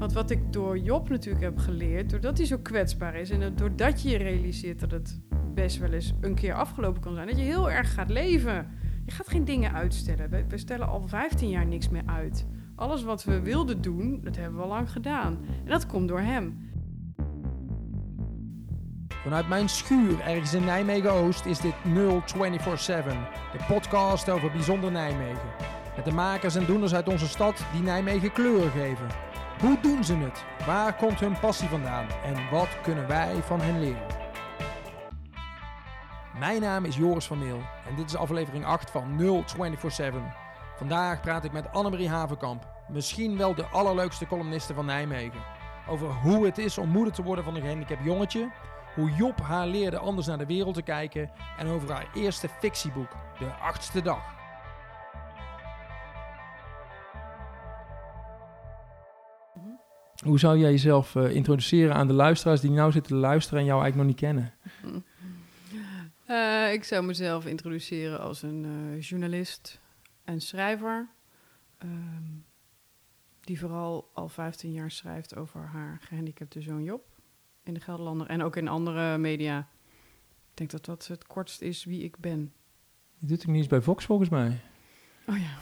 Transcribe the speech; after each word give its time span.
Want 0.00 0.12
wat 0.12 0.30
ik 0.30 0.52
door 0.52 0.78
Job 0.78 1.08
natuurlijk 1.08 1.44
heb 1.44 1.58
geleerd, 1.58 2.10
doordat 2.10 2.36
hij 2.36 2.46
zo 2.46 2.58
kwetsbaar 2.62 3.14
is 3.14 3.30
en 3.30 3.54
doordat 3.56 4.02
je 4.02 4.08
je 4.08 4.16
realiseert 4.16 4.80
dat 4.80 4.90
het 4.90 5.20
best 5.54 5.78
wel 5.78 5.92
eens 5.92 6.14
een 6.20 6.34
keer 6.34 6.54
afgelopen 6.54 7.00
kan 7.00 7.14
zijn, 7.14 7.26
dat 7.26 7.38
je 7.38 7.42
heel 7.42 7.70
erg 7.70 7.94
gaat 7.94 8.10
leven. 8.10 8.66
Je 9.04 9.12
gaat 9.12 9.28
geen 9.28 9.44
dingen 9.44 9.72
uitstellen. 9.72 10.30
We, 10.48 10.58
stellen 10.58 10.88
al 10.88 11.08
15 11.08 11.48
jaar 11.48 11.66
niks 11.66 11.88
meer 11.88 12.02
uit. 12.06 12.46
Alles 12.76 13.02
wat 13.02 13.24
we 13.24 13.40
wilden 13.40 13.80
doen, 13.80 14.20
dat 14.22 14.36
hebben 14.36 14.56
we 14.56 14.62
al 14.62 14.68
lang 14.68 14.90
gedaan. 14.90 15.38
En 15.64 15.70
dat 15.70 15.86
komt 15.86 16.08
door 16.08 16.20
hem. 16.20 16.68
Vanuit 19.08 19.48
mijn 19.48 19.68
schuur 19.68 20.20
ergens 20.20 20.54
in 20.54 20.64
Nijmegen-Oost 20.64 21.44
is 21.44 21.58
dit 21.58 21.74
0247, 21.84 23.12
de 23.52 23.64
podcast 23.68 24.30
over 24.30 24.50
bijzonder 24.50 24.92
Nijmegen. 24.92 25.48
Met 25.96 26.04
de 26.04 26.12
makers 26.12 26.54
en 26.54 26.66
doeners 26.66 26.94
uit 26.94 27.08
onze 27.08 27.28
stad 27.28 27.64
die 27.72 27.82
Nijmegen 27.82 28.32
kleur 28.32 28.70
geven. 28.70 29.29
Hoe 29.60 29.80
doen 29.80 30.04
ze 30.04 30.16
het? 30.16 30.44
Waar 30.66 30.96
komt 30.96 31.20
hun 31.20 31.38
passie 31.40 31.68
vandaan? 31.68 32.06
En 32.24 32.50
wat 32.50 32.80
kunnen 32.82 33.06
wij 33.06 33.42
van 33.42 33.60
hen 33.60 33.80
leren? 33.80 34.06
Mijn 36.38 36.60
naam 36.60 36.84
is 36.84 36.96
Joris 36.96 37.26
van 37.26 37.38
Meel 37.38 37.60
en 37.88 37.94
dit 37.96 38.06
is 38.06 38.16
aflevering 38.16 38.64
8 38.64 38.90
van 38.90 39.16
0247. 39.16 40.22
Vandaag 40.76 41.20
praat 41.20 41.44
ik 41.44 41.52
met 41.52 41.72
Annemarie 41.72 42.08
Havenkamp, 42.08 42.68
misschien 42.88 43.36
wel 43.36 43.54
de 43.54 43.66
allerleukste 43.66 44.26
columniste 44.26 44.74
van 44.74 44.86
Nijmegen. 44.86 45.40
Over 45.88 46.08
hoe 46.08 46.44
het 46.44 46.58
is 46.58 46.78
om 46.78 46.88
moeder 46.88 47.12
te 47.12 47.22
worden 47.22 47.44
van 47.44 47.54
een 47.54 47.62
gehandicapt 47.62 48.04
jongetje, 48.04 48.50
hoe 48.94 49.10
Job 49.10 49.40
haar 49.40 49.66
leerde 49.66 49.98
anders 49.98 50.26
naar 50.26 50.38
de 50.38 50.46
wereld 50.46 50.74
te 50.74 50.82
kijken 50.82 51.30
en 51.58 51.66
over 51.66 51.92
haar 51.92 52.10
eerste 52.14 52.48
fictieboek, 52.48 53.10
De 53.38 53.50
Achtste 53.62 54.02
Dag. 54.02 54.39
Hoe 60.24 60.38
zou 60.38 60.58
jij 60.58 60.70
jezelf 60.70 61.14
uh, 61.14 61.34
introduceren 61.34 61.94
aan 61.94 62.06
de 62.06 62.12
luisteraars 62.12 62.60
die 62.60 62.70
nou 62.70 62.92
zitten 62.92 63.12
te 63.12 63.18
luisteren 63.18 63.58
en 63.58 63.64
jou 63.64 63.82
eigenlijk 63.82 64.08
nog 64.08 64.16
niet 64.16 64.26
kennen? 64.26 64.54
Uh, 66.28 66.72
ik 66.76 66.84
zou 66.84 67.04
mezelf 67.04 67.46
introduceren 67.46 68.20
als 68.20 68.42
een 68.42 68.64
uh, 68.64 69.00
journalist 69.00 69.80
en 70.24 70.40
schrijver. 70.40 71.08
Um, 71.82 72.44
die 73.40 73.58
vooral 73.58 74.10
al 74.12 74.28
15 74.28 74.72
jaar 74.72 74.90
schrijft 74.90 75.36
over 75.36 75.60
haar 75.60 75.98
gehandicapte 76.00 76.60
zoon 76.60 76.84
Job 76.84 77.02
in 77.62 77.74
de 77.74 77.80
Gelderlander 77.80 78.26
en 78.26 78.42
ook 78.42 78.56
in 78.56 78.68
andere 78.68 79.18
media. 79.18 79.58
Ik 80.50 80.56
denk 80.56 80.70
dat 80.70 80.84
dat 80.84 81.06
het 81.06 81.26
kortst 81.26 81.60
is 81.60 81.84
wie 81.84 82.02
ik 82.02 82.18
ben. 82.18 82.52
Je 83.18 83.26
doet 83.26 83.38
het 83.38 83.46
niet 83.46 83.56
eens 83.56 83.66
bij 83.66 83.80
Vox 83.80 84.04
volgens 84.04 84.28
mij. 84.28 84.60
Oh 85.30 85.36
ja. 85.38 85.58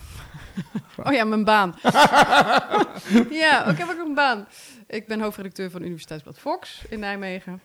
oh 1.08 1.12
ja, 1.12 1.24
mijn 1.24 1.44
baan. 1.44 1.74
ja, 3.42 3.66
ook 3.68 3.78
heb 3.78 3.88
ik 3.88 3.98
een 3.98 4.14
baan. 4.14 4.46
Ik 4.86 5.06
ben 5.06 5.20
hoofdredacteur 5.20 5.70
van 5.70 5.82
Universiteitsblad 5.82 6.38
Fox 6.38 6.84
in 6.88 6.98
Nijmegen. 6.98 7.60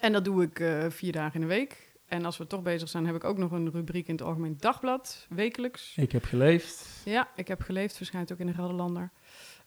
En 0.00 0.12
dat 0.12 0.24
doe 0.24 0.42
ik 0.42 0.58
uh, 0.58 0.84
vier 0.88 1.12
dagen 1.12 1.34
in 1.34 1.40
de 1.40 1.54
week. 1.54 1.94
En 2.06 2.24
als 2.24 2.36
we 2.36 2.46
toch 2.46 2.62
bezig 2.62 2.88
zijn, 2.88 3.06
heb 3.06 3.14
ik 3.14 3.24
ook 3.24 3.38
nog 3.38 3.50
een 3.50 3.70
rubriek 3.70 4.06
in 4.06 4.14
het 4.14 4.22
Algemeen 4.22 4.56
Dagblad, 4.58 5.26
wekelijks. 5.28 5.96
Ik 5.96 6.12
heb 6.12 6.24
geleefd. 6.24 6.86
Ja, 7.04 7.28
ik 7.34 7.48
heb 7.48 7.60
geleefd, 7.60 7.96
verschijnt 7.96 8.32
ook 8.32 8.38
in 8.38 8.46
de 8.46 8.52
Gelderlander. 8.52 9.10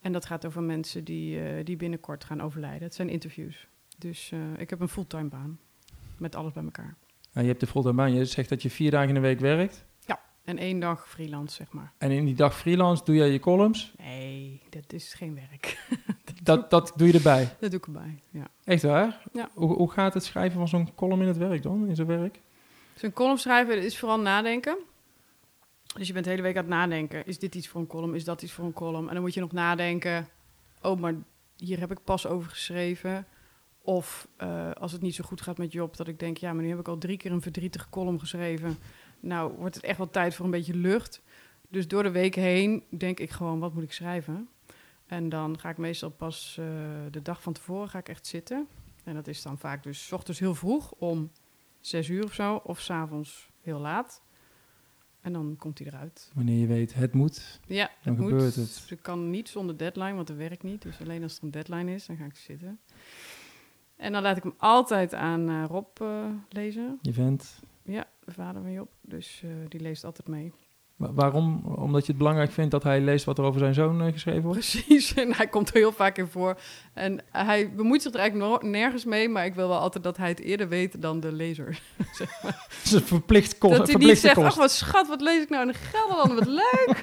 En 0.02 0.12
dat 0.12 0.26
gaat 0.26 0.46
over 0.46 0.64
mensen 0.64 1.04
die, 1.04 1.40
uh, 1.40 1.66
die 1.66 1.76
binnenkort 1.76 2.24
gaan 2.24 2.42
overlijden. 2.42 2.84
Het 2.84 2.96
zijn 2.96 3.10
interviews. 3.10 3.68
Dus 3.98 4.32
uh, 4.32 4.40
ik 4.58 4.70
heb 4.70 4.80
een 4.80 4.90
fulltime 4.90 5.30
baan. 5.30 5.60
Met 6.18 6.36
alles 6.36 6.54
bij 6.54 6.64
elkaar. 6.64 6.96
Ja, 7.32 7.42
je 7.42 7.48
hebt 7.48 7.60
de 7.60 7.68
fulltime 7.68 7.96
baan. 7.96 8.14
Je 8.14 8.26
zegt 8.26 8.50
dat 8.50 8.62
je 8.62 8.70
vier 8.70 8.92
dagen 8.92 9.08
in 9.08 9.14
de 9.14 9.20
week 9.20 9.40
werkt. 9.40 9.86
En 10.50 10.58
één 10.58 10.80
dag 10.80 11.10
freelance, 11.10 11.56
zeg 11.56 11.72
maar. 11.72 11.92
En 11.98 12.12
in 12.12 12.26
die 12.26 12.36
dag 12.36 12.58
freelance 12.58 13.04
doe 13.04 13.16
jij 13.16 13.30
je 13.30 13.40
columns? 13.40 13.94
Nee, 13.98 14.62
dat 14.70 14.94
is 14.94 15.14
geen 15.14 15.36
werk. 15.36 15.88
dat, 16.44 16.70
dat 16.70 16.94
doe 16.96 17.08
je 17.08 17.14
erbij? 17.14 17.56
Dat 17.60 17.72
doe 17.72 17.80
ik 17.80 17.86
erbij, 17.86 18.20
ja. 18.30 18.48
Echt 18.64 18.84
waar? 18.84 19.22
Ja. 19.34 19.50
Hoe, 19.54 19.74
hoe 19.74 19.92
gaat 19.92 20.14
het 20.14 20.24
schrijven 20.24 20.58
van 20.58 20.68
zo'n 20.68 20.96
column 20.96 21.22
in 21.22 21.28
het 21.28 21.38
werk 21.38 21.64
dan, 21.64 21.88
in 21.88 21.96
zo'n 21.96 22.06
werk? 22.06 22.40
Zo'n 22.96 23.14
column 23.14 23.38
schrijven 23.38 23.84
is 23.84 23.98
vooral 23.98 24.20
nadenken. 24.20 24.78
Dus 25.98 26.08
je 26.08 26.14
bent 26.14 26.26
de 26.26 26.32
hele 26.32 26.44
week 26.44 26.56
aan 26.58 26.64
het 26.64 26.72
nadenken. 26.72 27.26
Is 27.26 27.40
dit 27.40 27.56
iets 27.56 27.68
voor 27.68 27.82
een 27.82 27.88
column? 27.88 28.16
Is 28.16 28.24
dat 28.24 28.42
iets 28.42 28.52
voor 28.52 28.66
een 28.66 28.74
column? 28.74 29.08
En 29.08 29.14
dan 29.14 29.24
moet 29.24 29.34
je 29.34 29.40
nog 29.40 29.52
nadenken. 29.52 30.28
Oh, 30.82 31.00
maar 31.00 31.14
hier 31.58 31.80
heb 31.80 31.92
ik 31.92 32.04
pas 32.04 32.28
over 32.28 32.50
geschreven. 32.50 33.28
Of 33.82 34.28
uh, 34.42 34.72
als 34.72 34.92
het 34.92 35.02
niet 35.02 35.16
zo 35.16 35.24
goed 35.24 35.42
gaat 35.42 35.58
met 35.58 35.72
Job, 35.72 35.98
dat 35.98 36.08
ik 36.08 36.20
denk, 36.20 36.38
ja, 36.38 36.54
maar 36.54 36.64
nu 36.64 36.70
heb 36.70 36.80
ik 36.80 36.88
al 36.88 36.98
drie 36.98 37.18
keer 37.18 37.32
een 37.32 37.42
verdrietige 37.42 37.90
column 37.90 38.20
geschreven. 38.20 38.78
Nou, 39.20 39.54
wordt 39.58 39.76
het 39.76 39.84
echt 39.84 39.98
wel 39.98 40.10
tijd 40.10 40.36
voor 40.36 40.46
een 40.46 40.52
beetje 40.52 40.76
lucht. 40.76 41.22
Dus 41.70 41.88
door 41.88 42.04
de 42.04 42.12
week 42.12 42.36
heen 42.36 42.84
denk 42.90 43.20
ik 43.20 43.30
gewoon, 43.30 43.60
wat 43.60 43.74
moet 43.74 43.84
ik 43.84 43.92
schrijven? 43.92 44.50
En 45.06 45.30
dan 45.30 45.60
ga 45.60 45.70
ik 45.70 45.78
meestal 45.78 46.10
pas 46.10 46.58
uh, 46.60 46.66
de 47.12 47.22
dag 47.22 47.42
van 47.42 47.54
tevoren 47.54 47.90
ga 47.90 48.00
ik 48.00 48.10
echt 48.10 48.28
zitten. 48.28 48.68
En 49.04 49.14
dat 49.14 49.28
is 49.28 49.42
dan 49.42 49.58
vaak 49.58 49.84
dus 49.84 50.06
s 50.06 50.12
ochtends 50.12 50.40
heel 50.40 50.56
vroeg 50.56 50.92
om 50.92 51.32
zes 51.80 52.10
uur 52.10 52.24
of 52.24 52.34
zo, 52.34 52.56
of 52.56 52.80
s'avonds 52.80 53.50
heel 53.62 53.80
laat. 53.80 54.22
En 55.22 55.34
dan 55.34 55.56
komt 55.58 55.80
hij 55.80 55.88
eruit. 55.88 56.32
Wanneer 56.34 56.60
je 56.60 56.68
weet, 56.68 56.94
het 56.94 57.14
moet, 57.14 57.60
ja, 57.66 57.92
dan 58.04 58.14
het 58.14 58.24
gebeurt 58.24 58.44
moet. 58.44 58.56
het. 58.56 58.56
Dus 58.56 58.92
ik 58.92 59.02
kan 59.02 59.30
niet 59.30 59.50
zonder 59.50 59.78
deadline, 59.78 60.14
want 60.14 60.28
dat 60.28 60.38
werkt 60.38 60.64
niet. 60.64 60.82
Dus 60.82 61.02
alleen 61.02 61.24
als 61.24 61.38
er 61.38 61.44
een 61.44 61.52
deadline 61.52 61.94
is, 61.94 62.06
dan 62.06 62.18
ga 62.18 62.26
ik 62.26 62.36
zitten. 62.36 62.80
En 63.96 64.12
dan 64.12 64.22
laat 64.22 64.38
ik 64.38 64.44
hem 64.44 64.54
altijd 64.58 65.14
aan 65.14 65.50
uh, 65.50 65.66
Rob 65.68 66.02
uh, 66.02 66.26
lezen. 66.50 67.00
Je 67.02 67.14
vent. 67.14 67.60
Ja, 67.92 68.08
de 68.24 68.32
vader 68.32 68.62
van 68.62 68.72
Job. 68.72 68.90
Dus 69.02 69.42
uh, 69.46 69.52
die 69.68 69.80
leest 69.80 70.04
altijd 70.04 70.28
mee. 70.28 70.54
Maar 70.96 71.14
waarom? 71.14 71.64
Omdat 71.66 72.02
je 72.02 72.08
het 72.08 72.18
belangrijk 72.18 72.52
vindt 72.52 72.72
dat 72.72 72.84
hij 72.84 73.02
leest 73.02 73.26
wat 73.26 73.38
er 73.38 73.44
over 73.44 73.60
zijn 73.60 73.74
zoon 73.74 74.12
geschreven 74.12 74.42
wordt? 74.42 74.60
Precies, 74.60 75.14
en 75.24 75.34
hij 75.34 75.48
komt 75.48 75.70
er 75.70 75.76
heel 75.76 75.92
vaak 75.92 76.18
in 76.18 76.28
voor. 76.28 76.60
En 76.94 77.22
hij 77.32 77.74
bemoeit 77.74 78.02
zich 78.02 78.14
er 78.14 78.20
eigenlijk 78.20 78.64
nergens 78.64 79.06
mee, 79.06 79.30
maar 79.30 79.46
ik 79.46 79.54
wil 79.54 79.68
wel 79.68 79.80
altijd 79.80 80.04
dat 80.04 80.18
hij 80.18 80.30
het 80.30 80.40
eerder 80.40 80.68
weet 80.68 81.02
dan 81.02 81.20
de 81.20 81.32
lezer. 81.32 81.82
zeg 82.12 82.44
maar. 82.44 82.68
Het 82.70 82.86
is 82.86 82.92
een 82.92 83.02
verplicht 83.02 83.58
kost. 83.58 83.78
Dat 83.78 83.88
hij 83.88 83.96
niet 83.96 84.18
zegt, 84.18 84.38
ach 84.38 84.56
wat 84.56 84.72
schat, 84.72 85.08
wat 85.08 85.22
lees 85.22 85.44
ik 85.44 85.50
nou 85.50 85.62
in 85.62 85.74
de 85.74 85.78
Gelderland, 85.78 86.34
wat 86.34 86.48
leuk. 86.48 87.02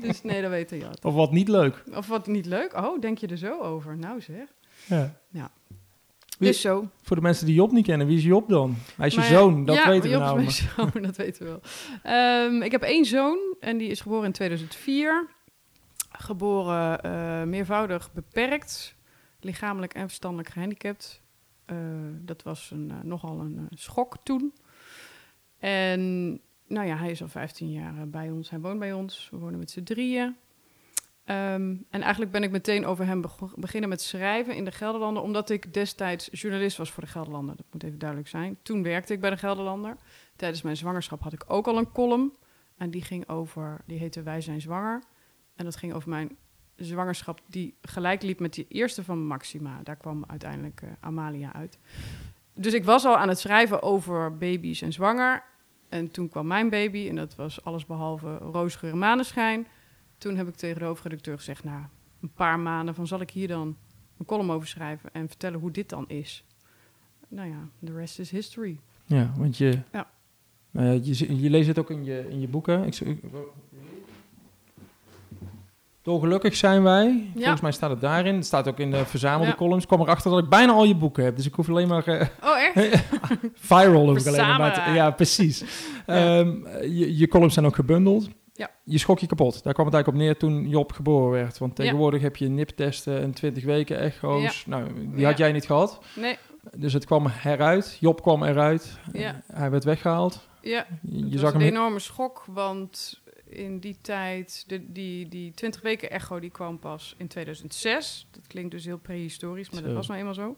dus 0.00 0.22
nee, 0.22 0.42
dat 0.42 0.50
weet 0.50 0.70
hij 0.70 0.78
altijd. 0.78 1.04
Of 1.04 1.14
wat 1.14 1.32
niet 1.32 1.48
leuk. 1.48 1.82
Of 1.94 2.06
wat 2.06 2.26
niet 2.26 2.46
leuk? 2.46 2.76
Oh, 2.76 3.00
denk 3.00 3.18
je 3.18 3.26
er 3.26 3.38
zo 3.38 3.60
over? 3.60 3.96
Nou 3.96 4.20
zeg. 4.20 4.46
Ja. 4.86 5.14
ja. 5.28 5.50
Wie, 6.40 6.48
dus 6.48 6.60
zo. 6.60 6.88
Voor 7.02 7.16
de 7.16 7.22
mensen 7.22 7.46
die 7.46 7.54
Job 7.54 7.72
niet 7.72 7.86
kennen, 7.86 8.06
wie 8.06 8.16
is 8.16 8.24
Job 8.24 8.48
dan? 8.48 8.74
Hij 8.96 9.06
is 9.06 9.14
je 9.14 9.22
zoon, 9.22 9.64
dat 9.64 9.76
ja, 9.76 9.88
weten 9.88 10.02
we 10.02 10.08
Job 10.08 10.20
nou. 10.20 10.42
is 10.42 10.66
mijn 10.76 10.90
zoon, 10.92 11.02
dat 11.02 11.16
weten 11.16 11.44
we 11.44 11.60
wel. 12.02 12.46
Um, 12.46 12.62
ik 12.62 12.70
heb 12.70 12.82
één 12.82 13.04
zoon 13.04 13.38
en 13.60 13.78
die 13.78 13.88
is 13.88 14.00
geboren 14.00 14.24
in 14.24 14.32
2004. 14.32 15.28
Geboren 16.12 17.00
uh, 17.06 17.42
meervoudig 17.42 18.12
beperkt, 18.12 18.94
lichamelijk 19.40 19.94
en 19.94 20.06
verstandelijk 20.06 20.48
gehandicapt. 20.48 21.20
Uh, 21.66 21.76
dat 22.12 22.42
was 22.42 22.70
een, 22.70 22.88
uh, 22.88 23.02
nogal 23.02 23.40
een 23.40 23.66
schok 23.70 24.16
toen. 24.22 24.54
En 25.58 26.30
nou 26.66 26.86
ja, 26.86 26.96
hij 26.96 27.10
is 27.10 27.22
al 27.22 27.28
15 27.28 27.70
jaar 27.70 28.08
bij 28.08 28.30
ons. 28.30 28.50
Hij 28.50 28.60
woont 28.60 28.78
bij 28.78 28.92
ons. 28.92 29.28
We 29.30 29.38
wonen 29.38 29.58
met 29.58 29.70
z'n 29.70 29.82
drieën. 29.82 30.36
Um, 31.30 31.86
en 31.90 32.00
eigenlijk 32.00 32.32
ben 32.32 32.42
ik 32.42 32.50
meteen 32.50 32.86
over 32.86 33.06
hem 33.06 33.20
beg 33.20 33.54
beginnen 33.56 33.88
met 33.88 34.00
schrijven 34.00 34.54
in 34.54 34.64
de 34.64 34.70
Gelderlander, 34.70 35.22
omdat 35.22 35.50
ik 35.50 35.74
destijds 35.74 36.28
journalist 36.32 36.76
was 36.76 36.90
voor 36.90 37.02
de 37.02 37.08
Gelderlander. 37.08 37.56
Dat 37.56 37.66
moet 37.72 37.82
even 37.82 37.98
duidelijk 37.98 38.28
zijn. 38.28 38.58
Toen 38.62 38.82
werkte 38.82 39.12
ik 39.12 39.20
bij 39.20 39.30
de 39.30 39.36
Gelderlander. 39.36 39.96
Tijdens 40.36 40.62
mijn 40.62 40.76
zwangerschap 40.76 41.22
had 41.22 41.32
ik 41.32 41.44
ook 41.46 41.66
al 41.66 41.78
een 41.78 41.92
column. 41.92 42.32
En 42.76 42.90
die 42.90 43.02
ging 43.02 43.28
over, 43.28 43.80
die 43.86 43.98
heette 43.98 44.22
Wij 44.22 44.40
zijn 44.40 44.60
zwanger. 44.60 45.02
En 45.56 45.64
dat 45.64 45.76
ging 45.76 45.92
over 45.92 46.08
mijn 46.08 46.36
zwangerschap, 46.76 47.40
die 47.46 47.74
gelijk 47.82 48.22
liep 48.22 48.40
met 48.40 48.54
die 48.54 48.66
eerste 48.68 49.04
van 49.04 49.26
Maxima. 49.26 49.80
Daar 49.82 49.96
kwam 49.96 50.24
uiteindelijk 50.26 50.80
uh, 50.84 50.90
Amalia 51.00 51.52
uit. 51.54 51.78
Dus 52.54 52.72
ik 52.72 52.84
was 52.84 53.04
al 53.04 53.16
aan 53.16 53.28
het 53.28 53.38
schrijven 53.38 53.82
over 53.82 54.36
baby's 54.36 54.82
en 54.82 54.92
zwanger. 54.92 55.42
En 55.88 56.10
toen 56.10 56.28
kwam 56.28 56.46
mijn 56.46 56.68
baby 56.68 57.08
en 57.08 57.16
dat 57.16 57.34
was 57.34 57.64
alles 57.64 57.86
behalve 57.86 58.36
roosgeur 58.36 58.96
maneschijn. 58.96 59.66
Toen 60.20 60.36
heb 60.36 60.48
ik 60.48 60.54
tegen 60.54 60.78
de 60.78 60.84
hoofdredacteur 60.84 61.36
gezegd, 61.36 61.64
nou, 61.64 61.82
een 62.20 62.32
paar 62.32 62.58
maanden 62.58 62.94
van 62.94 63.06
zal 63.06 63.20
ik 63.20 63.30
hier 63.30 63.48
dan 63.48 63.76
een 64.18 64.24
column 64.24 64.50
over 64.50 64.68
schrijven 64.68 65.10
en 65.12 65.28
vertellen 65.28 65.60
hoe 65.60 65.70
dit 65.70 65.88
dan 65.88 66.08
is. 66.08 66.44
Nou 67.28 67.48
ja, 67.48 67.68
the 67.84 67.92
rest 67.92 68.18
is 68.18 68.30
history. 68.30 68.80
Ja, 69.04 69.32
want 69.36 69.56
je, 69.56 69.78
ja. 69.92 70.10
Uh, 70.72 71.04
je, 71.04 71.40
je 71.40 71.50
leest 71.50 71.68
het 71.68 71.78
ook 71.78 71.90
in 71.90 72.04
je, 72.04 72.26
in 72.28 72.40
je 72.40 72.48
boeken. 72.48 72.84
Ik, 72.84 73.00
ik, 73.00 73.22
Dolgelukkig 76.02 76.56
zijn 76.56 76.82
wij. 76.82 77.30
Ja. 77.34 77.40
Volgens 77.40 77.60
mij 77.60 77.72
staat 77.72 77.90
het 77.90 78.00
daarin. 78.00 78.34
Het 78.34 78.46
staat 78.46 78.68
ook 78.68 78.78
in 78.78 78.90
de 78.90 79.06
verzamelde 79.06 79.50
ja. 79.50 79.54
columns. 79.56 79.82
Ik 79.82 79.88
kwam 79.88 80.00
erachter 80.00 80.30
dat 80.30 80.42
ik 80.42 80.48
bijna 80.48 80.72
al 80.72 80.84
je 80.84 80.94
boeken 80.94 81.24
heb. 81.24 81.36
Dus 81.36 81.46
ik 81.46 81.54
hoef 81.54 81.68
alleen 81.68 81.88
maar... 81.88 82.08
Uh, 82.08 82.20
oh, 82.42 82.58
echt? 82.74 83.04
viral 83.54 84.08
hoef 84.08 84.18
ik 84.18 84.26
alleen 84.26 84.58
maar. 84.58 84.84
Te, 84.84 84.90
ja, 84.90 85.10
precies. 85.10 85.64
ja. 86.06 86.38
Um, 86.38 86.66
je, 86.82 87.16
je 87.16 87.28
columns 87.28 87.54
zijn 87.54 87.66
ook 87.66 87.74
gebundeld. 87.74 88.28
Ja. 88.60 88.70
Je 88.84 88.98
schrok 88.98 89.18
je 89.18 89.26
kapot. 89.26 89.62
Daar 89.62 89.72
kwam 89.72 89.86
het 89.86 89.94
eigenlijk 89.94 90.06
op 90.06 90.14
neer 90.14 90.36
toen 90.36 90.68
Job 90.68 90.92
geboren 90.92 91.30
werd. 91.30 91.58
Want 91.58 91.76
tegenwoordig 91.76 92.20
ja. 92.20 92.26
heb 92.26 92.36
je 92.36 92.48
niptesten 92.48 93.20
en 93.20 93.32
20 93.32 93.64
weken 93.64 93.98
echo's. 93.98 94.42
Ja. 94.42 94.70
Nou, 94.70 95.10
die 95.14 95.24
had 95.24 95.38
jij 95.38 95.52
niet 95.52 95.66
gehad. 95.66 96.00
Nee. 96.16 96.38
Dus 96.76 96.92
het 96.92 97.04
kwam 97.04 97.26
heruit. 97.26 97.96
Job 98.00 98.22
kwam 98.22 98.42
eruit. 98.42 98.98
Hij 99.52 99.70
werd 99.70 99.84
weggehaald. 99.84 100.48
Ja, 100.62 100.86
je, 101.02 101.38
zag 101.38 101.54
een 101.54 101.60
enorme 101.60 101.98
schok, 101.98 102.44
want 102.46 103.20
in 103.44 103.78
die 103.78 103.96
tijd, 104.00 104.64
de, 104.66 104.92
die, 104.92 105.28
die 105.28 105.52
20 105.52 105.82
weken 105.82 106.10
echo, 106.10 106.40
die 106.40 106.50
kwam 106.50 106.78
pas 106.78 107.14
in 107.18 107.28
2006. 107.28 108.26
Dat 108.30 108.46
klinkt 108.46 108.70
dus 108.70 108.84
heel 108.84 108.98
prehistorisch, 108.98 109.70
maar 109.70 109.82
dat 109.82 109.92
was 109.92 110.06
nou 110.06 110.18
eenmaal 110.18 110.34
zo. 110.34 110.56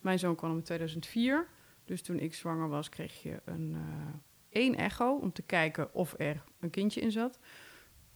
Mijn 0.00 0.18
zoon 0.18 0.34
kwam 0.34 0.56
in 0.56 0.62
2004. 0.62 1.46
Dus 1.84 2.02
toen 2.02 2.18
ik 2.18 2.34
zwanger 2.34 2.68
was, 2.68 2.88
kreeg 2.88 3.22
je 3.22 3.40
een 3.44 3.72
eh, 3.74 4.14
één 4.50 4.76
echo 4.76 5.16
om 5.16 5.32
te 5.32 5.42
kijken 5.42 5.94
of 5.94 6.14
er 6.18 6.42
een 6.60 6.70
kindje 6.70 7.00
in 7.00 7.12
zat. 7.12 7.38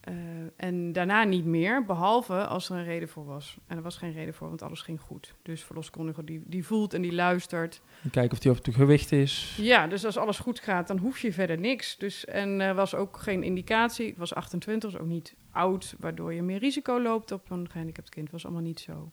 Eh, 0.05 0.13
en 0.55 0.91
daarna 0.91 1.23
niet 1.23 1.45
meer, 1.45 1.85
behalve 1.85 2.45
als 2.45 2.69
er 2.69 2.75
een 2.75 2.83
reden 2.83 3.09
voor 3.09 3.25
was. 3.25 3.57
En 3.67 3.77
er 3.77 3.83
was 3.83 3.97
geen 3.97 4.11
reden 4.11 4.33
voor, 4.33 4.47
want 4.47 4.61
alles 4.61 4.81
ging 4.81 4.99
goed. 5.01 5.33
Dus 5.41 5.63
verloskundige 5.63 6.23
die, 6.23 6.43
die 6.45 6.65
voelt 6.65 6.93
en 6.93 7.01
die 7.01 7.13
luistert. 7.13 7.81
En 8.03 8.09
kijken 8.09 8.31
of 8.31 8.39
die 8.39 8.51
op 8.51 8.65
het 8.65 8.75
gewicht 8.75 9.11
is. 9.11 9.57
Ja, 9.61 9.87
dus 9.87 10.05
als 10.05 10.17
alles 10.17 10.39
goed 10.39 10.59
gaat, 10.59 10.87
dan 10.87 10.97
hoef 10.97 11.19
je 11.19 11.33
verder 11.33 11.59
niks. 11.59 11.97
Dus, 11.97 12.25
en 12.25 12.61
er 12.61 12.75
was 12.75 12.95
ook 12.95 13.17
geen 13.17 13.43
indicatie. 13.43 14.07
Ik 14.07 14.17
was 14.17 14.33
28, 14.33 14.91
dus 14.91 14.99
ook 14.99 15.07
niet 15.07 15.35
oud, 15.51 15.95
waardoor 15.99 16.33
je 16.33 16.41
meer 16.41 16.59
risico 16.59 17.01
loopt 17.01 17.31
op 17.31 17.49
een 17.49 17.69
gehandicapt 17.69 18.09
kind. 18.09 18.31
was 18.31 18.45
allemaal 18.45 18.63
niet 18.63 18.79
zo. 18.79 19.11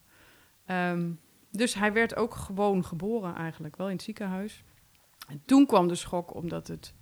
Ehm, 0.67 1.11
dus 1.51 1.75
hij 1.75 1.93
werd 1.93 2.17
ook 2.17 2.35
gewoon 2.35 2.85
geboren 2.85 3.35
eigenlijk, 3.35 3.77
wel 3.77 3.89
in 3.89 3.95
het 3.95 4.03
ziekenhuis. 4.03 4.65
En 5.29 5.43
toen 5.45 5.67
kwam 5.67 5.89
de 5.89 5.95
schok, 5.95 6.35
omdat 6.35 6.69
het 6.69 6.95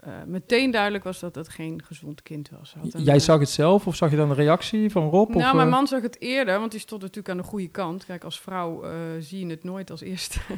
eh, 0.00 0.22
meteen 0.26 0.70
duidelijk 0.70 1.04
was 1.04 1.20
dat 1.20 1.34
het 1.34 1.48
geen 1.48 1.82
gezond 1.84 2.22
kind 2.22 2.50
was. 2.50 2.72
Hij 2.72 2.82
had 2.82 2.94
een, 2.94 3.02
Jij 3.02 3.14
eh, 3.14 3.20
zag 3.20 3.40
het 3.40 3.48
zelf 3.48 3.86
of 3.86 3.96
zag 3.96 4.10
je 4.10 4.16
dan 4.16 4.28
de 4.28 4.34
reactie 4.34 4.90
van 4.90 5.08
Rob? 5.08 5.28
nou, 5.28 5.44
of, 5.44 5.54
mijn 5.54 5.66
eh, 5.66 5.72
man 5.72 5.86
zag 5.86 6.02
het 6.02 6.20
eerder, 6.20 6.58
want 6.58 6.70
die 6.70 6.80
stond 6.80 7.00
natuurlijk 7.00 7.28
aan 7.28 7.36
de 7.36 7.42
goede 7.42 7.68
kant. 7.68 8.04
Kijk, 8.04 8.24
als 8.24 8.40
vrouw 8.40 8.84
zie 9.20 9.46
je 9.46 9.50
het 9.50 9.64
nooit 9.64 9.90
als 9.90 10.00
eerste. 10.00 10.40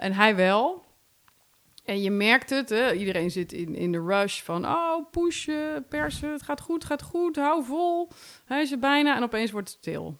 En 0.00 0.12
hij 0.12 0.36
wel. 0.36 0.84
En 1.84 2.02
je 2.02 2.10
merkt 2.10 2.50
het, 2.50 2.68
hè? 2.68 2.92
iedereen 2.92 3.30
zit 3.30 3.52
in, 3.52 3.74
in 3.74 3.92
de 3.92 4.00
rush 4.00 4.42
van... 4.42 4.64
oh, 4.66 5.10
pushen, 5.10 5.86
persen, 5.88 6.32
het 6.32 6.42
gaat 6.42 6.60
goed, 6.60 6.74
het 6.74 6.84
gaat 6.84 7.02
goed, 7.02 7.36
hou 7.36 7.64
vol. 7.64 8.08
Hij 8.44 8.62
is 8.62 8.72
er 8.72 8.78
bijna 8.78 9.16
en 9.16 9.22
opeens 9.22 9.50
wordt 9.50 9.68
het 9.68 9.78
stil. 9.78 10.18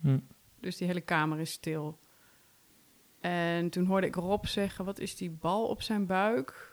Hm. 0.00 0.18
Dus 0.60 0.76
die 0.76 0.86
hele 0.86 1.00
kamer 1.00 1.38
is 1.38 1.52
stil. 1.52 1.98
En 3.20 3.70
toen 3.70 3.86
hoorde 3.86 4.06
ik 4.06 4.14
Rob 4.14 4.44
zeggen, 4.44 4.84
wat 4.84 4.98
is 4.98 5.16
die 5.16 5.30
bal 5.30 5.66
op 5.66 5.82
zijn 5.82 6.06
buik? 6.06 6.67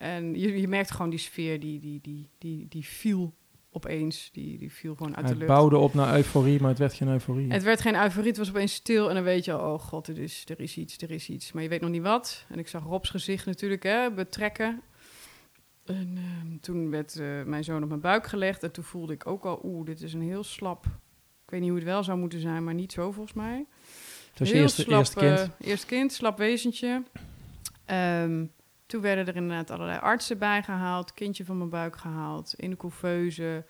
En 0.00 0.34
je, 0.34 0.60
je 0.60 0.68
merkt 0.68 0.90
gewoon 0.90 1.10
die 1.10 1.18
sfeer, 1.18 1.60
die, 1.60 1.80
die, 1.80 2.00
die, 2.02 2.28
die, 2.38 2.66
die 2.68 2.84
viel 2.84 3.34
opeens. 3.70 4.28
Die, 4.32 4.58
die 4.58 4.72
viel 4.72 4.94
gewoon 4.94 5.16
uit 5.16 5.24
de 5.24 5.30
Het 5.30 5.38
lucht. 5.40 5.50
bouwde 5.50 5.76
op 5.76 5.94
naar 5.94 6.16
euforie, 6.16 6.60
maar 6.60 6.68
het 6.70 6.78
werd 6.78 6.94
geen 6.94 7.08
euforie. 7.08 7.52
Het 7.52 7.62
werd 7.62 7.80
geen 7.80 7.94
euforie, 8.02 8.28
het 8.28 8.38
was 8.38 8.48
opeens 8.48 8.74
stil. 8.74 9.08
En 9.08 9.14
dan 9.14 9.24
weet 9.24 9.44
je 9.44 9.52
al, 9.52 9.72
oh 9.72 9.80
god, 9.80 10.06
er 10.08 10.18
is, 10.18 10.44
er 10.48 10.60
is 10.60 10.76
iets, 10.76 10.98
er 10.98 11.10
is 11.10 11.28
iets. 11.28 11.52
Maar 11.52 11.62
je 11.62 11.68
weet 11.68 11.80
nog 11.80 11.90
niet 11.90 12.02
wat. 12.02 12.44
En 12.48 12.58
ik 12.58 12.68
zag 12.68 12.84
Rob's 12.84 13.10
gezicht 13.10 13.46
natuurlijk 13.46 13.82
hè, 13.82 14.10
betrekken. 14.12 14.80
En 15.84 16.12
ehm, 16.16 16.58
toen 16.60 16.90
werd 16.90 17.16
eh, 17.18 17.42
mijn 17.42 17.64
zoon 17.64 17.82
op 17.82 17.88
mijn 17.88 18.00
buik 18.00 18.26
gelegd. 18.26 18.62
En 18.62 18.72
toen 18.72 18.84
voelde 18.84 19.12
ik 19.12 19.26
ook 19.26 19.44
al, 19.44 19.60
oeh, 19.64 19.86
dit 19.86 20.02
is 20.02 20.12
een 20.12 20.22
heel 20.22 20.44
slap... 20.44 20.84
Ik 21.44 21.50
weet 21.56 21.60
niet 21.60 21.68
hoe 21.70 21.78
het 21.78 21.88
wel 21.88 22.02
zou 22.04 22.18
moeten 22.18 22.40
zijn, 22.40 22.64
maar 22.64 22.74
niet 22.74 22.92
zo 22.92 23.10
volgens 23.12 23.34
mij. 23.36 23.66
het 24.30 24.38
was 24.38 24.48
je 24.48 24.54
Heel 24.54 24.62
eerste, 24.62 24.82
slap, 24.82 24.98
eerste 24.98 25.18
kind. 25.18 25.38
eh, 25.38 25.68
eerste 25.68 25.86
kind, 25.86 26.12
slap 26.12 26.38
wezentje. 26.38 27.02
Ehm, 27.84 28.44
toen 28.90 29.00
werden 29.00 29.26
er 29.26 29.36
inderdaad 29.36 29.70
allerlei 29.70 29.98
artsen 29.98 30.38
bijgehaald. 30.38 31.14
Kindje 31.14 31.44
van 31.44 31.58
mijn 31.58 31.70
buik 31.70 31.96
gehaald. 31.96 32.54
In 32.56 32.70
de 32.70 32.76
couveuse. 32.76 33.64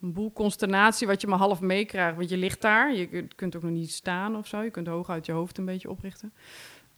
Een 0.00 0.12
boel 0.12 0.32
consternatie 0.32 1.06
wat 1.06 1.20
je 1.20 1.26
maar 1.26 1.38
half 1.38 1.60
meekrijgt. 1.60 2.16
Want 2.16 2.28
je 2.28 2.36
ligt 2.36 2.60
daar. 2.60 2.94
Je 2.94 3.26
kunt- 3.36 3.56
ook 3.56 3.62
nog 3.62 3.72
niet 3.72 3.90
staan 3.92 4.36
of 4.36 4.46
zo. 4.46 4.62
Je 4.62 4.70
kunt 4.70 4.86
hoog 4.86 5.10
uit 5.10 5.26
je 5.26 5.32
hoofd 5.32 5.58
een 5.58 5.64
beetje 5.64 5.90
oprichten. 5.90 6.32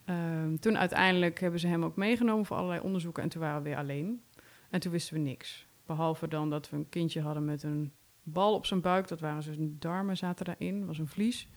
Ehm, 0.04 0.56
toen 0.56 0.78
uiteindelijk 0.78 1.40
hebben 1.40 1.60
ze 1.60 1.66
hem 1.66 1.84
ook 1.84 1.96
meegenomen 1.96 2.46
voor 2.46 2.56
allerlei 2.56 2.80
onderzoeken. 2.80 3.22
En 3.22 3.28
toen 3.28 3.40
waren 3.40 3.62
we 3.62 3.68
weer 3.68 3.78
alleen. 3.78 4.22
En 4.70 4.80
toen 4.80 4.92
wisten 4.92 5.14
we 5.14 5.20
niks. 5.20 5.66
Behalve 5.86 6.28
dan 6.28 6.50
dat 6.50 6.70
we 6.70 6.76
een 6.76 6.88
kindje 6.88 7.20
hadden 7.20 7.44
met 7.44 7.62
een 7.62 7.92
bal 8.22 8.54
op 8.54 8.66
zijn 8.66 8.80
buik. 8.80 9.08
Dat 9.08 9.20
waren 9.20 9.42
zijn 9.42 9.76
darmen 9.78 10.16
zaten 10.16 10.44
daarin. 10.44 10.86
was 10.86 10.98
een 10.98 11.08
vlies. 11.08 11.48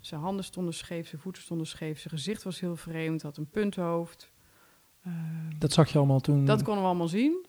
Zijn 0.00 0.20
handen 0.20 0.44
stonden 0.44 0.74
scheef, 0.74 1.08
zijn 1.08 1.20
voeten 1.20 1.42
stonden 1.42 1.66
scheef. 1.66 2.00
Zijn 2.00 2.14
gezicht 2.14 2.42
was 2.42 2.60
heel 2.60 2.76
vreemd, 2.76 3.22
had 3.22 3.36
een 3.36 3.50
punthoofd. 3.50 4.34
Ehm, 5.06 5.58
Dat 5.58 5.72
zag 5.72 5.88
je 5.92 5.98
allemaal 5.98 6.20
toen. 6.20 6.44
dat 6.44 6.62
konden 6.62 6.82
we 6.82 6.88
allemaal 6.88 7.08
zien. 7.08 7.46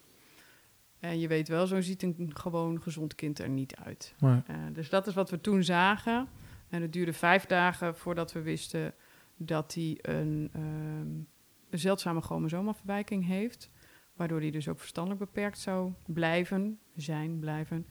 En 0.99 1.19
je 1.19 1.27
weet 1.27 1.47
wel, 1.47 1.67
zo 1.67 1.81
ziet 1.81 2.03
een 2.03 2.31
gewoon 2.33 2.81
gezond 2.81 3.15
kind 3.15 3.39
er 3.39 3.49
niet 3.49 3.75
uit. 3.75 4.15
Maar, 4.19 4.43
Eh, 4.47 4.55
dus 4.73 4.89
dat 4.89 5.07
is 5.07 5.13
wat 5.13 5.29
we 5.29 5.41
toen 5.41 5.63
zagen. 5.63 6.27
En 6.69 6.81
het 6.81 6.93
duurde 6.93 7.13
vijf 7.13 7.45
dagen 7.45 7.95
voordat 7.95 8.31
we 8.33 8.41
wisten 8.41 8.93
dat 9.37 9.73
hij 9.73 9.97
een, 10.01 10.49
ehm, 10.53 10.65
een 11.69 11.79
zeldzame 11.79 12.21
chromosoomafwijking 12.21 13.25
heeft. 13.25 13.69
Waardoor 14.15 14.39
hij 14.39 14.51
dus 14.51 14.67
ook 14.67 14.79
verstandelijk 14.79 15.19
beperkt 15.21 15.59
zou 15.59 15.91
blijven, 16.05 16.79
zijn, 16.95 17.39
blijven. 17.39 17.85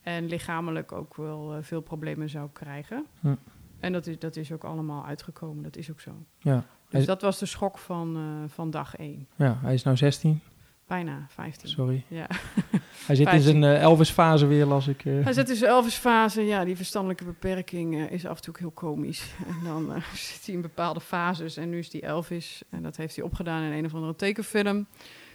En 0.00 0.26
lichamelijk 0.26 0.92
ook 0.92 1.16
wel 1.16 1.54
eh, 1.54 1.62
veel 1.62 1.80
problemen 1.80 2.28
zou 2.28 2.48
krijgen. 2.52 3.06
Hm. 3.20 3.34
En 3.78 3.92
dat 3.92 4.06
is, 4.06 4.18
dat 4.18 4.36
is 4.36 4.52
ook 4.52 4.64
allemaal 4.64 5.04
uitgekomen, 5.06 5.62
dat 5.62 5.76
is 5.76 5.90
ook 5.90 6.00
zo. 6.00 6.26
ja. 6.38 6.64
Dus 6.98 7.06
Hij- 7.06 7.14
dat 7.14 7.22
was 7.22 7.38
de 7.38 7.46
schok 7.46 7.78
van, 7.78 8.16
eh, 8.16 8.50
van 8.54 8.70
dag 8.70 8.96
één. 8.96 9.26
ja, 9.36 9.58
hij 9.62 9.74
is 9.74 9.82
nou 9.82 9.96
16. 9.96 10.40
Bijna 10.86 11.26
15. 11.28 11.68
Sorry. 11.68 12.04
Ja. 12.08 12.26
Hij 13.06 13.16
zit 13.16 13.26
in 13.26 13.32
15. 13.32 13.60
zijn 13.60 13.64
eh, 13.76 13.82
Elvis-fase 13.82 14.46
weer, 14.46 14.64
las 14.64 14.88
ik. 14.88 15.04
eh. 15.04 15.24
Hij 15.24 15.32
zit 15.32 15.48
in 15.50 15.56
zijn 15.56 15.70
Elvis-fase. 15.70 16.42
Ja, 16.42 16.64
die 16.64 16.76
verstandelijke 16.76 17.24
beperking 17.24 18.10
is 18.10 18.26
af 18.26 18.36
en 18.36 18.42
toe 18.42 18.54
heel 18.58 18.70
komisch. 18.70 19.32
En 19.48 19.64
dan 19.64 19.92
zit 20.14 20.46
hij 20.46 20.54
in 20.54 20.60
bepaalde 20.60 21.00
fases. 21.00 21.56
En 21.56 21.70
nu 21.70 21.78
is 21.78 21.90
die 21.90 22.02
Elvis. 22.02 22.62
En 22.70 22.82
dat 22.82 22.96
heeft 22.96 23.16
hij 23.16 23.24
opgedaan 23.24 23.62
in 23.62 23.72
een 23.72 23.84
of 23.84 23.94
andere 23.94 24.16
tekenfilm. 24.16 24.86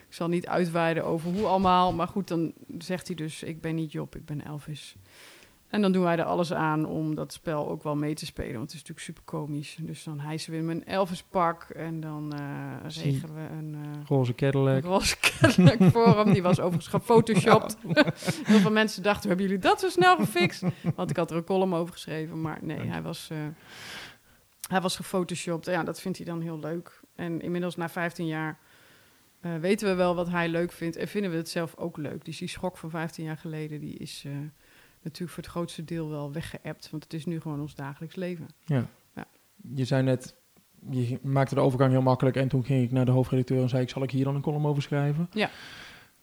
Ik 0.07 0.15
zal 0.15 0.27
niet 0.27 0.47
uitweiden 0.47 1.05
over 1.05 1.31
hoe 1.31 1.45
allemaal. 1.45 1.93
Maar 1.93 2.07
goed, 2.07 2.27
dan 2.27 2.53
zegt 2.77 3.07
hij 3.07 3.15
dus... 3.15 3.43
ik 3.43 3.61
ben 3.61 3.75
niet 3.75 3.91
Job, 3.91 4.15
ik 4.15 4.25
ben 4.25 4.45
Elvis. 4.45 4.95
En 5.69 5.81
dan 5.81 5.91
doen 5.91 6.03
wij 6.03 6.17
er 6.17 6.23
alles 6.23 6.53
aan 6.53 6.85
om 6.85 7.15
dat 7.15 7.33
spel 7.33 7.69
ook 7.69 7.83
wel 7.83 7.95
mee 7.95 8.13
te 8.13 8.25
spelen. 8.25 8.53
Want 8.53 8.61
het 8.61 8.71
is 8.73 8.87
natuurlijk 8.87 9.05
super 9.05 9.23
komisch. 9.23 9.77
Dus 9.81 10.03
dan 10.03 10.19
hijsen 10.19 10.51
we 10.51 10.57
hem 10.57 10.69
een 10.69 10.85
Elvis-pak. 10.85 11.63
En 11.63 11.99
dan 11.99 12.33
Zie- 12.87 13.03
regelen 13.11 13.35
we 13.35 13.41
een... 13.55 13.75
eh, 13.75 14.05
Roze 14.07 14.29
een 14.31 14.35
Cadillac. 14.35 14.83
roze 14.83 15.15
Cadillac 15.19 15.77
voor 15.93 16.17
hem. 16.17 16.33
Die 16.33 16.41
was 16.41 16.59
overigens 16.59 16.87
gefotoshopt. 16.87 17.77
Heel 18.49 18.59
veel 18.59 18.71
mensen 18.71 19.03
dachten, 19.03 19.27
hebben 19.29 19.45
jullie 19.47 19.61
dat 19.61 19.79
zo 19.79 19.89
snel 19.89 20.15
gefixt? 20.15 20.63
Want 20.95 21.09
ik 21.09 21.15
had 21.17 21.31
er 21.31 21.37
een 21.37 21.43
column 21.43 21.73
over 21.73 21.93
geschreven. 21.93 22.41
Maar 22.41 22.57
nee, 22.61 22.87
hij 22.87 23.01
was, 23.01 23.29
eh, 23.31 23.37
hij 24.69 24.81
was 24.81 24.95
gefotoshopt. 24.95 25.65
Ja, 25.65 25.83
dat 25.83 26.01
vindt 26.01 26.17
hij 26.17 26.27
dan 26.27 26.41
heel 26.41 26.59
leuk. 26.59 26.99
En 27.15 27.41
inmiddels 27.41 27.75
na 27.75 27.89
15 27.89 28.27
jaar 28.27 28.59
weten 29.59 29.87
we 29.87 29.93
wel 29.93 30.15
wat 30.15 30.29
hij 30.29 30.49
leuk 30.49 30.71
vindt. 30.71 30.95
En 30.95 31.07
vinden 31.07 31.31
we 31.31 31.37
het 31.37 31.49
zelf 31.49 31.75
ook 31.77 31.97
leuk. 31.97 32.25
Dus 32.25 32.37
die 32.37 32.47
schok 32.47 32.77
van 32.77 32.89
15 32.89 33.23
jaar 33.25 33.37
geleden, 33.37 33.79
die 33.79 33.97
is 33.97 34.25
natuurlijk 35.03 35.31
voor 35.33 35.43
het 35.43 35.51
grootste 35.51 35.83
deel 35.83 36.09
wel 36.09 36.31
weggeëpt. 36.31 36.89
Want 36.91 37.03
het 37.03 37.13
is 37.13 37.25
nu 37.25 37.39
gewoon 37.41 37.59
ons 37.61 37.75
dagelijks 37.75 38.15
leven. 38.15 38.47
Ja. 38.65 38.85
Ja. 39.15 39.25
Je 39.73 39.85
zei 39.85 40.03
net, 40.03 40.35
je 40.89 41.19
maakte 41.21 41.55
de 41.55 41.61
overgang 41.61 41.91
heel 41.91 42.01
makkelijk. 42.01 42.35
En 42.35 42.47
toen 42.47 42.65
ging 42.65 42.83
ik 42.83 42.91
naar 42.91 43.05
de 43.05 43.11
hoofdredacteur 43.11 43.61
en 43.61 43.69
zei 43.69 43.81
ik, 43.83 43.89
zal 43.89 44.03
ik 44.03 44.11
hier 44.11 44.23
dan 44.23 44.35
een 44.35 44.41
column 44.41 44.65
over 44.65 44.81
schrijven? 44.81 45.29
Ja. 45.31 45.49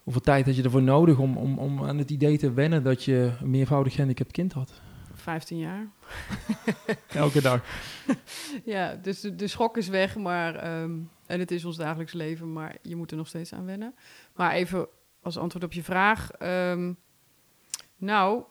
Hoeveel 0.03 0.23
tijd 0.23 0.47
had 0.47 0.57
je 0.57 0.63
ervoor 0.63 0.83
nodig 0.83 1.19
om, 1.19 1.37
om, 1.37 1.59
om 1.59 1.85
aan 1.85 1.99
het 1.99 2.11
idee 2.11 2.39
te 2.39 2.53
wennen 2.53 2.83
dat 2.83 3.05
je 3.05 3.33
een 3.41 3.51
meervoudig 3.51 3.93
gehandicapt 3.93 4.33
kind 4.33 4.53
had? 4.53 4.81
15 5.15 5.59
jaar. 5.59 5.89
Elke 7.09 7.41
dag. 7.41 7.65
Ja, 8.65 8.95
dus 8.95 9.21
de, 9.21 9.35
de 9.35 9.47
schok 9.47 9.77
is 9.77 9.89
weg, 9.89 10.17
maar, 10.17 10.55
ehm, 10.55 10.99
en 11.27 11.41
het 11.41 11.51
is 11.51 11.65
ons 11.65 11.77
dagelijks 11.77 12.13
leven, 12.13 12.53
maar 12.53 12.77
je 12.83 12.97
moet 12.97 13.11
er 13.11 13.17
nog 13.17 13.29
steeds 13.29 13.53
aan 13.53 13.65
wennen. 13.65 13.95
Maar 14.35 14.53
even 14.53 14.89
als 15.23 15.39
antwoord 15.39 15.65
op 15.65 15.73
je 15.73 15.83
vraag. 15.83 16.31
ehm, 16.31 16.93
nou, 17.97 18.43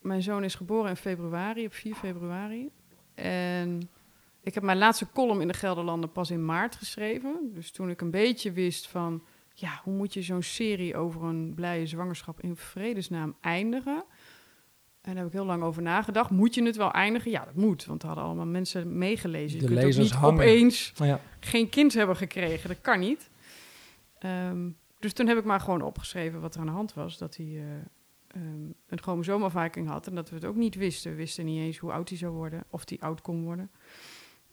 mijn 0.00 0.22
zoon 0.22 0.44
is 0.44 0.54
geboren 0.54 0.90
in 0.90 0.96
februari, 0.96 1.66
op 1.66 1.74
4 1.74 1.94
februari. 1.94 2.70
En 3.14 3.90
ik 4.42 4.54
heb 4.54 4.62
mijn 4.62 4.78
laatste 4.78 5.06
column 5.12 5.40
in 5.40 5.48
de 5.48 5.54
Gelderlanden 5.54 6.12
pas 6.12 6.30
in 6.30 6.44
maart 6.44 6.76
geschreven. 6.76 7.50
Dus 7.54 7.70
toen 7.70 7.90
ik 7.90 8.00
een 8.00 8.10
beetje 8.10 8.52
wist 8.52 8.88
van, 8.88 9.22
ja, 9.54 9.80
hoe 9.84 9.94
moet 9.94 10.14
je 10.14 10.22
zo'n 10.22 10.42
serie 10.42 10.96
over 10.96 11.22
een 11.22 11.52
blije 11.54 11.86
zwangerschap 11.86 12.40
in 12.40 12.56
vredesnaam 12.56 13.36
eindigen? 13.40 14.04
En 15.02 15.14
daar 15.14 15.16
heb 15.16 15.26
ik 15.26 15.32
heel 15.38 15.44
lang 15.44 15.62
over 15.62 15.82
nagedacht. 15.82 16.30
Moet 16.30 16.54
je 16.54 16.62
het 16.62 16.76
wel 16.76 16.90
eindigen? 16.92 17.30
Ja, 17.30 17.44
dat 17.44 17.54
moet, 17.54 17.84
want 17.84 18.00
er 18.02 18.06
hadden 18.06 18.26
allemaal 18.26 18.46
mensen 18.46 18.98
meegelezen. 18.98 19.54
Je 19.60 19.66
De 19.66 19.66
kunt 19.66 19.78
ook 19.78 19.84
lezers 19.84 20.10
niet 20.10 20.18
hangen. 20.20 20.34
opeens 20.34 20.92
ja, 20.96 21.20
geen 21.40 21.68
kind 21.68 21.94
hebben 21.94 22.16
gekregen. 22.16 22.68
Dat 22.68 22.80
kan 22.80 22.98
niet. 23.00 23.30
Ehm, 24.18 24.68
dus 24.98 25.12
toen 25.12 25.26
heb 25.26 25.38
ik 25.38 25.44
maar 25.44 25.60
gewoon 25.60 25.82
opgeschreven 25.82 26.40
wat 26.40 26.54
er 26.54 26.60
aan 26.60 26.66
de 26.66 26.72
hand 26.72 26.94
was. 26.94 27.18
Dat 27.18 27.36
hij 27.36 27.46
eh, 27.46 27.62
ehm, 28.34 28.64
een 28.86 29.00
chromosoomafwijking 29.02 29.88
had 29.88 30.06
en 30.06 30.14
dat 30.14 30.28
we 30.28 30.34
het 30.34 30.44
ook 30.44 30.56
niet 30.56 30.74
wisten. 30.74 31.10
We 31.10 31.16
wisten 31.16 31.44
niet 31.44 31.60
eens 31.60 31.78
hoe 31.78 31.92
oud 31.92 32.08
hij 32.08 32.18
zou 32.18 32.32
worden, 32.32 32.64
of 32.70 32.88
hij 32.88 32.98
oud 33.00 33.20
kon 33.20 33.44
worden. 33.44 33.70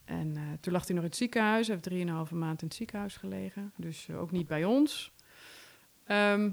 En 0.06 0.36
eh, 0.36 0.42
toen 0.60 0.74
lag 0.74 0.86
hij 0.86 0.96
nog 0.96 1.04
in 1.04 1.10
het 1.10 1.18
ziekenhuis. 1.18 1.68
Heeft 1.68 1.84
drieënhalve 1.84 2.36
maand 2.36 2.62
in 2.62 2.68
het 2.68 2.76
ziekenhuis 2.76 3.18
gelegen. 3.18 3.72
Dus 3.76 4.08
eh, 4.08 4.22
ook 4.22 4.32
niet 4.32 4.48
bij 4.48 4.66
ons. 4.66 5.12
Ehm, 6.06 6.50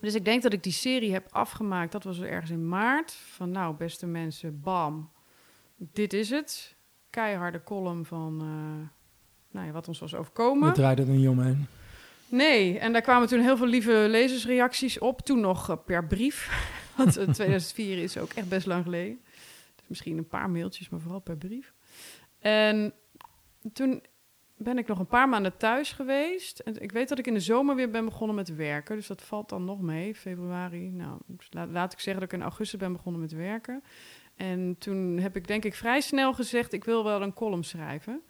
dus 0.00 0.14
ik 0.14 0.24
denk 0.24 0.42
dat 0.42 0.52
ik 0.52 0.62
die 0.62 0.72
serie 0.72 1.12
heb 1.12 1.26
afgemaakt. 1.30 1.92
Dat 1.92 2.04
was 2.04 2.20
ergens 2.20 2.50
in 2.50 2.68
maart. 2.68 3.12
Van 3.12 3.50
nou, 3.50 3.76
beste 3.76 4.06
mensen, 4.06 4.60
bam. 4.60 5.10
Dit 5.76 6.12
is 6.12 6.30
het. 6.30 6.76
Keiharde 7.10 7.62
column 7.62 8.04
van... 8.04 8.40
eh, 8.40 8.88
nou 9.50 9.66
ja, 9.66 9.72
wat 9.72 9.88
ons 9.88 9.98
was 9.98 10.14
overkomen. 10.14 10.68
we 10.68 10.74
draaiden 10.74 11.08
er 11.08 11.14
niet 11.14 11.28
omheen. 11.28 11.66
Nee, 12.34 12.78
en 12.78 12.92
daar 12.92 13.02
kwamen 13.02 13.28
toen 13.28 13.40
heel 13.40 13.56
veel 13.56 13.66
lieve 13.66 14.06
lezersreacties 14.08 14.98
op. 14.98 15.20
Toen 15.20 15.40
nog 15.40 15.70
eh, 15.70 15.76
per 15.84 16.06
brief. 16.06 16.50
Want 16.96 17.16
eh, 17.16 17.28
2004 17.40 17.98
is 17.98 18.18
ook 18.18 18.32
echt 18.32 18.48
best 18.48 18.66
lang 18.66 18.82
geleden. 18.82 19.20
Dus 19.76 19.88
misschien 19.88 20.18
een 20.18 20.28
paar 20.28 20.50
mailtjes, 20.50 20.88
maar 20.88 21.00
vooral 21.00 21.20
per 21.20 21.36
brief. 21.36 21.74
En 22.38 22.94
toen 23.72 24.02
ben 24.56 24.78
ik 24.78 24.86
nog 24.86 24.98
een 24.98 25.06
paar 25.06 25.28
maanden 25.28 25.56
thuis 25.56 25.92
geweest. 25.92 26.58
En 26.58 26.82
ik 26.82 26.92
weet 26.92 27.08
dat 27.08 27.18
ik 27.18 27.26
in 27.26 27.34
de 27.34 27.40
zomer 27.40 27.74
weer 27.74 27.90
ben 27.90 28.04
begonnen 28.04 28.36
met 28.36 28.54
werken. 28.54 28.96
Dus 28.96 29.06
dat 29.06 29.22
valt 29.22 29.48
dan 29.48 29.64
nog 29.64 29.80
mee, 29.80 30.14
februari. 30.14 30.90
Nou, 30.90 31.18
dus 31.26 31.46
laat, 31.50 31.68
laat 31.70 31.92
ik 31.92 32.00
zeggen 32.00 32.22
dat 32.22 32.32
ik 32.32 32.38
in 32.38 32.44
augustus 32.44 32.80
ben 32.80 32.92
begonnen 32.92 33.20
met 33.20 33.32
werken. 33.32 33.82
En 34.36 34.76
toen 34.78 35.18
heb 35.18 35.36
ik 35.36 35.46
denk 35.46 35.64
ik 35.64 35.74
vrij 35.74 36.00
snel 36.00 36.32
gezegd... 36.32 36.72
ik 36.72 36.84
wil 36.84 37.04
wel 37.04 37.22
een 37.22 37.34
column 37.34 37.64
schrijven 37.64 38.22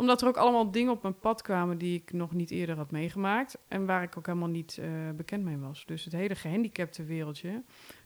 omdat 0.00 0.22
er 0.22 0.28
ook 0.28 0.36
allemaal 0.36 0.70
dingen 0.70 0.92
op 0.92 1.02
mijn 1.02 1.18
pad 1.18 1.42
kwamen 1.42 1.78
die 1.78 1.94
ik 1.94 2.12
nog 2.12 2.32
niet 2.32 2.50
eerder 2.50 2.76
had 2.76 2.90
meegemaakt. 2.90 3.58
En 3.68 3.86
waar 3.86 4.02
ik 4.02 4.16
ook 4.16 4.26
helemaal 4.26 4.48
niet 4.48 4.76
uh, 4.80 5.10
bekend 5.16 5.44
mee 5.44 5.58
was. 5.58 5.84
Dus 5.86 6.04
het 6.04 6.12
hele 6.12 6.34
gehandicapte 6.34 7.04
wereldje. 7.04 7.48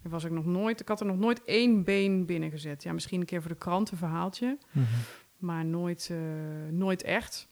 Er 0.02 0.10
was 0.10 0.24
ik 0.24 0.30
nog 0.30 0.44
nooit. 0.44 0.80
Ik 0.80 0.88
had 0.88 1.00
er 1.00 1.06
nog 1.06 1.18
nooit 1.18 1.44
één 1.44 1.84
been 1.84 2.24
binnengezet. 2.24 2.82
Ja, 2.82 2.92
misschien 2.92 3.20
een 3.20 3.26
keer 3.26 3.40
voor 3.40 3.50
de 3.50 3.56
krant 3.56 3.90
een 3.90 3.96
verhaaltje. 3.96 4.46
Mm 4.46 4.84
-hmm. 4.84 5.02
Maar 5.36 5.64
nooit, 5.64 6.08
uh, 6.12 6.18
nooit 6.70 7.02
echt. 7.02 7.48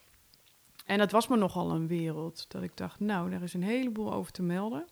En 0.86 0.98
dat 0.98 1.10
was 1.10 1.28
me 1.28 1.36
nogal 1.36 1.70
een 1.70 1.86
wereld. 1.86 2.44
Dat 2.48 2.62
ik 2.62 2.76
dacht, 2.76 3.00
nou, 3.00 3.30
daar 3.30 3.42
is 3.42 3.54
een 3.54 3.62
heleboel 3.62 4.12
over 4.12 4.32
te 4.32 4.42
melden. 4.42 4.84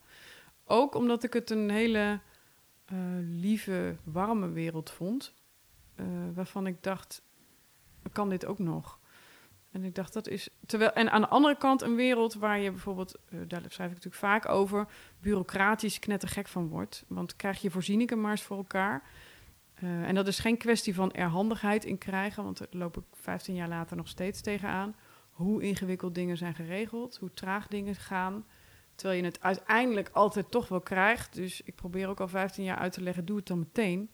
Ook 0.64 0.94
omdat 0.94 1.22
ik 1.22 1.32
het 1.32 1.50
een 1.50 1.70
hele 1.70 2.20
uh, 2.92 2.98
lieve, 3.20 3.96
warme 4.04 4.48
wereld 4.48 4.90
vond. 4.90 5.34
waarvan 6.34 6.66
ik 6.66 6.82
dacht, 6.82 7.22
kan 8.12 8.28
dit 8.28 8.46
ook 8.46 8.58
nog? 8.58 8.99
En 9.70 9.84
ik 9.84 9.94
dacht, 9.94 10.12
dat 10.12 10.28
is. 10.28 10.48
Terwijl, 10.66 10.92
en 10.92 11.10
aan 11.10 11.20
de 11.20 11.28
andere 11.28 11.56
kant 11.56 11.82
een 11.82 11.94
wereld 11.94 12.34
waar 12.34 12.58
je 12.58 12.70
bijvoorbeeld, 12.70 13.18
uh, 13.28 13.40
daar 13.46 13.60
schrijf 13.68 13.90
ik 13.90 13.96
natuurlijk 13.96 14.14
vaak 14.14 14.48
over, 14.48 14.86
bureaucratisch 15.20 15.98
knettergek 15.98 16.48
van 16.48 16.68
wordt. 16.68 17.04
Want 17.08 17.36
krijg 17.36 17.60
je 17.60 17.70
voorzieningen 17.70 18.20
maar 18.20 18.30
eens 18.30 18.42
voor 18.42 18.56
elkaar. 18.56 19.02
Uh, 19.82 20.08
en 20.08 20.14
dat 20.14 20.26
is 20.26 20.38
geen 20.38 20.56
kwestie 20.56 20.94
van 20.94 21.12
erhandigheid 21.12 21.84
in 21.84 21.98
krijgen, 21.98 22.44
want 22.44 22.58
daar 22.58 22.68
loop 22.70 22.96
ik 22.96 23.04
15 23.12 23.54
jaar 23.54 23.68
later 23.68 23.96
nog 23.96 24.08
steeds 24.08 24.40
tegenaan. 24.40 24.94
Hoe 25.30 25.62
ingewikkeld 25.62 26.14
dingen 26.14 26.36
zijn 26.36 26.54
geregeld, 26.54 27.16
hoe 27.16 27.32
traag 27.34 27.66
dingen 27.66 27.94
gaan. 27.94 28.44
Terwijl 28.94 29.20
je 29.20 29.26
het 29.26 29.42
uiteindelijk 29.42 30.10
altijd 30.12 30.50
toch 30.50 30.68
wel 30.68 30.80
krijgt. 30.80 31.34
Dus 31.34 31.60
ik 31.62 31.74
probeer 31.74 32.08
ook 32.08 32.20
al 32.20 32.28
15 32.28 32.64
jaar 32.64 32.76
uit 32.76 32.92
te 32.92 33.02
leggen, 33.02 33.24
doe 33.24 33.36
het 33.36 33.46
dan 33.46 33.58
meteen. 33.58 34.10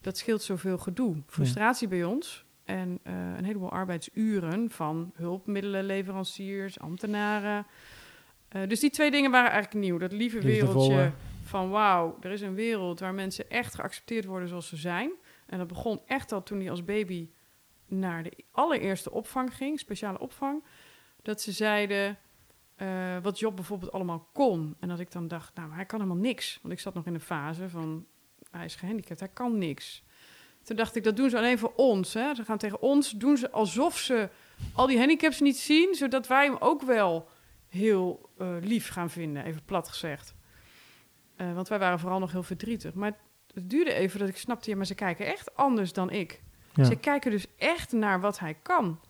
Dat 0.00 0.18
scheelt 0.18 0.42
zoveel 0.42 0.78
gedoe. 0.78 1.22
Frustratie 1.26 1.88
ja. 1.88 1.94
bij 1.94 2.04
ons, 2.04 2.44
en 2.68 3.00
uh, 3.06 3.12
een 3.36 3.44
heleboel 3.44 3.70
arbeidsuren 3.70 4.70
van 4.70 5.12
hulpmiddelenleveranciers, 5.14 6.80
ambtenaren. 6.80 7.66
Uh, 8.56 8.68
dus 8.68 8.80
die 8.80 8.90
twee 8.90 9.10
dingen 9.10 9.30
waren 9.30 9.50
eigenlijk 9.50 9.84
nieuw. 9.84 9.98
Dat 9.98 10.12
lieve 10.12 10.40
wereldje 10.40 11.12
van 11.44 11.70
wauw, 11.70 12.16
er 12.20 12.30
is 12.30 12.40
een 12.40 12.54
wereld 12.54 13.00
waar 13.00 13.14
mensen 13.14 13.50
echt 13.50 13.74
geaccepteerd 13.74 14.24
worden 14.24 14.48
zoals 14.48 14.68
ze 14.68 14.76
zijn. 14.76 15.10
En 15.46 15.58
dat 15.58 15.66
begon 15.66 16.00
echt 16.06 16.32
al 16.32 16.42
toen 16.42 16.58
hij 16.58 16.70
als 16.70 16.84
baby 16.84 17.28
naar 17.86 18.22
de 18.22 18.32
allereerste 18.50 19.10
opvang 19.10 19.54
ging, 19.54 19.78
speciale 19.78 20.18
opvang. 20.18 20.64
Dat 21.22 21.40
ze 21.40 21.52
zeiden 21.52 22.18
uh, 22.76 23.16
wat 23.22 23.38
Job 23.38 23.56
bijvoorbeeld 23.56 23.92
allemaal 23.92 24.28
kon. 24.32 24.76
En 24.80 24.88
dat 24.88 25.00
ik 25.00 25.12
dan 25.12 25.28
dacht, 25.28 25.54
nou, 25.54 25.68
maar 25.68 25.76
hij 25.76 25.86
kan 25.86 26.00
helemaal 26.00 26.22
niks. 26.22 26.58
Want 26.62 26.74
ik 26.74 26.80
zat 26.80 26.94
nog 26.94 27.06
in 27.06 27.12
de 27.12 27.20
fase 27.20 27.68
van, 27.68 28.06
hij 28.50 28.64
is 28.64 28.74
gehandicapt, 28.74 29.20
hij 29.20 29.28
kan 29.28 29.58
niks. 29.58 30.02
Toen 30.68 30.76
dacht 30.76 30.96
ik, 30.96 31.04
dat 31.04 31.16
doen 31.16 31.30
ze 31.30 31.36
alleen 31.36 31.58
voor 31.58 31.72
ons. 31.76 32.14
Hè? 32.14 32.34
Ze 32.34 32.44
gaan 32.44 32.58
tegen 32.58 32.82
ons, 32.82 33.10
doen 33.10 33.36
ze 33.36 33.50
alsof 33.50 33.98
ze 33.98 34.28
al 34.72 34.86
die 34.86 34.98
handicaps 34.98 35.40
niet 35.40 35.56
zien, 35.56 35.94
zodat 35.94 36.26
wij 36.26 36.44
hem 36.44 36.56
ook 36.58 36.82
wel 36.82 37.28
heel 37.68 38.30
uh, 38.38 38.56
lief 38.60 38.88
gaan 38.88 39.10
vinden, 39.10 39.44
even 39.44 39.64
plat 39.64 39.88
gezegd. 39.88 40.34
Uh, 41.36 41.54
want 41.54 41.68
wij 41.68 41.78
waren 41.78 41.98
vooral 41.98 42.18
nog 42.18 42.32
heel 42.32 42.42
verdrietig. 42.42 42.94
Maar 42.94 43.16
het 43.54 43.70
duurde 43.70 43.92
even 43.92 44.18
dat 44.18 44.28
ik 44.28 44.36
snapte, 44.36 44.70
ja, 44.70 44.76
maar 44.76 44.86
ze 44.86 44.94
kijken 44.94 45.26
echt 45.26 45.56
anders 45.56 45.92
dan 45.92 46.10
ik. 46.10 46.42
Ja. 46.74 46.84
Ze 46.84 46.96
kijken 46.96 47.30
dus 47.30 47.46
echt 47.56 47.92
naar 47.92 48.20
wat 48.20 48.38
hij 48.38 48.54
kan 48.54 49.00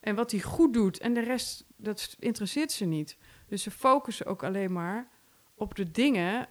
en 0.00 0.14
wat 0.14 0.30
hij 0.30 0.40
goed 0.40 0.74
doet. 0.74 0.98
En 0.98 1.14
de 1.14 1.22
rest, 1.22 1.64
dat 1.76 2.16
interesseert 2.18 2.72
ze 2.72 2.84
niet. 2.84 3.16
Dus 3.48 3.62
ze 3.62 3.70
focussen 3.70 4.26
ook 4.26 4.44
alleen 4.44 4.72
maar 4.72 5.08
op 5.54 5.74
de 5.74 5.90
dingen 5.90 6.48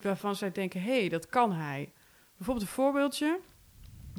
waarvan 0.00 0.34
zij 0.34 0.52
denken, 0.52 0.82
hé, 0.82 0.98
hey, 0.98 1.08
dat 1.08 1.26
kan 1.26 1.52
hij. 1.52 1.92
Bijvoorbeeld 2.36 2.66
een 2.66 2.72
voorbeeldje. 2.72 3.40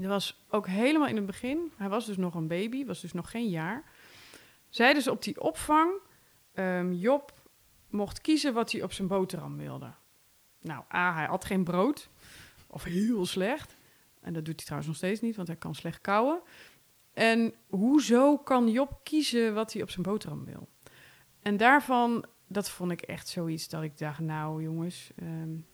Er 0.01 0.07
was 0.07 0.45
ook 0.49 0.67
helemaal 0.67 1.07
in 1.07 1.15
het 1.15 1.25
begin, 1.25 1.71
hij 1.75 1.89
was 1.89 2.05
dus 2.05 2.17
nog 2.17 2.35
een 2.35 2.47
baby, 2.47 2.85
was 2.85 3.01
dus 3.01 3.13
nog 3.13 3.31
geen 3.31 3.49
jaar. 3.49 3.83
Zeiden 4.69 5.03
ze 5.03 5.11
op 5.11 5.23
die 5.23 5.41
opvang, 5.41 5.91
um, 6.53 6.93
Job 6.93 7.33
mocht 7.89 8.21
kiezen 8.21 8.53
wat 8.53 8.71
hij 8.71 8.83
op 8.83 8.91
zijn 8.91 9.07
boterham 9.07 9.57
wilde. 9.57 9.93
Nou, 10.61 10.83
A, 10.93 11.13
hij 11.13 11.25
had 11.25 11.45
geen 11.45 11.63
brood, 11.63 12.09
of 12.67 12.83
heel 12.83 13.25
slecht. 13.25 13.75
En 14.21 14.33
dat 14.33 14.45
doet 14.45 14.55
hij 14.55 14.63
trouwens 14.63 14.87
nog 14.87 14.97
steeds 14.97 15.21
niet, 15.21 15.35
want 15.35 15.47
hij 15.47 15.57
kan 15.57 15.75
slecht 15.75 16.01
kauwen. 16.01 16.41
En 17.13 17.53
hoezo 17.69 18.37
kan 18.37 18.71
Job 18.71 18.99
kiezen 19.03 19.53
wat 19.53 19.73
hij 19.73 19.81
op 19.81 19.89
zijn 19.89 20.03
boterham 20.03 20.45
wil? 20.45 20.67
En 21.41 21.57
daarvan, 21.57 22.25
dat 22.47 22.69
vond 22.69 22.91
ik 22.91 23.01
echt 23.01 23.27
zoiets 23.27 23.69
dat 23.69 23.83
ik 23.83 23.97
dacht, 23.97 24.19
nou 24.19 24.63
jongens, 24.63 25.11
um, 25.21 25.65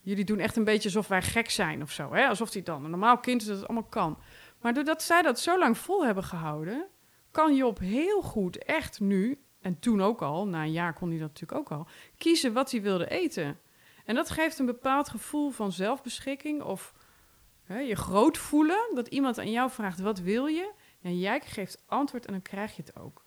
jullie 0.00 0.24
doen 0.24 0.38
echt 0.38 0.56
een 0.56 0.64
beetje 0.64 0.88
alsof 0.88 1.08
wij 1.08 1.22
gek 1.22 1.50
zijn 1.50 1.82
of 1.82 1.90
zo. 1.90 2.12
Hè? 2.12 2.26
Alsof 2.26 2.52
hij 2.52 2.62
dan 2.62 2.84
een 2.84 2.90
normaal 2.90 3.18
kind 3.18 3.40
is 3.40 3.46
dat 3.46 3.56
het 3.56 3.66
allemaal 3.66 3.88
kan. 3.88 4.18
Maar 4.60 4.74
doordat 4.74 5.02
zij 5.02 5.22
dat 5.22 5.40
zo 5.40 5.58
lang 5.58 5.78
vol 5.78 6.04
hebben 6.04 6.24
gehouden, 6.24 6.86
kan 7.30 7.56
Job 7.56 7.78
heel 7.78 8.22
goed 8.22 8.64
echt 8.64 9.00
nu, 9.00 9.38
en 9.60 9.78
toen 9.78 10.02
ook 10.02 10.22
al, 10.22 10.46
na 10.46 10.62
een 10.62 10.72
jaar 10.72 10.92
kon 10.92 11.10
hij 11.10 11.18
dat 11.18 11.28
natuurlijk 11.28 11.58
ook 11.58 11.78
al, 11.78 11.86
kiezen 12.18 12.52
wat 12.52 12.70
hij 12.70 12.82
wilde 12.82 13.08
eten. 13.08 13.58
En 14.04 14.14
dat 14.14 14.30
geeft 14.30 14.58
een 14.58 14.66
bepaald 14.66 15.08
gevoel 15.08 15.50
van 15.50 15.72
zelfbeschikking 15.72 16.62
of 16.62 16.94
hè, 17.62 17.78
je 17.78 17.96
groot 17.96 18.38
voelen. 18.38 18.90
Dat 18.94 19.08
iemand 19.08 19.38
aan 19.38 19.50
jou 19.50 19.70
vraagt, 19.70 20.00
wat 20.00 20.18
wil 20.18 20.46
je? 20.46 20.72
En 21.02 21.18
jij 21.18 21.40
geeft 21.40 21.82
antwoord 21.86 22.26
en 22.26 22.32
dan 22.32 22.42
krijg 22.42 22.76
je 22.76 22.82
het 22.82 22.96
ook. 22.96 23.24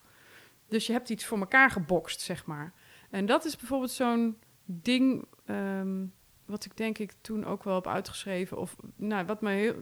Dus 0.67 0.87
je 0.87 0.93
hebt 0.93 1.09
iets 1.09 1.25
voor 1.25 1.39
elkaar 1.39 1.71
gebokst, 1.71 2.21
zeg 2.21 2.45
maar. 2.45 2.73
En 3.09 3.25
dat 3.25 3.45
is 3.45 3.55
bijvoorbeeld 3.55 3.91
zo'n 3.91 4.37
ding... 4.65 5.27
Um, 5.45 6.13
wat 6.45 6.65
ik 6.65 6.77
denk 6.77 6.97
ik 6.97 7.13
toen 7.21 7.45
ook 7.45 7.63
wel 7.63 7.75
heb 7.75 7.87
uitgeschreven, 7.87 8.57
of 8.57 8.75
nou, 8.95 9.25
wat 9.25 9.41
mij 9.41 9.59
heel, 9.59 9.75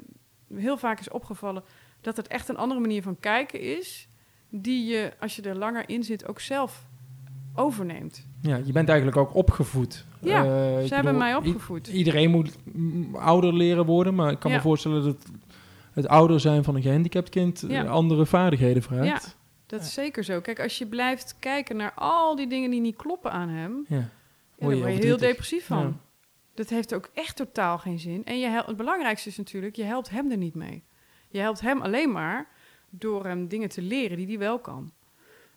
heel 0.55 0.77
vaak 0.77 0.99
is 0.99 1.09
opgevallen, 1.09 1.63
dat 2.01 2.17
het 2.17 2.27
echt 2.27 2.49
een 2.49 2.57
andere 2.57 2.79
manier 2.79 3.01
van 3.01 3.19
kijken 3.19 3.59
is, 3.59 4.07
die 4.49 4.85
je, 4.85 5.13
als 5.19 5.35
je 5.35 5.41
er 5.41 5.57
langer 5.57 5.89
in 5.89 6.03
zit, 6.03 6.27
ook 6.27 6.39
zelf 6.39 6.85
overneemt. 7.55 8.27
Ja, 8.41 8.55
je 8.55 8.71
bent 8.71 8.89
eigenlijk 8.89 9.17
ook 9.17 9.35
opgevoed. 9.35 10.05
Ja, 10.19 10.43
uh, 10.43 10.87
ze 10.87 10.93
hebben 10.95 11.17
mij 11.17 11.35
opgevoed. 11.35 11.87
iedereen 11.87 12.29
moet 12.29 12.57
ouder 13.13 13.53
leren 13.53 13.85
worden, 13.85 14.15
maar 14.15 14.31
ik 14.31 14.39
kan 14.39 14.51
ja. 14.51 14.57
me 14.57 14.63
voorstellen 14.63 15.03
dat 15.03 15.25
het 15.93 16.07
ouder 16.07 16.39
zijn 16.39 16.63
van 16.63 16.75
een 16.75 16.81
gehandicapt 16.81 17.29
kind 17.29 17.63
ja. 17.67 17.83
andere 17.85 18.25
vaardigheden 18.25 18.83
vraagt. 18.83 19.05
Ja, 19.05 19.19
dat 19.65 19.81
is 19.81 19.93
zeker 19.93 20.23
zo. 20.23 20.41
Kijk, 20.41 20.59
als 20.59 20.77
je 20.77 20.85
blijft 20.85 21.35
kijken 21.39 21.77
naar 21.77 21.93
al 21.93 22.35
die 22.35 22.47
dingen 22.47 22.71
die 22.71 22.81
niet 22.81 22.95
kloppen 22.95 23.31
aan 23.31 23.49
hem, 23.49 23.85
ja. 23.87 24.09
word 24.57 24.77
je, 24.77 24.83
je 24.83 25.05
heel 25.05 25.17
depressief 25.17 25.65
van. 25.65 25.99
Dat 26.61 26.69
heeft 26.69 26.93
ook 26.93 27.09
echt 27.13 27.35
totaal 27.35 27.77
geen 27.77 27.99
zin. 27.99 28.25
En 28.25 28.39
je 28.39 28.47
helpt, 28.47 28.67
het 28.67 28.77
belangrijkste 28.77 29.29
is 29.29 29.37
natuurlijk, 29.37 29.75
je 29.75 29.83
helpt 29.83 30.09
hem 30.09 30.31
er 30.31 30.37
niet 30.37 30.55
mee. 30.55 30.83
Je 31.27 31.39
helpt 31.39 31.61
hem 31.61 31.81
alleen 31.81 32.11
maar 32.11 32.49
door 32.89 33.25
hem 33.25 33.47
dingen 33.47 33.69
te 33.69 33.81
leren 33.81 34.17
die 34.17 34.27
hij 34.27 34.37
wel 34.37 34.59
kan. 34.59 34.93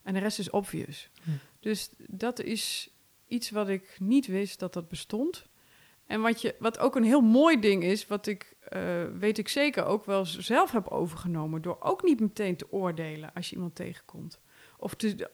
En 0.02 0.14
de 0.14 0.20
rest 0.20 0.38
is 0.38 0.50
obvious. 0.50 1.10
Hm. 1.22 1.30
Dus 1.60 1.90
dat 1.96 2.40
is 2.40 2.90
iets 3.26 3.50
wat 3.50 3.68
ik 3.68 3.96
niet 4.00 4.26
wist 4.26 4.58
dat 4.58 4.72
dat 4.72 4.88
bestond. 4.88 5.46
En 6.06 6.20
wat, 6.20 6.40
je, 6.40 6.54
wat 6.58 6.78
ook 6.78 6.96
een 6.96 7.04
heel 7.04 7.20
mooi 7.20 7.60
ding 7.60 7.82
is, 7.82 8.06
wat 8.06 8.26
ik, 8.26 8.56
uh, 8.72 9.04
weet 9.18 9.38
ik 9.38 9.48
zeker, 9.48 9.84
ook 9.84 10.04
wel 10.04 10.24
zelf 10.24 10.70
heb 10.70 10.88
overgenomen. 10.88 11.62
Door 11.62 11.76
ook 11.80 12.02
niet 12.02 12.20
meteen 12.20 12.56
te 12.56 12.72
oordelen 12.72 13.32
als 13.34 13.48
je 13.50 13.54
iemand 13.54 13.74
tegenkomt. 13.74 14.40
Of 14.78 14.94
te, 14.94 15.30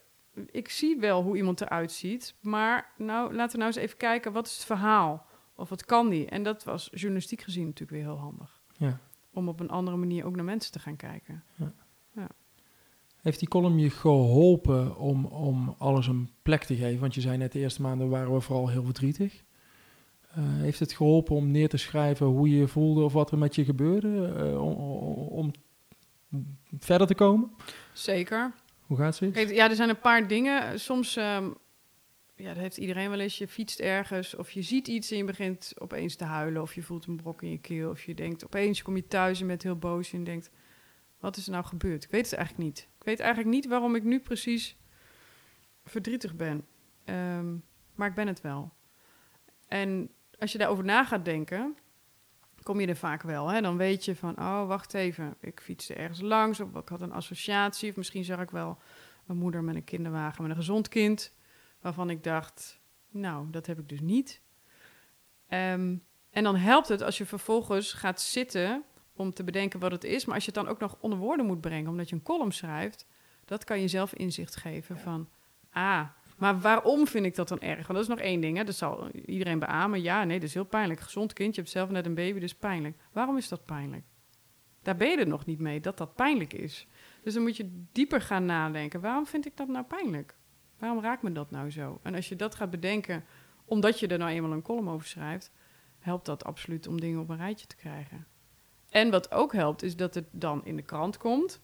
ik 0.50 0.68
zie 0.68 0.98
wel 0.98 1.22
hoe 1.22 1.36
iemand 1.36 1.60
eruit 1.60 1.92
ziet, 1.92 2.34
maar 2.40 2.92
nou, 2.96 3.34
laten 3.34 3.52
we 3.52 3.58
nou 3.58 3.72
eens 3.74 3.84
even 3.84 3.96
kijken, 3.96 4.32
wat 4.32 4.46
is 4.46 4.54
het 4.54 4.64
verhaal? 4.64 5.28
Of 5.60 5.68
wat 5.68 5.84
kan 5.84 6.08
die? 6.08 6.26
En 6.26 6.42
dat 6.42 6.64
was 6.64 6.88
journalistiek 6.92 7.40
gezien 7.40 7.64
natuurlijk 7.64 7.90
weer 7.90 8.12
heel 8.12 8.18
handig. 8.18 8.60
Ja. 8.76 9.00
Om 9.32 9.48
op 9.48 9.60
een 9.60 9.70
andere 9.70 9.96
manier 9.96 10.24
ook 10.24 10.36
naar 10.36 10.44
mensen 10.44 10.72
te 10.72 10.78
gaan 10.78 10.96
kijken. 10.96 11.42
Ja. 11.56 11.72
ja. 12.14 12.28
Heeft 13.20 13.38
die 13.38 13.48
column 13.48 13.78
je 13.78 13.90
geholpen 13.90 14.96
om, 14.96 15.24
om 15.24 15.74
alles 15.78 16.06
een 16.06 16.30
plek 16.42 16.64
te 16.64 16.76
geven? 16.76 17.00
Want 17.00 17.14
je 17.14 17.20
zei 17.20 17.36
net, 17.36 17.52
de 17.52 17.58
eerste 17.58 17.82
maanden 17.82 18.08
waren 18.08 18.34
we 18.34 18.40
vooral 18.40 18.68
heel 18.68 18.84
verdrietig. 18.84 19.42
Uh, 20.38 20.44
heeft 20.44 20.78
het 20.78 20.92
geholpen 20.92 21.36
om 21.36 21.50
neer 21.50 21.68
te 21.68 21.76
schrijven 21.76 22.26
hoe 22.26 22.48
je 22.50 22.56
je 22.56 22.68
voelde 22.68 23.02
of 23.02 23.12
wat 23.12 23.30
er 23.30 23.38
met 23.38 23.54
je 23.54 23.64
gebeurde? 23.64 24.34
Uh, 24.38 24.62
om, 24.62 24.74
om, 25.14 25.52
verder 26.78 27.06
te 27.06 27.14
komen? 27.14 27.50
Zeker. 27.92 28.52
Hoe 28.80 28.96
gaat 28.96 29.18
het? 29.18 29.50
Ja, 29.50 29.68
er 29.68 29.76
zijn 29.76 29.88
een 29.88 30.00
paar 30.00 30.28
dingen. 30.28 30.80
Soms 30.80 31.16
um, 31.16 31.54
ja, 32.40 32.48
dat 32.48 32.62
heeft 32.62 32.76
iedereen 32.76 33.10
wel 33.10 33.20
eens. 33.20 33.38
Je 33.38 33.48
fietst 33.48 33.80
ergens 33.80 34.34
of 34.34 34.50
je 34.50 34.62
ziet 34.62 34.88
iets 34.88 35.10
en 35.10 35.16
je 35.16 35.24
begint 35.24 35.72
opeens 35.78 36.16
te 36.16 36.24
huilen. 36.24 36.62
Of 36.62 36.74
je 36.74 36.82
voelt 36.82 37.06
een 37.06 37.16
brok 37.16 37.42
in 37.42 37.50
je 37.50 37.58
keel. 37.58 37.90
Of 37.90 38.02
je 38.02 38.14
denkt, 38.14 38.44
opeens 38.44 38.82
kom 38.82 38.96
je 38.96 39.06
thuis 39.06 39.40
en 39.40 39.46
bent 39.46 39.62
heel 39.62 39.78
boos 39.78 40.12
en 40.12 40.24
denkt... 40.24 40.50
Wat 41.20 41.36
is 41.36 41.46
er 41.46 41.52
nou 41.52 41.64
gebeurd? 41.64 42.04
Ik 42.04 42.10
weet 42.10 42.30
het 42.30 42.38
eigenlijk 42.38 42.68
niet. 42.68 42.88
Ik 42.98 43.04
weet 43.04 43.20
eigenlijk 43.20 43.54
niet 43.54 43.66
waarom 43.66 43.94
ik 43.94 44.02
nu 44.02 44.20
precies 44.20 44.76
verdrietig 45.84 46.36
ben. 46.36 46.66
Ehm, 47.04 47.56
maar 47.94 48.08
ik 48.08 48.14
ben 48.14 48.26
het 48.26 48.40
wel. 48.40 48.72
En 49.68 50.10
als 50.38 50.52
je 50.52 50.58
daarover 50.58 50.84
na 50.84 51.04
gaat 51.04 51.24
denken, 51.24 51.76
kom 52.62 52.80
je 52.80 52.86
er 52.86 52.96
vaak 52.96 53.22
wel. 53.22 53.48
Hè? 53.48 53.60
Dan 53.60 53.76
weet 53.76 54.04
je 54.04 54.16
van, 54.16 54.38
oh, 54.38 54.66
wacht 54.66 54.94
even, 54.94 55.34
ik 55.40 55.60
fietste 55.60 55.94
ergens 55.94 56.20
langs 56.20 56.60
of 56.60 56.74
ik 56.74 56.88
had 56.88 57.00
een 57.00 57.12
associatie. 57.12 57.90
Of 57.90 57.96
misschien 57.96 58.24
zag 58.24 58.40
ik 58.40 58.50
wel 58.50 58.78
een 59.26 59.36
moeder 59.36 59.64
met 59.64 59.74
een 59.74 59.84
kinderwagen 59.84 60.42
met 60.42 60.50
een 60.50 60.56
gezond 60.56 60.88
kind, 60.88 61.34
waarvan 61.80 62.10
ik 62.10 62.24
dacht, 62.24 62.80
nou, 63.08 63.50
dat 63.50 63.66
heb 63.66 63.78
ik 63.78 63.88
dus 63.88 64.00
niet. 64.00 64.40
Ehm, 65.48 65.96
en 66.30 66.44
dan 66.44 66.56
helpt 66.56 66.88
het 66.88 67.02
als 67.02 67.18
je 67.18 67.26
vervolgens 67.26 67.92
gaat 67.92 68.20
zitten 68.20 68.84
om 69.14 69.34
te 69.34 69.44
bedenken 69.44 69.80
wat 69.80 69.90
het 69.90 70.04
is. 70.04 70.24
Maar 70.24 70.34
als 70.34 70.44
je 70.44 70.50
het 70.54 70.64
dan 70.64 70.72
ook 70.72 70.80
nog 70.80 70.96
onder 71.00 71.18
woorden 71.18 71.46
moet 71.46 71.60
brengen, 71.60 71.90
omdat 71.90 72.08
je 72.08 72.14
een 72.14 72.22
column 72.22 72.52
schrijft, 72.52 73.06
dat 73.44 73.64
kan 73.64 73.80
je 73.80 73.88
zelf 73.88 74.14
inzicht 74.14 74.56
geven 74.56 74.98
van, 74.98 75.28
ah, 75.70 76.08
maar 76.40 76.60
waarom 76.60 77.06
vind 77.06 77.26
ik 77.26 77.34
dat 77.34 77.48
dan 77.48 77.60
erg? 77.60 77.86
Want 77.86 77.88
dat 77.88 78.02
is 78.02 78.08
nog 78.08 78.18
één 78.18 78.40
ding, 78.40 78.56
hè? 78.56 78.64
dat 78.64 78.74
zal 78.74 79.10
iedereen 79.10 79.58
beamen. 79.58 80.02
Ja, 80.02 80.24
nee, 80.24 80.38
dat 80.38 80.48
is 80.48 80.54
heel 80.54 80.64
pijnlijk. 80.64 81.00
Gezond 81.00 81.32
kind, 81.32 81.54
je 81.54 81.60
hebt 81.60 81.72
zelf 81.72 81.90
net 81.90 82.06
een 82.06 82.14
baby, 82.14 82.38
dus 82.38 82.54
pijnlijk. 82.54 82.96
Waarom 83.12 83.36
is 83.36 83.48
dat 83.48 83.64
pijnlijk? 83.64 84.04
Daar 84.82 84.96
ben 84.96 85.08
je 85.08 85.16
er 85.16 85.26
nog 85.26 85.46
niet 85.46 85.58
mee, 85.58 85.80
dat 85.80 85.98
dat 85.98 86.14
pijnlijk 86.14 86.52
is. 86.52 86.86
Dus 87.22 87.34
dan 87.34 87.42
moet 87.42 87.56
je 87.56 87.84
dieper 87.92 88.20
gaan 88.20 88.44
nadenken. 88.44 89.00
Waarom 89.00 89.26
vind 89.26 89.46
ik 89.46 89.56
dat 89.56 89.68
nou 89.68 89.84
pijnlijk? 89.84 90.38
Waarom 90.80 91.00
raakt 91.00 91.22
me 91.22 91.32
dat 91.32 91.50
nou 91.50 91.70
zo? 91.70 92.00
En 92.02 92.14
als 92.14 92.28
je 92.28 92.36
dat 92.36 92.54
gaat 92.54 92.70
bedenken, 92.70 93.24
omdat 93.64 94.00
je 94.00 94.06
er 94.06 94.18
nou 94.18 94.30
eenmaal 94.30 94.52
een 94.52 94.62
column 94.62 94.88
over 94.88 95.06
schrijft, 95.06 95.52
helpt 95.98 96.26
dat 96.26 96.44
absoluut 96.44 96.86
om 96.86 97.00
dingen 97.00 97.20
op 97.20 97.28
een 97.28 97.36
rijtje 97.36 97.66
te 97.66 97.76
krijgen. 97.76 98.26
En 98.90 99.10
wat 99.10 99.32
ook 99.32 99.52
helpt, 99.52 99.82
is 99.82 99.96
dat 99.96 100.14
het 100.14 100.26
dan 100.30 100.64
in 100.64 100.76
de 100.76 100.82
krant 100.82 101.16
komt. 101.16 101.60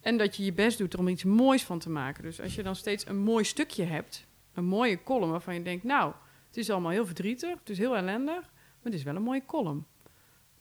En 0.00 0.18
dat 0.18 0.36
je 0.36 0.44
je 0.44 0.52
best 0.52 0.78
doet 0.78 0.96
om 0.96 1.08
iets 1.08 1.24
moois 1.24 1.64
van 1.64 1.78
te 1.78 1.90
maken. 1.90 2.22
Dus 2.22 2.40
als 2.40 2.54
je 2.54 2.62
dan 2.62 2.76
steeds 2.76 3.06
een 3.06 3.18
mooi 3.18 3.44
stukje 3.44 3.84
hebt, 3.84 4.26
een 4.54 4.64
mooie 4.64 5.02
column 5.02 5.30
waarvan 5.30 5.54
je 5.54 5.62
denkt, 5.62 5.84
nou, 5.84 6.12
het 6.46 6.56
is 6.56 6.70
allemaal 6.70 6.90
heel 6.90 7.06
verdrietig, 7.06 7.58
het 7.58 7.70
is 7.70 7.78
heel 7.78 7.96
ellendig, 7.96 8.40
maar 8.40 8.82
het 8.82 8.94
is 8.94 9.02
wel 9.02 9.16
een 9.16 9.22
mooie 9.22 9.46
column. 9.46 9.86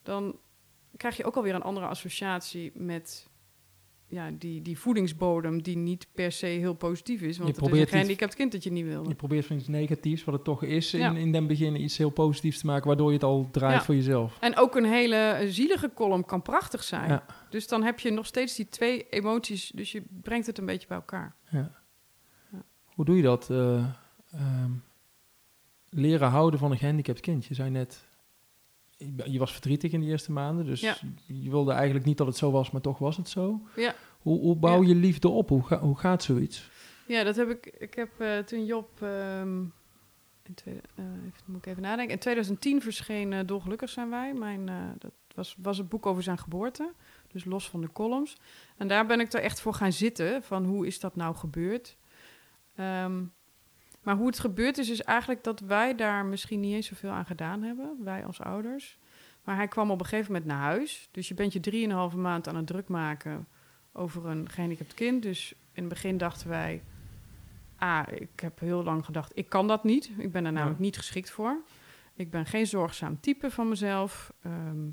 Dan 0.03 0.39
krijg 0.97 1.17
je 1.17 1.25
ook 1.25 1.35
alweer 1.35 1.55
een 1.55 1.61
andere 1.61 1.85
associatie 1.85 2.71
met 2.73 3.29
ja, 4.11 4.31
die, 4.31 4.61
die 4.61 4.79
voedingsbodem 4.79 5.61
die 5.61 5.77
niet 5.77 6.07
per 6.13 6.31
se 6.31 6.45
heel 6.45 6.73
positief 6.73 7.21
is. 7.21 7.37
Want 7.37 7.37
Je 7.37 7.43
het 7.43 7.55
is 7.55 7.67
probeert 7.67 7.81
een 7.87 7.93
gehandicapt 7.93 8.35
kind 8.35 8.51
dat 8.51 8.63
je 8.63 8.71
niet 8.71 8.85
wil. 8.85 9.07
Je 9.07 9.15
probeert 9.15 9.45
van 9.45 9.57
iets 9.57 9.67
negatiefs, 9.67 10.23
wat 10.23 10.33
het 10.33 10.43
toch 10.43 10.63
is, 10.63 10.91
Ja. 10.91 11.09
in, 11.09 11.15
in 11.17 11.31
den 11.31 11.47
begin 11.47 11.81
iets 11.81 11.97
heel 11.97 12.09
positiefs 12.09 12.59
te 12.59 12.65
maken, 12.65 12.87
waardoor 12.87 13.07
je 13.07 13.13
het 13.13 13.23
al 13.23 13.47
draait 13.51 13.79
Ja. 13.79 13.83
voor 13.85 13.95
jezelf. 13.95 14.37
En 14.39 14.57
ook 14.57 14.75
een 14.75 14.85
hele 14.85 15.41
zielige 15.47 15.91
column 15.93 16.25
kan 16.25 16.41
prachtig 16.41 16.83
zijn. 16.83 17.09
Ja. 17.09 17.25
Dus 17.49 17.67
dan 17.67 17.83
heb 17.83 17.99
je 17.99 18.11
nog 18.11 18.25
steeds 18.25 18.55
die 18.55 18.69
twee 18.69 19.09
emoties. 19.09 19.71
Dus 19.75 19.91
je 19.91 20.03
brengt 20.21 20.47
het 20.47 20.57
een 20.57 20.65
beetje 20.65 20.87
bij 20.87 20.97
elkaar. 20.97 21.35
Hoe 22.85 23.05
doe 23.05 23.15
je 23.15 23.21
dat? 23.23 23.49
eh, 23.49 23.85
ehm, 24.31 24.71
leren 25.89 26.29
houden 26.29 26.59
van 26.59 26.71
een 26.71 26.77
gehandicapt 26.77 27.19
kind. 27.19 27.45
Je 27.45 27.53
zei 27.53 27.69
net, 27.69 28.05
je 29.25 29.39
was 29.39 29.51
verdrietig 29.51 29.91
in 29.91 29.99
de 29.99 30.05
eerste 30.05 30.31
maanden, 30.31 30.65
dus 30.65 30.81
Ja. 30.81 30.95
je 31.25 31.49
wilde 31.49 31.71
eigenlijk 31.71 32.05
niet 32.05 32.17
dat 32.17 32.27
het 32.27 32.37
zo 32.37 32.51
was, 32.51 32.71
maar 32.71 32.81
toch 32.81 32.97
was 32.97 33.17
het 33.17 33.29
zo. 33.29 33.61
Ja. 33.75 33.95
Hoe, 34.19 34.39
hoe 34.39 34.55
bouw 34.55 34.83
je 34.83 34.95
liefde 34.95 35.29
op? 35.29 35.49
Hoe, 35.49 35.63
ga- 35.63 35.79
hoe 35.79 35.97
gaat 35.97 36.23
zoiets? 36.23 36.69
Ja, 37.07 37.23
dat 37.23 37.35
heb 37.35 37.49
ik. 37.49 37.65
Ik 37.65 37.93
heb 37.93 38.09
eh, 38.19 38.37
toen 38.37 38.65
Job. 38.65 39.01
ehm, 39.01 39.59
in 40.43 40.53
tweede, 40.53 40.81
eh, 40.95 41.05
even, 41.05 41.43
moet 41.45 41.57
ik 41.57 41.65
even 41.65 41.81
nadenken. 41.81 42.13
In 42.13 42.19
2010 42.19 42.81
verscheen 42.81 43.33
eh, 43.33 43.39
Dolgelukkig 43.45 43.89
zijn 43.89 44.09
wij. 44.09 44.33
Mijn, 44.33 44.65
dat 44.97 45.11
was, 45.35 45.55
was 45.61 45.77
het 45.77 45.89
boek 45.89 46.05
over 46.05 46.23
zijn 46.23 46.37
geboorte. 46.37 46.93
Dus 47.31 47.45
los 47.45 47.69
van 47.69 47.81
de 47.81 47.91
columns. 47.91 48.37
En 48.77 48.87
daar 48.87 49.05
ben 49.05 49.19
ik 49.19 49.33
er 49.33 49.41
echt 49.41 49.61
voor 49.61 49.73
gaan 49.73 49.91
zitten. 49.91 50.43
Van 50.43 50.65
hoe 50.65 50.87
is 50.87 50.99
dat 50.99 51.15
nou 51.15 51.35
gebeurd? 51.35 51.97
Ehm, 52.75 53.23
maar 54.01 54.15
hoe 54.15 54.27
het 54.27 54.39
gebeurd 54.39 54.77
is, 54.77 54.89
is 54.89 55.01
eigenlijk 55.01 55.43
dat 55.43 55.59
wij 55.59 55.95
daar 55.95 56.25
misschien 56.25 56.59
niet 56.59 56.73
eens 56.73 56.87
zoveel 56.87 57.09
aan 57.09 57.25
gedaan 57.25 57.61
hebben. 57.61 57.97
Wij 58.03 58.25
als 58.25 58.39
ouders. 58.39 58.97
Maar 59.43 59.55
hij 59.55 59.67
kwam 59.67 59.91
op 59.91 59.99
een 59.99 60.05
gegeven 60.05 60.31
moment 60.31 60.49
naar 60.49 60.61
huis. 60.61 61.09
Dus 61.11 61.27
je 61.27 61.33
bent 61.33 61.53
je 61.53 61.59
drieënhalve 61.59 62.17
maand 62.17 62.47
aan 62.47 62.55
het 62.55 62.67
druk 62.67 62.87
maken 62.87 63.47
over 63.91 64.25
een 64.25 64.49
gehandicapt 64.49 64.93
kind. 64.93 65.21
Dus 65.21 65.53
in 65.71 65.83
het 65.83 65.93
begin 65.93 66.17
dachten 66.17 66.49
wij... 66.49 66.83
Ah, 67.75 68.03
ik 68.11 68.39
heb 68.39 68.59
heel 68.59 68.83
lang 68.83 69.05
gedacht, 69.05 69.31
ik 69.35 69.49
kan 69.49 69.67
dat 69.67 69.83
niet. 69.83 70.09
Ik 70.17 70.31
ben 70.31 70.45
er 70.45 70.51
namelijk 70.51 70.79
niet 70.79 70.97
geschikt 70.97 71.29
voor. 71.29 71.61
Ik 72.15 72.31
ben 72.31 72.45
geen 72.45 72.67
zorgzaam 72.67 73.19
type 73.19 73.51
van 73.51 73.69
mezelf. 73.69 74.33
Ehm, 74.41 74.87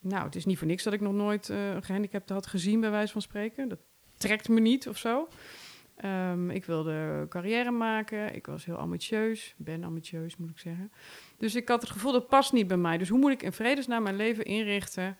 nou, 0.00 0.24
het 0.24 0.34
is 0.34 0.44
niet 0.44 0.58
voor 0.58 0.66
niks 0.66 0.82
dat 0.82 0.92
ik 0.92 1.00
nog 1.00 1.12
nooit 1.12 1.50
eh, 1.50 1.74
een 1.74 1.82
gehandicapte 1.82 2.32
had 2.32 2.46
gezien, 2.46 2.80
bij 2.80 2.90
wijze 2.90 3.12
van 3.12 3.22
spreken. 3.22 3.68
Dat 3.68 3.78
trekt 4.16 4.48
me 4.48 4.60
niet 4.60 4.88
of 4.88 4.98
zo. 4.98 5.28
Ehm, 5.98 6.50
ik 6.50 6.64
wilde 6.64 7.26
carrière 7.28 7.70
maken. 7.70 8.34
Ik 8.34 8.46
was 8.46 8.64
heel 8.64 8.76
ambitieus. 8.76 9.54
Ben 9.56 9.84
ambitieus, 9.84 10.36
moet 10.36 10.50
ik 10.50 10.58
zeggen. 10.58 10.92
Dus 11.36 11.54
ik 11.54 11.68
had 11.68 11.80
het 11.80 11.90
gevoel, 11.90 12.12
dat 12.12 12.28
past 12.28 12.52
niet 12.52 12.66
bij 12.66 12.76
mij. 12.76 12.98
Dus 12.98 13.08
hoe 13.08 13.18
moet 13.18 13.32
ik 13.32 13.42
in 13.42 13.52
vredesnaam 13.52 14.02
mijn 14.02 14.16
leven 14.16 14.44
inrichten... 14.44 15.16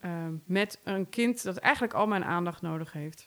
ehm, 0.00 0.34
met 0.44 0.80
een 0.84 1.08
kind 1.08 1.42
dat 1.42 1.56
eigenlijk 1.56 1.94
al 1.94 2.06
mijn 2.06 2.24
aandacht 2.24 2.62
nodig 2.62 2.92
heeft? 2.92 3.24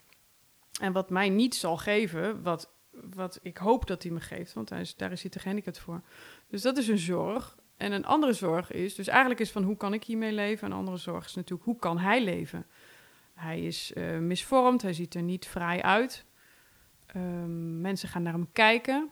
En 0.81 0.91
wat 0.91 1.09
mij 1.09 1.29
niet 1.29 1.55
zal 1.55 1.77
geven, 1.77 2.43
wat, 2.43 2.71
wat 2.91 3.39
ik 3.41 3.57
hoop 3.57 3.87
dat 3.87 4.03
hij 4.03 4.11
me 4.11 4.19
geeft, 4.19 4.53
want 4.53 4.69
hij 4.69 4.81
is, 4.81 4.95
daar 4.95 5.11
is 5.11 5.21
hij 5.21 5.31
te 5.31 5.79
voor. 5.79 6.01
Dus 6.47 6.61
dat 6.61 6.77
is 6.77 6.87
een 6.87 6.97
zorg. 6.97 7.57
En 7.77 7.91
een 7.91 8.05
andere 8.05 8.33
zorg 8.33 8.71
is, 8.71 8.95
dus 8.95 9.07
eigenlijk 9.07 9.39
is 9.39 9.51
van 9.51 9.63
hoe 9.63 9.77
kan 9.77 9.93
ik 9.93 10.03
hiermee 10.03 10.31
leven? 10.31 10.67
Een 10.67 10.77
andere 10.77 10.97
zorg 10.97 11.25
is 11.25 11.35
natuurlijk 11.35 11.65
hoe 11.65 11.79
kan 11.79 11.97
hij 11.97 12.23
leven? 12.23 12.65
Hij 13.33 13.61
is 13.61 13.93
eh, 13.93 14.17
misvormd, 14.17 14.81
hij 14.81 14.93
ziet 14.93 15.15
er 15.15 15.21
niet 15.21 15.47
fraai 15.47 15.81
uit. 15.81 16.25
Ehm, 17.15 17.81
mensen 17.81 18.09
gaan 18.09 18.21
naar 18.23 18.33
hem 18.33 18.47
kijken. 18.51 19.09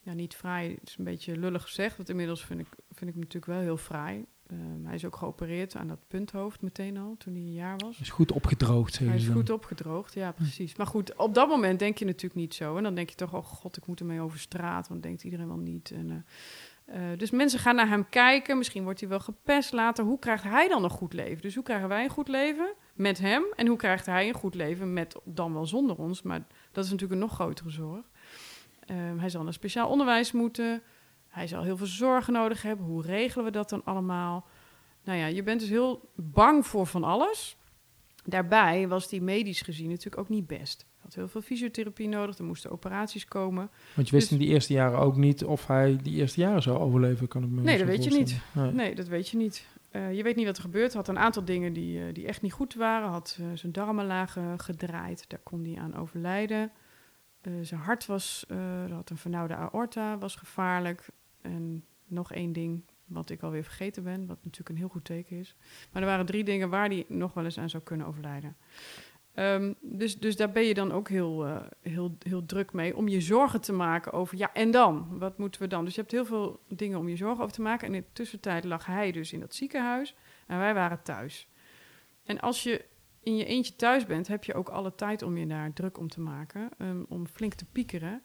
Ja, 0.00 0.12
niet 0.12 0.34
fraai 0.34 0.78
is 0.84 0.96
een 0.98 1.04
beetje 1.04 1.36
lullig 1.36 1.62
gezegd, 1.62 1.96
want 1.96 2.08
inmiddels 2.08 2.44
vind 2.44 2.60
ik, 2.60 2.66
vind 2.68 3.10
ik 3.10 3.14
hem 3.14 3.18
natuurlijk 3.18 3.46
wel 3.46 3.60
heel 3.60 3.76
fraai. 3.76 4.24
Ehm, 4.46 4.84
hij 4.84 4.94
is 4.94 5.04
ook 5.04 5.16
geopereerd 5.16 5.76
aan 5.76 5.88
dat 5.88 5.98
punthoofd 6.08 6.62
meteen 6.62 6.96
al, 6.96 7.14
toen 7.18 7.32
hij 7.34 7.42
een 7.42 7.52
jaar 7.52 7.76
was. 7.76 8.00
Is 8.00 8.10
goed 8.10 8.32
opgedroogd, 8.32 8.98
Hij 8.98 9.14
is 9.16 9.24
dan. 9.26 9.34
goed 9.34 9.50
opgedroogd, 9.50 10.14
ja, 10.14 10.32
precies. 10.32 10.76
Maar 10.76 10.86
goed, 10.86 11.16
op 11.16 11.34
dat 11.34 11.48
moment 11.48 11.78
denk 11.78 11.98
je 11.98 12.04
natuurlijk 12.04 12.34
niet 12.34 12.54
zo. 12.54 12.76
En 12.76 12.82
dan 12.82 12.94
denk 12.94 13.08
je 13.08 13.16
toch, 13.16 13.34
oh 13.34 13.44
god, 13.44 13.76
ik 13.76 13.86
moet 13.86 14.00
ermee 14.00 14.20
over 14.20 14.38
straat, 14.38 14.88
want 14.88 15.02
denkt 15.02 15.24
iedereen 15.24 15.48
wel 15.48 15.56
niet. 15.56 15.90
En, 15.90 16.10
eh, 16.84 17.12
eh, 17.12 17.18
dus 17.18 17.30
mensen 17.30 17.58
gaan 17.58 17.74
naar 17.74 17.88
hem 17.88 18.08
kijken. 18.08 18.58
Misschien 18.58 18.84
wordt 18.84 19.00
hij 19.00 19.08
wel 19.08 19.20
gepest 19.20 19.72
later. 19.72 20.04
Hoe 20.04 20.18
krijgt 20.18 20.44
hij 20.44 20.68
dan 20.68 20.84
een 20.84 20.90
goed 20.90 21.12
leven? 21.12 21.42
Dus 21.42 21.54
hoe 21.54 21.64
krijgen 21.64 21.88
wij 21.88 22.04
een 22.04 22.10
goed 22.10 22.28
leven 22.28 22.74
met 22.94 23.18
hem? 23.18 23.42
En 23.56 23.66
hoe 23.66 23.76
krijgt 23.76 24.06
hij 24.06 24.28
een 24.28 24.34
goed 24.34 24.54
leven 24.54 24.92
met 24.92 25.16
dan 25.24 25.52
wel 25.52 25.66
zonder 25.66 25.96
ons? 25.96 26.22
Maar 26.22 26.46
dat 26.72 26.84
is 26.84 26.90
natuurlijk 26.90 27.20
een 27.20 27.26
nog 27.26 27.34
grotere 27.34 27.70
zorg. 27.70 28.04
Ehm, 28.86 29.18
hij 29.18 29.28
zal 29.28 29.42
naar 29.42 29.52
speciaal 29.52 29.88
onderwijs 29.88 30.32
moeten. 30.32 30.82
Hij 31.28 31.46
zal 31.46 31.62
heel 31.62 31.76
veel 31.76 31.86
zorgen 31.86 32.32
nodig 32.32 32.62
hebben. 32.62 32.86
Hoe 32.86 33.02
regelen 33.02 33.44
we 33.44 33.50
dat 33.50 33.68
dan 33.68 33.84
allemaal? 33.84 34.46
Nou 35.04 35.18
ja, 35.18 35.26
je 35.26 35.42
bent 35.42 35.60
dus 35.60 35.68
heel 35.68 36.10
bang 36.14 36.66
voor 36.66 36.86
van 36.86 37.04
alles. 37.04 37.56
Daarbij 38.24 38.88
was 38.88 39.08
die 39.08 39.22
medisch 39.22 39.60
gezien 39.60 39.88
natuurlijk 39.88 40.18
ook 40.18 40.28
niet 40.28 40.46
best. 40.46 40.80
Hij 40.80 41.00
had 41.02 41.14
heel 41.14 41.28
veel 41.28 41.40
fysiotherapie 41.40 42.08
nodig, 42.08 42.38
er 42.38 42.44
moesten 42.44 42.70
operaties 42.70 43.24
komen. 43.24 43.70
Want 43.94 44.08
je 44.08 44.14
wist 44.14 44.28
Dus- 44.28 44.38
in 44.38 44.44
die 44.44 44.54
eerste 44.54 44.72
jaren 44.72 44.98
ook 44.98 45.16
niet 45.16 45.44
of 45.44 45.66
hij 45.66 45.98
die 46.02 46.14
eerste 46.14 46.40
jaren 46.40 46.62
zou 46.62 46.78
overleven, 46.78 47.28
kan 47.28 47.42
ik 47.42 47.48
me 47.48 47.60
Nee, 47.62 47.78
dat 47.78 47.86
weet 47.86 48.04
je 48.04 48.10
voorstellen. 48.10 48.74
Nee. 48.74 48.86
Nee, 48.86 48.94
dat 48.94 49.08
weet 49.08 49.28
je 49.28 49.36
niet. 49.36 49.66
Eh, 49.92 50.16
je 50.16 50.22
weet 50.22 50.36
niet 50.36 50.46
wat 50.46 50.56
er 50.56 50.62
gebeurt. 50.62 50.94
Had 50.94 51.08
een 51.08 51.18
aantal 51.18 51.44
dingen 51.44 51.72
die, 51.72 52.06
eh, 52.06 52.14
die 52.14 52.26
echt 52.26 52.42
niet 52.42 52.52
goed 52.52 52.74
waren. 52.74 53.08
Had 53.08 53.38
eh, 53.40 53.46
zijn 53.54 53.72
darmen 53.72 54.06
lagen 54.06 54.58
gedraaid. 54.60 55.24
Daar 55.28 55.40
kon 55.42 55.64
hij 55.64 55.82
aan 55.82 55.94
overlijden. 55.94 56.72
Zijn 57.62 57.80
hart 57.80 58.06
was, 58.06 58.46
had 58.90 59.10
een 59.10 59.16
vernauwde 59.16 59.54
aorta, 59.54 60.18
was 60.18 60.36
gevaarlijk. 60.36 61.06
En 61.40 61.84
nog 62.06 62.32
één 62.32 62.52
ding 62.52 62.84
wat 63.04 63.30
ik 63.30 63.42
alweer 63.42 63.62
vergeten 63.62 64.02
ben, 64.02 64.26
wat 64.26 64.36
natuurlijk 64.36 64.68
een 64.68 64.76
heel 64.76 64.88
goed 64.88 65.04
teken 65.04 65.38
is. 65.38 65.56
Maar 65.92 66.02
er 66.02 66.08
waren 66.08 66.26
drie 66.26 66.44
dingen 66.44 66.70
waar 66.70 66.88
hij 66.88 67.04
nog 67.08 67.34
wel 67.34 67.44
eens 67.44 67.58
aan 67.58 67.70
zou 67.70 67.82
kunnen 67.82 68.06
overlijden. 68.06 68.56
Ehm, 69.34 69.72
dus, 69.80 70.18
dus 70.18 70.36
daar 70.36 70.50
ben 70.50 70.62
je 70.62 70.74
dan 70.74 70.92
ook 70.92 71.08
heel, 71.08 71.46
eh, 71.46 71.56
heel, 71.80 72.16
heel 72.18 72.46
druk 72.46 72.72
mee 72.72 72.96
om 72.96 73.08
je 73.08 73.20
zorgen 73.20 73.60
te 73.60 73.72
maken 73.72 74.12
over, 74.12 74.38
ja, 74.38 74.52
en 74.52 74.70
dan? 74.70 75.18
Wat 75.18 75.38
moeten 75.38 75.60
we 75.60 75.66
dan? 75.66 75.84
Dus 75.84 75.94
je 75.94 76.00
hebt 76.00 76.12
heel 76.12 76.24
veel 76.24 76.60
dingen 76.68 76.98
om 76.98 77.08
je 77.08 77.16
zorgen 77.16 77.42
over 77.42 77.54
te 77.54 77.62
maken. 77.62 77.88
En 77.88 77.94
in 77.94 78.00
de 78.00 78.12
tussentijd 78.12 78.64
lag 78.64 78.86
hij 78.86 79.12
dus 79.12 79.32
in 79.32 79.40
dat 79.40 79.54
ziekenhuis 79.54 80.14
en 80.46 80.58
wij 80.58 80.74
waren 80.74 81.02
thuis. 81.02 81.48
En 82.24 82.40
als 82.40 82.62
je 82.62 82.84
in 83.22 83.36
je 83.36 83.44
eentje 83.44 83.76
thuis 83.76 84.06
bent, 84.06 84.28
heb 84.28 84.44
je 84.44 84.54
ook 84.54 84.68
alle 84.68 84.94
tijd 84.94 85.22
om 85.22 85.36
je 85.36 85.46
daar 85.46 85.72
druk 85.72 85.98
om 85.98 86.08
te 86.08 86.20
maken, 86.20 86.68
ehm, 86.78 87.02
om 87.08 87.26
flink 87.26 87.54
te 87.54 87.64
piekeren. 87.64 88.22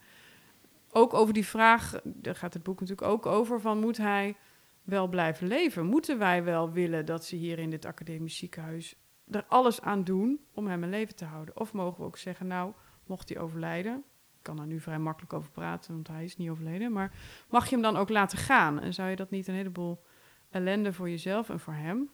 Ook 0.90 1.14
over 1.14 1.34
die 1.34 1.46
vraag, 1.46 2.00
daar 2.04 2.34
gaat 2.34 2.54
het 2.54 2.62
boek 2.62 2.80
natuurlijk 2.80 3.08
ook 3.08 3.26
over, 3.26 3.60
van 3.60 3.80
moet 3.80 3.96
hij 3.96 4.36
wel 4.82 5.08
blijven 5.08 5.46
leven? 5.46 5.86
Moeten 5.86 6.18
wij 6.18 6.44
wel 6.44 6.70
willen 6.70 7.06
dat 7.06 7.24
ze 7.24 7.36
hier 7.36 7.58
in 7.58 7.70
dit 7.70 7.84
academisch 7.84 8.36
ziekenhuis 8.36 8.96
er 9.30 9.44
alles 9.48 9.80
aan 9.80 10.04
doen 10.04 10.40
om 10.52 10.66
hem 10.66 10.82
een 10.82 10.90
leven 10.90 11.16
te 11.16 11.24
houden? 11.24 11.56
Of 11.56 11.72
mogen 11.72 12.00
we 12.00 12.06
ook 12.06 12.16
zeggen, 12.16 12.46
nou, 12.46 12.72
mocht 13.06 13.28
hij 13.28 13.38
overlijden, 13.38 13.96
ik 14.36 14.42
kan 14.42 14.56
daar 14.56 14.66
nu 14.66 14.80
vrij 14.80 14.98
makkelijk 14.98 15.32
over 15.32 15.50
praten, 15.50 15.94
want 15.94 16.08
hij 16.08 16.24
is 16.24 16.36
niet 16.36 16.50
overleden, 16.50 16.92
maar 16.92 17.12
mag 17.48 17.64
je 17.64 17.74
hem 17.74 17.82
dan 17.82 17.96
ook 17.96 18.08
laten 18.08 18.38
gaan? 18.38 18.80
En 18.80 18.94
zou 18.94 19.08
je 19.10 19.16
dat 19.16 19.30
niet 19.30 19.48
een 19.48 19.54
heleboel 19.54 20.04
ellende 20.50 20.92
voor 20.92 21.10
jezelf 21.10 21.48
en 21.48 21.60
voor 21.60 21.74
hem 21.74 22.10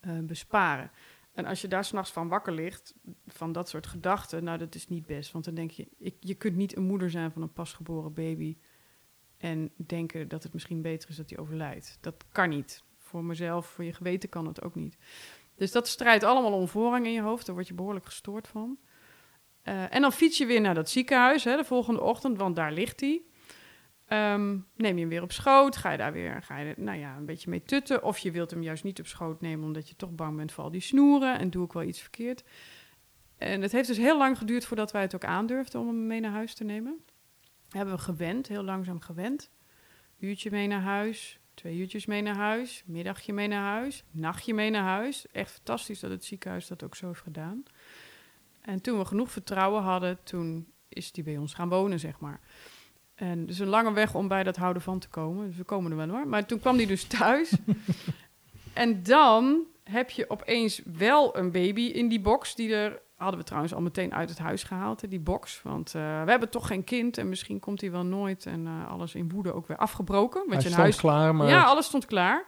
eh, 0.00 0.18
besparen? 0.18 0.90
En 1.36 1.44
als 1.44 1.60
je 1.60 1.68
daar 1.68 1.84
s'nachts 1.84 2.10
van 2.12 2.28
wakker 2.28 2.52
ligt, 2.52 2.94
van 3.26 3.52
dat 3.52 3.68
soort 3.68 3.86
gedachten, 3.86 4.44
nou, 4.44 4.58
dat 4.58 4.74
is 4.74 4.88
niet 4.88 5.06
best. 5.06 5.32
Want 5.32 5.44
dan 5.44 5.54
denk 5.54 5.70
je, 5.70 5.88
ik, 5.98 6.16
je 6.20 6.34
kunt 6.34 6.56
niet 6.56 6.76
een 6.76 6.82
moeder 6.82 7.10
zijn 7.10 7.32
van 7.32 7.42
een 7.42 7.52
pasgeboren 7.52 8.12
baby 8.12 8.56
en 9.36 9.72
denken 9.76 10.28
dat 10.28 10.42
het 10.42 10.52
misschien 10.52 10.82
beter 10.82 11.10
is 11.10 11.16
dat 11.16 11.30
hij 11.30 11.38
overlijdt. 11.38 11.98
Dat 12.00 12.24
kan 12.32 12.48
niet. 12.48 12.84
Voor 12.98 13.24
mezelf, 13.24 13.66
voor 13.66 13.84
je 13.84 13.92
geweten 13.92 14.28
kan 14.28 14.46
het 14.46 14.62
ook 14.62 14.74
niet. 14.74 14.96
Dus 15.56 15.72
dat 15.72 15.88
strijdt 15.88 16.24
allemaal 16.24 16.52
om 16.52 16.68
voorrang 16.68 17.06
in 17.06 17.12
je 17.12 17.20
hoofd. 17.20 17.46
Daar 17.46 17.54
word 17.54 17.68
je 17.68 17.74
behoorlijk 17.74 18.04
gestoord 18.04 18.48
van. 18.48 18.78
Eh, 19.62 19.94
en 19.94 20.00
dan 20.00 20.12
fiets 20.12 20.38
je 20.38 20.46
weer 20.46 20.60
naar 20.60 20.74
dat 20.74 20.90
ziekenhuis 20.90 21.44
hè, 21.44 21.56
de 21.56 21.64
volgende 21.64 22.00
ochtend, 22.00 22.38
want 22.38 22.56
daar 22.56 22.72
ligt 22.72 23.00
hij. 23.00 23.22
Ehm, 24.06 24.58
neem 24.74 24.94
je 24.94 25.00
hem 25.00 25.08
weer 25.08 25.22
op 25.22 25.32
schoot, 25.32 25.76
ga 25.76 25.90
je 25.90 25.98
daar 25.98 26.12
weer 26.12 26.42
ga 26.42 26.58
je, 26.58 26.74
nou 26.76 26.98
ja, 26.98 27.16
een 27.16 27.26
beetje 27.26 27.50
mee 27.50 27.62
tutten. 27.62 28.02
Of 28.02 28.18
je 28.18 28.30
wilt 28.30 28.50
hem 28.50 28.62
juist 28.62 28.84
niet 28.84 29.00
op 29.00 29.06
schoot 29.06 29.40
nemen, 29.40 29.64
omdat 29.64 29.88
je 29.88 29.96
toch 29.96 30.14
bang 30.14 30.36
bent 30.36 30.52
voor 30.52 30.64
al 30.64 30.70
die 30.70 30.80
snoeren 30.80 31.38
en 31.38 31.50
doe 31.50 31.64
ik 31.64 31.72
wel 31.72 31.82
iets 31.82 32.00
verkeerd. 32.00 32.44
En 33.38 33.62
het 33.62 33.72
heeft 33.72 33.88
dus 33.88 33.96
heel 33.96 34.18
lang 34.18 34.38
geduurd 34.38 34.64
voordat 34.64 34.92
wij 34.92 35.02
het 35.02 35.14
ook 35.14 35.24
aandurfden 35.24 35.80
om 35.80 35.86
hem 35.86 36.06
mee 36.06 36.20
naar 36.20 36.30
huis 36.30 36.54
te 36.54 36.64
nemen. 36.64 37.04
Hebben 37.68 37.94
we 37.94 38.00
gewend, 38.00 38.46
heel 38.48 38.62
langzaam 38.62 39.00
gewend. 39.00 39.50
Uurtje 40.18 40.50
mee 40.50 40.66
naar 40.66 40.80
huis, 40.80 41.40
twee 41.56 41.76
uurtjes 41.76 42.06
mee 42.06 42.22
naar 42.22 42.36
huis, 42.36 42.82
middagje 42.86 43.32
mee 43.32 43.48
naar 43.48 43.72
huis, 43.72 44.04
nachtje 44.10 44.54
mee 44.54 44.70
naar 44.70 44.82
huis. 44.82 45.26
Echt 45.32 45.50
fantastisch 45.50 46.00
dat 46.00 46.10
het 46.10 46.24
ziekenhuis 46.24 46.66
dat 46.66 46.82
ook 46.82 46.94
zo 46.94 47.06
heeft 47.06 47.20
gedaan. 47.20 47.62
En 48.60 48.80
toen 48.80 48.98
we 48.98 49.04
genoeg 49.04 49.30
vertrouwen 49.30 49.82
hadden, 49.82 50.18
toen 50.22 50.72
is 50.88 51.12
die 51.12 51.24
bij 51.24 51.36
ons 51.36 51.54
gaan 51.54 51.68
wonen, 51.68 52.00
zeg 52.00 52.20
maar. 52.20 52.40
En 53.14 53.46
dus 53.46 53.58
een 53.58 53.66
lange 53.66 53.92
weg 53.92 54.14
om 54.14 54.28
bij 54.28 54.42
dat 54.42 54.56
houden 54.56 54.82
van 54.82 54.98
te 54.98 55.08
komen. 55.08 55.46
Dus 55.46 55.56
we 55.56 55.64
komen 55.64 55.90
er 55.90 55.96
wel 55.96 56.08
hoor. 56.08 56.28
Maar 56.28 56.46
toen 56.46 56.60
kwam 56.60 56.76
die 56.76 56.86
dus 56.86 57.04
thuis. 57.04 57.56
en 58.72 59.02
dan 59.02 59.64
heb 59.84 60.10
je 60.10 60.30
opeens 60.30 60.80
wel 60.84 61.36
een 61.36 61.52
baby 61.52 61.82
in 61.82 62.08
die 62.08 62.20
box. 62.20 62.54
Die 62.54 62.74
er 62.74 63.00
hadden 63.16 63.38
we 63.38 63.44
trouwens 63.46 63.74
al 63.74 63.80
meteen 63.80 64.14
uit 64.14 64.28
het 64.28 64.38
huis 64.38 64.62
gehaald, 64.62 65.00
hè, 65.00 65.08
die 65.08 65.20
box. 65.20 65.62
Want 65.62 65.94
uh, 65.94 66.22
we 66.24 66.30
hebben 66.30 66.50
toch 66.50 66.66
geen 66.66 66.84
kind 66.84 67.18
en 67.18 67.28
misschien 67.28 67.60
komt 67.60 67.80
hij 67.80 67.90
wel 67.90 68.04
nooit. 68.04 68.46
En 68.46 68.66
uh, 68.66 68.90
alles 68.90 69.14
in 69.14 69.28
woede 69.28 69.52
ook 69.52 69.66
weer 69.66 69.76
afgebroken. 69.76 70.42
Hij 70.46 70.54
je 70.54 70.60
stond 70.60 70.74
huis... 70.74 70.96
klaar, 70.96 71.34
maar... 71.34 71.48
Ja, 71.48 71.62
alles 71.62 71.86
stond 71.86 72.06
klaar. 72.06 72.46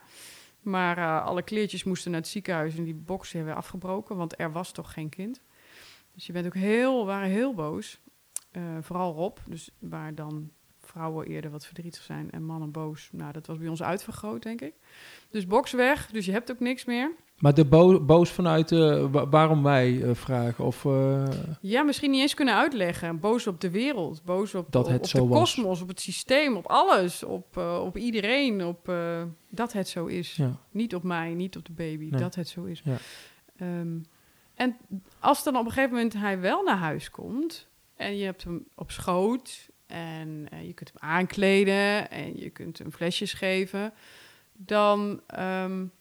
Maar 0.60 0.98
uh, 0.98 1.24
alle 1.24 1.42
kleertjes 1.42 1.84
moesten 1.84 2.10
naar 2.10 2.20
het 2.20 2.28
ziekenhuis 2.28 2.76
en 2.76 2.84
die 2.84 2.94
box 2.94 3.32
hebben 3.32 3.52
we 3.52 3.58
afgebroken. 3.58 4.16
Want 4.16 4.40
er 4.40 4.52
was 4.52 4.72
toch 4.72 4.92
geen 4.92 5.08
kind. 5.08 5.40
Dus 6.14 6.26
je 6.26 6.32
bent 6.32 6.46
ook 6.46 6.54
heel, 6.54 7.06
waren 7.06 7.28
heel 7.28 7.54
boos. 7.54 8.00
vooral 8.80 9.14
Rob, 9.14 9.38
dus 9.46 9.70
waar 9.78 10.14
dan 10.14 10.50
vrouwen 10.80 11.26
eerder 11.26 11.50
wat 11.50 11.66
verdrietig 11.66 12.02
zijn 12.02 12.30
en 12.30 12.44
mannen 12.44 12.70
boos. 12.70 13.08
Nou, 13.12 13.32
dat 13.32 13.46
was 13.46 13.58
bij 13.58 13.68
ons 13.68 13.82
uitvergroot, 13.82 14.42
denk 14.42 14.60
ik. 14.60 14.74
Dus 15.30 15.46
box 15.46 15.72
weg, 15.72 16.10
dus 16.10 16.26
je 16.26 16.32
hebt 16.32 16.50
ook 16.50 16.60
niks 16.60 16.84
meer. 16.84 17.12
Maar 17.38 17.54
de 17.54 17.64
bo 17.64 18.04
boos 18.04 18.30
vanuit 18.30 18.70
uh, 18.70 19.06
waarom 19.30 19.62
wij 19.62 19.90
uh, 19.90 20.14
vragen? 20.14 20.64
Of, 20.64 20.84
uh... 20.84 21.24
Ja, 21.60 21.82
misschien 21.82 22.10
niet 22.10 22.20
eens 22.20 22.34
kunnen 22.34 22.54
uitleggen. 22.54 23.20
Boos 23.20 23.46
op 23.46 23.60
de 23.60 23.70
wereld, 23.70 24.24
boos 24.24 24.54
op, 24.54 24.66
dat 24.72 24.86
op, 24.86 24.92
het 24.92 25.00
op 25.00 25.06
zo 25.08 25.28
de 25.28 25.34
kosmos, 25.34 25.80
op 25.82 25.88
het 25.88 26.00
systeem, 26.00 26.56
op 26.56 26.66
alles, 26.66 27.22
op, 27.22 27.56
op 27.56 27.96
iedereen, 27.96 28.64
op 28.64 28.92
dat 29.50 29.72
het 29.72 29.88
zo 29.88 30.06
is. 30.06 30.34
Ja. 30.36 30.56
Niet 30.70 30.94
op 30.94 31.02
mij, 31.02 31.34
niet 31.34 31.56
op 31.56 31.64
de 31.64 31.72
baby, 31.72 32.08
Nee. 32.10 32.20
dat 32.20 32.34
het 32.34 32.48
zo 32.48 32.64
is. 32.64 32.82
Ja. 32.84 32.96
Ehm, 33.56 33.98
en 34.54 34.76
als 35.18 35.44
dan 35.44 35.56
op 35.56 35.64
een 35.64 35.72
gegeven 35.72 35.94
moment 35.94 36.12
hij 36.12 36.40
wel 36.40 36.62
naar 36.62 36.76
huis 36.76 37.10
komt 37.10 37.68
en 37.96 38.16
je 38.16 38.24
hebt 38.24 38.44
hem 38.44 38.64
op 38.74 38.90
schoot 38.90 39.68
en 39.86 40.48
je 40.62 40.72
kunt 40.72 40.92
hem 40.94 41.10
aankleden 41.10 42.10
en 42.10 42.36
je 42.36 42.50
kunt 42.50 42.78
hem 42.78 42.92
flesjes 42.92 43.32
geven, 43.32 43.92
dan, 44.52 45.20
um, 45.38 45.92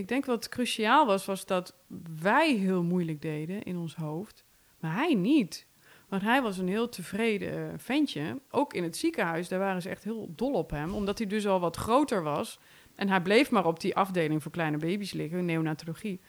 ik 0.00 0.08
denk 0.08 0.26
wat 0.26 0.48
cruciaal 0.48 1.06
was, 1.06 1.24
was 1.24 1.46
dat 1.46 1.74
wij 2.20 2.54
heel 2.54 2.82
moeilijk 2.82 3.22
deden 3.22 3.62
in 3.62 3.76
ons 3.76 3.94
hoofd, 3.94 4.44
maar 4.80 4.94
hij 4.94 5.14
niet. 5.14 5.66
Want 6.08 6.22
hij 6.22 6.42
was 6.42 6.58
een 6.58 6.68
heel 6.68 6.88
tevreden 6.88 7.80
ventje. 7.80 8.40
Ook 8.50 8.74
in 8.74 8.82
het 8.82 8.96
ziekenhuis, 8.96 9.48
daar 9.48 9.58
waren 9.58 9.82
ze 9.82 9.88
echt 9.88 10.04
heel 10.04 10.32
dol 10.36 10.52
op 10.52 10.70
hem, 10.70 10.94
omdat 10.94 11.18
hij 11.18 11.26
dus 11.26 11.46
al 11.46 11.60
wat 11.60 11.76
groter 11.76 12.22
was. 12.22 12.58
En 12.94 13.08
hij 13.08 13.20
bleef 13.20 13.50
maar 13.50 13.66
op 13.66 13.80
die 13.80 13.96
afdeling 13.96 14.42
voor 14.42 14.52
kleine 14.52 14.76
baby's 14.76 15.12
liggen, 15.12 15.44
neonatologie. 15.44 16.20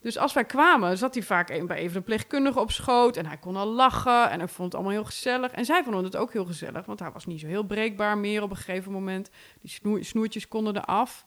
Dus 0.00 0.18
als 0.18 0.32
wij 0.32 0.44
kwamen, 0.44 0.98
zat 0.98 1.14
hij 1.14 1.22
vaak 1.22 1.66
bij 1.66 1.76
even 1.76 1.96
een 1.96 2.02
pleegkundige 2.02 2.60
op 2.60 2.70
schoot. 2.70 3.16
En 3.16 3.26
hij 3.26 3.36
kon 3.36 3.56
al 3.56 3.66
lachen. 3.66 4.30
En 4.30 4.38
hij 4.38 4.48
vond 4.48 4.64
het 4.64 4.74
allemaal 4.74 4.92
heel 4.92 5.04
gezellig. 5.04 5.52
En 5.52 5.64
zij 5.64 5.82
vonden 5.82 6.04
het 6.04 6.16
ook 6.16 6.32
heel 6.32 6.44
gezellig, 6.44 6.86
want 6.86 6.98
hij 6.98 7.10
was 7.10 7.26
niet 7.26 7.40
zo 7.40 7.46
heel 7.46 7.62
breekbaar 7.62 8.18
meer 8.18 8.42
op 8.42 8.50
een 8.50 8.56
gegeven 8.56 8.92
moment. 8.92 9.30
Die 9.60 9.70
snoer, 9.70 10.04
snoertjes 10.04 10.48
konden 10.48 10.76
eraf. 10.76 11.26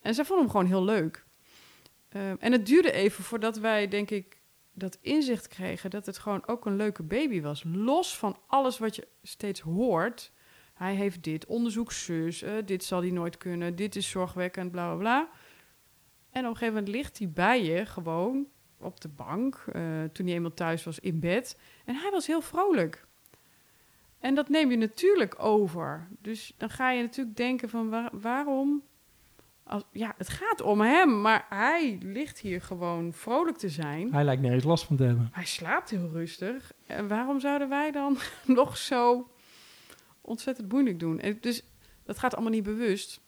En 0.00 0.14
zij 0.14 0.24
vonden 0.24 0.44
hem 0.44 0.54
gewoon 0.54 0.70
heel 0.70 0.84
leuk. 0.84 1.24
Uh, 2.16 2.30
en 2.38 2.52
het 2.52 2.66
duurde 2.66 2.92
even 2.92 3.24
voordat 3.24 3.58
wij, 3.58 3.88
denk 3.88 4.10
ik, 4.10 4.40
dat 4.72 4.98
inzicht 5.00 5.48
kregen 5.48 5.90
dat 5.90 6.06
het 6.06 6.18
gewoon 6.18 6.46
ook 6.46 6.66
een 6.66 6.76
leuke 6.76 7.02
baby 7.02 7.40
was. 7.40 7.64
Los 7.66 8.16
van 8.16 8.36
alles 8.46 8.78
wat 8.78 8.96
je 8.96 9.08
steeds 9.22 9.60
hoort. 9.60 10.32
Hij 10.74 10.94
heeft 10.94 11.22
dit, 11.22 11.46
onderzoek 11.46 11.92
zus, 11.92 12.42
uh, 12.42 12.52
dit 12.64 12.84
zal 12.84 13.00
hij 13.00 13.10
nooit 13.10 13.36
kunnen, 13.36 13.76
dit 13.76 13.96
is 13.96 14.10
zorgwekkend, 14.10 14.70
bla 14.70 14.86
bla 14.86 14.96
bla. 14.98 15.28
En 16.30 16.44
op 16.44 16.50
een 16.50 16.56
gegeven 16.56 16.74
moment 16.74 16.88
ligt 16.88 17.18
hij 17.18 17.30
bij 17.30 17.64
je 17.64 17.86
gewoon 17.86 18.46
op 18.78 19.00
de 19.00 19.08
bank, 19.08 19.64
uh, 19.72 20.04
toen 20.04 20.26
hij 20.26 20.34
eenmaal 20.34 20.54
thuis 20.54 20.84
was 20.84 20.98
in 20.98 21.20
bed. 21.20 21.58
En 21.84 21.94
hij 21.94 22.10
was 22.10 22.26
heel 22.26 22.40
vrolijk. 22.40 23.06
En 24.18 24.34
dat 24.34 24.48
neem 24.48 24.70
je 24.70 24.76
natuurlijk 24.76 25.42
over. 25.42 26.08
Dus 26.18 26.54
dan 26.56 26.70
ga 26.70 26.90
je 26.90 27.02
natuurlijk 27.02 27.36
denken 27.36 27.68
van 27.68 27.90
waar, 27.90 28.10
waarom... 28.12 28.82
Als, 29.70 29.84
ja, 29.92 30.14
het 30.16 30.28
gaat 30.28 30.60
om 30.60 30.80
hem, 30.80 31.20
maar 31.20 31.46
hij 31.48 31.98
ligt 32.02 32.38
hier 32.38 32.62
gewoon 32.62 33.12
vrolijk 33.12 33.56
te 33.56 33.68
zijn. 33.68 34.12
Hij 34.12 34.24
lijkt 34.24 34.42
nergens 34.42 34.64
last 34.64 34.84
van 34.84 34.96
te 34.96 35.02
hebben. 35.02 35.28
Hij 35.32 35.44
slaapt 35.44 35.90
heel 35.90 36.08
rustig. 36.08 36.72
En 36.86 37.08
waarom 37.08 37.40
zouden 37.40 37.68
wij 37.68 37.90
dan 37.90 38.18
nog 38.46 38.76
zo 38.76 39.30
ontzettend 40.20 40.72
moeilijk 40.72 40.98
doen? 41.00 41.20
En 41.20 41.38
dus 41.40 41.62
dat 42.04 42.18
gaat 42.18 42.34
allemaal 42.34 42.52
niet 42.52 42.62
bewust. 42.62 43.20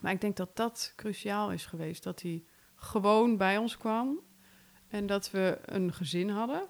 Maar 0.00 0.12
ik 0.12 0.20
denk 0.20 0.36
dat 0.36 0.56
dat 0.56 0.92
cruciaal 0.96 1.52
is 1.52 1.66
geweest. 1.66 2.02
Dat 2.02 2.22
hij 2.22 2.44
gewoon 2.74 3.36
bij 3.36 3.58
ons 3.58 3.76
kwam. 3.76 4.20
En 4.88 5.06
dat 5.06 5.30
we 5.30 5.58
een 5.64 5.92
gezin 5.92 6.28
hadden. 6.28 6.68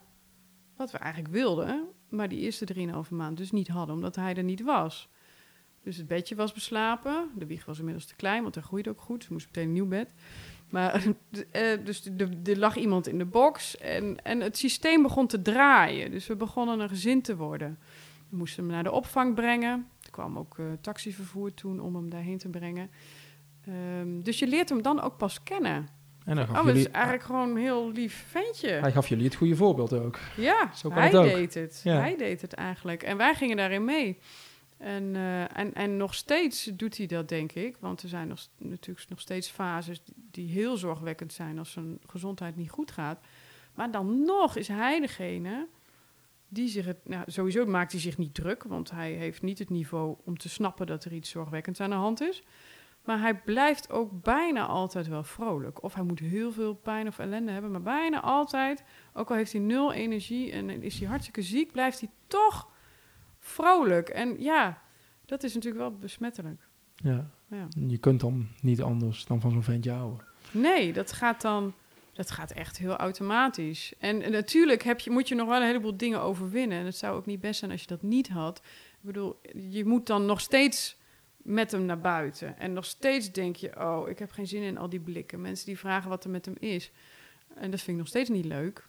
Wat 0.76 0.90
we 0.90 0.98
eigenlijk 0.98 1.34
wilden. 1.34 1.88
Maar 2.08 2.28
die 2.28 2.40
eerste 2.40 2.64
drieënhalve 2.64 3.14
maand 3.14 3.36
dus 3.36 3.50
niet 3.50 3.68
hadden. 3.68 3.94
Omdat 3.94 4.16
hij 4.16 4.34
er 4.34 4.44
niet 4.44 4.62
was. 4.62 5.08
Dus 5.82 5.96
het 5.96 6.06
bedje 6.06 6.34
was 6.34 6.52
beslapen. 6.52 7.30
De 7.34 7.46
wieg 7.46 7.64
was 7.64 7.78
inmiddels 7.78 8.06
te 8.06 8.16
klein. 8.16 8.42
Want 8.42 8.54
hij 8.54 8.64
groeide 8.64 8.90
ook 8.90 9.00
goed. 9.00 9.24
Ze 9.24 9.32
moest 9.32 9.46
meteen 9.46 9.64
een 9.64 9.72
nieuw 9.72 9.88
bed. 9.88 10.08
Maar 10.68 11.02
dus 11.84 12.10
er 12.44 12.58
lag 12.58 12.76
iemand 12.76 13.06
in 13.06 13.18
de 13.18 13.24
box. 13.24 13.78
En, 13.78 14.24
en 14.24 14.40
het 14.40 14.56
systeem 14.56 15.02
begon 15.02 15.26
te 15.26 15.42
draaien. 15.42 16.10
Dus 16.10 16.26
we 16.26 16.36
begonnen 16.36 16.80
een 16.80 16.88
gezin 16.88 17.22
te 17.22 17.36
worden. 17.36 17.78
We 18.28 18.36
moesten 18.36 18.62
hem 18.62 18.72
naar 18.72 18.82
de 18.82 18.92
opvang 18.92 19.34
brengen. 19.34 19.88
Er 20.02 20.10
kwam 20.10 20.38
ook 20.38 20.58
uh, 20.58 20.66
taxivervoer 20.80 21.54
toen 21.54 21.80
om 21.80 21.94
hem 21.94 22.10
daarheen 22.10 22.38
te 22.38 22.48
brengen. 22.48 22.90
Um, 24.00 24.22
dus 24.22 24.38
je 24.38 24.46
leert 24.46 24.68
hem 24.68 24.82
dan 24.82 25.00
ook 25.00 25.16
pas 25.16 25.42
kennen. 25.42 25.88
En 26.24 26.36
dan 26.36 26.46
gaf 26.46 26.58
oh, 26.58 26.64
jullie, 26.64 26.80
is 26.80 26.90
eigenlijk 26.90 27.24
gewoon 27.24 27.50
een 27.50 27.56
heel 27.56 27.90
lief 27.92 28.24
ventje. 28.28 28.68
Hij 28.68 28.92
gaf 28.92 29.08
jullie 29.08 29.24
het 29.24 29.34
goede 29.34 29.56
voorbeeld 29.56 29.92
ook. 29.92 30.18
Ja, 30.36 30.70
Zo 30.74 30.88
kan 30.88 30.98
hij 30.98 31.06
het 31.06 31.16
ook. 31.16 31.24
deed 31.24 31.54
het. 31.54 31.80
Ja. 31.84 31.94
Hij 31.94 32.16
deed 32.16 32.40
het 32.40 32.52
eigenlijk. 32.52 33.02
En 33.02 33.16
wij 33.16 33.34
gingen 33.34 33.56
daarin 33.56 33.84
mee. 33.84 34.18
En, 34.80 35.14
uh, 35.14 35.58
en, 35.58 35.74
en 35.74 35.96
nog 35.96 36.14
steeds 36.14 36.64
doet 36.64 36.96
hij 36.96 37.06
dat, 37.06 37.28
denk 37.28 37.52
ik. 37.52 37.76
Want 37.80 38.02
er 38.02 38.08
zijn 38.08 38.28
nog, 38.28 38.46
natuurlijk 38.58 39.08
nog 39.08 39.20
steeds 39.20 39.48
fases 39.48 40.04
die, 40.04 40.14
die 40.30 40.48
heel 40.48 40.76
zorgwekkend 40.76 41.32
zijn 41.32 41.58
als 41.58 41.72
zijn 41.72 41.98
gezondheid 42.06 42.56
niet 42.56 42.70
goed 42.70 42.90
gaat. 42.90 43.20
Maar 43.74 43.90
dan 43.90 44.24
nog 44.24 44.56
is 44.56 44.68
hij 44.68 45.00
degene 45.00 45.68
die 46.48 46.68
zich 46.68 46.84
het. 46.84 47.08
Nou, 47.08 47.30
sowieso 47.30 47.66
maakt 47.66 47.92
hij 47.92 48.00
zich 48.00 48.18
niet 48.18 48.34
druk, 48.34 48.62
want 48.62 48.90
hij 48.90 49.12
heeft 49.12 49.42
niet 49.42 49.58
het 49.58 49.70
niveau 49.70 50.16
om 50.24 50.38
te 50.38 50.48
snappen 50.48 50.86
dat 50.86 51.04
er 51.04 51.12
iets 51.12 51.30
zorgwekkends 51.30 51.80
aan 51.80 51.90
de 51.90 51.96
hand 51.96 52.20
is. 52.20 52.42
Maar 53.04 53.20
hij 53.20 53.40
blijft 53.40 53.90
ook 53.90 54.22
bijna 54.22 54.66
altijd 54.66 55.08
wel 55.08 55.24
vrolijk. 55.24 55.82
Of 55.82 55.94
hij 55.94 56.04
moet 56.04 56.18
heel 56.18 56.52
veel 56.52 56.74
pijn 56.74 57.06
of 57.06 57.18
ellende 57.18 57.52
hebben, 57.52 57.70
maar 57.70 57.82
bijna 57.82 58.20
altijd, 58.20 58.84
ook 59.12 59.30
al 59.30 59.36
heeft 59.36 59.52
hij 59.52 59.60
nul 59.60 59.92
energie 59.92 60.52
en 60.52 60.82
is 60.82 60.98
hij 60.98 61.08
hartstikke 61.08 61.42
ziek, 61.42 61.72
blijft 61.72 62.00
hij 62.00 62.10
toch 62.26 62.68
vrolijk. 63.50 64.08
En 64.08 64.42
ja, 64.42 64.82
dat 65.26 65.42
is 65.42 65.54
natuurlijk 65.54 65.82
wel 65.82 65.98
besmettelijk. 65.98 66.68
Ja. 66.96 67.30
Ja. 67.50 67.68
Je 67.86 67.98
kunt 67.98 68.20
dan 68.20 68.48
niet 68.62 68.82
anders 68.82 69.24
dan 69.24 69.40
van 69.40 69.50
zo'n 69.50 69.62
ventje 69.62 69.90
houden. 69.90 70.24
Nee, 70.50 70.92
dat 70.92 71.12
gaat 71.12 71.40
dan. 71.40 71.74
Dat 72.12 72.30
gaat 72.30 72.50
echt 72.50 72.78
heel 72.78 72.96
automatisch. 72.96 73.94
En, 73.98 74.22
en 74.22 74.32
natuurlijk 74.32 74.82
heb 74.82 75.00
je, 75.00 75.10
moet 75.10 75.28
je 75.28 75.34
nog 75.34 75.48
wel 75.48 75.60
een 75.60 75.66
heleboel 75.66 75.96
dingen 75.96 76.20
overwinnen. 76.20 76.78
En 76.78 76.84
het 76.84 76.96
zou 76.96 77.16
ook 77.16 77.26
niet 77.26 77.40
best 77.40 77.58
zijn 77.58 77.70
als 77.70 77.80
je 77.80 77.86
dat 77.86 78.02
niet 78.02 78.28
had. 78.28 78.58
Ik 78.90 79.06
bedoel, 79.06 79.40
je 79.70 79.84
moet 79.84 80.06
dan 80.06 80.26
nog 80.26 80.40
steeds 80.40 80.96
met 81.36 81.72
hem 81.72 81.84
naar 81.84 82.00
buiten. 82.00 82.58
En 82.58 82.72
nog 82.72 82.84
steeds 82.84 83.32
denk 83.32 83.56
je, 83.56 83.80
oh, 83.80 84.08
ik 84.08 84.18
heb 84.18 84.30
geen 84.30 84.46
zin 84.46 84.62
in 84.62 84.78
al 84.78 84.88
die 84.88 85.00
blikken. 85.00 85.40
Mensen 85.40 85.66
die 85.66 85.78
vragen 85.78 86.08
wat 86.08 86.24
er 86.24 86.30
met 86.30 86.44
hem 86.44 86.56
is. 86.58 86.90
En 87.54 87.70
dat 87.70 87.80
vind 87.80 87.88
ik 87.88 87.96
nog 87.96 88.06
steeds 88.06 88.28
niet 88.28 88.44
leuk. 88.44 88.88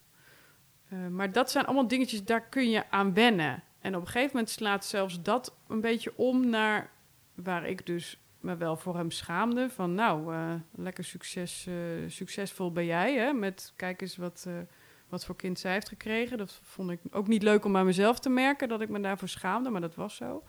Uh, 0.93 1.07
maar 1.07 1.31
dat 1.31 1.51
zijn 1.51 1.65
allemaal 1.65 1.87
dingetjes, 1.87 2.23
daar 2.23 2.49
kun 2.49 2.69
je 2.69 2.89
aan 2.89 3.13
wennen. 3.13 3.63
En 3.81 3.95
op 3.95 4.01
een 4.01 4.07
gegeven 4.07 4.29
moment 4.33 4.49
slaat 4.49 4.85
zelfs 4.85 5.21
dat 5.21 5.55
een 5.67 5.81
beetje 5.81 6.13
om 6.15 6.49
naar 6.49 6.91
waar 7.35 7.67
ik 7.67 7.85
dus 7.85 8.19
me 8.39 8.55
wel 8.55 8.75
voor 8.75 8.95
hem 8.95 9.11
schaamde. 9.11 9.69
Van 9.69 9.93
nou, 9.93 10.33
eh, 10.33 10.53
lekker 10.75 11.03
succes, 11.03 11.65
eh, 11.67 11.73
succesvol 12.07 12.71
ben 12.71 12.85
jij. 12.85 13.15
Hè? 13.15 13.33
Met 13.33 13.73
kijk 13.75 14.01
eens 14.01 14.17
wat, 14.17 14.43
eh, 14.47 14.53
wat 15.09 15.25
voor 15.25 15.35
kind 15.35 15.59
zij 15.59 15.71
heeft 15.71 15.87
gekregen. 15.87 16.37
Dat 16.37 16.59
vond 16.63 16.91
ik 16.91 16.99
ook 17.11 17.27
niet 17.27 17.43
leuk 17.43 17.65
om 17.65 17.77
aan 17.77 17.85
mezelf 17.85 18.19
te 18.19 18.29
merken 18.29 18.69
dat 18.69 18.81
ik 18.81 18.89
me 18.89 18.99
daarvoor 18.99 19.27
schaamde, 19.27 19.69
maar 19.69 19.81
dat 19.81 19.95
was 19.95 20.15
zo. 20.15 20.43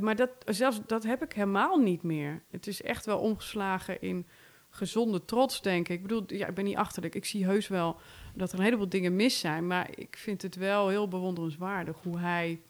Maar 0.00 0.16
dat, 0.16 0.30
zelfs 0.44 0.80
dat 0.86 1.02
heb 1.02 1.22
ik 1.22 1.32
helemaal 1.32 1.76
niet 1.76 2.02
meer. 2.02 2.42
Het 2.50 2.66
is 2.66 2.82
echt 2.82 3.06
wel 3.06 3.18
omgeslagen 3.18 4.00
in 4.00 4.26
gezonde 4.74 5.24
trots, 5.24 5.62
denk 5.62 5.88
ik. 5.88 5.96
Ik 5.96 6.02
bedoel, 6.02 6.24
ja, 6.26 6.46
ik 6.46 6.54
ben 6.54 6.64
niet 6.64 6.76
achterlijk. 6.76 7.14
Ik 7.14 7.24
zie 7.24 7.44
heus 7.44 7.68
wel 7.68 7.96
dat 8.34 8.52
er 8.52 8.58
een 8.58 8.64
heleboel 8.64 8.88
dingen 8.88 9.16
mis 9.16 9.38
zijn. 9.38 9.66
Maar 9.66 9.98
ik 9.98 10.16
vind 10.16 10.42
het 10.42 10.56
wel 10.56 10.88
heel 10.88 11.08
bewonderenswaardig 11.08 11.96
hoe 12.02 12.18
hij... 12.18 12.60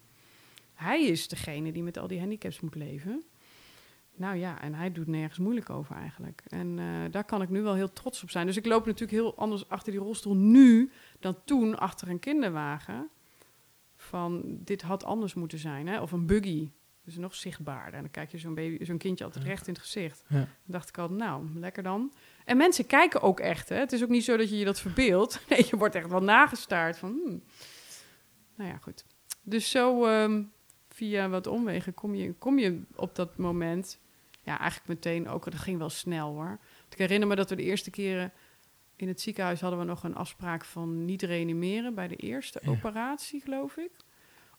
Hij 0.75 1.05
is 1.05 1.29
degene 1.29 1.73
die 1.73 1.83
met 1.83 1.99
al 1.99 2.07
die 2.07 2.19
handicaps 2.19 2.61
moet 2.61 2.75
leven. 2.75 3.25
Nou 4.15 4.37
ja, 4.37 4.61
en 4.61 4.75
hij 4.75 4.93
doet 4.93 5.07
nergens 5.07 5.39
moeilijk 5.39 5.71
over 5.71 5.97
eigenlijk. 5.97 6.43
En 6.49 6.79
eh, 6.79 6.85
daar 7.11 7.25
kan 7.25 7.43
ik 7.43 7.49
nu 7.49 7.63
wel 7.63 7.75
heel 7.75 7.93
trots 7.93 8.23
op 8.23 8.31
zijn. 8.31 8.47
Dus 8.47 8.57
ik 8.57 8.67
loop 8.67 8.87
natuurlijk 8.87 9.19
heel 9.19 9.37
anders 9.37 9.69
achter 9.69 9.93
die 9.93 10.01
rolstoel 10.01 10.37
nu 10.37 10.91
dan 11.21 11.37
toen 11.45 11.79
achter 11.79 12.09
een 12.09 12.19
kinderwagen. 12.19 13.09
Van 13.97 14.43
dit 14.45 14.83
had 14.83 15.05
anders 15.05 15.35
moeten 15.35 15.59
zijn, 15.59 15.87
hè? 15.87 16.01
of 16.01 16.13
een 16.13 16.27
buggy. 16.27 16.71
Dus 17.05 17.17
nog 17.17 17.35
zichtbaarder. 17.35 17.95
En 17.95 18.01
dan 18.01 18.11
kijk 18.11 18.31
je 18.31 18.39
zo'n 18.39 18.55
baby, 18.55 18.85
zo'n 18.85 18.99
kindje 18.99 19.25
altijd 19.25 19.45
recht 19.45 19.67
in 19.67 19.73
het 19.73 19.83
gezicht. 19.83 20.25
Ja. 20.29 20.37
Dan 20.37 20.47
dacht 20.65 20.89
ik 20.89 20.99
al, 20.99 21.09
nou, 21.09 21.59
lekker 21.59 21.83
dan. 21.83 22.13
En 22.45 22.57
mensen 22.57 22.87
kijken 22.87 23.21
ook 23.23 23.41
echt, 23.41 23.69
hè. 23.69 23.77
Het 23.77 23.93
is 23.93 24.03
ook 24.03 24.09
niet 24.09 24.25
zo 24.25 24.37
dat 24.37 24.51
je 24.51 24.59
je 24.59 24.65
dat 24.65 24.81
verbeeldt. 24.81 25.41
Nee, 25.49 25.67
je 25.71 25.77
wordt 25.77 25.95
echt 25.95 26.09
wel 26.09 26.23
nagestaard 26.23 26.99
van, 26.99 27.21
hmm. 27.25 27.43
Nou 28.55 28.71
ja, 28.71 28.77
goed. 28.77 29.05
Dus 29.43 29.71
zo 29.71 30.05
ehm, 30.07 30.43
via 30.89 31.29
wat 31.29 31.47
omwegen 31.47 31.95
kom 31.95 32.15
je, 32.15 32.33
kom 32.35 32.59
je 32.59 32.83
op 32.95 33.15
dat 33.15 33.37
moment... 33.37 34.01
Ja, 34.45 34.59
eigenlijk 34.59 34.89
meteen 34.89 35.29
ook, 35.29 35.45
dat 35.45 35.55
ging 35.61 35.79
wel 35.79 35.91
snel 35.91 36.29
hoor. 36.33 36.59
Want 36.81 36.93
ik 36.93 36.99
herinner 36.99 37.29
me 37.29 37.35
dat 37.35 37.51
we 37.51 37.57
de 37.57 37.63
eerste 37.63 37.91
keren 37.91 38.33
in 38.97 39.09
het 39.09 39.21
ziekenhuis 39.21 39.61
hadden 39.61 39.79
we 39.79 39.85
nog 39.85 40.05
een 40.05 40.15
afspraak 40.15 40.65
van 40.65 41.05
niet 41.05 41.23
reanimeren 41.23 41.95
bij 41.95 42.09
de 42.09 42.17
eerste 42.17 42.61
Ja. 42.63 42.71
operatie, 42.71 43.41
geloof 43.41 43.77
ik. 43.77 43.91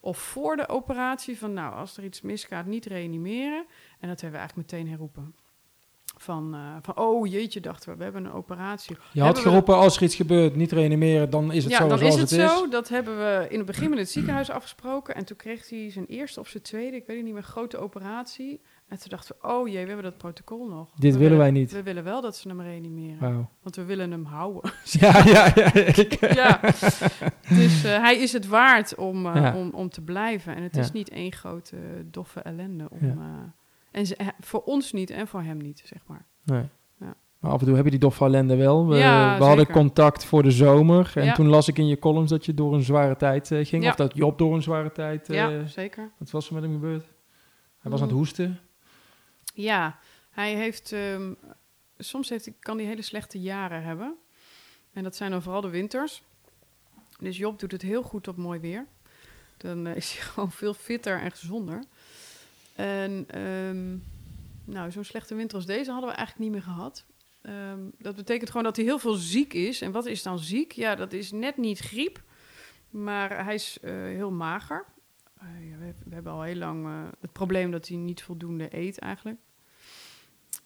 Of 0.04 0.18
voor 0.18 0.56
de 0.56 0.70
operatie 0.70 1.38
van, 1.38 1.54
nou, 1.54 1.76
als 1.76 1.98
er 1.98 2.04
iets 2.04 2.22
misgaat, 2.22 2.66
niet 2.66 2.86
reanimeren. 2.86 3.66
En 4.00 4.08
dat 4.08 4.22
hebben 4.22 4.32
we 4.32 4.38
eigenlijk 4.38 4.72
meteen 4.72 4.88
herroepen. 4.90 5.36
Van, 6.18 6.54
eh, 6.54 6.76
van 6.82 6.98
oh 6.98 7.28
jeetje, 7.28 7.60
dachten 7.60 7.90
we, 7.90 7.98
we 7.98 8.04
hebben 8.04 8.26
een 8.26 8.32
operatie. 8.32 8.96
Je 8.96 9.20
had 9.20 9.26
Hebben 9.26 9.44
geroepen, 9.44 9.76
als 9.76 9.96
er 9.96 10.04
iets 10.04 10.16
gebeurt, 10.16 10.56
niet 10.56 10.72
reanimeren, 10.72 11.30
dan 11.30 11.52
is 11.52 11.64
het 11.64 11.72
ja, 11.72 11.80
zo 11.80 11.88
dan 11.88 11.98
zoals 11.98 12.14
is 12.16 12.22
het, 12.22 12.30
het 12.30 12.40
is. 12.40 12.50
zo. 12.50 12.70
Dat 12.70 12.90
hebben 12.90 13.18
we 13.18 13.48
in 13.50 13.58
het 13.58 13.66
begin 13.66 13.90
met 13.90 14.00
het 14.00 14.10
ziekenhuis 14.10 14.50
afgesproken. 14.50 15.16
En 15.16 15.26
toen 15.26 15.38
kreeg 15.38 15.70
hij 15.70 15.92
zijn 15.92 16.06
eerste 16.06 16.40
of 16.40 16.48
zijn 16.48 16.64
tweede, 16.64 16.98
ik 16.98 17.06
weet 17.06 17.16
het 17.16 17.26
niet 17.26 17.34
meer, 17.34 17.44
grote 17.44 17.78
operatie. 17.78 18.62
En 18.94 19.00
toen 19.00 19.10
dachten 19.10 19.36
we, 19.42 19.48
oh 19.48 19.68
jee, 19.68 19.82
we 19.82 19.88
hebben 19.88 20.04
dat 20.04 20.18
protocol 20.18 20.68
nog. 20.68 20.90
Dit 20.96 21.14
We 21.14 21.20
willen 21.20 21.38
wij 21.38 21.52
niet. 21.52 21.72
We 21.72 21.84
willen 21.84 22.04
wel 22.04 22.22
dat 22.22 22.36
ze 22.36 22.48
hem 22.48 22.62
reanimeren. 22.62 23.20
Wauw. 23.20 23.50
Want 23.62 23.76
we 23.76 23.84
willen 23.84 24.12
hem 24.12 24.26
houden. 24.26 24.72
Ja, 25.00 25.26
ja, 25.26 25.52
ja. 25.56 25.72
ja. 26.34 26.60
Dus 27.50 27.84
eh, 27.84 27.98
hij 27.98 28.18
is 28.18 28.34
het 28.34 28.48
waard 28.48 28.96
om, 28.96 29.26
eh, 29.26 29.36
Ja. 29.36 29.56
om, 29.56 29.70
om 29.70 29.90
te 29.90 30.02
blijven. 30.02 30.56
En 30.56 30.64
het 30.64 30.76
Ja. 30.76 30.82
is 30.82 30.92
niet 30.92 31.10
één 31.10 31.32
grote 31.32 31.76
doffe 32.06 32.40
ellende. 32.40 32.88
Om, 32.90 33.00
eh, 33.02 33.16
en 33.92 34.06
ze, 34.06 34.18
voor 34.40 34.62
ons 34.64 34.92
niet 34.92 35.10
en 35.10 35.28
voor 35.28 35.42
hem 35.42 35.58
niet, 35.58 35.82
zeg 35.86 36.00
maar. 36.08 36.26
Nee. 36.44 36.64
Maar 37.40 37.52
af 37.52 37.60
en 37.60 37.66
toe 37.68 37.76
heb 37.76 37.84
je 37.86 37.92
die 37.92 38.00
doffe 38.00 38.26
ellende 38.26 38.56
wel. 38.56 38.88
We, 38.88 38.98
Ja, 38.98 39.38
we 39.38 39.44
hadden 39.44 39.72
contact 39.72 40.26
voor 40.26 40.44
de 40.44 40.52
zomer. 40.52 41.12
En 41.16 41.26
Ja. 41.26 41.34
toen 41.34 41.48
las 41.48 41.68
ik 41.68 41.78
in 41.78 41.88
je 41.88 42.00
columns 42.00 42.30
dat 42.30 42.46
je 42.46 42.54
door 42.54 42.74
een 42.74 42.84
zware 42.84 43.16
tijd 43.16 43.48
ging. 43.48 43.84
Ja. 43.84 43.90
Of 43.90 43.96
dat 43.96 44.16
Job 44.16 44.38
door 44.38 44.56
een 44.56 44.62
zware 44.62 44.92
tijd... 44.92 45.30
eh, 45.30 45.36
ja, 45.36 45.66
zeker. 45.68 46.12
Wat 46.20 46.32
was 46.32 46.48
er 46.48 46.54
met 46.54 46.64
hem 46.64 46.72
gebeurd? 46.74 47.06
Hij 47.80 47.92
was 47.92 48.02
aan 48.02 48.06
het 48.08 48.16
Mm. 48.16 48.22
hoesten. 48.22 48.60
Ja, 49.54 50.00
hij 50.30 50.56
heeft... 50.56 50.92
ehm, 50.92 51.34
soms 51.98 52.30
heeft, 52.30 52.50
kan 52.60 52.78
hij 52.78 52.86
hele 52.86 53.02
slechte 53.02 53.40
jaren 53.40 53.84
hebben. 53.84 54.18
En 54.94 55.04
dat 55.04 55.16
zijn 55.16 55.32
dan 55.32 55.42
vooral 55.42 55.62
de 55.62 55.70
winters. 55.70 56.24
Dus 57.20 57.38
Job 57.38 57.60
doet 57.60 57.72
het 57.72 57.82
heel 57.82 58.04
goed 58.04 58.28
op 58.28 58.38
mooi 58.38 58.60
weer. 58.60 58.88
Dan 59.58 59.88
eh, 59.88 59.96
is 59.96 60.14
hij 60.14 60.22
gewoon 60.30 60.52
veel 60.52 60.74
fitter 60.74 61.20
en 61.20 61.32
gezonder. 61.32 61.84
En 62.76 63.26
ehm, 63.28 63.98
nou, 64.74 64.92
zo'n 64.92 65.04
slechte 65.04 65.36
winter 65.36 65.58
als 65.58 65.66
deze 65.66 65.92
hadden 65.92 66.10
we 66.10 66.16
eigenlijk 66.16 66.50
niet 66.50 66.52
meer 66.52 66.74
gehad. 66.74 67.06
Ehm, 67.42 67.80
dat 67.98 68.16
betekent 68.16 68.50
gewoon 68.50 68.64
dat 68.64 68.76
hij 68.76 68.86
heel 68.86 69.00
veel 69.00 69.14
ziek 69.14 69.54
is. 69.54 69.82
En 69.82 69.92
wat 69.92 70.06
is 70.06 70.24
dan 70.24 70.40
ziek? 70.40 70.72
Ja, 70.72 70.96
dat 70.96 71.14
is 71.14 71.32
net 71.32 71.58
niet 71.58 71.80
griep. 71.80 72.22
Maar 72.90 73.46
hij 73.46 73.54
is 73.54 73.78
eh, 73.82 73.92
heel 73.92 74.32
mager. 74.32 74.86
Eh, 75.44 75.78
we, 76.06 76.14
hebben 76.14 76.32
al 76.32 76.42
heel 76.42 76.56
lang 76.56 76.86
eh, 76.86 77.04
het 77.22 77.32
probleem 77.32 77.72
dat 77.72 77.88
hij 77.88 77.98
niet 77.98 78.24
voldoende 78.24 78.78
eet 78.78 79.00
eigenlijk. 79.00 79.40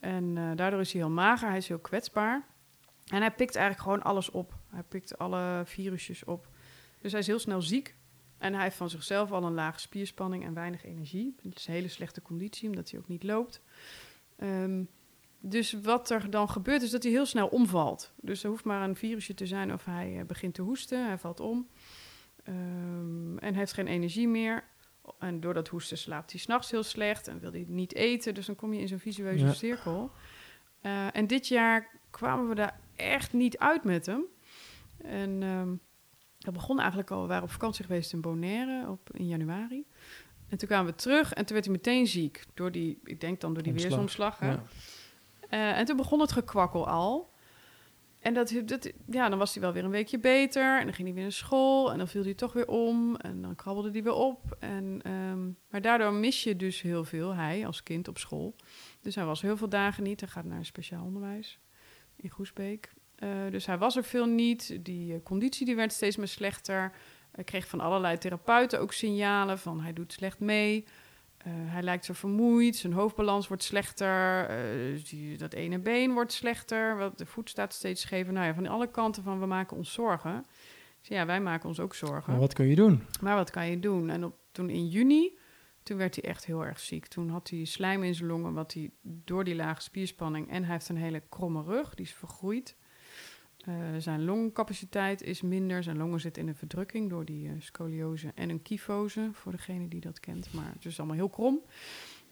En 0.00 0.36
eh, 0.36 0.50
daardoor 0.54 0.80
is 0.80 0.92
hij 0.92 1.00
heel 1.00 1.10
mager, 1.10 1.48
hij 1.48 1.56
is 1.56 1.68
heel 1.68 1.78
kwetsbaar. 1.78 2.46
En 3.06 3.20
hij 3.20 3.30
pikt 3.30 3.56
eigenlijk 3.56 3.84
gewoon 3.84 4.02
alles 4.02 4.30
op. 4.30 4.54
Hij 4.68 4.82
pikt 4.82 5.18
alle 5.18 5.62
virusjes 5.64 6.24
op. 6.24 6.48
Dus 7.00 7.10
hij 7.10 7.20
is 7.20 7.26
heel 7.26 7.38
snel 7.38 7.62
ziek. 7.62 7.96
En 8.38 8.54
hij 8.54 8.62
heeft 8.62 8.76
van 8.76 8.90
zichzelf 8.90 9.32
al 9.32 9.44
een 9.44 9.54
lage 9.54 9.80
spierspanning 9.80 10.44
en 10.44 10.54
weinig 10.54 10.84
energie. 10.84 11.34
Het 11.42 11.58
is 11.58 11.66
een 11.66 11.72
hele 11.72 11.88
slechte 11.88 12.22
conditie, 12.22 12.68
omdat 12.68 12.90
hij 12.90 13.00
ook 13.00 13.08
niet 13.08 13.22
loopt. 13.22 13.60
Ehm, 14.36 14.84
dus 15.40 15.72
wat 15.72 16.10
er 16.10 16.30
dan 16.30 16.48
gebeurt, 16.48 16.82
is 16.82 16.90
dat 16.90 17.02
hij 17.02 17.12
heel 17.12 17.26
snel 17.26 17.48
omvalt. 17.48 18.12
Dus 18.20 18.42
er 18.42 18.50
hoeft 18.50 18.64
maar 18.64 18.88
een 18.88 18.96
virusje 18.96 19.34
te 19.34 19.46
zijn 19.46 19.72
of 19.72 19.84
hij 19.84 20.24
begint 20.26 20.54
te 20.54 20.62
hoesten, 20.62 21.06
hij 21.06 21.18
valt 21.18 21.40
om. 21.40 21.68
Ehm, 22.48 23.38
en 23.38 23.54
heeft 23.54 23.72
geen 23.72 23.86
energie 23.86 24.28
meer. 24.28 24.64
En 25.18 25.40
door 25.40 25.54
dat 25.54 25.68
hoesten 25.68 25.98
slaapt 25.98 26.30
hij 26.30 26.40
s'nachts 26.40 26.70
heel 26.70 26.82
slecht 26.82 27.28
en 27.28 27.40
wil 27.40 27.50
hij 27.52 27.64
niet 27.68 27.94
eten. 27.94 28.34
Dus 28.34 28.46
dan 28.46 28.54
kom 28.56 28.72
je 28.72 28.80
in 28.80 28.88
zo'n 28.88 28.98
visueuze 28.98 29.44
Ja. 29.44 29.52
cirkel. 29.52 30.10
Eh, 30.80 31.16
en 31.16 31.26
dit 31.26 31.48
jaar 31.48 31.88
kwamen 32.10 32.48
we 32.48 32.54
daar 32.54 32.80
echt 32.96 33.32
niet 33.32 33.58
uit 33.58 33.84
met 33.84 34.06
hem. 34.06 34.24
En 34.98 35.42
ehm, 35.42 35.68
dat 36.38 36.54
begon 36.54 36.78
eigenlijk 36.78 37.10
al, 37.10 37.22
we 37.22 37.28
waren 37.28 37.42
op 37.42 37.50
vakantie 37.50 37.84
geweest 37.84 38.12
in 38.12 38.20
Bonaire 38.20 38.88
op, 38.88 39.10
in 39.12 39.26
januari. 39.26 39.84
En 40.48 40.58
toen 40.58 40.68
kwamen 40.68 40.92
we 40.92 40.98
terug 40.98 41.32
en 41.32 41.44
toen 41.44 41.52
werd 41.54 41.64
hij 41.64 41.74
meteen 41.74 42.06
ziek. 42.06 42.44
Door 42.54 42.72
die, 42.72 43.00
ik 43.04 43.20
denk 43.20 43.40
dan 43.40 43.54
door 43.54 43.62
die 43.62 43.72
Omslag. 43.72 43.90
weersomslag. 43.90 44.38
Hè? 44.38 44.50
Ja. 44.50 44.62
Eh, 45.48 45.78
en 45.78 45.84
toen 45.84 45.96
begon 45.96 46.20
het 46.20 46.32
gekwakkel 46.32 46.88
al. 46.88 47.32
En 48.18 48.34
dat, 48.34 48.50
ja, 49.10 49.28
dan 49.28 49.38
was 49.38 49.52
hij 49.52 49.62
wel 49.62 49.72
weer 49.72 49.84
een 49.84 49.90
weekje 49.90 50.18
beter. 50.18 50.78
En 50.78 50.84
dan 50.84 50.94
ging 50.94 51.06
hij 51.06 51.14
weer 51.14 51.22
naar 51.22 51.32
school. 51.32 51.92
En 51.92 51.98
dan 51.98 52.08
viel 52.08 52.22
hij 52.22 52.34
toch 52.34 52.52
weer 52.52 52.68
om. 52.68 53.16
En 53.16 53.42
dan 53.42 53.54
krabbelde 53.54 53.90
hij 53.90 54.02
weer 54.02 54.12
op. 54.12 54.56
En, 54.58 55.00
ehm, 55.02 55.46
maar 55.70 55.80
daardoor 55.80 56.12
mis 56.12 56.42
je 56.42 56.56
dus 56.56 56.82
heel 56.82 57.04
veel, 57.04 57.34
hij 57.34 57.66
als 57.66 57.82
kind 57.82 58.08
op 58.08 58.18
school. 58.18 58.56
Dus 59.00 59.14
hij 59.14 59.24
was 59.24 59.42
heel 59.42 59.56
veel 59.56 59.68
dagen 59.68 60.02
niet. 60.02 60.20
Hij 60.20 60.28
gaat 60.28 60.44
naar 60.44 60.64
speciaal 60.64 61.04
onderwijs 61.04 61.58
in 62.16 62.30
Groesbeek. 62.30 62.92
Eh, 63.14 63.30
dus 63.50 63.66
hij 63.66 63.78
was 63.78 63.96
er 63.96 64.04
veel 64.04 64.26
niet. 64.26 64.78
Die 64.84 65.14
eh, 65.14 65.22
conditie 65.22 65.66
die 65.66 65.76
werd 65.76 65.92
steeds 65.92 66.16
meer 66.16 66.28
slechter. 66.28 66.92
Hij 67.32 67.44
kreeg 67.44 67.68
van 67.68 67.80
allerlei 67.80 68.18
therapeuten 68.18 68.80
ook 68.80 68.92
signalen 68.92 69.58
van 69.58 69.80
hij 69.80 69.92
doet 69.92 70.12
slecht 70.12 70.38
mee. 70.38 70.84
Eh, 71.38 71.52
hij 71.54 71.82
lijkt 71.82 72.04
zo 72.04 72.12
vermoeid, 72.12 72.76
zijn 72.76 72.92
hoofdbalans 72.92 73.48
wordt 73.48 73.62
slechter, 73.62 74.48
eh, 74.48 75.04
die, 75.10 75.36
dat 75.36 75.52
ene 75.52 75.78
been 75.78 76.12
wordt 76.12 76.32
slechter, 76.32 76.96
wat, 76.96 77.18
de 77.18 77.26
voet 77.26 77.50
staat 77.50 77.72
steeds 77.72 78.00
schever. 78.00 78.32
Nou 78.32 78.46
ja, 78.46 78.54
van 78.54 78.66
alle 78.66 78.90
kanten 78.90 79.22
van 79.22 79.40
we 79.40 79.46
maken 79.46 79.76
ons 79.76 79.92
zorgen. 79.92 80.44
Dus 80.98 81.08
ja, 81.08 81.26
wij 81.26 81.40
maken 81.40 81.68
ons 81.68 81.80
ook 81.80 81.94
zorgen. 81.94 82.32
Maar 82.32 82.40
wat 82.40 82.54
kun 82.54 82.66
je 82.66 82.74
doen? 82.74 83.02
Maar 83.20 83.36
wat 83.36 83.50
kan 83.50 83.70
je 83.70 83.78
doen? 83.78 84.10
En 84.10 84.24
op, 84.24 84.36
toen 84.52 84.70
in 84.70 84.88
juni, 84.88 85.38
toen 85.82 85.96
werd 85.96 86.14
hij 86.14 86.30
echt 86.30 86.44
heel 86.44 86.64
erg 86.64 86.80
ziek. 86.80 87.06
Toen 87.06 87.28
had 87.28 87.50
hij 87.50 87.64
slijm 87.64 88.02
in 88.02 88.14
zijn 88.14 88.28
longen, 88.28 88.52
wat 88.52 88.72
hij 88.72 88.90
door 89.02 89.44
die 89.44 89.54
lage 89.54 89.82
spierspanning... 89.82 90.50
en 90.50 90.62
hij 90.64 90.72
heeft 90.72 90.88
een 90.88 90.96
hele 90.96 91.22
kromme 91.28 91.62
rug, 91.62 91.94
die 91.94 92.04
is 92.04 92.14
vergroeid. 92.14 92.76
Eh, 93.68 93.74
zijn 93.98 94.24
longcapaciteit 94.24 95.22
is 95.22 95.42
minder. 95.42 95.82
Zijn 95.82 95.96
longen 95.96 96.20
zitten 96.20 96.42
in 96.42 96.48
een 96.48 96.54
verdrukking 96.54 97.10
door 97.10 97.24
die 97.24 97.48
eh, 97.48 97.54
scoliose 97.58 98.32
en 98.34 98.50
een 98.50 98.62
kyfose, 98.62 99.30
voor 99.32 99.52
degene 99.52 99.88
die 99.88 100.00
dat 100.00 100.20
kent. 100.20 100.52
Maar 100.52 100.72
het 100.74 100.84
is 100.84 100.98
allemaal 100.98 101.16
heel 101.16 101.28
krom. 101.28 101.60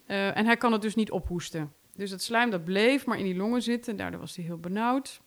Eh, 0.07 0.37
en 0.37 0.47
hij 0.47 0.57
kan 0.57 0.73
het 0.73 0.83
dus 0.83 0.95
niet 0.95 1.11
ophoesten. 1.11 1.73
Dus 1.95 2.11
het 2.11 2.23
slijm 2.23 2.51
dat 2.51 2.65
bleef 2.65 3.07
maar 3.07 3.19
in 3.19 3.25
die 3.25 3.37
longen 3.37 3.63
zitten. 3.63 3.97
Daardoor 3.97 4.21
was 4.21 4.37
hij 4.37 4.45
heel 4.45 4.59
benauwd. 4.59 5.21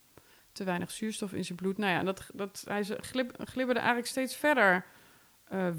Te 0.52 0.64
weinig 0.64 0.92
zuurstof 0.92 1.34
in 1.34 1.46
zijn 1.46 1.58
bloed. 1.58 1.78
Nou 1.78 1.92
ja, 1.92 2.04
dat, 2.04 2.30
dat, 2.34 2.64
hij 2.68 2.84
glib, 2.84 3.32
glibberde 3.38 3.80
eigenlijk 3.80 4.10
steeds 4.10 4.36
verder 4.36 4.86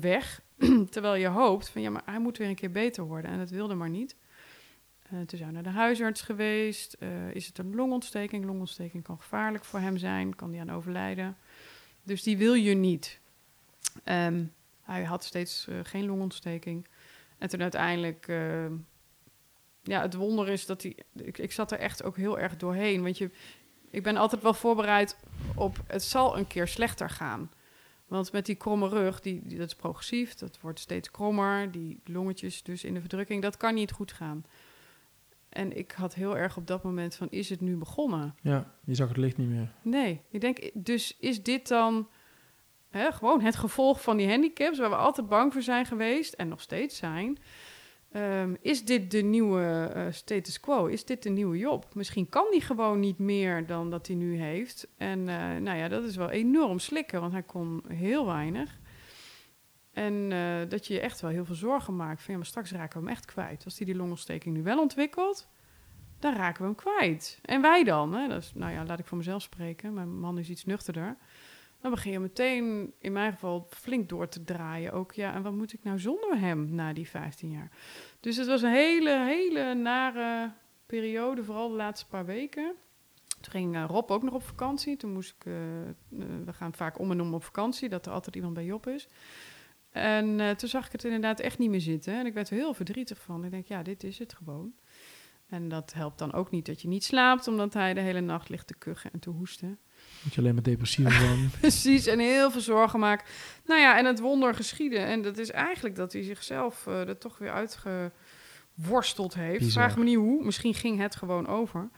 weg. 0.01 0.43
Terwijl 0.91 1.15
je 1.15 1.27
hoopt 1.27 1.69
van 1.69 1.83
ja, 1.83 1.91
maar 1.91 2.03
hij 2.05 2.21
moet 2.21 2.39
weer 2.39 2.49
een 2.49 2.55
keer 2.55 2.71
beter 2.71 3.05
worden. 3.05 3.31
En 3.31 3.39
dat 3.39 3.51
wilde 3.51 3.75
maar 3.75 3.91
niet. 3.91 4.17
Eh, 5.11 5.19
toen 5.19 5.39
zijn 5.39 5.49
we 5.49 5.55
naar 5.55 5.63
de 5.63 5.79
huisarts 5.79 6.23
geweest. 6.23 6.93
Eh, 6.93 7.35
is 7.35 7.47
het 7.47 7.59
een 7.59 7.75
longontsteking? 7.75 8.45
Longontsteking 8.45 9.03
kan 9.03 9.21
gevaarlijk 9.21 9.65
voor 9.65 9.81
hem 9.81 9.97
zijn. 9.97 10.37
Kan 10.37 10.51
die 10.51 10.61
aan 10.61 10.71
overlijden. 10.71 11.37
Dus 12.03 12.23
die 12.23 12.37
wil 12.37 12.55
je 12.55 12.75
niet. 12.75 13.21
Ehm, 14.05 14.45
hij 14.83 15.05
had 15.05 15.25
steeds 15.25 15.67
eh, 15.69 15.77
geen 15.83 16.07
longontsteking. 16.07 16.87
En 17.39 17.49
toen 17.49 17.63
uiteindelijk... 17.63 18.29
eh, 18.29 18.67
ja, 19.83 20.03
het 20.03 20.15
wonder 20.15 20.49
is 20.49 20.67
dat 20.67 20.83
hij... 20.83 20.97
Ik, 21.15 21.39
ik 21.39 21.53
zat 21.53 21.73
er 21.73 21.79
echt 21.79 22.03
ook 22.03 22.17
heel 22.17 22.39
erg 22.39 22.57
doorheen. 22.57 23.03
Want 23.03 23.19
je, 23.19 23.31
ik 23.91 24.03
ben 24.03 24.17
altijd 24.17 24.43
wel 24.43 24.55
voorbereid 24.55 25.17
op... 25.55 25.83
Het 25.87 26.03
zal 26.03 26.39
een 26.39 26.47
keer 26.47 26.69
slechter 26.69 27.11
gaan. 27.11 27.51
Want 28.07 28.33
met 28.33 28.47
die 28.47 28.55
kromme 28.55 28.89
rug, 28.89 29.21
die, 29.21 29.41
die, 29.45 29.59
dat 29.59 29.67
is 29.67 29.75
progressief, 29.75 30.35
dat 30.35 30.61
wordt 30.61 30.79
steeds 30.79 31.11
krommer. 31.11 31.71
Die 31.71 32.01
longetjes 32.05 32.63
dus 32.63 32.85
in 32.85 32.95
de 32.95 33.01
verdrukking, 33.01 33.43
dat 33.43 33.57
kan 33.57 33.75
niet 33.75 33.93
goed 33.93 34.13
gaan. 34.13 34.45
En 35.51 35.77
ik 35.77 35.93
had 35.93 36.15
heel 36.15 36.37
erg 36.37 36.57
op 36.57 36.67
dat 36.67 36.83
moment 36.83 37.15
van, 37.15 37.31
is 37.31 37.49
het 37.49 37.61
nu 37.61 37.77
begonnen? 37.77 38.35
Ja, 38.43 38.75
je 38.85 38.95
zag 38.95 39.09
het 39.09 39.17
licht 39.17 39.37
niet 39.37 39.49
meer. 39.49 39.73
Nee, 39.83 40.21
ik 40.31 40.41
denk, 40.41 40.71
dus 40.75 41.17
is 41.21 41.43
dit 41.43 41.69
dan 41.69 42.09
hè, 42.89 43.13
gewoon 43.13 43.41
het 43.41 43.57
gevolg 43.57 44.03
van 44.03 44.17
die 44.17 44.29
handicaps... 44.29 44.79
waar 44.79 44.91
we 44.91 44.97
altijd 44.97 45.29
bang 45.29 45.53
voor 45.53 45.63
zijn 45.63 45.87
geweest 45.87 46.33
en 46.33 46.49
nog 46.49 46.61
steeds 46.61 46.97
zijn... 46.97 47.39
Ehm, 48.13 48.55
is 48.61 48.85
dit 48.85 49.11
de 49.11 49.23
nieuwe 49.23 49.93
uh, 49.97 50.07
status 50.11 50.61
quo? 50.61 50.87
Is 50.87 51.05
dit 51.05 51.23
de 51.23 51.29
nieuwe 51.29 51.59
Job? 51.59 51.87
Misschien 51.95 52.29
kan 52.29 52.47
hij 52.51 52.61
gewoon 52.61 53.01
niet 53.01 53.19
meer 53.19 53.67
dan 53.67 53.91
dat 53.91 54.07
hij 54.07 54.17
nu 54.17 54.41
heeft. 54.41 54.89
En 54.97 55.19
uh, 55.19 55.57
nou 55.57 55.79
ja, 55.79 55.89
dat 55.89 56.05
is 56.05 56.17
wel 56.17 56.31
enorm 56.31 56.79
slikken, 56.79 57.21
want 57.21 57.33
hij 57.33 57.43
kon 57.43 57.85
heel 57.89 58.27
weinig. 58.27 58.79
En 59.93 60.31
uh, 60.31 60.69
dat 60.69 60.87
je 60.87 60.95
je 60.95 61.01
echt 61.01 61.21
wel 61.21 61.31
heel 61.31 61.45
veel 61.45 61.55
zorgen 61.55 61.97
maakt. 61.97 62.23
Van 62.23 62.31
ja, 62.31 62.37
maar 62.37 62.47
straks 62.47 62.73
raken 62.73 63.01
we 63.01 63.07
hem 63.07 63.17
echt 63.17 63.25
kwijt. 63.25 63.65
Als 63.65 63.77
hij 63.77 63.87
die 63.87 63.97
longontsteking 63.97 64.57
nu 64.57 64.63
wel 64.63 64.81
ontwikkelt, 64.81 65.49
dan 66.19 66.35
raken 66.35 66.61
we 66.61 66.67
hem 66.67 66.75
kwijt. 66.75 67.39
En 67.43 67.61
wij 67.61 67.85
dan? 67.85 68.15
Hè? 68.15 68.29
Dat 68.29 68.43
is, 68.43 68.53
nou 68.55 68.73
ja, 68.73 68.85
laat 68.85 68.99
ik 68.99 69.07
voor 69.07 69.17
mezelf 69.17 69.43
spreken. 69.43 69.95
Mijn 69.95 70.21
man 70.21 70.39
is 70.39 70.51
iets 70.51 70.65
nuchterder. 70.65 71.17
Dan 71.81 71.91
begin 71.91 72.13
je 72.13 72.19
meteen, 72.19 72.93
in 72.99 73.13
mijn 73.13 73.33
geval, 73.33 73.67
flink 73.71 74.09
door 74.09 74.29
te 74.29 74.45
draaien. 74.45 74.93
Ook 74.93 75.13
ja, 75.13 75.35
en 75.35 75.43
wat 75.43 75.53
moet 75.53 75.73
ik 75.73 75.83
nou 75.83 75.99
zonder 75.99 76.39
hem 76.39 76.75
na 76.75 76.93
die 76.93 77.09
15 77.09 77.51
jaar? 77.51 77.71
Dus 78.21 78.37
het 78.37 78.47
was 78.47 78.63
een 78.63 78.73
hele, 78.73 79.19
hele 79.19 79.75
nare 79.75 80.53
periode, 80.87 81.45
vooral 81.45 81.69
de 81.69 81.75
laatste 81.75 82.07
paar 82.07 82.25
weken. 82.25 82.75
Toen 83.41 83.53
ging 83.53 83.77
uh, 83.77 83.85
Rob 83.89 84.11
ook 84.11 84.23
nog 84.23 84.35
op 84.35 84.43
vakantie. 84.43 84.97
Toen 84.97 85.13
moest 85.13 85.35
ik, 85.39 85.45
uh, 85.45 85.55
we 86.45 86.53
gaan 86.53 86.73
vaak 86.73 86.99
om 86.99 87.11
en 87.11 87.21
om 87.21 87.35
op 87.35 87.45
vakantie, 87.45 87.89
dat 87.89 88.07
er 88.07 88.13
altijd 88.13 88.37
iemand 88.37 88.55
bij 88.55 88.65
Job 88.65 88.87
is. 88.87 89.09
En 89.91 90.57
toen 90.57 90.69
zag 90.69 90.87
ik 90.87 90.93
het 90.93 91.05
inderdaad 91.05 91.41
echt 91.41 91.59
niet 91.59 91.71
meer 91.71 91.81
zitten. 91.81 92.15
En 92.19 92.27
ik 92.27 92.35
werd 92.35 92.51
er 92.51 92.57
heel 92.57 92.75
verdrietig 92.75 93.21
van. 93.21 93.45
Ik 93.45 93.51
denk, 93.51 93.67
ja, 93.67 93.83
dit 93.83 94.05
is 94.05 94.19
het 94.19 94.33
gewoon. 94.33 94.73
En 95.51 95.69
dat 95.69 95.93
helpt 95.93 96.19
dan 96.19 96.33
ook 96.33 96.51
niet 96.51 96.67
dat 96.67 96.83
je 96.83 96.89
niet 96.89 97.05
slaapt, 97.05 97.49
omdat 97.49 97.75
hij 97.75 97.95
de 97.95 98.01
hele 98.01 98.21
nacht 98.21 98.49
ligt 98.49 98.67
te 98.67 98.75
kuchen 98.75 99.13
en 99.13 99.19
te 99.19 99.31
hoesten. 99.31 99.79
Dat 100.25 100.35
je 100.35 100.41
alleen 100.41 100.55
maar 100.55 100.63
depressief 100.63 101.27
wordt. 101.27 101.59
Precies, 101.61 102.07
en 102.07 102.19
heel 102.19 102.51
veel 102.51 102.61
zorgen 102.61 102.99
maakt. 102.99 103.31
Nou 103.65 103.81
ja, 103.81 103.99
en 103.99 104.05
het 104.05 104.21
wonder 104.21 104.55
geschieden. 104.55 105.07
En 105.07 105.23
dat 105.23 105.39
is 105.39 105.51
eigenlijk 105.51 105.97
dat 105.97 106.13
hij 106.13 106.23
zichzelf 106.23 106.87
uh, 106.87 107.09
er 107.09 107.19
toch 107.19 107.39
weer 107.39 107.53
uitgeworsteld 107.53 109.35
heeft. 109.35 109.59
Bizar. 109.59 109.83
Vraag 109.83 109.97
me 109.97 110.05
niet 110.05 110.17
hoe. 110.17 110.45
Misschien 110.45 110.75
ging 110.75 110.99
het 110.99 111.17
gewoon 111.17 111.47
over. 111.47 111.91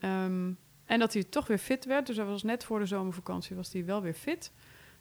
Um, 0.00 0.58
en 0.84 0.98
dat 0.98 1.12
hij 1.12 1.24
toch 1.24 1.46
weer 1.46 1.58
fit 1.58 1.84
werd. 1.84 2.06
Dus 2.06 2.16
hij 2.16 2.24
was 2.24 2.42
net 2.42 2.64
voor 2.64 2.78
de 2.78 2.86
zomervakantie 2.86 3.56
was 3.56 3.72
hij 3.72 3.84
wel 3.84 4.02
weer 4.02 4.14
fit. 4.14 4.52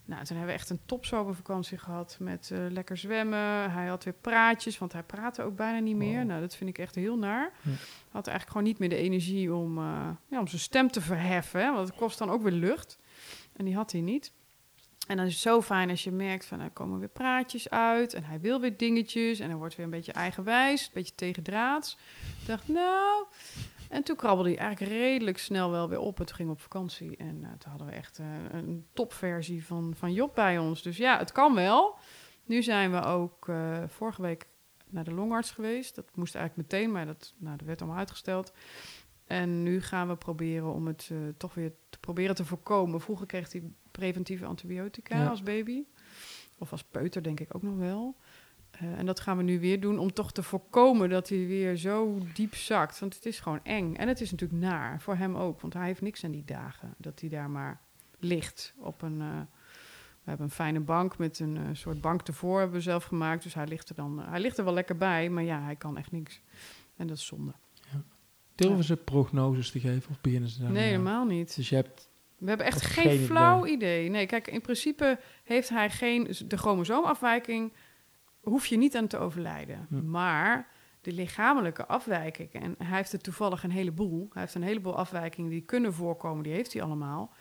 Nou, 0.10 0.24
toen 0.24 0.38
hebben 0.38 0.56
we 0.56 0.60
echt 0.62 0.70
een 0.70 0.80
topzomervakantie 0.86 1.78
gehad 1.78 2.18
met 2.20 2.50
uh, 2.54 2.60
lekker 2.70 2.98
zwemmen. 2.98 3.72
Hij 3.72 3.88
had 3.88 4.04
weer 4.04 4.14
praatjes, 4.14 4.78
want 4.78 4.94
hij 4.94 5.04
praatte 5.04 5.44
ook 5.44 5.56
bijna 5.56 5.80
niet 5.80 5.96
meer. 5.96 6.18
Wow. 6.18 6.28
Nou, 6.28 6.42
dat 6.42 6.56
vind 6.56 6.70
ik 6.70 6.78
echt 6.78 6.96
heel 6.96 7.18
naar. 7.18 7.52
Ja. 7.62 7.72
Had 8.12 8.28
eigenlijk 8.28 8.48
gewoon 8.48 8.64
niet 8.64 8.80
meer 8.80 8.90
de 8.90 8.96
energie 8.96 9.54
om, 9.54 9.78
uh, 9.78 10.10
ja, 10.28 10.40
om 10.40 10.48
zijn 10.48 10.62
stem 10.62 10.92
te 10.92 11.02
verheffen. 11.02 11.62
Hè, 11.62 11.74
want 11.74 11.88
het 11.88 11.98
kost 11.98 12.18
dan 12.18 12.30
ook 12.30 12.42
weer 12.42 12.52
lucht. 12.52 12.98
En 13.56 13.66
die 13.66 13.76
had 13.76 13.92
hij 13.92 14.02
niet. 14.02 14.32
En 15.08 15.18
dan 15.18 15.26
is 15.26 15.32
het 15.32 15.42
zo 15.42 15.62
fijn 15.62 15.90
als 15.90 16.04
je 16.04 16.12
merkt 16.12 16.46
van 16.46 16.60
er 16.60 16.70
komen 16.70 17.00
weer 17.00 17.10
praatjes 17.10 17.70
uit. 17.70 18.14
En 18.14 18.24
hij 18.24 18.40
wil 18.40 18.60
weer 18.62 18.78
dingetjes. 18.78 19.40
En 19.40 19.50
hij 19.50 19.58
wordt 19.58 19.76
weer 19.76 19.86
een 19.86 19.92
beetje 19.92 20.12
eigenwijs, 20.12 20.86
een 20.86 20.92
beetje 20.94 21.16
tegendraads. 21.16 21.98
Ik 22.42 22.48
dacht, 22.48 22.68
nou... 22.68 23.26
En 23.90 24.04
toen 24.04 24.16
krabbelde 24.16 24.50
hij 24.50 24.60
eigenlijk 24.60 24.92
redelijk 24.92 25.38
snel 25.38 25.72
wel 25.72 25.90
weer 25.90 26.00
op. 26.00 26.16
Toen 26.16 26.36
ging 26.36 26.50
op 26.50 26.62
vakantie. 26.62 27.18
En 27.18 27.36
uh, 27.42 27.50
toen 27.58 27.70
hadden 27.70 27.88
we 27.88 27.94
echt 27.94 28.20
uh, 28.20 28.28
een 28.52 28.86
topversie 28.94 29.66
van, 29.66 29.94
van 29.96 30.14
Job 30.14 30.36
bij 30.36 30.58
ons. 30.58 30.82
Dus 30.82 30.98
ja, 30.98 31.18
het 31.18 31.32
kan 31.32 31.56
wel. 31.56 31.98
Nu 32.46 32.64
zijn 32.64 32.92
we 32.92 33.04
ook 33.04 33.48
uh, 33.48 33.84
vorige 33.88 34.22
week 34.22 34.48
naar 34.88 35.04
de 35.04 35.14
longarts 35.14 35.52
geweest. 35.52 35.96
Dat 35.96 36.16
moest 36.16 36.36
eigenlijk 36.36 36.72
meteen, 36.72 36.92
maar 36.92 37.06
dat, 37.06 37.34
nou, 37.38 37.58
dat 37.58 37.68
werd 37.68 37.82
allemaal 37.82 38.00
uitgesteld. 38.00 38.54
En 39.26 39.64
nu 39.64 39.82
gaan 39.82 40.08
we 40.08 40.16
proberen 40.16 40.74
om 40.74 40.88
het 40.88 41.12
toch 41.38 41.54
weer 41.54 41.72
te 41.90 42.00
proberen 42.00 42.36
te 42.36 42.46
voorkomen. 42.46 43.02
Vroeger 43.02 43.26
kreeg 43.26 43.52
hij 43.52 43.64
preventieve 43.92 44.46
antibiotica 44.46 45.18
Ja. 45.18 45.28
als 45.28 45.44
baby. 45.44 45.84
Of 46.58 46.72
als 46.72 46.84
peuter 46.84 47.24
denk 47.24 47.40
ik 47.40 47.56
ook 47.56 47.62
nog 47.62 47.78
wel. 47.78 48.16
Uh, 48.84 48.98
en 48.98 49.06
dat 49.06 49.20
gaan 49.20 49.38
we 49.38 49.44
nu 49.44 49.60
weer 49.60 49.80
doen 49.80 50.00
om 50.00 50.14
toch 50.14 50.32
te 50.32 50.44
voorkomen 50.44 51.10
dat 51.10 51.30
hij 51.30 51.48
weer 51.48 51.76
zo 51.76 52.18
diep 52.34 52.56
zakt. 52.56 53.00
Want 53.00 53.16
het 53.16 53.26
is 53.26 53.40
gewoon 53.40 53.60
eng. 53.64 53.96
En 53.96 54.08
het 54.08 54.22
is 54.22 54.32
natuurlijk 54.32 54.62
naar, 54.62 55.02
voor 55.02 55.16
hem 55.16 55.36
ook. 55.36 55.62
Want 55.62 55.74
hij 55.74 55.86
heeft 55.86 56.02
niks 56.02 56.24
aan 56.24 56.32
die 56.32 56.46
dagen. 56.46 56.94
Dat 56.98 57.20
hij 57.20 57.30
daar 57.30 57.50
maar 57.50 57.82
ligt 58.20 58.74
op 58.78 59.02
een... 59.02 59.20
Uh, 59.20 59.40
we 60.24 60.36
hebben 60.36 60.46
een 60.46 60.64
fijne 60.64 60.80
bank 60.80 61.18
met 61.18 61.40
een 61.40 61.56
uh, 61.56 61.64
soort 61.72 62.02
bank 62.02 62.28
ervoor 62.28 62.60
hebben 62.60 62.78
we 62.78 62.84
zelf 62.84 63.04
gemaakt. 63.04 63.44
Dus 63.44 63.54
hij 63.54 63.68
ligt 63.68 63.90
er 63.90 63.96
dan 63.96 64.20
hij 64.20 64.40
ligt 64.40 64.58
er 64.58 64.64
wel 64.64 64.74
lekker 64.74 64.98
bij. 64.98 65.30
Maar 65.30 65.44
ja, 65.44 65.62
hij 65.62 65.76
kan 65.76 65.98
echt 65.98 66.12
niks. 66.12 66.42
En 66.96 67.08
dat 67.08 67.18
is 67.18 67.26
zonde. 67.26 67.54
Durven 68.56 68.78
ja. 68.78 68.84
ze 68.84 68.96
prognoses 68.96 69.72
te 69.72 69.80
geven 69.80 70.10
of 70.10 70.22
beginnen 70.22 70.50
ze 70.50 70.62
daar? 70.62 70.72
Nee, 70.72 70.84
helemaal 70.84 71.26
niet. 71.26 71.56
Dus 71.56 71.70
je 71.70 71.76
hebt 71.76 72.10
we 72.40 72.48
hebben 72.48 72.66
echt 72.66 72.82
geen, 72.82 73.10
geen 73.10 73.26
flauw 73.26 73.66
idee. 73.66 73.76
idee. 73.76 74.10
Nee, 74.10 74.26
kijk, 74.26 74.48
in 74.48 74.62
principe 74.62 75.20
heeft 75.44 75.70
hij 75.70 75.90
geen... 75.90 76.36
De 76.48 76.58
chromosoomafwijking 76.58 77.74
hoef 78.42 78.66
je 78.66 78.78
niet 78.78 78.96
aan 78.96 79.08
te 79.08 79.18
overlijden. 79.18 79.86
Hm. 79.90 80.10
Maar 80.10 80.68
de 81.02 81.14
lichamelijke 81.14 81.86
afwijkingen... 81.86 82.62
en 82.62 82.76
hij 82.88 82.98
heeft 82.98 83.14
er 83.14 83.22
toevallig 83.22 83.64
een 83.64 83.72
heleboel... 83.72 84.28
hij 84.32 84.42
heeft 84.42 84.56
een 84.56 84.64
heleboel 84.64 84.96
afwijkingen 84.96 85.50
die 85.50 85.62
kunnen 85.62 85.94
voorkomen... 85.94 86.44
die 86.44 86.54
heeft 86.54 86.74
hij 86.74 86.82
allemaal. 86.82 87.34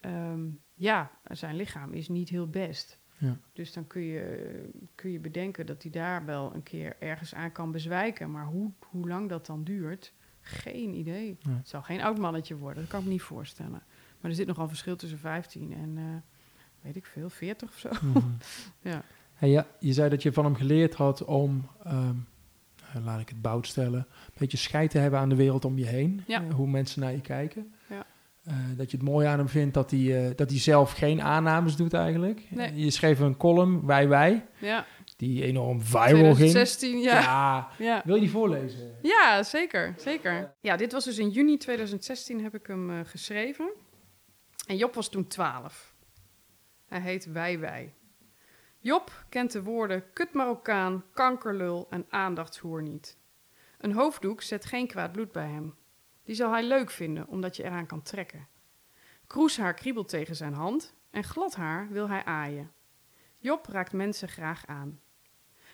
Um, 0.00 0.60
ja, 0.74 1.10
zijn 1.24 1.56
lichaam 1.56 1.92
is 1.92 2.08
niet 2.08 2.28
heel 2.28 2.48
best. 2.48 3.00
Ja. 3.18 3.38
Dus 3.52 3.72
dan 3.72 3.86
kun 3.86 4.02
je, 4.02 4.70
kun 4.94 5.10
je 5.10 5.18
bedenken 5.20 5.66
dat 5.66 5.82
hij 5.82 5.90
daar 5.90 6.24
wel 6.24 6.54
een 6.54 6.62
keer 6.62 6.96
ergens 6.98 7.34
aan 7.34 7.52
kan 7.52 7.72
bezwijken. 7.72 8.30
Maar 8.30 8.46
hoe, 8.46 8.72
hoe 8.78 9.08
lang 9.08 9.28
dat 9.28 9.46
dan 9.46 9.64
duurt, 9.64 10.12
geen 10.40 10.94
idee. 10.94 11.36
Ja. 11.40 11.50
Het 11.50 11.68
zal 11.68 11.82
geen 11.82 12.02
oud 12.02 12.18
mannetje 12.18 12.56
worden, 12.56 12.82
dat 12.82 12.90
kan 12.90 13.00
ik 13.00 13.06
me 13.06 13.12
niet 13.12 13.22
voorstellen. 13.22 13.82
Maar 14.20 14.30
er 14.30 14.36
zit 14.36 14.46
nogal 14.46 14.68
verschil 14.68 14.96
tussen 14.96 15.18
15 15.18 15.72
en, 15.72 15.96
uh, 15.96 16.04
weet 16.80 16.96
ik 16.96 17.06
veel, 17.06 17.30
40 17.30 17.68
of 17.68 17.78
zo. 17.78 17.90
Mhm. 18.02 18.18
ja. 18.90 19.02
Hey, 19.38 19.48
ja, 19.50 19.66
je 19.78 19.92
zei 19.92 20.08
dat 20.10 20.22
je 20.22 20.32
van 20.32 20.44
hem 20.44 20.54
geleerd 20.54 20.94
had 20.94 21.24
om, 21.24 21.68
um, 21.86 22.26
laat 23.04 23.20
ik 23.20 23.28
het 23.28 23.42
bout 23.42 23.66
stellen, 23.66 23.98
een 23.98 24.32
beetje 24.38 24.56
scheid 24.56 24.90
te 24.90 24.98
hebben 24.98 25.20
aan 25.20 25.28
de 25.28 25.34
wereld 25.34 25.64
om 25.64 25.78
je 25.78 25.86
heen. 25.86 26.24
Ja. 26.26 26.42
Uh, 26.42 26.54
hoe 26.54 26.66
mensen 26.68 27.00
naar 27.00 27.12
je 27.12 27.20
kijken. 27.20 27.74
Ja. 27.88 28.06
Uh, 28.48 28.54
dat 28.76 28.90
je 28.90 28.96
het 28.96 29.06
mooi 29.06 29.26
aan 29.26 29.38
hem 29.38 29.48
vindt 29.48 29.74
dat 29.74 29.90
hij, 29.90 30.00
uh, 30.00 30.30
dat 30.36 30.50
hij 30.50 30.58
zelf 30.58 30.92
geen 30.92 31.22
aannames 31.22 31.76
doet 31.76 31.94
eigenlijk. 31.94 32.42
Nee. 32.50 32.74
Je 32.84 32.90
schreef 32.90 33.18
een 33.18 33.36
column, 33.36 33.86
Wij 33.86 34.08
Wij, 34.08 34.46
Ja. 34.58 34.86
die 35.16 35.42
enorm 35.44 35.82
viral 35.82 36.06
2016, 36.08 36.90
ging. 36.90 37.04
ja. 37.04 37.20
ja. 37.20 37.68
Ja. 37.78 38.02
Wil 38.04 38.14
je 38.14 38.20
die 38.20 38.30
voorlezen? 38.30 38.94
Ja, 39.02 39.42
zeker, 39.42 39.94
zeker. 39.96 40.54
Ja, 40.60 40.76
dit 40.76 40.92
was 40.92 41.04
dus 41.04 41.18
in 41.18 41.30
juni 41.30 41.56
2016 41.56 42.42
heb 42.42 42.54
ik 42.54 42.66
hem 42.66 43.04
geschreven. 43.04 43.70
En 44.66 44.76
Job 44.76 44.94
was 44.94 45.08
toen 45.08 45.26
12. 45.26 45.94
Hij 46.88 47.00
heet 47.00 47.32
Wij 47.32 47.58
Wij. 47.58 47.92
Job 48.80 49.24
kent 49.28 49.52
de 49.52 49.62
woorden 49.62 50.12
kut 50.12 50.32
Marokkaan, 50.32 51.04
kankerlul 51.12 51.86
en 51.90 52.06
aandachtshoer 52.08 52.82
niet. 52.82 53.18
Een 53.78 53.92
hoofddoek 53.92 54.42
zet 54.42 54.64
geen 54.64 54.86
kwaad 54.86 55.12
bloed 55.12 55.32
bij 55.32 55.48
hem. 55.48 55.74
Die 56.24 56.34
zal 56.34 56.50
hij 56.50 56.62
leuk 56.62 56.90
vinden, 56.90 57.26
omdat 57.26 57.56
je 57.56 57.64
eraan 57.64 57.86
kan 57.86 58.02
trekken. 58.02 58.48
Kroeshaar 59.26 59.74
kriebelt 59.74 60.08
tegen 60.08 60.36
zijn 60.36 60.54
hand 60.54 60.94
en 61.10 61.24
glad 61.24 61.54
haar 61.54 61.88
wil 61.88 62.08
hij 62.08 62.24
aaien. 62.24 62.72
Job 63.38 63.66
raakt 63.66 63.92
mensen 63.92 64.28
graag 64.28 64.66
aan. 64.66 65.00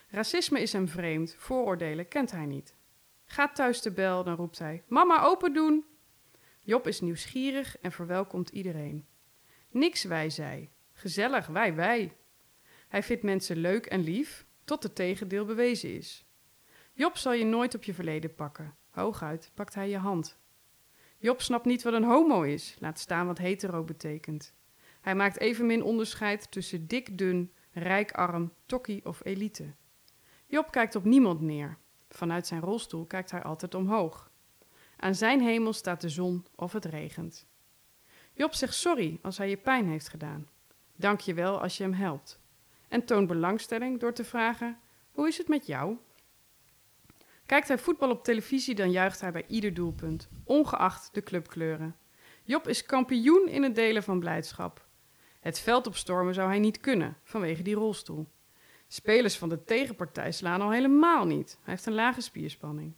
Racisme 0.08 0.60
is 0.60 0.72
hem 0.72 0.88
vreemd, 0.88 1.34
vooroordelen 1.38 2.08
kent 2.08 2.30
hij 2.30 2.46
niet. 2.46 2.74
Gaat 3.24 3.54
thuis 3.54 3.82
de 3.82 3.92
bel, 3.92 4.24
dan 4.24 4.36
roept 4.36 4.58
hij: 4.58 4.82
Mama, 4.88 5.22
open 5.22 5.52
doen! 5.52 5.84
Job 6.60 6.86
is 6.86 7.00
nieuwsgierig 7.00 7.78
en 7.78 7.92
verwelkomt 7.92 8.50
iedereen. 8.50 9.06
Niks 9.70 10.04
wij 10.04 10.30
zij, 10.30 10.70
gezellig 10.92 11.46
wij 11.46 11.74
wij. 11.74 12.16
Hij 12.94 13.02
vindt 13.02 13.22
mensen 13.22 13.56
leuk 13.56 13.86
en 13.86 14.00
lief, 14.00 14.46
tot 14.64 14.82
het 14.82 14.94
tegendeel 14.94 15.44
bewezen 15.44 15.96
is. 15.96 16.26
Job 16.92 17.16
zal 17.16 17.32
je 17.32 17.44
nooit 17.44 17.74
op 17.74 17.84
je 17.84 17.94
verleden 17.94 18.34
pakken. 18.34 18.74
Hooguit 18.90 19.50
pakt 19.54 19.74
hij 19.74 19.88
je 19.88 19.98
hand. 19.98 20.38
Job 21.18 21.40
snapt 21.40 21.64
niet 21.64 21.82
wat 21.82 21.92
een 21.92 22.04
homo 22.04 22.42
is, 22.42 22.76
laat 22.78 22.98
staan 22.98 23.26
wat 23.26 23.38
hetero 23.38 23.84
betekent. 23.84 24.54
Hij 25.00 25.14
maakt 25.14 25.38
evenmin 25.38 25.82
onderscheid 25.82 26.50
tussen 26.50 26.86
dik, 26.86 27.18
dun, 27.18 27.52
rijk, 27.70 28.12
arm, 28.12 28.52
tokkie 28.66 29.04
of 29.04 29.24
elite. 29.24 29.74
Job 30.46 30.70
kijkt 30.70 30.94
op 30.94 31.04
niemand 31.04 31.40
neer. 31.40 31.78
Vanuit 32.08 32.46
zijn 32.46 32.60
rolstoel 32.60 33.04
kijkt 33.04 33.30
hij 33.30 33.42
altijd 33.42 33.74
omhoog. 33.74 34.30
Aan 34.96 35.14
zijn 35.14 35.40
hemel 35.40 35.72
staat 35.72 36.00
de 36.00 36.08
zon 36.08 36.46
of 36.54 36.72
het 36.72 36.84
regent. 36.84 37.46
Job 38.34 38.54
zegt 38.54 38.74
sorry 38.74 39.18
als 39.22 39.38
hij 39.38 39.48
je 39.48 39.56
pijn 39.56 39.86
heeft 39.86 40.08
gedaan. 40.08 40.48
Dank 40.96 41.20
je 41.20 41.34
wel 41.34 41.60
als 41.60 41.76
je 41.76 41.82
hem 41.82 41.92
helpt. 41.92 42.42
En 42.94 43.04
toont 43.04 43.28
belangstelling 43.28 44.00
door 44.00 44.12
te 44.12 44.24
vragen: 44.24 44.78
Hoe 45.12 45.28
is 45.28 45.38
het 45.38 45.48
met 45.48 45.66
jou? 45.66 45.96
Kijkt 47.46 47.68
hij 47.68 47.78
voetbal 47.78 48.10
op 48.10 48.24
televisie, 48.24 48.74
dan 48.74 48.90
juicht 48.90 49.20
hij 49.20 49.32
bij 49.32 49.44
ieder 49.46 49.74
doelpunt, 49.74 50.28
ongeacht 50.44 51.14
de 51.14 51.22
clubkleuren. 51.22 51.96
Job 52.44 52.68
is 52.68 52.86
kampioen 52.86 53.48
in 53.48 53.62
het 53.62 53.74
delen 53.74 54.02
van 54.02 54.20
blijdschap. 54.20 54.86
Het 55.40 55.60
veld 55.60 55.86
opstormen 55.86 56.34
zou 56.34 56.48
hij 56.48 56.58
niet 56.58 56.80
kunnen, 56.80 57.16
vanwege 57.22 57.62
die 57.62 57.74
rolstoel. 57.74 58.28
Spelers 58.88 59.38
van 59.38 59.48
de 59.48 59.64
tegenpartij 59.64 60.32
slaan 60.32 60.60
al 60.60 60.70
helemaal 60.70 61.24
niet. 61.24 61.58
Hij 61.62 61.72
heeft 61.72 61.86
een 61.86 61.94
lage 61.94 62.20
spierspanning. 62.20 62.94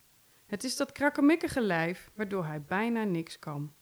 Het 0.46 0.64
is 0.64 0.76
dat 0.76 0.92
krakkemikkige 0.92 1.60
lijf 1.60 2.10
waardoor 2.14 2.44
hij 2.44 2.62
bijna 2.62 3.04
niks 3.04 3.38
kan. 3.38 3.74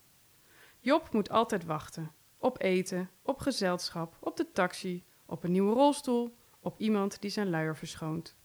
Job 0.80 1.12
moet 1.12 1.30
altijd 1.30 1.64
wachten. 1.64 2.12
Op 2.38 2.62
eten, 2.62 3.10
op 3.22 3.38
gezelschap, 3.38 4.16
op 4.20 4.36
de 4.36 4.52
taxi, 4.52 5.04
op 5.26 5.44
een 5.44 5.52
nieuwe 5.52 5.74
rolstoel, 5.74 6.36
op 6.60 6.78
iemand 6.78 7.20
die 7.20 7.30
zijn 7.30 7.50
luier 7.50 7.76
verschoont. 7.76 8.36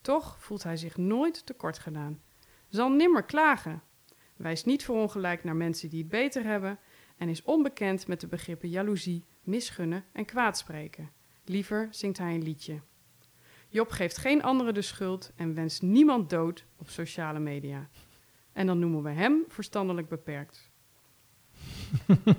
Toch 0.00 0.36
voelt 0.40 0.62
hij 0.62 0.76
zich 0.76 0.96
nooit 0.96 1.46
tekort 1.46 1.78
gedaan. 1.78 2.20
Zal 2.68 2.90
nimmer 2.90 3.22
klagen. 3.22 3.82
Wijst 4.36 4.66
niet 4.66 4.84
voor 4.84 4.96
ongelijk 4.96 5.44
naar 5.44 5.56
mensen 5.56 5.88
die 5.88 5.98
het 5.98 6.08
beter 6.08 6.44
hebben 6.44 6.78
en 7.16 7.28
is 7.28 7.42
onbekend 7.42 8.06
met 8.06 8.20
de 8.20 8.26
begrippen 8.26 8.68
jaloezie, 8.68 9.24
misgunnen 9.42 10.04
en 10.12 10.24
kwaadspreken. 10.24 11.10
Liever 11.44 11.88
zingt 11.90 12.18
hij 12.18 12.34
een 12.34 12.42
liedje. 12.42 12.80
Job 13.68 13.90
geeft 13.90 14.16
geen 14.16 14.42
anderen 14.42 14.74
de 14.74 14.82
schuld 14.82 15.32
en 15.36 15.54
wenst 15.54 15.82
niemand 15.82 16.30
dood 16.30 16.64
op 16.76 16.88
sociale 16.88 17.38
media. 17.38 17.88
En 18.52 18.66
dan 18.66 18.78
noemen 18.78 19.02
we 19.02 19.10
hem 19.10 19.44
verstandelijk 19.48 20.08
beperkt. 20.08 20.70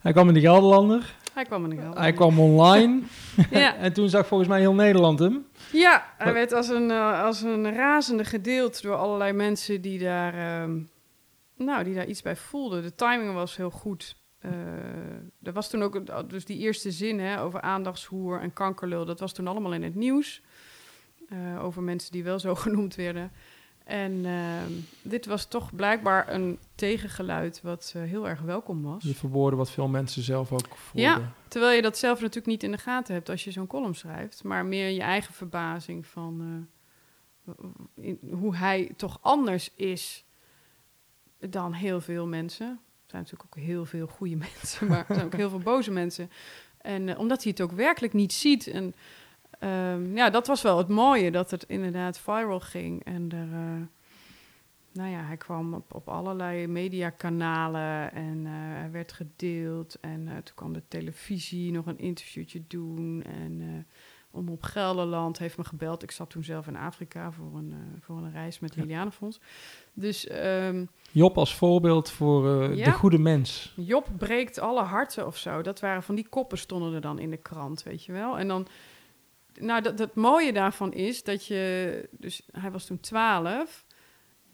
Hij 0.00 0.12
kwam 0.12 0.28
in 0.28 0.34
de 0.34 0.40
Gelderlander. 0.40 1.16
Hij 1.38 1.46
kwam 1.46 1.62
in 1.64 1.70
de 1.70 1.76
Gelderlander. 1.76 2.02
Hij 2.02 2.12
kwam 2.12 2.38
online. 2.40 3.00
Ja. 3.50 3.76
en 3.76 3.92
toen 3.92 4.08
zag 4.08 4.26
volgens 4.26 4.48
mij 4.48 4.60
heel 4.60 4.74
Nederland 4.74 5.18
hem. 5.18 5.46
Ja, 5.72 6.14
hij 6.16 6.32
werd 6.32 6.52
als 6.52 6.68
een, 6.68 6.90
eh, 6.90 7.22
als 7.24 7.42
een 7.42 7.74
razende 7.74 8.24
gedeeld 8.24 8.82
door 8.82 8.94
allerlei 8.94 9.32
mensen 9.32 9.80
die 9.80 9.98
daar, 9.98 10.34
ehm, 10.34 10.78
nou, 11.56 11.84
die 11.84 11.94
daar 11.94 12.06
iets 12.06 12.22
bij 12.22 12.36
voelden. 12.36 12.82
De 12.82 12.94
timing 12.94 13.34
was 13.34 13.56
heel 13.56 13.70
goed. 13.70 14.16
Eh, 14.38 14.50
er 15.42 15.52
was 15.52 15.70
toen 15.70 15.82
ook, 15.82 15.94
een- 15.94 16.08
dus 16.28 16.44
die 16.44 16.58
eerste 16.58 16.90
zin 16.90 17.20
hè, 17.20 17.40
over 17.42 17.60
aandachtshoer 17.60 18.40
en 18.40 18.52
kankerlul, 18.52 19.04
dat 19.04 19.20
was 19.20 19.32
toen 19.32 19.46
allemaal 19.48 19.72
in 19.72 19.82
het 19.82 19.94
nieuws. 19.94 20.42
Eh, 21.28 21.64
over 21.64 21.82
mensen 21.82 22.12
die 22.12 22.24
wel 22.24 22.38
zo 22.38 22.54
genoemd 22.64 22.94
werden. 22.94 23.32
En 23.88 24.24
ehm, 24.24 24.72
dit 25.02 25.26
was 25.26 25.44
toch 25.44 25.74
blijkbaar 25.74 26.32
een 26.32 26.58
tegengeluid 26.74 27.60
wat 27.62 27.92
eh, 27.96 28.02
heel 28.02 28.28
erg 28.28 28.40
welkom 28.40 28.82
was. 28.82 29.02
Je 29.02 29.14
verwoorden 29.14 29.58
wat 29.58 29.70
veel 29.70 29.88
mensen 29.88 30.22
zelf 30.22 30.52
ook 30.52 30.76
voelden. 30.76 31.10
Ja. 31.10 31.32
Terwijl 31.48 31.76
je 31.76 31.82
dat 31.82 31.98
zelf 31.98 32.20
natuurlijk 32.20 32.46
niet 32.46 32.62
in 32.62 32.70
de 32.70 32.78
gaten 32.78 33.14
hebt 33.14 33.28
als 33.28 33.44
je 33.44 33.50
zo'n 33.50 33.66
column 33.66 33.94
schrijft, 33.94 34.44
maar 34.44 34.66
meer 34.66 34.88
je 34.88 35.00
eigen 35.00 35.34
verbazing 35.34 36.06
van 36.06 36.68
eh, 37.44 37.54
in, 37.94 38.18
hoe 38.32 38.56
hij 38.56 38.92
toch 38.96 39.18
anders 39.20 39.70
is 39.74 40.24
dan 41.38 41.72
heel 41.72 42.00
veel 42.00 42.26
mensen. 42.26 42.66
Er 42.66 43.10
zijn 43.10 43.22
natuurlijk 43.22 43.56
ook 43.56 43.62
heel 43.64 43.84
veel 43.84 44.06
goede 44.06 44.36
mensen, 44.52 44.86
maar 44.86 45.04
er 45.08 45.14
zijn 45.14 45.26
ook 45.26 45.36
heel 45.36 45.50
veel 45.50 45.58
boze 45.58 45.90
mensen. 45.90 46.30
En 46.78 47.08
eh, 47.08 47.18
omdat 47.18 47.42
hij 47.42 47.52
het 47.52 47.60
ook 47.60 47.72
werkelijk 47.72 48.12
niet 48.12 48.32
ziet. 48.32 48.66
En 48.66 48.94
ehm, 49.58 50.16
ja, 50.16 50.30
dat 50.30 50.46
was 50.46 50.62
wel 50.62 50.78
het 50.78 50.88
mooie, 50.88 51.30
dat 51.30 51.50
het 51.50 51.62
inderdaad 51.62 52.18
viral 52.18 52.60
ging. 52.60 53.04
En 53.04 53.28
er, 53.32 53.52
eh, 53.52 53.86
nou 54.92 55.10
ja, 55.10 55.22
hij 55.22 55.36
kwam 55.36 55.74
op, 55.74 55.94
op 55.94 56.08
allerlei 56.08 56.66
mediakanalen 56.66 58.12
en 58.12 58.44
hij 58.46 58.90
werd 58.90 59.12
gedeeld. 59.12 59.96
En 60.00 60.28
eh, 60.28 60.34
toen 60.34 60.54
kwam 60.54 60.72
de 60.72 60.82
televisie 60.88 61.72
nog 61.72 61.86
een 61.86 61.98
interviewtje 61.98 62.62
doen. 62.68 63.22
En 63.22 63.60
eh 63.60 63.66
Omroep 64.30 64.62
Gelderland 64.62 65.38
heeft 65.38 65.56
me 65.58 65.64
gebeld. 65.64 66.02
Ik 66.02 66.10
zat 66.10 66.30
toen 66.30 66.44
zelf 66.44 66.66
in 66.66 66.76
Afrika 66.76 67.32
voor 67.32 67.50
een, 67.54 67.74
voor 68.00 68.16
een 68.16 68.32
reis 68.32 68.58
met 68.58 68.74
Ja. 68.74 68.80
Lilianefonds. 68.80 69.40
Dus 69.92 70.26
ehm, 70.26 70.84
Job 71.10 71.38
als 71.38 71.54
voorbeeld 71.54 72.10
voor 72.10 72.74
Ja. 72.74 72.84
de 72.84 72.92
goede 72.92 73.18
mens. 73.18 73.72
Job 73.76 74.08
breekt 74.18 74.58
alle 74.58 74.82
harten 74.82 75.26
of 75.26 75.36
zo. 75.36 75.62
Dat 75.62 75.80
waren 75.80 76.02
van 76.02 76.14
die 76.14 76.28
koppen 76.28 76.58
stonden 76.58 76.94
er 76.94 77.00
dan 77.00 77.18
in 77.18 77.30
de 77.30 77.36
krant, 77.36 77.82
weet 77.82 78.04
je 78.04 78.12
wel. 78.12 78.38
En 78.38 78.48
dan, 78.48 78.66
nou, 79.60 79.82
dat, 79.82 79.98
het 79.98 80.14
mooie 80.14 80.52
daarvan 80.52 80.92
is 80.92 81.22
dat 81.22 81.46
je, 81.46 82.08
dus 82.10 82.42
hij 82.52 82.70
was 82.70 82.86
toen 82.86 83.00
12. 83.00 83.84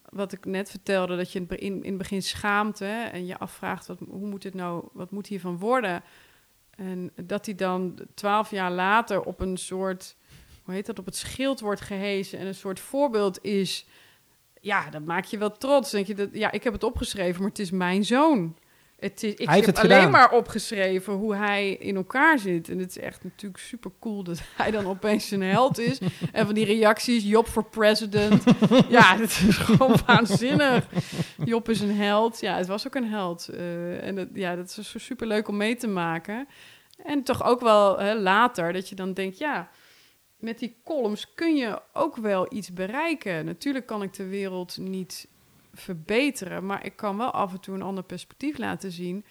Wat 0.08 0.32
ik 0.32 0.44
net 0.44 0.70
vertelde, 0.70 1.16
dat 1.16 1.32
je 1.32 1.46
in, 1.48 1.58
in, 1.58 1.84
het 1.84 1.98
begin 1.98 2.22
schaamt 2.22 2.78
hè, 2.78 3.04
en 3.04 3.26
je 3.26 3.38
afvraagt, 3.38 3.86
wat, 3.86 3.98
hoe 4.08 4.26
moet 4.26 4.42
het 4.42 4.54
nou, 4.54 4.88
wat 4.92 5.10
moet 5.10 5.26
hiervan 5.26 5.58
worden? 5.58 6.02
En 6.70 7.12
dat 7.22 7.46
hij 7.46 7.54
dan 7.54 7.98
twaalf 8.14 8.50
jaar 8.50 8.70
later 8.70 9.22
op 9.22 9.40
een 9.40 9.56
soort, 9.56 10.16
hoe 10.62 10.74
heet 10.74 10.86
dat, 10.86 10.98
op 10.98 11.04
het 11.04 11.16
schild 11.16 11.60
wordt 11.60 11.80
gehezen 11.80 12.38
en 12.38 12.46
een 12.46 12.54
soort 12.54 12.80
voorbeeld 12.80 13.44
is. 13.44 13.86
Ja, 14.60 14.90
dat 14.90 15.04
maak 15.04 15.24
je 15.24 15.38
wel 15.38 15.52
trots. 15.52 15.90
Denk 15.90 16.06
je 16.06 16.14
dat, 16.14 16.28
ja, 16.32 16.50
ik 16.50 16.64
heb 16.64 16.72
het 16.72 16.84
opgeschreven, 16.84 17.40
maar 17.40 17.50
het 17.50 17.58
is 17.58 17.70
mijn 17.70 18.04
zoon. 18.04 18.56
Het 19.04 19.22
is, 19.22 19.34
ik 19.34 19.46
Hij 19.48 19.56
heb 19.56 19.66
het 19.66 19.78
alleen 19.78 19.90
gedaan. 19.96 20.10
maar 20.10 20.30
opgeschreven 20.30 21.12
hoe 21.12 21.34
hij 21.34 21.70
in 21.72 21.96
elkaar 21.96 22.38
zit. 22.38 22.68
En 22.68 22.78
het 22.78 22.90
is 22.90 22.98
echt 22.98 23.24
natuurlijk 23.24 23.62
super 23.62 23.90
cool 24.00 24.22
dat 24.24 24.40
hij 24.56 24.70
dan 24.70 24.86
opeens 24.86 25.30
een 25.30 25.42
held 25.42 25.78
is. 25.78 25.98
en 26.32 26.46
van 26.46 26.54
die 26.54 26.64
reacties, 26.64 27.24
Job 27.24 27.46
voor 27.46 27.64
president. 27.64 28.42
ja, 28.88 29.16
dat 29.16 29.28
is 29.28 29.56
gewoon 29.56 29.96
waanzinnig. 30.06 30.86
Job 31.44 31.68
is 31.68 31.80
een 31.80 31.96
held. 31.96 32.40
Ja, 32.40 32.56
het 32.56 32.66
was 32.66 32.86
ook 32.86 32.94
een 32.94 33.08
held. 33.08 33.48
Eh, 33.48 34.06
en 34.06 34.14
dat, 34.14 34.28
ja, 34.32 34.56
dat 34.56 34.76
is 34.78 34.90
zo 34.90 34.98
super 34.98 35.26
leuk 35.26 35.48
om 35.48 35.56
mee 35.56 35.76
te 35.76 35.88
maken. 35.88 36.48
En 37.04 37.22
toch 37.22 37.44
ook 37.44 37.60
wel 37.60 37.98
hè, 37.98 38.14
later 38.14 38.72
dat 38.72 38.88
je 38.88 38.94
dan 38.94 39.12
denkt, 39.12 39.38
ja, 39.38 39.68
met 40.38 40.58
die 40.58 40.76
columns 40.84 41.34
kun 41.34 41.56
je 41.56 41.80
ook 41.92 42.16
wel 42.16 42.46
iets 42.54 42.72
bereiken. 42.72 43.44
Natuurlijk 43.44 43.86
kan 43.86 44.02
ik 44.02 44.12
de 44.12 44.26
wereld 44.26 44.76
niet 44.78 45.28
verbeteren, 45.74 46.66
maar 46.66 46.84
ik 46.84 46.96
kan 46.96 47.16
wel 47.16 47.30
af 47.30 47.52
en 47.52 47.60
toe 47.60 47.74
een 47.74 47.82
ander 47.82 48.04
perspectief 48.04 48.58
laten 48.58 48.90
zien. 48.90 49.24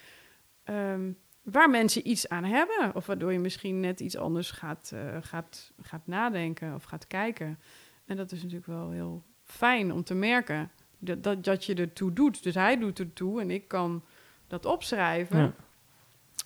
ehm, 0.64 1.12
waar 1.42 1.70
mensen 1.70 2.08
iets 2.10 2.30
aan 2.30 2.44
hebben. 2.44 2.96
Of 2.96 3.06
waardoor 3.06 3.32
je 3.34 3.40
misschien 3.40 3.80
net 3.80 4.00
iets 4.00 4.18
anders 4.18 4.52
gaat, 4.52 4.92
eh, 4.94 5.18
gaat, 5.22 5.72
gaat 5.82 6.08
nadenken 6.08 6.74
of 6.74 6.84
gaat 6.84 7.08
kijken. 7.08 7.60
En 8.06 8.18
dat 8.18 8.32
is 8.32 8.40
natuurlijk 8.40 8.66
wel 8.68 8.92
heel 8.92 9.24
fijn 9.44 9.92
om 9.92 10.04
te 10.04 10.14
merken 10.14 10.72
dat, 10.98 11.24
dat, 11.24 11.44
dat 11.44 11.66
je 11.66 11.74
ertoe 11.76 12.14
doet. 12.14 12.44
Dus 12.44 12.56
hij 12.56 12.78
doet 12.78 13.00
ertoe 13.00 13.42
en 13.42 13.52
ik 13.52 13.68
kan 13.68 14.04
dat 14.48 14.66
opschrijven. 14.66 15.56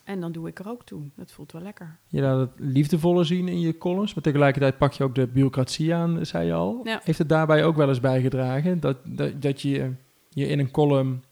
En 0.07 0.19
dan 0.19 0.31
doe 0.31 0.47
ik 0.47 0.59
er 0.59 0.67
ook 0.69 0.85
toe. 0.85 1.01
Dat 1.15 1.31
voelt 1.31 1.51
wel 1.51 1.61
lekker. 1.61 1.97
Je 2.07 2.21
laat 2.21 2.39
het 2.39 2.49
liefdevolle 2.55 3.23
zien 3.23 3.47
in 3.47 3.59
je 3.59 3.77
columns, 3.77 4.13
maar 4.13 4.23
tegelijkertijd 4.23 4.77
pak 4.77 4.93
je 4.93 5.03
ook 5.03 5.15
de 5.15 5.27
bureaucratie 5.27 5.93
aan, 5.93 6.25
zei 6.25 6.45
je 6.45 6.53
al. 6.53 6.79
Ja. 6.83 6.99
Heeft 7.03 7.17
het 7.17 7.29
daarbij 7.29 7.63
ook 7.65 7.75
wel 7.75 7.89
eens 7.89 7.99
bijgedragen 7.99 8.79
dat, 8.79 8.97
dat, 9.03 9.41
dat 9.41 9.61
je 9.61 9.91
je 10.29 10.47
in 10.47 10.59
een 10.59 10.71
column 10.71 11.23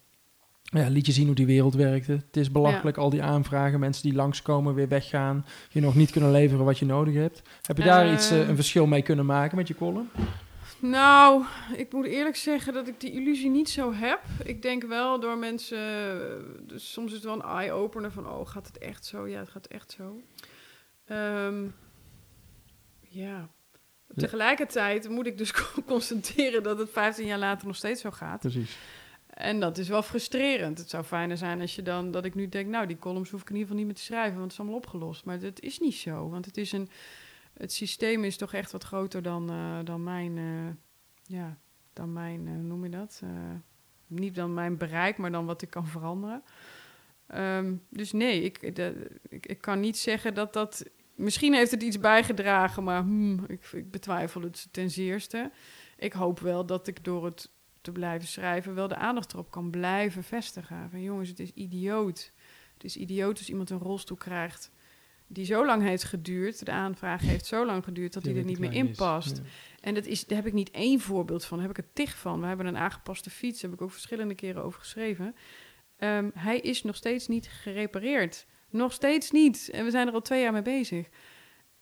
ja, 0.62 0.88
liet 0.88 1.06
je 1.06 1.12
zien 1.12 1.26
hoe 1.26 1.34
die 1.34 1.46
wereld 1.46 1.74
werkte? 1.74 2.12
Het 2.12 2.36
is 2.36 2.50
belachelijk, 2.50 2.96
al 2.96 3.10
die 3.10 3.22
aanvragen, 3.22 3.80
mensen 3.80 4.02
die 4.02 4.14
langskomen, 4.16 4.74
weer 4.74 4.88
weggaan, 4.88 5.44
je 5.70 5.80
nog 5.80 5.94
niet 5.94 6.10
kunnen 6.10 6.30
leveren 6.30 6.64
wat 6.64 6.78
je 6.78 6.86
nodig 6.86 7.14
hebt. 7.14 7.42
Heb 7.62 7.76
je 7.76 7.84
daar 7.84 8.06
Eh. 8.06 8.12
iets, 8.12 8.30
eh, 8.30 8.48
een 8.48 8.54
verschil 8.56 8.86
mee 8.86 9.02
kunnen 9.02 9.26
maken 9.26 9.56
met 9.56 9.68
je 9.68 9.74
column? 9.74 10.08
Nou, 10.78 11.44
ik 11.74 11.92
moet 11.92 12.06
eerlijk 12.06 12.36
zeggen 12.36 12.72
dat 12.72 12.88
ik 12.88 13.00
die 13.00 13.12
illusie 13.12 13.50
niet 13.50 13.68
zo 13.68 13.92
heb. 13.92 14.20
Ik 14.44 14.62
denk 14.62 14.84
wel 14.84 15.20
door 15.20 15.38
mensen, 15.38 15.78
dus 16.66 16.92
soms 16.92 17.08
is 17.08 17.14
het 17.14 17.24
wel 17.24 17.34
een 17.34 17.42
eye-opener 17.42 18.12
van, 18.12 18.28
oh, 18.28 18.46
gaat 18.46 18.66
het 18.66 18.78
echt 18.78 19.04
zo? 19.04 19.26
Ja, 19.26 19.38
het 19.38 19.48
gaat 19.48 19.66
echt 19.66 19.90
zo. 19.90 20.20
Ehm, 21.04 21.66
ja. 23.00 23.48
Tegelijkertijd 24.14 25.08
moet 25.08 25.26
ik 25.26 25.38
dus 25.38 25.52
constateren 25.86 26.62
dat 26.62 26.78
het 26.78 26.90
15 26.90 27.26
jaar 27.26 27.38
later 27.38 27.66
nog 27.66 27.76
steeds 27.76 28.00
zo 28.00 28.10
gaat. 28.10 28.40
Precies. 28.40 28.76
En 29.26 29.60
dat 29.60 29.78
is 29.78 29.88
wel 29.88 30.02
frustrerend. 30.02 30.78
Het 30.78 30.90
zou 30.90 31.04
fijner 31.04 31.36
zijn 31.36 31.60
als 31.60 31.74
je 31.74 31.82
dan, 31.82 32.10
dat 32.10 32.24
ik 32.24 32.34
nu 32.34 32.48
denk, 32.48 32.68
nou, 32.68 32.86
die 32.86 32.98
columns 32.98 33.30
hoef 33.30 33.40
ik 33.40 33.48
in 33.48 33.54
ieder 33.54 33.68
geval 33.68 33.84
niet 33.84 33.86
meer 33.86 34.02
te 34.04 34.12
schrijven, 34.12 34.32
want 34.38 34.42
het 34.42 34.52
is 34.52 34.58
allemaal 34.58 34.78
opgelost. 34.78 35.24
Maar 35.24 35.38
dat 35.38 35.60
is 35.60 35.78
niet 35.78 35.94
zo, 35.94 36.28
want 36.28 36.44
het 36.44 36.56
is 36.56 36.72
een, 36.72 36.88
het 37.56 37.72
systeem 37.72 38.24
is 38.24 38.36
toch 38.36 38.52
echt 38.52 38.72
wat 38.72 38.84
groter 38.84 39.22
dan, 39.22 39.50
eh, 39.50 39.78
dan 39.84 40.02
mijn, 40.02 40.38
eh, 40.38 40.74
ja, 41.38 41.58
dan 41.92 42.12
mijn, 42.12 42.46
eh, 42.46 42.52
hoe 42.52 42.62
noem 42.62 42.84
je 42.84 42.90
dat? 42.90 43.22
Niet 44.06 44.34
dan 44.34 44.54
mijn 44.54 44.76
bereik, 44.76 45.16
maar 45.16 45.30
dan 45.30 45.46
wat 45.46 45.62
ik 45.62 45.70
kan 45.70 45.86
veranderen. 45.86 46.42
Ehm, 47.26 47.74
dus 47.88 48.12
nee, 48.12 48.42
ik, 48.42 48.62
ik, 49.28 49.60
kan 49.60 49.80
niet 49.80 49.96
zeggen 49.96 50.34
dat 50.34 50.52
dat. 50.52 50.84
Misschien 51.14 51.54
heeft 51.54 51.70
het 51.70 51.82
iets 51.82 51.98
bijgedragen, 51.98 52.84
maar 52.84 53.00
hmm, 53.00 53.44
ik, 53.46 53.64
ik 53.72 53.90
betwijfel 53.90 54.42
het 54.42 54.68
ten 54.70 54.90
zeerste. 54.90 55.50
Ik 55.96 56.12
hoop 56.12 56.38
wel 56.38 56.66
dat 56.66 56.86
ik 56.86 57.04
door 57.04 57.24
het 57.24 57.50
te 57.80 57.92
blijven 57.92 58.28
schrijven 58.28 58.74
wel 58.74 58.88
de 58.88 58.96
aandacht 58.96 59.32
erop 59.32 59.50
kan 59.50 59.70
blijven 59.70 60.24
vestigen. 60.24 61.02
Jongens, 61.02 61.28
het 61.28 61.40
is 61.40 61.50
idioot. 61.50 62.32
Het 62.74 62.84
is 62.84 62.96
idioot 62.96 63.38
als 63.38 63.48
iemand 63.48 63.70
een 63.70 63.78
rolstoel 63.78 64.16
krijgt 64.16 64.70
die 65.26 65.44
zo 65.44 65.66
lang 65.66 65.82
heeft 65.82 66.04
geduurd. 66.04 66.64
De 66.64 66.70
aanvraag 66.70 67.20
heeft 67.20 67.46
zo 67.46 67.66
lang 67.66 67.84
geduurd 67.84 68.12
dat 68.12 68.24
hij 68.24 68.36
er 68.36 68.44
niet 68.44 68.58
meer 68.58 68.72
in 68.72 68.94
past. 68.94 69.40
En 69.80 69.94
dat 69.94 70.06
is, 70.06 70.26
daar 70.26 70.38
heb 70.38 70.46
ik 70.46 70.52
niet 70.52 70.70
één 70.70 71.00
voorbeeld 71.00 71.44
van. 71.44 71.58
Daar 71.58 71.66
heb 71.66 71.78
ik 71.78 71.84
het 71.84 71.94
tig 71.94 72.16
van. 72.16 72.40
We 72.40 72.46
hebben 72.46 72.66
een 72.66 72.76
aangepaste 72.76 73.30
fiets. 73.30 73.60
Daar 73.60 73.70
heb 73.70 73.78
ik 73.78 73.84
ook 73.84 73.92
verschillende 73.92 74.34
keren 74.34 74.62
over 74.62 74.80
geschreven. 74.80 75.34
Ehm, 75.96 76.30
hij 76.34 76.58
is 76.58 76.82
nog 76.82 76.96
steeds 76.96 77.26
niet 77.28 77.48
gerepareerd. 77.48 78.46
Nog 78.70 78.92
steeds 78.92 79.30
niet. 79.30 79.68
En 79.72 79.84
we 79.84 79.90
zijn 79.90 80.08
er 80.08 80.14
al 80.14 80.22
twee 80.22 80.42
jaar 80.42 80.52
mee 80.52 80.62
bezig. 80.62 81.08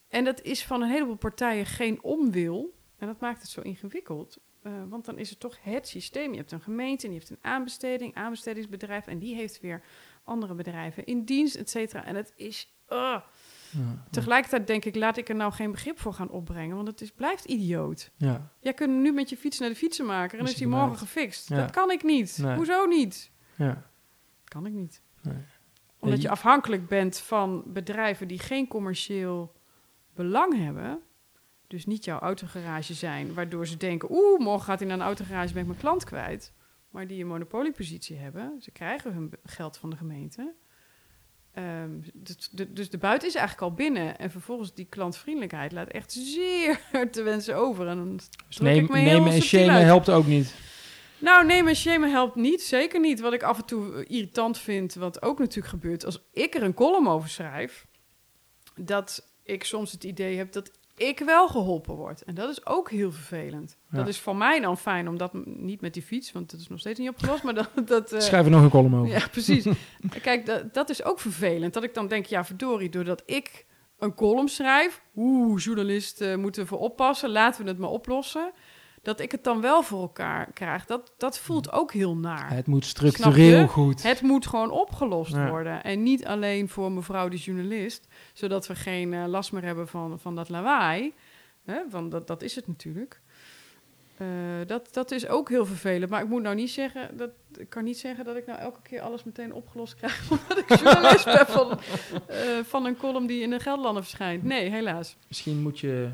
En 0.09 0.25
dat 0.25 0.43
is 0.43 0.65
van 0.65 0.83
een 0.83 0.91
heleboel 0.91 1.17
partijen 1.17 1.67
geen 1.67 2.03
onwil. 2.03 2.75
En 2.99 3.07
dat 3.07 3.21
maakt 3.21 3.41
het 3.41 3.51
zo 3.51 3.61
ingewikkeld. 3.61 4.39
Eh, 4.63 4.73
want 4.89 5.05
dan 5.05 5.19
is 5.19 5.31
het 5.31 5.41
toch 5.41 5.57
het 5.63 5.89
systeem. 5.89 6.31
Je 6.31 6.37
hebt 6.37 6.53
een 6.53 6.61
gemeente 6.61 7.05
en 7.05 7.11
die 7.11 7.19
heeft 7.19 7.31
een 7.31 7.51
aanbesteding, 7.51 8.15
aanbestedingsbedrijf. 8.15 9.07
En 9.07 9.19
die 9.19 9.35
heeft 9.35 9.61
weer 9.61 9.83
andere 10.25 10.55
bedrijven 10.55 11.05
in 11.05 11.25
dienst, 11.25 11.55
et 11.55 11.71
cetera. 11.71 12.05
En 12.05 12.15
het 12.17 12.33
is... 12.37 12.75
ah. 12.87 13.21
Ja. 13.77 14.05
Tegelijkertijd 14.11 14.67
denk 14.67 14.85
ik, 14.85 14.97
laat 14.97 15.17
ik 15.17 15.29
er 15.29 15.35
nou 15.35 15.53
geen 15.53 15.71
begrip 15.71 15.99
voor 15.99 16.15
gaan 16.15 16.31
opbrengen, 16.31 16.77
want 16.77 16.89
het 16.89 17.01
is, 17.01 17.13
blijft 17.13 17.45
idioot. 17.45 18.11
Ja. 18.17 18.51
Jij 18.61 18.75
kunt 18.75 19.03
nu 19.03 19.13
met 19.13 19.29
je 19.29 19.37
fiets 19.37 19.59
naar 19.59 19.69
de 19.69 19.75
fietsenmaker 19.75 20.39
en 20.39 20.45
Is 20.45 20.51
is 20.51 20.57
die 20.57 20.67
morgen 20.67 20.99
gefixt. 20.99 21.49
Ja. 21.49 21.57
Dat 21.57 21.71
kan 21.71 21.91
ik 21.91 22.03
niet. 22.03 22.39
Nee. 22.39 22.57
Hoezo 22.57 22.87
niet? 22.87 23.31
Ja. 23.57 23.91
Kan 24.45 24.67
ik 24.67 24.73
niet. 24.73 25.03
Nee. 25.23 25.37
Omdat 25.99 26.23
je 26.23 26.29
afhankelijk 26.29 26.89
bent 26.89 27.19
van 27.19 27.63
bedrijven 27.67 28.29
die 28.29 28.39
geen 28.39 28.69
commercieel 28.69 29.53
belang 30.15 30.57
hebben. 30.57 31.01
Dus 31.67 31.87
niet 31.87 32.05
jouw 32.05 32.19
autogarage 32.19 32.95
zijn, 32.95 33.35
waardoor 33.35 33.67
ze 33.67 33.77
denken: 33.77 34.11
oeh, 34.11 34.41
morgen 34.41 34.65
gaat 34.65 34.79
hij 34.79 34.89
naar 34.89 34.99
een 34.99 35.05
autogarage, 35.05 35.53
ben 35.53 35.63
ik 35.63 35.69
mijn 35.69 35.81
klant 35.81 36.05
kwijt. 36.05 36.53
Maar 36.91 37.07
die 37.07 37.21
een 37.21 37.29
monopoliepositie 37.29 38.17
hebben. 38.17 38.57
Ze 38.61 38.71
krijgen 38.71 39.13
hun 39.13 39.33
geld 39.43 39.77
van 39.77 39.91
de 39.91 39.97
gemeente. 39.97 40.55
Ehm, 41.55 41.91
dus, 42.13 42.49
de, 42.51 42.73
dus 42.73 42.91
de 42.91 42.99
buiten 42.99 43.29
is 43.29 43.35
eigenlijk 43.35 43.71
al 43.71 43.77
binnen. 43.77 44.19
En 44.19 44.31
vervolgens 44.31 44.75
die 44.75 44.87
klantvriendelijkheid 44.89 45.73
laat 45.73 45.89
echt 45.89 46.13
zeer 46.13 46.81
te 47.11 47.23
wensen 47.23 47.57
over. 47.57 47.87
En 47.87 47.97
dan 47.97 48.21
Dus 48.49 48.59
neem, 48.59 48.87
nemen 48.91 49.33
en 49.33 49.43
shamen 49.43 49.85
helpt 49.85 50.11
ook 50.11 50.27
niet. 50.27 50.55
Nou, 51.19 51.47
nee, 51.47 51.63
maar 51.63 51.75
shamen 51.75 52.11
helpt 52.11 52.35
niet. 52.35 52.63
Zeker 52.63 53.01
niet. 53.01 53.21
Wat 53.21 53.33
ik 53.33 53.43
af 53.43 53.59
en 53.59 53.65
toe 53.65 53.95
eh, 53.95 54.17
irritant 54.17 54.59
vind, 54.59 54.95
wat 54.95 55.23
ook 55.23 55.39
natuurlijk 55.39 55.69
gebeurt... 55.69 56.05
als 56.05 56.23
ik 56.33 56.55
er 56.55 56.63
een 56.63 56.75
column 56.75 57.09
over 57.09 57.29
schrijf... 57.29 57.87
dat 58.77 59.33
ik 59.43 59.65
soms 59.65 59.93
het 59.93 60.05
idee 60.05 60.37
heb 60.37 60.53
dat 60.53 60.71
ik 60.97 61.19
wel 61.19 61.49
geholpen 61.49 61.95
word. 61.95 62.23
En 62.23 62.35
dat 62.35 62.51
is 62.51 62.67
ook 62.67 62.91
heel 62.91 63.13
vervelend. 63.13 63.77
Ja. 63.91 63.97
Dat 63.99 64.09
is 64.09 64.19
voor 64.19 64.37
mij 64.37 64.61
dan 64.61 64.79
fijn, 64.79 65.09
omdat 65.09 65.33
niet 65.45 65.81
met 65.81 65.95
die 65.95 66.03
fiets... 66.03 66.33
want 66.33 66.51
dat 66.51 66.61
is 66.61 66.69
nog 66.69 66.79
steeds 66.79 66.99
niet 66.99 67.09
opgelost, 67.09 67.43
maar 67.43 67.55
dat... 67.55 67.71
dat 67.87 68.15
Schrijf 68.19 68.45
er 68.45 68.51
nog 68.51 68.63
een 68.63 68.71
column 68.71 68.95
over. 68.95 69.13
ja, 69.13 69.27
precies. 69.31 69.67
Kijk, 70.23 70.47
dat, 70.47 70.75
dat 70.75 70.91
is 70.91 71.05
ook 71.05 71.21
vervelend. 71.21 71.75
Dat 71.75 71.83
ik 71.83 71.95
dan 71.95 72.09
denk, 72.09 72.27
ja, 72.27 72.45
verdorie, 72.45 72.89
doordat 72.89 73.23
ik 73.27 73.67
een 73.99 74.15
column 74.15 74.49
schrijf... 74.49 75.03
oeh, 75.17 75.63
journalisten 75.63 76.41
moeten 76.41 76.63
ervoor 76.63 76.79
oppassen, 76.79 77.31
laten 77.31 77.65
we 77.65 77.69
het 77.69 77.79
maar 77.79 77.91
oplossen... 77.91 78.53
dat 79.05 79.21
ik 79.21 79.33
het 79.33 79.45
dan 79.45 79.61
wel 79.61 79.83
voor 79.83 80.01
elkaar 80.01 80.53
krijg, 80.53 80.87
dat, 80.87 81.13
dat 81.17 81.39
voelt 81.39 81.73
ook 81.73 81.93
heel 81.93 82.17
naar. 82.17 82.51
Het 82.51 82.67
moet 82.67 82.85
structureel 82.85 83.67
goed. 83.69 84.03
Het 84.03 84.21
moet 84.23 84.47
gewoon 84.47 84.71
opgelost 84.71 85.33
Ja. 85.35 85.49
worden. 85.49 85.83
En 85.85 86.03
niet 86.03 86.27
alleen 86.27 86.69
voor 86.69 86.93
mevrouw 86.93 87.29
de 87.29 87.37
journalist, 87.37 88.07
zodat 88.33 88.67
we 88.67 88.75
geen 88.75 89.15
eh, 89.15 89.25
last 89.27 89.53
meer 89.53 89.65
hebben 89.65 89.89
van, 89.89 90.19
van 90.21 90.35
dat 90.35 90.49
lawaai. 90.49 91.13
Hè? 91.65 91.79
Want 91.91 92.11
dat, 92.11 92.27
dat 92.27 92.43
is 92.43 92.55
het 92.55 92.67
natuurlijk. 92.67 93.21
Eh, 94.17 94.27
dat, 94.67 94.89
dat 94.93 95.11
is 95.11 95.27
ook 95.29 95.49
heel 95.49 95.67
vervelend. 95.67 96.11
Maar 96.11 96.23
ik 96.23 96.29
moet 96.29 96.43
nou 96.43 96.55
niet 96.55 96.71
zeggen, 96.71 97.17
dat, 97.17 97.31
ik 97.57 97.69
kan 97.69 97.85
niet 97.85 97.99
zeggen 97.99 98.25
dat 98.25 98.37
ik 98.37 98.47
nou 98.47 98.59
elke 98.59 98.83
keer 98.83 99.01
alles 99.01 99.25
meteen 99.25 99.53
opgelost 99.53 99.95
krijg. 99.95 100.23
Omdat 100.31 100.59
ik 100.59 100.69
journalist 100.69 101.25
ben 101.25 101.47
van, 101.47 101.79
eh, 102.27 102.39
van 102.65 102.85
een 102.87 102.97
column 102.97 103.27
die 103.27 103.43
in 103.43 103.51
de 103.51 103.61
Gelderlander 103.61 104.03
verschijnt. 104.03 104.43
Nee, 104.43 104.71
helaas. 104.71 105.17
Misschien 105.29 105.63
moet 105.63 105.79
je 105.81 106.09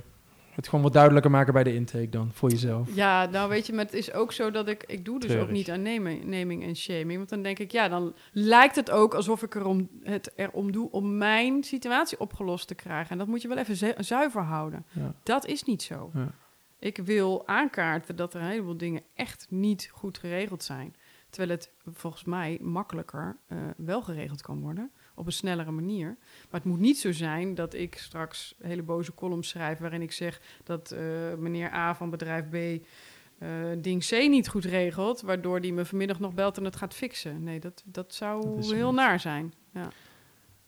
het 0.60 0.68
gewoon 0.68 0.84
wat 0.84 0.92
duidelijker 0.92 1.30
maken 1.30 1.52
bij 1.52 1.62
de 1.64 1.74
intake 1.74 2.08
dan, 2.08 2.30
voor 2.32 2.50
jezelf. 2.50 2.94
Ja, 2.94 3.26
nou 3.26 3.48
weet 3.48 3.66
je, 3.66 3.72
maar 3.72 3.84
het 3.84 3.94
is 3.94 4.12
ook 4.12 4.32
zo 4.32 4.50
dat 4.50 4.68
ik... 4.68 4.84
Ik 4.86 5.04
doe 5.04 5.18
dus 5.18 5.28
Treurig. 5.28 5.48
ook 5.48 5.54
niet 5.54 5.70
aan 5.70 5.82
naming, 5.82 6.24
naming 6.24 6.62
en 6.64 6.76
shaming. 6.76 7.16
Want 7.16 7.28
dan 7.28 7.42
denk 7.42 7.58
ik, 7.58 7.72
ja, 7.72 7.88
dan 7.88 8.14
lijkt 8.32 8.76
het 8.76 8.90
ook 8.90 9.14
alsof 9.14 9.42
ik 9.42 9.54
erom, 9.54 9.88
het 10.02 10.32
erom 10.36 10.72
doe... 10.72 10.90
om 10.90 11.18
mijn 11.18 11.64
situatie 11.64 12.20
opgelost 12.20 12.68
te 12.68 12.74
krijgen. 12.74 13.10
En 13.10 13.18
dat 13.18 13.26
moet 13.26 13.42
je 13.42 13.48
wel 13.48 13.56
even 13.56 13.76
zu- 13.76 13.94
zuiver 13.98 14.42
houden. 14.42 14.86
Ja. 14.92 15.14
Dat 15.22 15.46
is 15.46 15.62
niet 15.62 15.82
zo. 15.82 16.10
Ja. 16.14 16.32
Ik 16.78 16.96
wil 16.96 17.46
aankaarten 17.46 18.16
dat 18.16 18.34
er 18.34 18.40
een 18.40 18.46
heleboel 18.46 18.76
dingen 18.76 19.02
echt 19.14 19.46
niet 19.48 19.90
goed 19.92 20.18
geregeld 20.18 20.62
zijn. 20.62 20.94
Terwijl 21.30 21.58
het 21.58 21.70
volgens 21.86 22.24
mij 22.24 22.58
makkelijker 22.60 23.36
eh, 23.46 23.58
wel 23.76 24.02
geregeld 24.02 24.42
kan 24.42 24.60
worden. 24.60 24.90
Op 25.20 25.26
een 25.26 25.32
snellere 25.32 25.70
manier. 25.70 26.16
Maar 26.50 26.60
het 26.60 26.64
moet 26.64 26.78
niet 26.78 26.98
zo 26.98 27.12
zijn 27.12 27.54
dat 27.54 27.74
ik 27.74 27.94
straks 27.94 28.54
hele 28.62 28.82
boze 28.82 29.14
columns 29.14 29.48
schrijf... 29.48 29.78
waarin 29.78 30.02
ik 30.02 30.12
zeg 30.12 30.40
dat 30.64 30.90
eh, 30.90 31.00
meneer 31.38 31.72
A 31.72 31.94
van 31.94 32.10
bedrijf 32.10 32.48
B... 32.48 32.54
eh, 32.54 33.48
ding 33.78 34.06
C 34.06 34.10
niet 34.10 34.48
goed 34.48 34.64
regelt, 34.64 35.20
waardoor 35.20 35.60
die 35.60 35.72
me 35.72 35.84
vanmiddag 35.84 36.18
nog 36.20 36.34
belt 36.34 36.58
en 36.58 36.64
het 36.64 36.76
gaat 36.76 36.94
fixen. 36.94 37.42
Nee, 37.42 37.60
dat, 37.60 37.82
dat 37.86 38.14
zou 38.14 38.56
Dat 38.56 38.70
heel 38.70 38.92
naar 38.92 39.20
zijn. 39.20 39.54
Ja. 39.72 39.88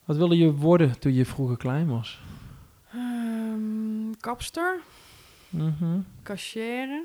Wat 0.05 0.17
wilde 0.17 0.37
je 0.37 0.53
worden 0.53 0.99
toen 0.99 1.15
je 1.15 1.25
vroeger 1.25 1.57
klein 1.57 1.89
was? 1.89 2.21
Ehm, 2.93 4.13
kapster. 4.21 4.81
Mhm. 5.49 6.01
Cachère 6.23 7.05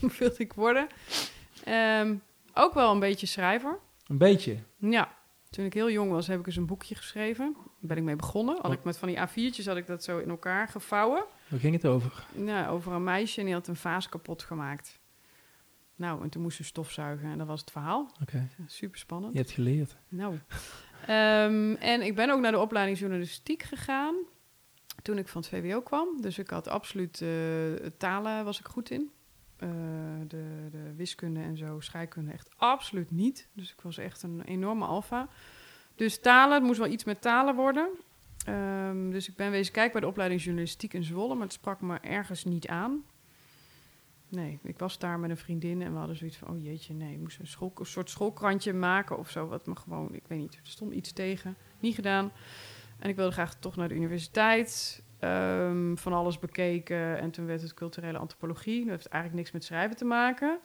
wilde 0.18 0.38
ik 0.38 0.52
worden. 0.52 0.86
Ehm, 1.64 2.14
ook 2.54 2.74
wel 2.74 2.92
een 2.92 3.00
beetje 3.00 3.26
schrijver. 3.26 3.78
Een 4.06 4.18
beetje. 4.18 4.56
Ja, 4.78 5.14
toen 5.56 5.64
ik 5.64 5.74
heel 5.74 5.90
jong 5.90 6.10
was, 6.10 6.26
heb 6.26 6.40
ik 6.40 6.46
eens 6.46 6.56
een 6.56 6.66
boekje 6.66 6.94
geschreven. 6.94 7.52
Daar 7.54 7.64
ben 7.80 7.96
ik 7.96 8.02
mee 8.02 8.16
begonnen. 8.16 8.58
Had 8.60 8.72
ik 8.72 8.84
met 8.84 8.98
van 8.98 9.08
die 9.08 9.18
A4'tjes 9.18 9.64
had 9.64 9.76
ik 9.76 9.86
dat 9.86 10.04
zo 10.04 10.18
in 10.18 10.28
elkaar 10.28 10.68
gevouwen. 10.68 11.24
Waar 11.48 11.60
ging 11.60 11.74
het 11.74 11.86
over? 11.86 12.26
Nou, 12.32 12.68
over 12.68 12.92
een 12.92 13.04
meisje 13.04 13.38
en 13.38 13.44
die 13.44 13.54
had 13.54 13.68
een 13.68 13.76
vaas 13.76 14.08
kapot 14.08 14.42
gemaakt. 14.42 15.00
Nou, 15.94 16.22
en 16.22 16.28
toen 16.28 16.42
moest 16.42 16.56
ze 16.56 16.64
stofzuigen 16.64 17.30
en 17.30 17.38
dat 17.38 17.46
was 17.46 17.60
het 17.60 17.70
verhaal. 17.70 18.12
Oké, 18.22 18.48
Super 18.66 18.98
spannend. 18.98 19.32
je 19.32 19.38
hebt 19.38 19.50
geleerd. 19.50 19.96
Nou. 20.08 20.38
Ehm, 21.06 21.74
en 21.74 22.02
ik 22.02 22.14
ben 22.14 22.30
ook 22.30 22.40
naar 22.40 22.52
de 22.52 22.58
opleiding 22.58 22.98
journalistiek 22.98 23.62
gegaan 23.62 24.14
toen 25.02 25.18
ik 25.18 25.28
van 25.28 25.40
het 25.40 25.50
VWO 25.50 25.80
kwam. 25.80 26.20
Dus 26.20 26.38
ik 26.38 26.50
had 26.50 26.68
absoluut 26.68 27.20
eh, 27.20 27.28
talen 27.98 28.44
was 28.44 28.58
ik 28.58 28.66
goed 28.66 28.90
in. 28.90 29.10
Eh, 29.56 29.68
de, 30.28 30.68
de 30.70 30.94
wiskunde 30.96 31.40
en 31.40 31.56
zo, 31.56 31.80
scheikunde 31.80 32.32
echt 32.32 32.50
absoluut 32.56 33.10
niet. 33.10 33.48
Dus 33.52 33.72
ik 33.72 33.80
was 33.80 33.98
echt 33.98 34.22
een 34.22 34.42
enorme 34.42 34.84
alfa. 34.84 35.28
Dus 35.94 36.20
talen, 36.20 36.54
het 36.54 36.64
moest 36.64 36.78
wel 36.78 36.88
iets 36.88 37.04
met 37.04 37.20
talen 37.20 37.54
worden. 37.54 37.88
Ehm, 38.46 39.10
dus 39.10 39.28
ik 39.28 39.36
ben 39.36 39.50
wezen 39.50 39.72
kijken 39.72 39.92
bij 39.92 40.00
de 40.00 40.06
opleiding 40.06 40.42
journalistiek 40.42 40.92
in 40.92 41.04
Zwolle, 41.04 41.34
maar 41.34 41.44
het 41.44 41.52
sprak 41.52 41.80
me 41.80 41.98
ergens 41.98 42.44
niet 42.44 42.68
aan. 42.68 43.04
Nee, 44.28 44.58
ik 44.62 44.78
was 44.78 44.98
daar 44.98 45.18
met 45.18 45.30
een 45.30 45.36
vriendin 45.36 45.82
en 45.82 45.92
we 45.92 45.98
hadden 45.98 46.16
zoiets 46.16 46.36
van, 46.36 46.48
oh 46.48 46.62
jeetje, 46.62 46.94
nee, 46.94 47.12
ik 47.12 47.20
moest 47.20 47.38
een, 47.38 47.46
school, 47.46 47.72
een 47.74 47.86
soort 47.86 48.10
schoolkrantje 48.10 48.72
maken 48.72 49.18
of 49.18 49.30
zo, 49.30 49.46
wat 49.46 49.66
me 49.66 49.76
gewoon, 49.76 50.14
ik 50.14 50.22
weet 50.26 50.38
niet, 50.38 50.54
er 50.54 50.60
stond 50.62 50.92
iets 50.92 51.12
tegen, 51.12 51.56
niet 51.80 51.94
gedaan. 51.94 52.32
En 52.98 53.08
ik 53.08 53.16
wilde 53.16 53.32
graag 53.32 53.54
toch 53.54 53.76
naar 53.76 53.88
de 53.88 53.94
universiteit, 53.94 55.02
ehm, 55.18 55.96
van 55.96 56.12
alles 56.12 56.38
bekeken 56.38 57.18
en 57.18 57.30
toen 57.30 57.46
werd 57.46 57.62
het 57.62 57.74
culturele 57.74 58.18
antropologie. 58.18 58.80
Dat 58.80 58.90
heeft 58.90 59.06
eigenlijk 59.06 59.42
niks 59.42 59.52
met 59.52 59.64
schrijven 59.64 59.96
te 59.96 60.04
maken. 60.04 60.60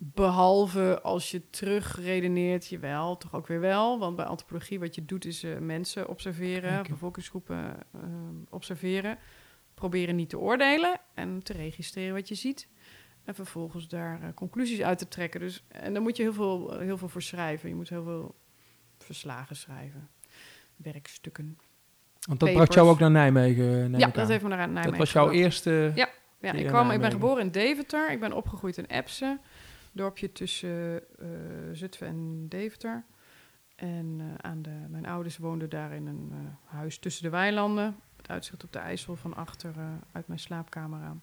Behalve 0.00 1.00
als 1.02 1.30
je 1.30 1.50
terugredeneert, 1.50 2.66
jawel, 2.66 3.16
toch 3.16 3.34
ook 3.34 3.46
weer 3.46 3.60
wel. 3.60 3.98
Want 3.98 4.16
bij 4.16 4.24
antropologie 4.24 4.78
wat 4.78 4.94
je 4.94 5.04
doet 5.04 5.24
is 5.24 5.42
eh, 5.42 5.58
mensen 5.58 6.08
observeren, 6.08 6.70
Kijken. 6.70 6.92
bevolkingsgroepen 6.92 7.76
eh, 7.92 8.00
observeren. 8.50 9.18
Proberen 9.74 10.16
niet 10.16 10.28
te 10.28 10.38
oordelen 10.38 11.00
en 11.14 11.42
te 11.42 11.52
registreren 11.52 12.14
wat 12.14 12.28
je 12.28 12.34
ziet. 12.34 12.68
En 13.24 13.34
vervolgens 13.34 13.88
daar 13.88 14.22
eh, 14.22 14.28
conclusies 14.34 14.80
uit 14.80 14.98
te 14.98 15.08
trekken. 15.08 15.40
Dus, 15.40 15.64
en 15.68 15.92
daar 15.92 16.02
moet 16.02 16.16
je 16.16 16.22
heel 16.22 16.32
veel, 16.32 16.78
heel 16.78 16.98
veel 16.98 17.08
voor 17.08 17.22
schrijven. 17.22 17.68
Je 17.68 17.74
moet 17.74 17.88
heel 17.88 18.04
veel 18.04 18.34
verslagen 18.98 19.56
schrijven. 19.56 20.10
Werkstukken. 20.76 21.58
Want 22.28 22.40
dat 22.40 22.48
Papers. 22.48 22.54
bracht 22.54 22.74
jou 22.74 22.88
ook 22.88 22.98
naar 22.98 23.10
Nijmegen, 23.10 23.90
neem 23.90 24.00
ja, 24.00 24.08
dat 24.08 24.28
heeft 24.28 24.42
me 24.42 24.48
naar 24.48 24.58
Nijmegen 24.58 24.90
Dat 24.90 24.98
was 24.98 25.12
jouw 25.12 25.24
gebracht. 25.24 25.44
eerste... 25.44 25.92
Ja. 25.94 26.08
Ik, 26.40 26.66
kwam, 26.66 26.90
ik 26.90 27.00
ben 27.00 27.10
geboren 27.10 27.42
in 27.42 27.50
Deventer. 27.50 28.10
Ik 28.10 28.20
ben 28.20 28.32
opgegroeid 28.32 28.76
in 28.76 28.84
Epse. 28.84 29.38
Dorpje 29.92 30.32
tussen 30.32 31.02
eh 31.18 31.26
Zutphen 31.72 32.06
en 32.06 32.46
Deventer. 32.48 33.04
En 33.76 34.16
eh, 34.18 34.50
aan 34.50 34.62
de, 34.62 34.70
mijn 34.88 35.06
ouders 35.06 35.36
woonden 35.36 35.70
daar 35.70 35.92
in 35.92 36.06
een 36.06 36.28
eh, 36.32 36.74
huis 36.76 36.98
tussen 36.98 37.22
de 37.22 37.30
weilanden. 37.30 37.96
Het 38.16 38.30
uitzicht 38.30 38.64
op 38.64 38.72
de 38.72 38.78
IJssel 38.78 39.16
van 39.16 39.34
achter 39.34 39.70
eh, 39.76 39.84
uit 40.12 40.26
mijn 40.26 40.40
slaapkamer 40.40 41.00
aan. 41.02 41.22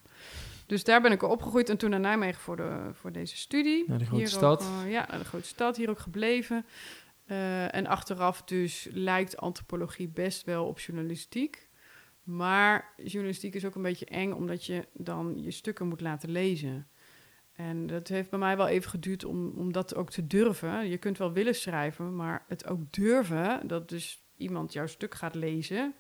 Dus 0.66 0.84
daar 0.84 1.02
ben 1.02 1.12
ik 1.12 1.24
opgegroeid 1.24 1.70
en 1.70 1.78
toen 1.78 1.90
naar 1.90 2.00
Nijmegen 2.00 2.42
voor, 2.42 2.56
de, 2.56 2.90
voor 2.94 3.12
deze 3.12 3.38
studie. 3.38 3.84
Naar 3.88 3.98
de 3.98 4.06
grote 4.06 4.20
Hier 4.20 4.32
stad. 4.32 4.64
Ook, 4.64 4.84
eh, 4.84 4.92
ja, 4.92 5.06
naar 5.10 5.20
de 5.20 5.26
grote 5.26 5.48
stad. 5.48 5.78
Hier 5.78 5.90
ook 5.90 6.00
gebleven. 6.00 6.66
Eh, 7.26 7.76
en 7.76 7.88
achteraf 7.88 8.44
dus 8.44 8.88
lijkt 8.92 9.38
antropologie 9.38 10.08
best 10.08 10.44
wel 10.44 10.66
op 10.66 10.80
journalistiek. 10.80 11.70
Maar 12.24 12.94
journalistiek 12.98 13.56
is 13.56 13.66
ook 13.66 13.76
een 13.76 13.82
beetje 13.82 14.06
eng, 14.06 14.32
omdat 14.32 14.66
je 14.66 14.88
dan 14.94 15.42
je 15.42 15.52
stukken 15.52 15.88
moet 15.88 16.02
laten 16.02 16.30
lezen. 16.30 16.88
En 17.56 17.88
dat 17.88 18.08
heeft 18.08 18.30
bij 18.30 18.40
mij 18.40 18.58
wel 18.58 18.68
even 18.68 18.90
geduurd 18.90 19.26
om, 19.26 19.54
om 19.56 19.72
dat 19.72 19.96
ook 19.96 20.10
te 20.10 20.28
durven. 20.28 20.90
Je 20.90 20.98
kunt 20.98 21.18
wel 21.18 21.32
willen 21.32 21.56
schrijven, 21.56 22.16
maar 22.16 22.46
het 22.48 22.68
ook 22.68 22.94
durven, 22.94 23.68
dat 23.68 23.90
dus 23.90 24.24
iemand 24.38 24.74
jouw 24.74 24.88
stuk 24.88 25.14
gaat 25.14 25.36
lezen. 25.36 25.96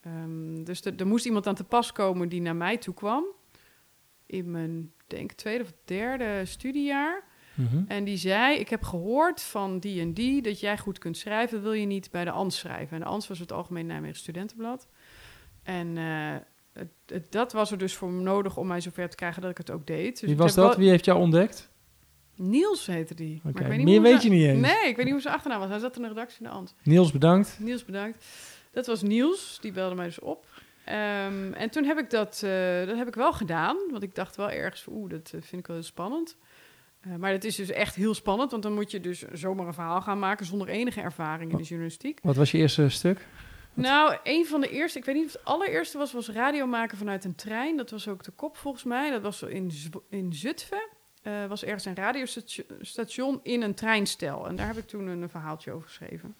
Ehm, 0.00 0.64
dus 0.64 0.84
er 0.84 0.96
er 0.96 1.06
moest 1.06 1.26
iemand 1.26 1.46
aan 1.46 1.54
te 1.54 1.64
pas 1.64 1.92
komen 1.92 2.28
die 2.28 2.40
naar 2.40 2.56
mij 2.56 2.78
toe 2.78 2.94
kwam. 2.94 3.24
In 4.26 4.50
mijn, 4.50 4.92
denk 5.06 5.32
tweede 5.32 5.64
of 5.64 5.72
derde 5.84 6.44
studiejaar. 6.44 7.27
Mhm. 7.58 7.82
En 7.88 8.04
die 8.04 8.16
zei, 8.16 8.58
ik 8.58 8.68
heb 8.68 8.82
gehoord 8.82 9.42
van 9.42 9.78
die 9.78 10.00
en 10.00 10.12
die 10.12 10.42
dat 10.42 10.60
jij 10.60 10.78
goed 10.78 10.98
kunt 10.98 11.16
schrijven. 11.16 11.62
Wil 11.62 11.72
je 11.72 11.86
niet 11.86 12.10
bij 12.10 12.24
de 12.24 12.30
ANS 12.30 12.58
schrijven? 12.58 12.96
En 12.96 13.02
de 13.02 13.08
ANS 13.08 13.28
was 13.28 13.38
het 13.38 13.52
Algemeen 13.52 13.86
Nijmegen 13.86 14.16
Studentenblad. 14.16 14.88
En 15.62 15.98
eh, 15.98 16.34
het, 16.72 16.88
het- 17.06 17.32
dat 17.32 17.52
was 17.52 17.70
er 17.70 17.78
dus 17.78 17.94
voor 17.94 18.12
nodig 18.12 18.56
om 18.56 18.66
mij 18.66 18.80
zover 18.80 19.08
te 19.08 19.16
krijgen 19.16 19.42
dat 19.42 19.50
ik 19.50 19.58
het 19.58 19.70
ook 19.70 19.86
deed. 19.86 20.20
Dus 20.20 20.28
Wie 20.28 20.36
was 20.38 20.54
dat? 20.54 20.66
wel- 20.68 20.76
Wie 20.78 20.88
heeft 20.90 21.04
jou 21.04 21.18
ontdekt? 21.20 21.68
Niels 22.34 22.86
heette 22.86 23.14
die. 23.14 23.40
Maar 23.42 23.52
ik 23.52 23.58
weet 23.58 23.76
niet 23.76 23.86
meer 23.86 24.02
weet 24.02 24.20
ze- 24.22 24.28
je 24.28 24.34
niet 24.34 24.46
eens. 24.46 24.60
Nee, 24.60 24.88
ik 24.88 24.96
weet 24.96 25.04
niet 25.04 25.12
hoe 25.14 25.22
zijn 25.22 25.34
achternaam 25.34 25.60
was. 25.60 25.68
Hij 25.68 25.78
zat 25.78 25.96
in 25.96 26.02
de 26.02 26.08
redactie 26.08 26.38
in 26.38 26.44
de 26.44 26.50
ANS. 26.50 26.74
Niels, 26.82 27.12
bedankt. 27.12 27.56
Niels, 27.60 27.84
bedankt. 27.84 28.24
Dat 28.70 28.86
was 28.86 29.02
Niels, 29.02 29.58
die 29.60 29.72
belde 29.72 29.94
mij 29.94 30.06
dus 30.06 30.18
op. 30.20 30.46
Ehm, 30.84 31.52
en 31.52 31.70
toen 31.70 31.84
heb 31.84 31.98
ik 31.98 32.10
dat, 32.10 32.42
eh, 32.44 32.86
dat 32.86 32.96
heb 32.96 33.08
ik 33.08 33.14
wel 33.14 33.32
gedaan, 33.32 33.76
want 33.90 34.02
ik 34.02 34.14
dacht 34.14 34.36
wel 34.36 34.50
ergens, 34.50 34.86
oeh, 34.90 35.10
dat 35.10 35.24
eh, 35.34 35.40
vind 35.42 35.60
ik 35.60 35.66
wel 35.66 35.76
heel 35.76 35.84
spannend. 35.84 36.36
Eh, 37.00 37.14
maar 37.14 37.30
het 37.32 37.44
is 37.44 37.56
dus 37.56 37.70
echt 37.70 37.94
heel 37.94 38.14
spannend, 38.14 38.50
want 38.50 38.62
dan 38.62 38.74
moet 38.74 38.90
je 38.90 39.00
dus 39.00 39.20
zomaar 39.32 39.66
een 39.66 39.74
verhaal 39.74 40.00
gaan 40.00 40.18
maken 40.18 40.46
zonder 40.46 40.68
enige 40.68 41.00
ervaring 41.00 41.50
in 41.50 41.56
de 41.56 41.62
journalistiek. 41.62 42.18
Wat 42.22 42.36
was 42.36 42.50
je 42.50 42.58
eerste 42.58 42.88
stuk? 42.88 43.26
Nou, 43.74 44.16
een 44.22 44.46
van 44.46 44.60
de 44.60 44.70
eerste, 44.70 44.98
ik 44.98 45.04
weet 45.04 45.14
niet 45.14 45.26
of 45.26 45.32
het 45.32 45.44
allereerste 45.44 45.98
was, 45.98 46.12
was 46.12 46.28
radio 46.28 46.66
maken 46.66 46.98
vanuit 46.98 47.24
een 47.24 47.34
trein. 47.34 47.76
Dat 47.76 47.90
was 47.90 48.08
ook 48.08 48.24
de 48.24 48.30
kop 48.30 48.56
volgens 48.56 48.84
mij. 48.84 49.10
Dat 49.10 49.22
was 49.22 49.42
in, 49.42 49.70
Z- 49.70 49.88
in 50.10 50.32
Zutphen. 50.32 50.88
Eh, 51.22 51.46
was 51.46 51.64
ergens 51.64 51.84
een 51.84 51.94
radiostation 51.94 53.40
in 53.42 53.62
een 53.62 53.74
treinstel. 53.74 54.48
En 54.48 54.56
daar 54.56 54.66
heb 54.66 54.76
ik 54.76 54.86
toen 54.86 55.06
een 55.06 55.28
verhaaltje 55.28 55.72
over 55.72 55.86
geschreven. 55.88 56.36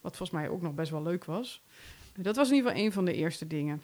Wat 0.00 0.16
volgens 0.16 0.38
mij 0.40 0.48
ook 0.48 0.62
nog 0.62 0.74
best 0.74 0.90
wel 0.90 1.02
leuk 1.02 1.24
was. 1.24 1.62
Dat 2.22 2.36
was 2.36 2.48
in 2.50 2.54
ieder 2.54 2.70
geval 2.70 2.84
een 2.86 2.92
van 2.92 3.04
de 3.04 3.14
eerste 3.14 3.46
dingen. 3.46 3.82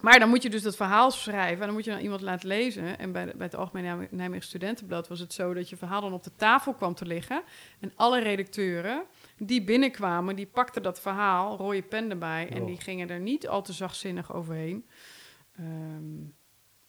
Maar 0.00 0.18
dan 0.18 0.28
moet 0.28 0.42
je 0.42 0.50
dus 0.50 0.62
dat 0.62 0.76
verhaal 0.76 1.10
schrijven 1.10 1.60
en 1.60 1.66
dan 1.66 1.72
moet 1.74 1.84
je 1.84 1.90
dan 1.90 2.00
iemand 2.00 2.20
laten 2.20 2.48
lezen. 2.48 2.98
En 2.98 3.12
bij, 3.12 3.24
de- 3.24 3.32
bij 3.36 3.46
het 3.46 3.54
Algemeen 3.56 3.84
Nijme- 3.84 4.08
Nijmegen 4.10 4.44
Studentenblad 4.46 5.08
was 5.08 5.20
het 5.20 5.32
zo 5.32 5.54
dat 5.54 5.68
je 5.68 5.76
verhaal 5.76 6.00
dan 6.00 6.12
op 6.12 6.22
de 6.24 6.34
tafel 6.36 6.74
kwam 6.74 6.94
te 6.94 7.06
liggen. 7.06 7.42
En 7.80 7.92
alle 7.96 8.20
redacteuren 8.20 9.02
die 9.38 9.62
binnenkwamen, 9.64 10.36
die 10.36 10.46
pakten 10.46 10.82
dat 10.82 11.00
verhaal, 11.00 11.56
rode 11.56 11.82
pen 11.82 12.10
erbij. 12.10 12.48
En 12.48 12.64
die 12.66 12.80
gingen 12.80 13.10
er 13.10 13.20
niet 13.20 13.48
al 13.48 13.62
te 13.62 13.72
zachtzinnig 13.72 14.32
overheen. 14.34 14.86
Ehm, 15.56 16.24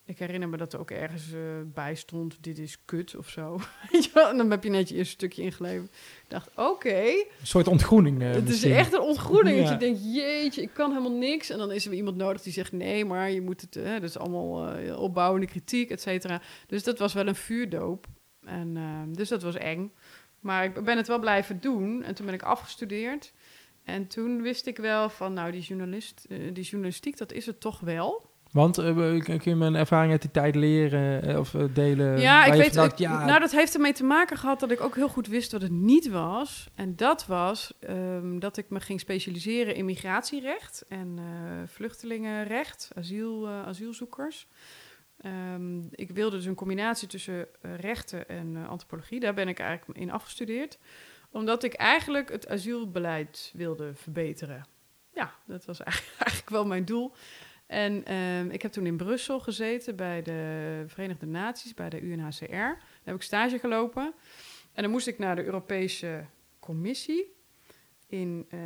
ik 0.10 0.20
herinner 0.20 0.50
me 0.50 0.58
dat 0.58 0.74
er 0.74 0.80
ook 0.80 0.92
ergens 0.92 1.34
eh, 1.34 1.40
bij 1.66 1.96
stond, 1.96 2.38
dit 2.42 2.58
is 2.58 2.78
kut 2.86 3.16
of 3.16 3.30
zo. 3.30 3.60
En 4.30 4.38
dan 4.38 4.52
heb 4.52 4.64
je 4.64 4.70
net 4.70 4.90
je 4.90 4.96
eerste 4.96 5.14
stukje 5.14 5.42
ingeleverd. 5.42 5.86
Ik 6.24 6.26
dacht, 6.28 6.50
oké, 6.56 7.00
Een 7.00 7.26
soort 7.44 7.68
ontgroening. 7.68 8.22
eh, 8.22 8.32
het 8.32 8.50
is 8.50 8.64
echt 8.64 8.94
een 8.94 9.02
ontgroening. 9.02 9.60
Dat 9.60 9.70
je 9.70 9.78
denkt, 9.78 10.00
jeetje, 10.16 10.62
ik 10.62 10.74
kan 10.74 10.90
helemaal 10.90 11.18
niks. 11.18 11.50
En 11.50 11.58
dan 11.58 11.72
is 11.72 11.84
er 11.84 11.90
weer 11.90 12.00
iemand 12.00 12.18
nodig 12.18 12.42
die 12.42 12.54
zegt, 12.54 12.72
nee, 12.72 13.06
maar 13.06 13.32
je 13.32 13.42
moet 13.42 13.62
het... 13.62 13.74
Hè, 13.74 14.00
dat 14.00 14.10
is 14.10 14.18
allemaal 14.18 14.68
eh, 14.76 15.00
opbouwende 15.02 15.48
kritiek, 15.48 15.90
et 15.90 16.02
cetera. 16.02 16.42
Dus 16.68 16.84
dat 16.84 17.00
was 17.00 17.14
wel 17.14 17.28
een 17.28 17.36
vuurdoop. 17.36 18.08
En, 18.46 18.78
eh, 18.78 19.16
dus 19.16 19.30
dat 19.30 19.42
was 19.42 19.56
eng. 19.56 19.92
Maar 20.40 20.64
ik 20.64 20.84
ben 20.84 20.98
het 20.98 21.08
wel 21.08 21.20
blijven 21.20 21.60
doen. 21.62 22.04
En 22.04 22.16
toen 22.16 22.26
ben 22.26 22.36
ik 22.36 22.44
afgestudeerd. 22.44 23.34
En 23.84 24.08
toen 24.08 24.42
wist 24.42 24.66
ik 24.66 24.78
wel 24.78 25.10
van, 25.10 25.34
nou, 25.34 25.52
die, 25.52 25.62
journalist, 25.62 26.26
eh, 26.30 26.38
die 26.54 26.64
journalistiek, 26.64 27.18
dat 27.18 27.32
is 27.32 27.46
het 27.46 27.60
toch 27.60 27.80
wel. 27.80 28.29
Want 28.52 28.78
eh, 28.78 28.96
kun 29.24 29.40
je 29.44 29.56
mijn 29.56 29.76
ervaring 29.76 30.12
uit 30.12 30.22
die 30.22 30.32
tijd 30.32 30.56
leren 30.56 31.22
eh, 31.24 31.40
of 31.40 31.54
eh, 31.54 31.64
delen? 31.74 32.20
Ja, 32.20 32.46
ik 32.46 32.54
weet. 32.54 32.76
ik- 32.76 32.98
ja, 32.98 33.26
Nou, 33.26 33.40
dat 33.40 33.52
heeft 33.52 33.74
ermee 33.74 33.94
te 33.94 34.04
maken 34.04 34.38
gehad 34.38 34.60
dat 34.60 34.72
ik 34.72 34.82
ook 34.82 34.96
heel 34.96 35.10
goed 35.10 35.28
wist 35.28 35.52
wat 35.52 35.62
het 35.62 35.72
niet 35.72 36.10
was. 36.10 36.70
En 36.76 36.96
dat 36.96 37.26
was 37.26 37.74
ehm, 37.80 38.40
dat 38.40 38.58
ik 38.58 38.70
me 38.70 38.80
ging 38.80 39.00
specialiseren 39.00 39.76
in 39.76 39.86
migratierecht 39.86 40.86
en 40.88 41.20
vluchtelingenrecht, 41.68 42.90
asiel, 42.96 43.48
asielzoekers. 43.50 44.48
Ehm, 45.22 45.80
ik 45.92 46.12
wilde 46.12 46.36
dus 46.36 46.46
een 46.46 46.56
combinatie 46.56 47.08
tussen 47.08 47.48
rechten 47.62 48.28
en 48.30 48.66
antropologie. 48.68 49.20
Daar 49.20 49.34
ben 49.34 49.48
ik 49.48 49.60
eigenlijk 49.60 50.00
in 50.00 50.12
afgestudeerd, 50.12 50.78
omdat 51.32 51.64
ik 51.64 51.74
eigenlijk 51.74 52.30
het 52.32 52.48
asielbeleid 52.48 53.52
wilde 53.54 53.92
verbeteren. 53.96 54.66
Ja, 55.14 55.34
dat 55.46 55.66
was 55.66 55.80
eigenlijk, 55.84 56.16
eigenlijk 56.24 56.50
wel 56.50 56.66
mijn 56.66 56.86
doel. 56.86 57.12
En 57.70 58.06
ehm, 58.06 58.50
ik 58.50 58.62
heb 58.62 58.72
toen 58.72 58.86
in 58.86 58.98
Brussel 58.98 59.40
gezeten 59.40 59.96
bij 59.96 60.22
de 60.22 60.84
Verenigde 60.88 61.26
Naties, 61.26 61.74
bij 61.74 61.90
de 61.90 62.02
UNHCR. 62.02 62.46
Daar 62.52 62.78
heb 63.04 63.16
ik 63.16 63.22
stage 63.22 63.60
gelopen. 63.60 64.14
En 64.74 64.82
dan 64.84 64.92
moest 64.92 65.08
ik 65.08 65.18
naar 65.20 65.36
de 65.36 65.44
Europese 65.44 66.26
Commissie. 66.60 67.36
In, 68.08 68.46
eh, 68.50 68.60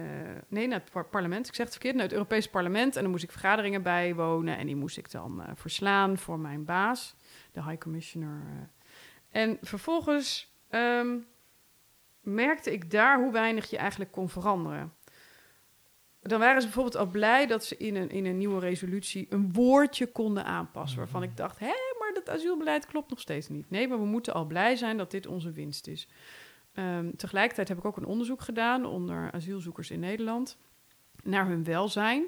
nee, 0.47 0.68
naar 0.68 0.80
het 0.80 0.91
par- 0.91 1.06
parlement. 1.06 1.47
Ik 1.47 1.54
zeg 1.56 1.66
het 1.66 1.74
verkeerd, 1.74 1.95
naar 1.95 2.04
het 2.04 2.14
Europese 2.14 2.49
parlement. 2.49 2.95
En 2.95 3.01
dan 3.01 3.12
moest 3.12 3.24
ik 3.24 3.32
vergaderingen 3.32 3.82
bijwonen. 3.84 4.58
En 4.58 4.66
die 4.66 4.76
moest 4.76 4.97
ik 4.97 5.12
dan 5.12 5.41
eh, 5.43 5.51
verslaan 5.56 6.18
voor 6.18 6.39
mijn 6.39 6.66
baas, 6.66 7.16
de 7.51 7.64
High 7.64 7.78
Commissioner. 7.78 8.41
eh. 8.47 9.41
En 9.41 9.58
vervolgens 9.62 10.56
ehm, 10.70 11.18
merkte 12.22 12.72
ik 12.72 12.91
daar 12.91 13.20
hoe 13.20 13.32
weinig 13.32 13.70
je 13.70 13.78
eigenlijk 13.78 14.12
kon 14.12 14.30
veranderen. 14.30 14.93
Dan 16.24 16.39
waren 16.39 16.61
ze 16.61 16.67
bijvoorbeeld 16.67 16.97
al 16.97 17.05
blij 17.05 17.47
dat 17.47 17.65
ze 17.65 17.78
in 17.78 17.95
een, 17.95 18.09
in 18.09 18.26
een 18.26 18.38
nieuwe 18.38 18.59
resolutie 18.59 19.28
een 19.30 19.53
woordje 19.53 20.07
konden 20.07 20.45
aanpassen. 20.45 20.97
Waarvan 20.97 21.24
ik 21.24 21.38
dacht, 21.38 21.59
hé, 21.59 21.74
maar 21.99 22.11
dat 22.13 22.30
asielbeleid 22.30 22.86
klopt 22.86 23.09
nog 23.09 23.19
steeds 23.19 23.47
niet. 23.47 23.69
Nee, 23.69 23.88
maar 23.88 23.99
we 23.99 24.05
moeten 24.05 24.34
al 24.34 24.45
blij 24.45 24.76
zijn 24.76 24.97
dat 24.97 25.11
dit 25.11 25.28
onze 25.28 25.51
winst 25.51 25.88
is. 25.88 26.07
Ehm, 26.74 27.11
tegelijkertijd 27.15 27.67
heb 27.67 27.78
ik 27.78 27.86
ook 27.86 27.97
een 27.97 28.05
onderzoek 28.05 28.41
gedaan 28.41 28.86
onder 28.86 29.32
asielzoekers 29.32 29.91
in 29.91 29.99
Nederland 29.99 30.57
naar 31.24 31.47
hun 31.47 31.63
welzijn. 31.63 32.26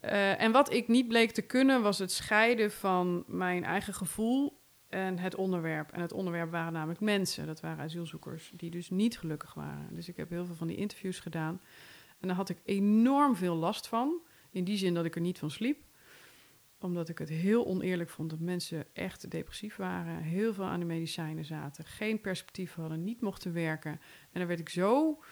Eh, 0.00 0.40
en 0.40 0.52
wat 0.52 0.72
ik 0.72 0.88
niet 0.88 1.08
bleek 1.08 1.30
te 1.30 1.42
kunnen 1.42 1.82
was 1.82 1.98
het 1.98 2.12
scheiden 2.12 2.70
van 2.70 3.24
mijn 3.26 3.64
eigen 3.64 3.94
gevoel 3.94 4.60
en 4.88 5.18
het 5.18 5.34
onderwerp. 5.34 5.92
En 5.92 6.00
het 6.00 6.12
onderwerp 6.12 6.50
waren 6.50 6.72
namelijk 6.72 7.00
mensen. 7.00 7.46
Dat 7.46 7.60
waren 7.60 7.84
asielzoekers 7.84 8.52
die 8.56 8.70
dus 8.70 8.90
niet 8.90 9.18
gelukkig 9.18 9.54
waren. 9.54 9.88
Dus 9.90 10.08
ik 10.08 10.16
heb 10.16 10.30
heel 10.30 10.46
veel 10.46 10.54
van 10.54 10.66
die 10.66 10.76
interviews 10.76 11.20
gedaan. 11.20 11.60
En 12.22 12.28
daar 12.28 12.36
had 12.36 12.48
ik 12.48 12.60
enorm 12.64 13.36
veel 13.36 13.54
last 13.54 13.88
van. 13.88 14.20
In 14.50 14.64
die 14.64 14.76
zin 14.76 14.94
dat 14.94 15.04
ik 15.04 15.14
er 15.14 15.20
niet 15.20 15.38
van 15.38 15.50
sliep. 15.50 15.78
Omdat 16.78 17.08
ik 17.08 17.18
het 17.18 17.28
heel 17.28 17.66
oneerlijk 17.66 18.10
vond 18.10 18.30
dat 18.30 18.38
mensen 18.38 18.86
echt 18.92 19.30
depressief 19.30 19.76
waren. 19.76 20.16
Heel 20.16 20.54
veel 20.54 20.64
aan 20.64 20.80
de 20.80 20.86
medicijnen 20.86 21.44
zaten. 21.44 21.84
Geen 21.84 22.20
perspectief 22.20 22.74
hadden. 22.74 23.04
Niet 23.04 23.20
mochten 23.20 23.52
werken. 23.52 23.90
En 23.90 24.38
daar 24.38 24.46
werd 24.46 24.60
ik 24.60 24.68
zo 24.68 25.22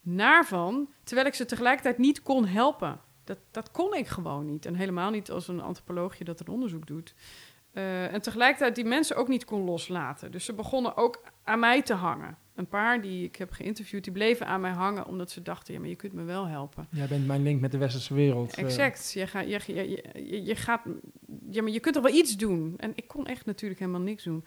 naar 0.00 0.46
van. 0.46 0.88
Terwijl 1.04 1.26
ik 1.26 1.34
ze 1.34 1.44
tegelijkertijd 1.44 1.98
niet 1.98 2.22
kon 2.22 2.46
helpen. 2.46 3.00
Dat, 3.24 3.38
dat 3.50 3.70
kon 3.70 3.94
ik 3.94 4.06
gewoon 4.06 4.46
niet. 4.46 4.66
En 4.66 4.74
helemaal 4.74 5.10
niet 5.10 5.30
als 5.30 5.48
een 5.48 5.60
antropoloogje 5.60 6.24
dat 6.24 6.40
een 6.40 6.48
onderzoek 6.48 6.86
doet. 6.86 7.14
Eh, 7.72 8.12
en 8.12 8.22
tegelijkertijd 8.22 8.74
die 8.74 8.84
mensen 8.84 9.16
ook 9.16 9.28
niet 9.28 9.44
kon 9.44 9.64
loslaten. 9.64 10.32
Dus 10.32 10.44
ze 10.44 10.52
begonnen 10.52 10.96
ook 10.96 11.22
aan 11.44 11.58
mij 11.58 11.82
te 11.82 11.94
hangen. 11.94 12.38
Een 12.56 12.66
paar 12.68 13.00
die 13.00 13.24
ik 13.24 13.36
heb 13.36 13.50
geïnterviewd, 13.50 14.04
die 14.04 14.12
bleven 14.12 14.46
aan 14.46 14.60
mij 14.60 14.70
hangen... 14.70 15.06
omdat 15.06 15.30
ze 15.30 15.42
dachten, 15.42 15.74
ja, 15.74 15.80
maar 15.80 15.88
je 15.88 15.96
kunt 15.96 16.12
me 16.12 16.22
wel 16.22 16.46
helpen. 16.46 16.86
Jij 16.90 17.06
bent 17.06 17.26
mijn 17.26 17.42
link 17.42 17.60
met 17.60 17.72
de 17.72 17.78
westerse 17.78 18.14
wereld. 18.14 18.54
eh. 18.54 18.64
Exact. 18.64 19.12
Je, 19.12 19.26
gaat, 19.26 19.48
je, 19.48 19.60
je, 19.74 20.02
je, 20.14 20.44
je 20.44 20.56
gaat... 20.56 20.82
Ja, 21.50 21.62
maar 21.62 21.72
je 21.72 21.80
kunt 21.80 21.94
toch 21.94 22.04
wel 22.04 22.14
iets 22.14 22.36
doen? 22.36 22.74
En 22.76 22.92
ik 22.94 23.08
kon 23.08 23.26
echt 23.26 23.46
natuurlijk 23.46 23.80
helemaal 23.80 24.00
niks 24.00 24.24
doen. 24.24 24.44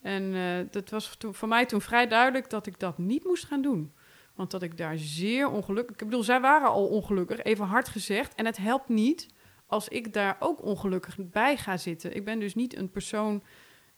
En 0.00 0.34
eh, 0.34 0.66
dat 0.70 0.90
was 0.90 1.16
toen, 1.16 1.34
voor 1.34 1.48
mij 1.48 1.66
toen 1.66 1.80
vrij 1.80 2.08
duidelijk 2.08 2.50
dat 2.50 2.66
ik 2.66 2.78
dat 2.78 2.98
niet 2.98 3.24
moest 3.24 3.44
gaan 3.44 3.62
doen. 3.62 3.92
Want 4.34 4.50
dat 4.50 4.62
ik 4.62 4.76
daar 4.76 4.96
zeer 4.98 5.48
ongelukkig... 5.50 5.96
Ik 5.96 6.04
bedoel, 6.04 6.22
zij 6.22 6.40
waren 6.40 6.68
al 6.68 6.86
ongelukkig, 6.86 7.42
even 7.42 7.66
hard 7.66 7.88
gezegd. 7.88 8.34
En 8.34 8.46
het 8.46 8.56
helpt 8.56 8.88
niet 8.88 9.28
als 9.66 9.88
ik 9.88 10.12
daar 10.12 10.36
ook 10.38 10.62
ongelukkig 10.64 11.16
bij 11.18 11.56
ga 11.56 11.76
zitten. 11.76 12.16
Ik 12.16 12.24
ben 12.24 12.38
dus 12.40 12.54
niet 12.54 12.76
een 12.76 12.90
persoon 12.90 13.42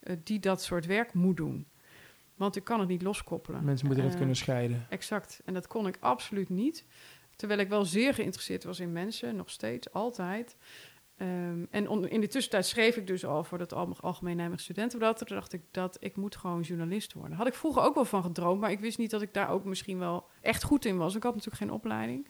eh, 0.01 0.17
die 0.25 0.39
dat 0.39 0.63
soort 0.63 0.87
werk 0.87 1.13
moet 1.15 1.37
doen. 1.37 1.67
Want 2.35 2.57
ik 2.57 2.65
kan 2.65 2.81
het 2.81 2.89
niet 2.89 3.03
loskoppelen. 3.03 3.65
Mensen 3.65 3.87
moeten 3.87 4.05
het 4.05 4.13
Eh, 4.13 4.19
kunnen 4.19 4.37
scheiden. 4.37 4.87
Exact. 4.89 5.41
En 5.45 5.55
dat 5.55 5.67
kon 5.67 5.87
ik 5.87 5.97
absoluut 6.01 6.49
niet. 6.49 6.85
Terwijl 7.37 7.61
ik 7.61 7.69
wel 7.69 7.85
zeer 7.85 8.15
geïnteresseerd 8.15 8.65
was 8.65 8.81
in 8.81 8.93
mensen, 8.93 9.37
nog 9.37 9.51
steeds, 9.51 9.93
altijd. 9.93 10.57
Ehm, 11.17 11.65
en 11.71 11.89
on- 11.89 12.09
in 12.09 12.21
de 12.21 12.27
tussentijd 12.27 12.67
schreef 12.67 12.97
ik 12.97 13.07
dus 13.07 13.25
al 13.25 13.45
voor 13.45 13.67
Al- 13.67 13.97
Algemeen 14.01 14.37
Nijmegen 14.37 14.63
Studentenblad. 14.63 15.19
Toen 15.19 15.37
dacht 15.37 15.53
ik 15.53 15.63
dat 15.71 15.97
ik 16.01 16.17
moet 16.17 16.37
gewoon 16.37 16.61
journalist 16.61 17.13
worden. 17.13 17.37
Had 17.37 17.47
ik 17.47 17.55
vroeger 17.55 17.83
ook 17.83 17.95
wel 17.95 18.05
van 18.05 18.23
gedroomd, 18.23 18.61
maar 18.61 18.71
ik 18.71 18.81
wist 18.81 18.99
niet 18.99 19.11
dat 19.11 19.23
ik 19.23 19.35
daar 19.35 19.49
ook 19.51 19.65
misschien 19.65 19.99
wel 19.99 20.27
echt 20.41 20.63
goed 20.63 20.85
in 20.85 20.97
was. 20.97 21.15
Ik 21.15 21.23
had 21.23 21.33
natuurlijk 21.35 21.63
geen 21.63 21.73
opleiding. 21.73 22.29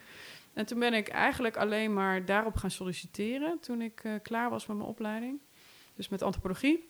En 0.53 0.67
toen 0.67 0.79
ben 0.79 0.95
ik 0.95 1.09
eigenlijk 1.09 1.57
alleen 1.57 1.93
maar 1.93 2.25
daarop 2.25 2.57
gaan 2.57 2.71
solliciteren 2.71 3.59
toen 3.61 3.81
ik 3.83 4.01
eh, 4.05 4.13
klaar 4.23 4.51
was 4.51 4.67
met 4.67 4.77
mijn 4.77 4.89
opleiding. 4.89 5.41
Dus 5.95 6.09
met 6.09 6.23
antropologie. 6.23 6.89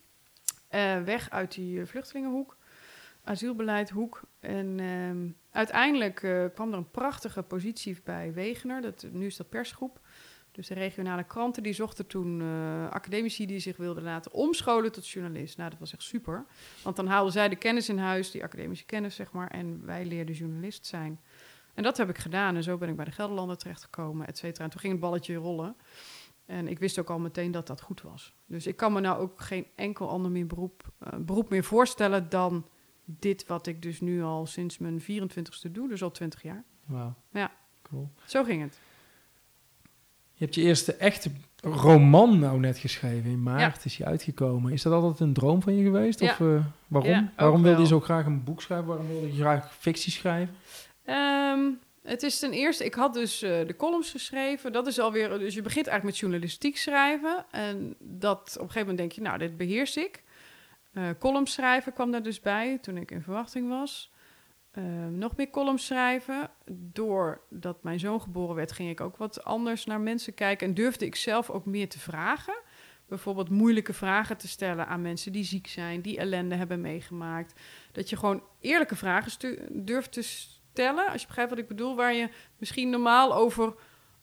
Eh, 0.68 1.02
weg 1.02 1.30
uit 1.30 1.54
die 1.54 1.84
vluchtelingenhoek 1.86 2.56
asielbeleidhoek. 3.24 4.22
En 4.40 4.80
ehm, 4.80 5.28
uiteindelijk 5.50 6.22
eh, 6.22 6.44
kwam 6.54 6.72
er 6.72 6.78
een 6.78 6.90
prachtige 6.90 7.42
positie 7.42 8.00
bij 8.04 8.32
Wegener. 8.32 8.82
Dat, 8.82 9.06
nu 9.12 9.26
is 9.26 9.36
dat 9.36 9.48
persgroep. 9.48 10.00
Dus 10.54 10.66
de 10.66 10.74
regionale 10.74 11.24
kranten 11.24 11.62
die 11.62 11.72
zochten 11.72 12.06
toen 12.06 12.40
eh, 12.40 12.90
academici 12.90 13.46
die 13.46 13.58
zich 13.58 13.76
wilden 13.76 14.02
laten 14.02 14.32
omscholen 14.32 14.92
tot 14.92 15.08
journalist. 15.08 15.56
Nou, 15.56 15.70
dat 15.70 15.78
was 15.78 15.92
echt 15.92 16.02
super. 16.02 16.44
Want 16.82 16.96
dan 16.96 17.06
haalden 17.06 17.32
zij 17.32 17.48
de 17.48 17.56
kennis 17.56 17.88
in 17.88 17.98
huis, 17.98 18.30
die 18.30 18.42
academische 18.42 18.84
kennis, 18.84 19.14
zeg 19.14 19.32
maar. 19.32 19.50
En 19.50 19.86
wij 19.86 20.04
leerden 20.04 20.34
journalist 20.34 20.86
zijn. 20.86 21.20
En 21.74 21.82
dat 21.82 21.96
heb 21.96 22.08
ik 22.08 22.18
gedaan. 22.18 22.56
En 22.56 22.62
zo 22.62 22.78
ben 22.78 22.88
ik 22.88 22.96
bij 22.96 23.04
de 23.04 23.10
Gelderlander 23.10 23.56
terechtgekomen, 23.56 24.26
et 24.26 24.38
cetera. 24.38 24.64
En 24.64 24.70
toen 24.70 24.80
ging 24.80 24.92
het 24.92 25.02
balletje 25.02 25.34
rollen. 25.34 25.76
En 26.46 26.68
ik 26.68 26.78
wist 26.78 26.98
ook 26.98 27.10
al 27.10 27.18
meteen 27.18 27.50
dat 27.50 27.66
dat 27.66 27.80
goed 27.80 28.02
was. 28.02 28.34
Dus 28.46 28.66
ik 28.66 28.76
kan 28.76 28.92
me 28.92 29.00
nou 29.00 29.18
ook 29.18 29.40
geen 29.40 29.66
enkel 29.74 30.08
ander 30.08 30.30
meer 30.30 30.46
beroep, 30.46 30.92
eh, 30.98 31.18
beroep 31.18 31.50
meer 31.50 31.64
voorstellen 31.64 32.28
dan 32.28 32.66
dit 33.04 33.46
wat 33.46 33.66
ik 33.66 33.82
dus 33.82 34.00
nu 34.00 34.22
al 34.22 34.46
sinds 34.46 34.78
mijn 34.78 35.02
24ste 35.02 35.70
doe, 35.70 35.88
dus 35.88 36.02
al 36.02 36.10
20 36.10 36.42
jaar. 36.42 36.64
Wauw. 36.84 37.14
Ja. 37.32 37.50
Cool. 37.82 38.10
Zo 38.24 38.44
ging 38.44 38.62
het. 38.62 38.78
Je 40.36 40.44
hebt 40.44 40.54
je 40.54 40.62
eerste 40.62 40.94
echte 40.94 41.30
roman 41.62 42.38
nou 42.38 42.58
net 42.60 42.78
geschreven. 42.78 43.30
In 43.30 43.42
maart 43.42 43.60
Ja. 43.76 43.84
is 43.84 43.96
die 43.96 44.06
uitgekomen. 44.06 44.72
Is 44.72 44.82
dat 44.82 44.92
altijd 44.92 45.20
een 45.20 45.32
droom 45.32 45.62
van 45.62 45.76
je 45.76 45.82
geweest? 45.84 46.20
Ja. 46.20 46.30
Of 46.30 46.40
eh, 46.40 46.64
waarom? 46.88 47.10
Ja, 47.10 47.32
waarom 47.36 47.62
wilde 47.62 47.80
je 47.80 47.86
zo 47.86 48.00
graag 48.00 48.26
een 48.26 48.44
boek 48.44 48.62
schrijven? 48.62 48.86
Waarom 48.86 49.06
wilde 49.08 49.26
je 49.26 49.40
graag 49.40 49.74
fictie 49.78 50.12
schrijven? 50.12 50.54
Ehm, 51.04 51.60
Het 52.02 52.22
is 52.22 52.38
ten 52.38 52.52
eerste, 52.52 52.84
ik 52.84 52.94
had 52.94 53.14
dus 53.14 53.42
eh, 53.42 53.66
de 53.66 53.76
columns 53.76 54.10
geschreven. 54.10 54.72
Dat 54.72 54.86
is 54.86 54.98
alweer, 54.98 55.28
dus 55.38 55.54
je 55.54 55.62
begint 55.62 55.86
eigenlijk 55.86 56.04
met 56.04 56.18
journalistiek 56.18 56.76
schrijven. 56.76 57.44
En 57.50 57.94
dat 57.98 58.40
op 58.40 58.46
een 58.46 58.70
gegeven 58.70 58.80
moment 58.80 58.98
denk 58.98 59.12
je, 59.12 59.20
nou, 59.20 59.38
dit 59.38 59.56
beheers 59.56 59.96
ik. 59.96 60.22
Uh, 60.94 61.40
schrijven 61.44 61.92
kwam 61.92 62.10
daar 62.10 62.22
dus 62.22 62.40
bij 62.40 62.78
toen 62.78 62.96
ik 62.96 63.10
in 63.10 63.22
verwachting 63.22 63.68
was. 63.68 64.12
Uh, 64.78 64.84
nog 65.10 65.36
meer 65.36 65.50
columns 65.50 65.86
schrijven. 65.86 66.50
Doordat 66.70 67.82
mijn 67.82 67.98
zoon 67.98 68.20
geboren 68.20 68.54
werd, 68.54 68.72
ging 68.72 68.90
ik 68.90 69.00
ook 69.00 69.16
wat 69.16 69.44
anders 69.44 69.84
naar 69.84 70.00
mensen 70.00 70.34
kijken. 70.34 70.68
En 70.68 70.74
durfde 70.74 71.06
ik 71.06 71.14
zelf 71.14 71.50
ook 71.50 71.64
meer 71.64 71.88
te 71.88 71.98
vragen. 71.98 72.54
Bijvoorbeeld 73.08 73.48
moeilijke 73.50 73.92
vragen 73.92 74.36
te 74.36 74.48
stellen 74.48 74.86
aan 74.86 75.02
mensen 75.02 75.32
die 75.32 75.44
ziek 75.44 75.66
zijn, 75.66 76.00
die 76.00 76.18
ellende 76.18 76.54
hebben 76.54 76.80
meegemaakt. 76.80 77.60
Dat 77.92 78.10
je 78.10 78.16
gewoon 78.16 78.42
eerlijke 78.60 78.96
vragen 78.96 79.32
durft 79.84 80.12
te 80.12 80.22
stellen, 80.22 81.08
als 81.08 81.20
je 81.20 81.26
begrijpt 81.26 81.50
wat 81.50 81.60
ik 81.60 81.68
bedoel, 81.68 81.96
waar 81.96 82.14
je 82.14 82.28
misschien 82.58 82.90
normaal 82.90 83.34
over 83.34 83.74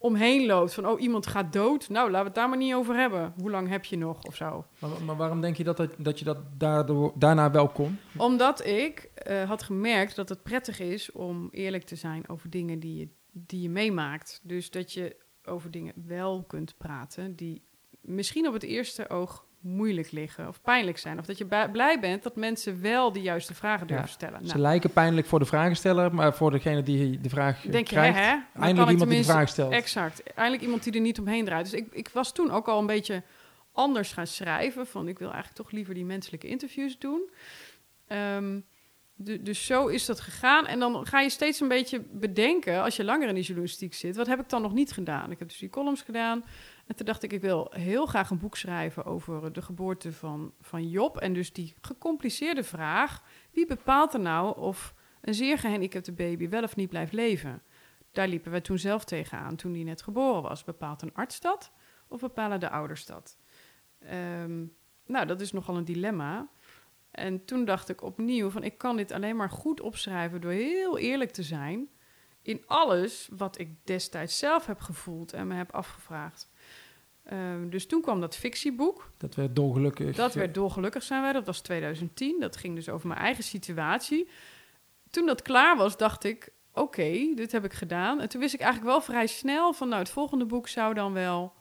omheen 0.01 0.45
loopt. 0.45 0.73
Van, 0.73 0.87
oh, 0.87 1.01
iemand 1.01 1.27
gaat 1.27 1.53
dood. 1.53 1.89
Nou, 1.89 2.05
laten 2.05 2.19
we 2.19 2.25
het 2.25 2.35
daar 2.35 2.49
maar 2.49 2.57
niet 2.57 2.73
over 2.73 2.95
hebben. 2.95 3.33
Hoe 3.37 3.49
lang 3.49 3.69
heb 3.69 3.85
je 3.85 3.97
nog 3.97 4.23
of 4.23 4.35
zo? 4.35 4.65
Maar, 4.79 4.89
maar 5.05 5.15
waarom 5.15 5.41
denk 5.41 5.55
je 5.55 5.63
dat, 5.63 5.77
dat, 5.77 5.93
dat 5.97 6.19
je 6.19 6.25
dat 6.25 6.37
daardoor, 6.57 7.11
daarna 7.15 7.51
wel 7.51 7.67
kon? 7.67 7.99
Omdat 8.17 8.65
ik 8.65 9.09
uh, 9.27 9.43
had 9.43 9.63
gemerkt 9.63 10.15
dat 10.15 10.29
het 10.29 10.43
prettig 10.43 10.79
is 10.79 11.11
om 11.11 11.47
eerlijk 11.51 11.83
te 11.83 11.95
zijn 11.95 12.29
over 12.29 12.49
dingen 12.49 12.79
die 12.79 12.97
je, 12.97 13.09
die 13.31 13.61
je 13.61 13.69
meemaakt. 13.69 14.39
Dus 14.43 14.71
dat 14.71 14.93
je 14.93 15.15
over 15.45 15.71
dingen 15.71 15.93
wel 16.05 16.43
kunt 16.43 16.77
praten 16.77 17.35
die 17.35 17.63
misschien 18.01 18.47
op 18.47 18.53
het 18.53 18.63
eerste 18.63 19.09
oog 19.09 19.45
moeilijk 19.61 20.11
liggen 20.11 20.47
of 20.47 20.61
pijnlijk 20.61 20.97
zijn. 20.97 21.19
Of 21.19 21.25
dat 21.25 21.37
je 21.37 21.45
blij 21.71 21.99
bent 21.99 22.23
dat 22.23 22.35
mensen 22.35 22.81
wel 22.81 23.11
de 23.11 23.21
juiste 23.21 23.53
vragen 23.53 23.87
durven 23.87 24.09
stellen. 24.09 24.39
Nou. 24.39 24.47
Ze 24.47 24.59
lijken 24.59 24.89
pijnlijk 24.89 25.27
voor 25.27 25.39
de 25.39 25.45
vragensteller, 25.45 26.13
maar 26.13 26.35
voor 26.35 26.51
degene 26.51 26.83
die 26.83 27.19
de 27.19 27.29
vraag 27.29 27.61
Denk 27.61 27.85
krijgt, 27.85 28.17
je, 28.17 28.23
hè? 28.23 28.29
eindelijk 28.61 28.91
iemand 28.91 29.09
die 29.09 29.19
de 29.19 29.25
vraag 29.25 29.49
stelt. 29.49 29.71
Exact, 29.71 30.23
eindelijk 30.23 30.63
iemand 30.63 30.83
die 30.83 30.93
er 30.93 30.99
niet 30.99 31.19
omheen 31.19 31.45
draait. 31.45 31.71
Dus 31.71 31.79
ik, 31.79 31.87
ik 31.91 32.09
was 32.09 32.33
toen 32.33 32.51
ook 32.51 32.67
al 32.67 32.79
een 32.79 32.85
beetje 32.85 33.23
anders 33.71 34.13
gaan 34.13 34.27
schrijven. 34.27 34.87
Van 34.87 35.07
ik 35.07 35.19
wil 35.19 35.31
eigenlijk 35.31 35.57
toch 35.57 35.71
liever 35.71 35.93
die 35.93 36.05
menselijke 36.05 36.47
interviews 36.47 36.99
doen. 36.99 37.29
Ehm, 38.07 38.59
dus 39.41 39.65
zo 39.65 39.87
is 39.87 40.05
dat 40.05 40.19
gegaan. 40.19 40.67
En 40.67 40.79
dan 40.79 41.05
ga 41.05 41.21
je 41.21 41.29
steeds 41.29 41.59
een 41.59 41.67
beetje 41.67 41.99
bedenken, 42.11 42.81
als 42.81 42.95
je 42.95 43.03
langer 43.03 43.27
in 43.27 43.35
die 43.35 43.43
journalistiek 43.43 43.93
zit, 43.93 44.15
wat 44.15 44.27
heb 44.27 44.39
ik 44.39 44.49
dan 44.49 44.61
nog 44.61 44.73
niet 44.73 44.91
gedaan? 44.91 45.31
Ik 45.31 45.39
heb 45.39 45.47
dus 45.47 45.57
die 45.57 45.69
columns 45.69 46.01
gedaan. 46.01 46.43
En 46.91 46.97
toen 46.97 47.05
dacht 47.05 47.23
ik, 47.23 47.33
ik 47.33 47.41
wil 47.41 47.67
heel 47.69 48.05
graag 48.05 48.29
een 48.29 48.39
boek 48.39 48.57
schrijven 48.57 49.05
over 49.05 49.53
de 49.53 49.61
geboorte 49.61 50.13
van, 50.13 50.53
van 50.61 50.89
Job. 50.89 51.17
En 51.17 51.33
dus 51.33 51.53
die 51.53 51.73
gecompliceerde 51.81 52.63
vraag, 52.63 53.23
wie 53.51 53.65
bepaalt 53.65 54.13
er 54.13 54.19
nou 54.19 54.57
of 54.57 54.93
een 55.21 55.33
zeer 55.33 55.57
gehandicapte 55.57 56.11
baby 56.11 56.49
wel 56.49 56.63
of 56.63 56.75
niet 56.75 56.89
blijft 56.89 57.13
leven? 57.13 57.61
Daar 58.11 58.27
liepen 58.27 58.51
we 58.51 58.61
toen 58.61 58.77
zelf 58.77 59.03
tegenaan, 59.03 59.55
toen 59.55 59.71
die 59.71 59.83
net 59.83 60.01
geboren 60.01 60.41
was. 60.41 60.63
Bepaalt 60.63 61.01
een 61.01 61.13
arts 61.13 61.39
dat 61.39 61.71
of 62.07 62.19
bepalen 62.19 62.59
de 62.59 62.69
ouders 62.69 63.05
dat? 63.05 63.37
Ehm, 63.99 64.65
nou, 65.05 65.25
dat 65.25 65.41
is 65.41 65.51
nogal 65.51 65.77
een 65.77 65.85
dilemma. 65.85 66.49
En 67.11 67.45
toen 67.45 67.65
dacht 67.65 67.89
ik 67.89 68.01
opnieuw 68.01 68.49
van, 68.49 68.63
ik 68.63 68.77
kan 68.77 68.97
dit 68.97 69.11
alleen 69.11 69.35
maar 69.35 69.49
goed 69.49 69.81
opschrijven 69.81 70.41
door 70.41 70.51
heel 70.51 70.97
eerlijk 70.97 71.31
te 71.31 71.43
zijn 71.43 71.89
in 72.41 72.63
alles 72.65 73.29
wat 73.37 73.59
ik 73.59 73.85
destijds 73.85 74.37
zelf 74.37 74.65
heb 74.65 74.79
gevoeld 74.79 75.33
en 75.33 75.47
me 75.47 75.55
heb 75.55 75.71
afgevraagd. 75.71 76.50
Um, 77.33 77.69
dus 77.69 77.87
toen 77.87 78.01
kwam 78.01 78.19
dat 78.21 78.35
fictieboek. 78.35 79.11
Dat 79.17 79.35
werd 79.35 79.55
dolgelukkig. 79.55 80.15
Dat 80.15 80.33
werd 80.33 80.53
dolgelukkig 80.53 81.03
zijn 81.03 81.21
wij. 81.21 81.33
Dat 81.33 81.45
was 81.45 81.61
2010. 81.61 82.39
Dat 82.39 82.57
ging 82.57 82.75
dus 82.75 82.89
over 82.89 83.07
mijn 83.07 83.19
eigen 83.19 83.43
situatie. 83.43 84.29
Toen 85.09 85.25
dat 85.25 85.41
klaar 85.41 85.77
was, 85.77 85.97
dacht 85.97 86.23
ik... 86.23 86.49
Oké, 86.73 87.33
dit 87.35 87.51
heb 87.51 87.65
ik 87.65 87.73
gedaan. 87.73 88.21
En 88.21 88.29
toen 88.29 88.41
wist 88.41 88.53
ik 88.53 88.59
eigenlijk 88.59 88.91
wel 88.91 89.01
vrij 89.01 89.27
snel 89.27 89.73
van... 89.73 89.87
Nou, 89.87 90.01
het 90.01 90.11
volgende 90.11 90.45
boek 90.45 90.67
zou 90.67 90.93
dan 90.93 91.13
wel 91.13 91.53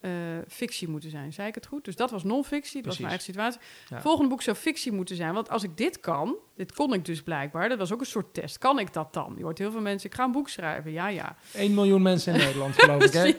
uh, 0.00 0.10
fictie 0.48 0.88
moeten 0.88 1.10
zijn. 1.10 1.32
Zei 1.32 1.48
ik 1.48 1.54
het 1.54 1.66
goed? 1.66 1.84
Dus 1.84 1.96
dat 1.96 2.10
was 2.10 2.24
non-fictie, 2.24 2.76
dat 2.76 2.86
was 2.86 2.98
mijn 2.98 3.08
eigen 3.08 3.26
situatie. 3.26 3.60
Volgende 4.00 4.28
boek 4.28 4.42
zou 4.42 4.56
fictie 4.56 4.92
moeten 4.92 5.16
zijn. 5.16 5.34
Want 5.34 5.50
als 5.50 5.62
ik 5.62 5.76
dit 5.76 6.00
kan, 6.00 6.36
dit 6.56 6.74
kon 6.74 6.92
ik 6.92 7.04
dus 7.04 7.22
blijkbaar, 7.22 7.68
dat 7.68 7.78
was 7.78 7.92
ook 7.92 8.00
een 8.00 8.06
soort 8.06 8.34
test. 8.34 8.58
Kan 8.58 8.78
ik 8.78 8.92
dat 8.92 9.12
dan? 9.12 9.34
Je 9.36 9.42
hoort 9.42 9.58
heel 9.58 9.70
veel 9.70 9.80
mensen, 9.80 10.10
ik 10.10 10.16
ga 10.16 10.24
een 10.24 10.32
boek 10.32 10.48
schrijven. 10.48 10.92
Ja, 10.92 11.08
ja. 11.08 11.36
1 11.54 11.74
miljoen 11.74 12.02
mensen 12.02 12.32
in 12.32 12.40
Nederland, 12.44 12.74
geloof 12.74 13.02
ik. 13.02 13.12
Hè? 13.12 13.32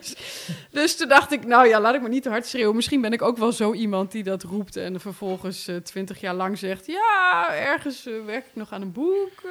Dus 0.72 0.95
toen 0.95 1.07
dacht 1.07 1.32
ik, 1.32 1.45
nou 1.45 1.68
ja, 1.68 1.80
laat 1.80 1.95
ik 1.95 2.01
me 2.01 2.10
niet 2.10 2.24
te 2.24 2.30
hard 2.30 2.45
schreeuwen. 2.45 2.76
Misschien 2.76 3.01
ben 3.01 3.14
ik 3.14 3.22
ook 3.22 3.38
wel 3.38 3.51
zo 3.51 3.74
iemand 3.74 4.12
die 4.12 4.24
dat 4.24 4.43
roept 4.43 4.76
en 4.76 4.99
vervolgens 4.99 5.68
eh, 5.68 5.76
twintig 5.76 6.20
jaar 6.20 6.36
lang 6.36 6.57
zegt... 6.57 6.86
ja, 6.86 7.47
ergens 7.55 8.07
uh, 8.07 8.26
werk 8.26 8.45
ik 8.45 8.55
nog 8.55 8.72
aan 8.72 8.82
een 8.82 8.91
boek. 8.91 9.43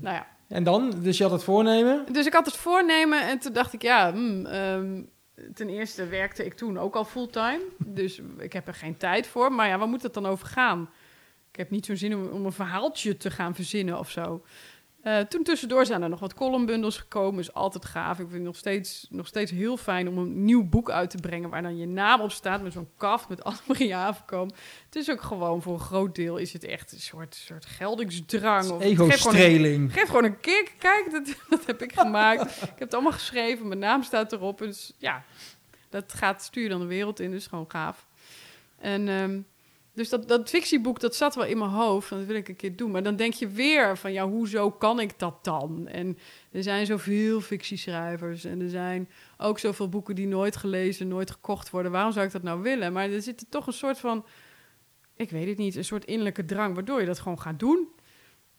nou 0.00 0.14
ja. 0.14 0.26
En 0.48 0.64
dan? 0.64 0.94
Dus 1.02 1.16
je 1.16 1.22
had 1.22 1.32
het 1.32 1.44
voornemen? 1.44 2.04
Dus 2.12 2.26
ik 2.26 2.32
had 2.32 2.46
het 2.46 2.56
voornemen 2.56 3.28
en 3.28 3.38
toen 3.38 3.52
dacht 3.52 3.72
ik, 3.72 3.82
ja... 3.82 4.12
Hmm, 4.12 4.46
ehm, 4.46 5.02
ten 5.54 5.68
eerste 5.68 6.06
werkte 6.06 6.44
ik 6.44 6.54
toen 6.54 6.78
ook 6.78 6.96
al 6.96 7.04
fulltime. 7.04 7.62
Dus 7.78 8.20
ik 8.38 8.52
heb 8.52 8.68
er 8.68 8.74
geen 8.74 8.96
tijd 8.96 9.26
voor. 9.26 9.52
Maar 9.52 9.68
ja, 9.68 9.78
waar 9.78 9.88
moet 9.88 10.02
het 10.02 10.14
dan 10.14 10.26
over 10.26 10.46
gaan? 10.46 10.90
Ik 11.50 11.56
heb 11.56 11.70
niet 11.70 11.86
zo'n 11.86 11.96
zin 11.96 12.14
om, 12.14 12.26
om, 12.26 12.44
een 12.44 12.52
verhaaltje 12.52 13.16
te 13.16 13.30
gaan 13.30 13.54
verzinnen 13.54 13.98
of 13.98 14.10
zo. 14.10 14.44
Uh, 15.04 15.20
toen 15.20 15.42
tussendoor 15.42 15.86
zijn 15.86 16.02
er 16.02 16.08
nog 16.08 16.20
wat 16.20 16.34
columnbundels 16.34 16.98
gekomen. 16.98 17.40
Is 17.40 17.52
altijd 17.52 17.84
gaaf. 17.84 18.12
Ik 18.12 18.16
vind 18.16 18.32
het 18.32 18.42
nog 18.42 18.56
steeds, 18.56 19.06
nog 19.10 19.26
steeds 19.26 19.50
heel 19.50 19.76
fijn 19.76 20.08
om 20.08 20.18
een 20.18 20.44
nieuw 20.44 20.64
boek 20.64 20.90
uit 20.90 21.10
te 21.10 21.16
brengen... 21.16 21.50
waar 21.50 21.62
dan 21.62 21.76
je 21.76 21.86
naam 21.86 22.20
op 22.20 22.30
staat 22.30 22.62
met 22.62 22.72
zo'n 22.72 22.88
kaf 22.96 23.28
met 23.28 23.44
Annemarie 23.44 23.94
Havenkamp. 23.94 24.56
Het 24.84 24.96
is 24.96 25.10
ook 25.10 25.22
gewoon 25.22 25.62
voor 25.62 25.72
een 25.72 25.80
groot 25.80 26.14
deel 26.14 26.36
is 26.36 26.52
het 26.52 26.64
echt 26.64 26.92
een 26.92 27.00
soort, 27.00 27.34
soort 27.34 27.66
geldingsdrang. 27.66 28.80
Ego-streling. 28.80 29.92
Geef, 29.92 30.06
gewoon 30.06 30.24
een 30.24 30.40
kick. 30.40 30.74
Kijk, 30.78 31.10
dat, 31.10 31.36
dat 31.58 31.66
heb 31.66 31.82
ik 31.82 31.92
gemaakt. 31.92 32.50
ik 32.50 32.60
heb 32.60 32.78
het 32.78 32.94
allemaal 32.94 33.12
geschreven. 33.12 33.68
Mijn 33.68 33.80
naam 33.80 34.02
staat 34.02 34.32
erop. 34.32 34.58
Dus 34.58 34.92
ja, 34.98 35.24
dat 35.88 36.12
gaat, 36.12 36.42
stuur 36.42 36.68
dan 36.68 36.80
de 36.80 36.86
wereld 36.86 37.20
in. 37.20 37.30
Dus 37.30 37.46
gewoon 37.46 37.70
gaaf. 37.70 38.06
En... 38.78 39.08
Um, 39.08 39.46
dus 39.94 40.08
dat, 40.08 40.28
dat 40.28 40.48
fictieboek, 40.48 41.00
dat 41.00 41.16
zat 41.16 41.34
wel 41.34 41.44
in 41.44 41.58
mijn 41.58 41.70
hoofd. 41.70 42.10
dat 42.10 42.24
wil 42.24 42.36
ik 42.36 42.48
een 42.48 42.56
keer 42.56 42.76
doen. 42.76 42.90
Maar 42.90 43.02
dan 43.02 43.16
denk 43.16 43.32
je 43.32 43.48
weer 43.48 43.98
van, 43.98 44.12
ja, 44.12 44.28
hoezo 44.28 44.70
kan 44.70 45.00
ik 45.00 45.18
dat 45.18 45.44
dan? 45.44 45.88
En 45.88 46.18
er 46.52 46.62
zijn 46.62 46.86
zoveel 46.86 47.40
fictieschrijvers. 47.40 48.44
En 48.44 48.60
er 48.60 48.70
zijn 48.70 49.08
ook 49.38 49.58
zoveel 49.58 49.88
boeken 49.88 50.14
die 50.14 50.26
nooit 50.26 50.56
gelezen, 50.56 51.08
nooit 51.08 51.30
gekocht 51.30 51.70
worden. 51.70 51.92
Waarom 51.92 52.12
zou 52.12 52.26
ik 52.26 52.32
dat 52.32 52.42
nou 52.42 52.62
willen? 52.62 52.92
Maar 52.92 53.10
er 53.10 53.22
zit 53.22 53.46
toch 53.48 53.66
een 53.66 53.72
soort 53.72 53.98
van, 53.98 54.24
ik 55.16 55.30
weet 55.30 55.48
het 55.48 55.58
niet, 55.58 55.76
een 55.76 55.84
soort 55.84 56.04
innerlijke 56.04 56.44
drang... 56.44 56.74
waardoor 56.74 57.00
je 57.00 57.06
dat 57.06 57.20
gewoon 57.20 57.40
gaat 57.40 57.58
doen. 57.58 57.88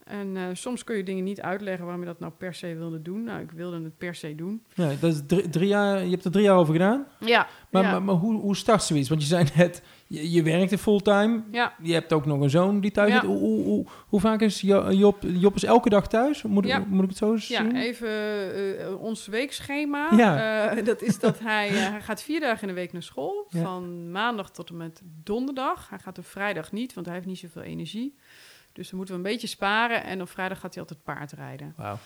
En 0.06 0.36
uh, 0.36 0.44
soms 0.54 0.84
kun 0.84 0.98
je 0.98 1.04
dingen 1.04 1.24
niet 1.24 1.42
uitleggen 1.42 1.84
waarom 1.84 2.02
je 2.02 2.08
dat 2.08 2.20
nou 2.20 2.32
per 2.38 2.54
se 2.54 2.76
wilde 2.76 3.02
doen. 3.02 3.24
Nou, 3.24 3.42
ik 3.42 3.52
wilde 3.52 3.84
het 3.84 3.98
per 3.98 4.16
se 4.16 4.36
doen. 4.36 4.64
Ja, 4.74 4.92
dat 5.00 5.14
is 5.14 5.22
drie, 5.28 5.50
drie 5.50 5.68
jaar, 5.68 6.04
je 6.04 6.10
hebt 6.10 6.26
er 6.26 6.32
drie 6.32 6.44
jaar 6.44 6.58
over 6.58 6.74
gedaan? 6.74 7.08
Ja. 7.20 7.48
Maar, 7.70 7.84
ja. 7.84 7.92
maar, 7.92 8.04
maar, 8.04 8.16
hoe, 8.16 8.40
hoe 8.40 8.56
start 8.56 8.84
zoiets? 8.84 9.10
Want 9.10 9.22
je 9.22 9.28
zei 9.28 9.46
net, 9.56 9.82
je, 10.08 10.32
je 10.32 10.44
werkte 10.44 10.78
fulltime. 10.78 11.44
Ja. 11.52 11.74
Je 11.82 11.94
hebt 11.94 12.14
ook 12.14 12.26
nog 12.26 12.42
een 12.42 12.50
zoon 12.50 12.80
die 12.80 12.92
thuis 12.92 13.12
ja. 13.12 13.20
zit. 13.20 13.30
Hoe, 13.30 13.38
hoe, 13.38 13.64
hoe, 13.64 13.86
hoe, 14.08 14.20
vaak 14.20 14.42
is 14.42 14.62
Job... 14.62 15.18
Job 15.22 15.56
is 15.56 15.64
elke 15.64 15.90
dag 15.90 16.08
thuis? 16.08 16.44
Moet, 16.44 16.66
ja. 16.66 16.86
moet 16.88 17.04
ik 17.04 17.10
het 17.10 17.18
zo 17.18 17.38
zien? 17.38 17.72
Ja, 17.72 17.82
even 17.82 18.10
uh, 18.80 19.02
ons 19.02 19.28
weekschema. 19.28 20.08
Ja. 20.16 20.76
Uh, 20.78 20.86
dat 20.86 21.02
is 21.02 21.20
dat 21.20 21.40
hij, 21.40 21.68
hij 21.70 22.02
gaat 22.02 22.22
vier 22.22 22.40
dagen 22.40 22.62
in 22.62 22.68
de 22.68 22.82
week 22.82 22.94
naar 22.94 23.04
school. 23.04 23.48
Van 23.50 24.12
maandag 24.12 24.52
tot 24.52 24.70
en 24.70 24.78
met 24.78 25.02
donderdag. 25.24 25.90
Hij 25.90 26.00
gaat 26.00 26.18
op 26.18 26.26
vrijdag 26.26 26.72
niet, 26.72 26.94
want 26.94 27.06
hij 27.06 27.16
heeft 27.16 27.28
niet 27.28 27.40
zoveel 27.40 27.62
energie. 27.62 28.16
Dus 28.76 28.90
dan 28.90 28.98
moeten 28.98 29.16
we 29.16 29.22
een 29.22 29.32
beetje 29.32 29.48
sparen. 29.48 30.04
En 30.04 30.22
op 30.22 30.30
vrijdag 30.30 30.60
gaat 30.60 30.74
hij 30.74 30.84
altijd 30.84 31.04
paardrijden. 31.04 31.74
Wauw. 31.78 31.98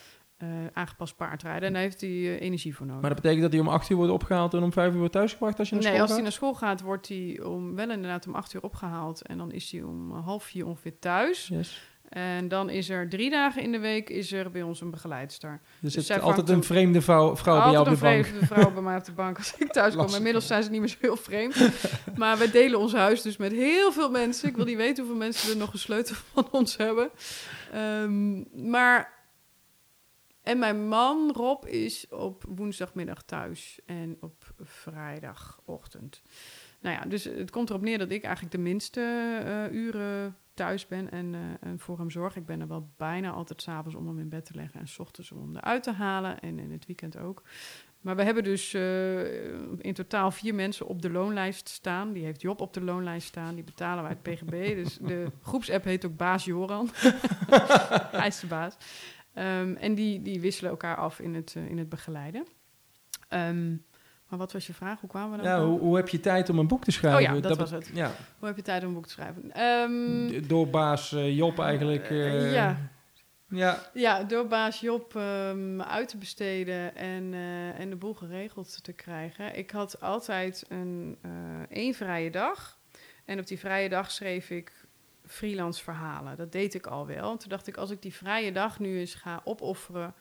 Uh, 0.44 0.50
aangepast 0.74 1.16
paardrijden. 1.16 1.68
En 1.68 1.74
daar 1.74 1.82
heeft 1.82 2.02
hij 2.02 2.10
uh, 2.10 2.42
energie 2.42 2.76
voor 2.76 2.86
nodig. 2.86 3.02
Maar 3.02 3.12
dat 3.14 3.22
betekent 3.22 3.44
dat 3.44 3.52
hij 3.52 3.62
om 3.62 3.68
8 3.68 3.90
uur 3.90 3.98
wordt 3.98 4.12
opgehaald 4.12 4.54
en 4.54 4.64
om 4.64 4.72
5 4.72 4.92
uur 4.92 4.98
wordt 4.98 5.14
thuisgebracht 5.14 5.60
als 5.60 5.70
je 5.70 5.76
naar 5.76 5.84
nee, 5.84 5.94
school 5.94 6.08
gaat? 6.08 6.18
Nee, 6.18 6.26
als 6.26 6.40
hij 6.40 6.48
naar 6.48 6.54
school 6.60 6.70
gaat, 6.70 6.82
wordt 6.82 7.08
hij 7.08 7.42
om, 7.44 7.76
wel 7.76 7.92
inderdaad 7.92 8.28
om 8.28 8.36
8 8.36 8.54
uur 8.54 8.64
opgehaald. 8.64 9.22
En 9.22 9.38
dan 9.38 9.52
is 9.52 9.72
hij 9.72 9.82
om 9.82 10.12
half 10.12 10.44
vier 10.44 10.66
ongeveer 10.66 11.00
thuis. 11.00 11.48
Yes. 11.48 11.82
En 12.10 12.48
dan 12.48 12.70
is 12.70 12.90
er 12.90 13.10
drie 13.10 13.30
dagen 13.30 13.62
in 13.62 13.72
de 13.72 13.80
week 13.80 14.10
is 14.10 14.32
er 14.32 14.52
bij 14.52 14.62
ons 14.62 14.82
een 14.82 14.92
begeleidster. 14.92 15.62
Dus, 15.80 15.94
dus 15.94 16.10
er 16.10 16.20
altijd 16.20 16.50
een 16.50 16.64
vreemde 16.64 17.02
vrouw, 17.02 17.36
vrouw 17.36 17.62
bij 17.62 17.72
jou 17.72 17.88
op 17.88 17.94
de 17.94 18.00
bank? 18.00 18.16
Altijd 18.16 18.26
een 18.26 18.48
vreemde 18.48 18.54
vrouw 18.54 18.74
bij 18.74 18.82
mij 18.82 18.98
op 18.98 19.06
de 19.06 19.12
bank 19.12 19.38
als 19.38 19.56
ik 19.58 19.72
thuis 19.72 19.96
kom. 19.96 20.16
Inmiddels 20.16 20.48
zijn 20.48 20.64
ze 20.64 20.70
niet 20.70 20.80
meer 20.80 20.90
zo 20.90 20.98
heel 21.00 21.18
vreemd. 21.18 21.56
maar 22.16 22.38
we 22.38 22.52
delen 22.52 22.80
ons 22.80 22.94
huis 22.94 23.22
dus 23.22 23.38
met 23.38 23.52
heel 23.52 23.92
veel 23.92 24.10
mensen. 24.10 24.50
Ik 24.50 24.56
wil 24.56 24.66
niet 24.66 24.78
weten 24.78 25.04
hoeveel 25.04 25.20
mensen 25.20 25.52
er 25.52 25.58
nog 25.58 25.74
een 25.74 25.80
sleutel 25.80 26.16
van 26.34 26.48
ons 26.52 26.78
hebben. 26.78 27.10
Um, 27.76 28.48
maar... 28.70 29.18
En 30.44 30.60
mijn 30.60 30.88
man, 30.88 31.32
Rob, 31.36 31.66
is 31.66 32.06
op 32.10 32.44
woensdagmiddag 32.48 33.24
thuis 33.24 33.80
en 33.86 34.18
op 34.20 34.54
vrijdagochtend. 34.62 36.22
Nou 36.82 36.96
ja, 36.96 37.06
dus 37.06 37.24
het 37.24 37.52
komt 37.52 37.70
erop 37.70 37.82
neer 37.82 37.98
dat 37.98 38.12
ik 38.12 38.24
eigenlijk 38.24 38.56
de 38.56 38.62
minste 38.62 39.02
uh, 39.46 39.80
uren 39.80 40.36
thuis 40.60 40.88
ben 40.88 41.12
en, 41.12 41.34
uh, 41.34 41.40
en, 41.60 41.80
voor 41.80 41.98
hem 41.98 42.10
zorg. 42.10 42.36
Ik 42.36 42.46
ben 42.46 42.62
er 42.62 42.68
wel 42.68 42.90
bijna 42.98 43.32
altijd 43.32 43.62
s'avonds 43.62 43.98
om 43.98 44.08
hem 44.08 44.20
in 44.20 44.30
bed 44.30 44.46
te 44.46 44.56
leggen 44.56 44.80
en 44.80 44.88
s 44.88 45.00
ochtends 45.00 45.32
om 45.32 45.42
hem 45.42 45.56
eruit 45.56 45.84
te 45.84 45.92
halen 45.92 46.40
en 46.40 46.60
in 46.60 46.72
het 46.72 46.86
weekend 46.86 47.18
ook. 47.18 47.44
Maar 48.02 48.16
we 48.16 48.24
hebben 48.24 48.44
dus 48.44 48.74
uh, 48.74 49.20
in 49.78 49.94
totaal 49.94 50.32
vier 50.32 50.56
mensen 50.56 50.88
op 50.88 51.02
de 51.02 51.10
loonlijst 51.10 51.70
staan. 51.70 52.14
Die 52.14 52.24
heeft 52.24 52.42
Job 52.42 52.62
op 52.62 52.74
de 52.74 52.82
loonlijst 52.82 53.28
staan. 53.28 53.56
Die 53.56 53.64
betalen 53.64 54.04
wij 54.04 54.12
het 54.12 54.22
PGB. 54.22 54.76
Dus 54.84 54.98
de 54.98 55.32
groepsapp 55.42 55.84
heet 55.84 56.06
ook 56.06 56.18
Baas 56.18 56.46
Joran. 56.46 56.90
Hij 58.12 58.28
is 58.28 58.40
de 58.40 58.48
baas. 58.48 58.78
Ehm, 59.34 59.76
en 59.76 59.96
die, 59.96 60.22
die 60.22 60.40
wisselen 60.40 60.72
elkaar 60.72 60.96
af 60.96 61.20
in 61.20 61.34
het, 61.34 61.54
eh, 61.56 61.70
in 61.70 61.78
het 61.78 61.90
begeleiden. 61.90 62.46
Ehm, 63.28 63.76
maar 64.30 64.40
wat 64.40 64.52
was 64.52 64.68
je 64.68 64.74
vraag? 64.74 65.00
Hoe 65.00 65.10
kwamen 65.10 65.38
we 65.38 65.44
daar? 65.44 65.60
Ja, 65.60 65.66
hoe, 65.66 65.80
hoe 65.80 65.96
heb 65.96 66.10
je 66.10 66.20
tijd 66.20 66.50
om 66.50 66.60
een 66.60 66.68
boek 66.68 66.84
te 66.84 66.92
schrijven? 66.92 67.30
Oh 67.30 67.36
ja, 67.36 67.42
dat 67.42 67.58
was 67.58 67.72
het. 67.72 67.90
Ja, 67.94 68.12
Hoe 68.40 68.48
heb 68.48 68.58
je 68.58 68.64
tijd 68.64 68.82
om 68.82 68.88
een 68.88 68.94
boek 68.94 69.06
te 69.06 69.12
schrijven? 69.12 69.52
Ehm, 69.52 70.48
door 70.48 70.68
baas 70.68 71.14
eh, 71.14 71.38
Job 71.38 71.60
eigenlijk. 71.60 72.10
Eh, 72.10 72.46
eh, 72.46 72.54
ja. 72.54 72.78
Ja, 73.50 73.90
Ja, 73.94 74.24
door 74.24 74.48
baas 74.48 74.80
Job 74.80 75.16
ehm, 75.16 75.82
uit 75.82 76.08
te 76.08 76.18
besteden 76.18 76.96
en, 76.96 77.34
eh, 77.34 77.80
en 77.80 77.90
de 77.90 77.96
boel 77.96 78.14
geregeld 78.14 78.84
te 78.84 78.94
krijgen. 78.94 79.58
Ik 79.58 79.72
had 79.72 80.02
altijd 80.02 80.66
een 80.68 81.18
eh, 81.22 81.32
één 81.70 81.94
vrije 81.94 82.32
dag. 82.32 82.80
En 83.26 83.40
op 83.40 83.48
die 83.48 83.60
vrije 83.60 83.90
dag 83.90 84.12
schreef 84.12 84.50
ik 84.50 84.88
freelance 85.26 85.84
verhalen. 85.84 86.38
Dat 86.38 86.52
deed 86.52 86.74
ik 86.74 86.88
al 86.88 87.08
wel. 87.08 87.32
En 87.32 87.38
toen 87.38 87.50
dacht 87.50 87.68
ik, 87.68 87.78
als 87.78 87.90
ik 87.92 88.02
die 88.02 88.14
vrije 88.14 88.52
dag 88.52 88.80
nu 88.80 89.00
eens 89.00 89.14
ga 89.14 89.42
opofferen 89.44 90.14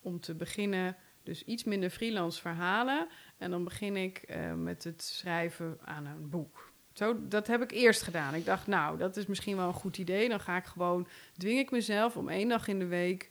om 0.00 0.20
te 0.20 0.34
beginnen... 0.34 0.96
dus 1.22 1.44
iets 1.44 1.64
minder 1.64 1.90
freelance 1.90 2.40
verhalen... 2.40 3.08
en 3.38 3.50
dan 3.50 3.64
begin 3.64 3.96
ik 3.96 4.16
eh, 4.16 4.52
met 4.52 4.84
het 4.84 5.02
schrijven 5.02 5.78
aan 5.84 6.06
een 6.06 6.28
boek. 6.28 6.72
Zo, 6.92 7.28
dat 7.28 7.46
heb 7.46 7.62
ik 7.62 7.70
eerst 7.70 8.02
gedaan. 8.02 8.34
Ik 8.34 8.44
dacht, 8.44 8.66
nou, 8.66 8.98
dat 8.98 9.16
is 9.16 9.26
misschien 9.26 9.56
wel 9.56 9.66
een 9.66 9.72
goed 9.72 9.98
idee. 9.98 10.28
Dan 10.28 10.40
ga 10.40 10.56
ik 10.56 10.64
gewoon 10.64 11.08
dwing 11.38 11.58
ik 11.58 11.70
mezelf 11.70 12.16
om 12.16 12.28
één 12.28 12.48
dag 12.48 12.68
in 12.68 12.78
de 12.78 12.86
week 12.86 13.30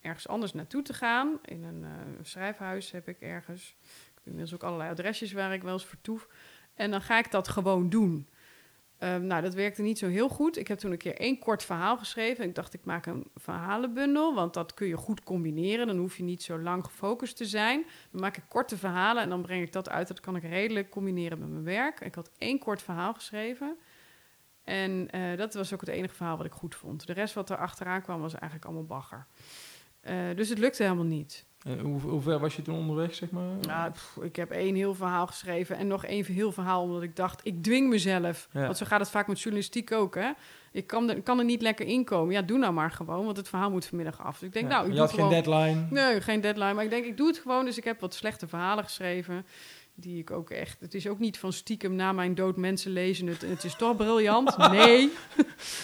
ergens 0.00 0.28
anders 0.28 0.52
naartoe 0.52 0.82
te 0.82 0.92
gaan. 0.92 1.38
In 1.44 1.64
een 1.64 1.84
eh, 1.84 1.90
schrijfhuis 2.22 2.90
heb 2.90 3.08
ik 3.08 3.20
ergens. 3.20 3.76
Ik 3.80 4.12
heb 4.14 4.26
inmiddels 4.26 4.54
ook 4.54 4.62
allerlei 4.62 4.90
adresjes 4.90 5.32
waar 5.32 5.54
ik 5.54 5.62
wel 5.62 5.72
eens 5.72 5.86
vertoef. 5.86 6.28
En 6.74 6.90
dan 6.90 7.02
ga 7.02 7.18
ik 7.18 7.30
dat 7.30 7.48
gewoon 7.48 7.88
doen. 7.88 8.28
Ehm, 9.04 9.26
nou, 9.26 9.42
dat 9.42 9.54
werkte 9.54 9.82
niet 9.82 9.98
zo 9.98 10.08
heel 10.08 10.28
goed. 10.28 10.58
Ik 10.58 10.68
heb 10.68 10.78
toen 10.78 10.90
een 10.90 10.98
keer 10.98 11.16
één 11.16 11.38
kort 11.38 11.64
verhaal 11.64 11.96
geschreven. 11.96 12.44
Ik 12.44 12.54
dacht, 12.54 12.74
ik 12.74 12.84
maak 12.84 13.06
een 13.06 13.26
verhalenbundel, 13.36 14.34
want 14.34 14.54
dat 14.54 14.74
kun 14.74 14.86
je 14.86 14.96
goed 14.96 15.22
combineren. 15.22 15.86
Dan 15.86 15.96
hoef 15.96 16.16
je 16.16 16.22
niet 16.22 16.42
zo 16.42 16.58
lang 16.58 16.84
gefocust 16.84 17.36
te 17.36 17.44
zijn. 17.44 17.84
Dan 18.10 18.20
maak 18.20 18.36
ik 18.36 18.42
korte 18.48 18.76
verhalen 18.76 19.22
en 19.22 19.28
dan 19.28 19.42
breng 19.42 19.62
ik 19.62 19.72
dat 19.72 19.88
uit. 19.88 20.08
Dat 20.08 20.20
kan 20.20 20.36
ik 20.36 20.42
redelijk 20.42 20.90
combineren 20.90 21.38
met 21.38 21.48
mijn 21.48 21.64
werk. 21.64 22.00
Ik 22.00 22.14
had 22.14 22.30
één 22.38 22.58
kort 22.58 22.82
verhaal 22.82 23.14
geschreven. 23.14 23.76
En 24.62 25.10
eh, 25.10 25.36
dat 25.36 25.54
was 25.54 25.72
ook 25.72 25.80
het 25.80 25.90
enige 25.90 26.14
verhaal 26.14 26.36
wat 26.36 26.46
ik 26.46 26.52
goed 26.52 26.74
vond. 26.74 27.06
De 27.06 27.12
rest 27.12 27.34
wat 27.34 27.50
er 27.50 27.56
achteraan 27.56 28.02
kwam 28.02 28.20
was 28.20 28.32
eigenlijk 28.32 28.64
allemaal 28.64 28.86
bagger. 28.86 29.26
Eh, 30.00 30.16
dus 30.36 30.48
het 30.48 30.58
lukte 30.58 30.82
helemaal 30.82 31.04
niet. 31.04 31.46
Eh, 31.64 31.80
hoe, 31.80 32.00
hoe 32.00 32.20
ver 32.20 32.38
was 32.38 32.56
je 32.56 32.62
toen 32.62 32.74
onderweg, 32.78 33.14
zeg 33.14 33.30
maar? 33.30 33.56
Nou, 33.60 33.90
pff, 33.90 34.16
ik 34.22 34.36
heb 34.36 34.50
één 34.50 34.74
heel 34.74 34.94
verhaal 34.94 35.26
geschreven 35.26 35.76
en 35.76 35.86
nog 35.86 36.04
één 36.04 36.24
heel 36.24 36.52
verhaal 36.52 36.82
omdat 36.82 37.02
ik 37.02 37.16
dacht, 37.16 37.40
ik 37.42 37.62
dwing 37.62 37.88
mezelf. 37.88 38.48
Ja. 38.52 38.60
Want 38.60 38.76
zo 38.76 38.86
gaat 38.86 39.00
het 39.00 39.10
vaak 39.10 39.26
met 39.26 39.40
journalistiek 39.40 39.92
ook, 39.92 40.14
hè. 40.14 40.30
Ik 40.72 40.86
kan 40.86 41.10
er, 41.10 41.22
kan 41.22 41.38
er 41.38 41.44
niet 41.44 41.62
lekker 41.62 41.86
in 41.86 42.04
komen. 42.04 42.34
Ja, 42.34 42.42
doe 42.42 42.58
nou 42.58 42.72
maar 42.72 42.90
gewoon, 42.90 43.24
want 43.24 43.36
het 43.36 43.48
verhaal 43.48 43.70
moet 43.70 43.86
vanmiddag 43.86 44.22
af. 44.22 44.38
Dus 44.38 44.48
ik 44.48 44.52
denk, 44.52 44.70
Ja, 44.70 44.70
nou, 44.70 44.82
ik 44.84 44.88
je 44.88 44.96
doe 44.96 45.06
had 45.06 45.14
gewoon... 45.14 45.32
geen 45.32 45.42
deadline. 45.42 45.86
Nee, 45.90 46.20
geen 46.20 46.40
deadline. 46.40 46.74
Maar 46.74 46.84
ik 46.84 46.90
denk, 46.90 47.04
ik 47.04 47.16
doe 47.16 47.26
het 47.26 47.38
gewoon. 47.38 47.64
Dus 47.64 47.78
ik 47.78 47.84
heb 47.84 48.00
wat 48.00 48.14
slechte 48.14 48.48
verhalen 48.48 48.84
geschreven. 48.84 49.46
Die 49.96 50.18
ik 50.18 50.30
ook 50.30 50.50
echt... 50.50 50.80
Het 50.80 50.94
is 50.94 51.06
ook 51.08 51.18
niet 51.18 51.38
van 51.38 51.52
stiekem 51.52 51.94
na 51.94 52.12
mijn 52.12 52.34
dood 52.34 52.56
mensen 52.56 52.92
lezen 52.92 53.26
het. 53.26 53.40
Het 53.42 53.64
is 53.64 53.76
toch 53.76 53.96
briljant. 53.96 54.56
Nee, 54.70 55.12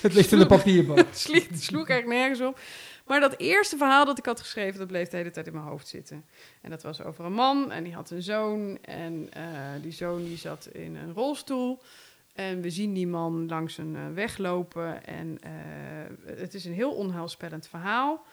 Het 0.01 0.15
ligt 0.15 0.33
in 0.33 0.39
de 0.39 0.47
papierbak. 0.47 0.97
het 1.51 1.63
sloeg 1.63 1.89
echt 1.89 2.07
nergens 2.07 2.41
op. 2.41 2.59
Maar 3.07 3.21
dat 3.21 3.39
eerste 3.39 3.77
verhaal 3.77 4.05
dat 4.05 4.19
ik 4.19 4.27
had 4.27 4.41
geschreven, 4.41 4.79
dat 4.79 4.89
bleef 4.89 5.09
de 5.09 5.17
hele 5.17 5.31
tijd 5.31 5.47
in 5.47 5.53
mijn 5.53 5.65
hoofd 5.65 5.89
zitten. 5.89 6.25
En 6.61 6.71
dat 6.71 6.83
was 6.83 7.03
over 7.03 7.25
een 7.25 7.33
man 7.33 7.71
en 7.73 7.85
die 7.85 7.95
had 7.95 8.11
een 8.11 8.23
zoon. 8.23 8.79
En 8.83 9.29
eh, 9.33 9.83
die 9.83 9.93
zoon 9.93 10.25
die 10.25 10.37
zat 10.37 10.69
in 10.73 10.97
een 10.97 11.13
rolstoel. 11.13 11.83
En 12.33 12.61
we 12.61 12.71
zien 12.71 12.95
die 12.95 13.07
man 13.07 13.49
langs 13.49 13.79
een 13.79 13.97
eh, 13.97 14.03
weg 14.15 14.39
lopen. 14.39 15.05
En 15.07 15.39
eh, 15.41 15.53
het 16.37 16.55
is 16.55 16.65
een 16.65 16.73
heel 16.73 16.93
onheilspellend 16.93 17.69
verhaal. 17.69 18.25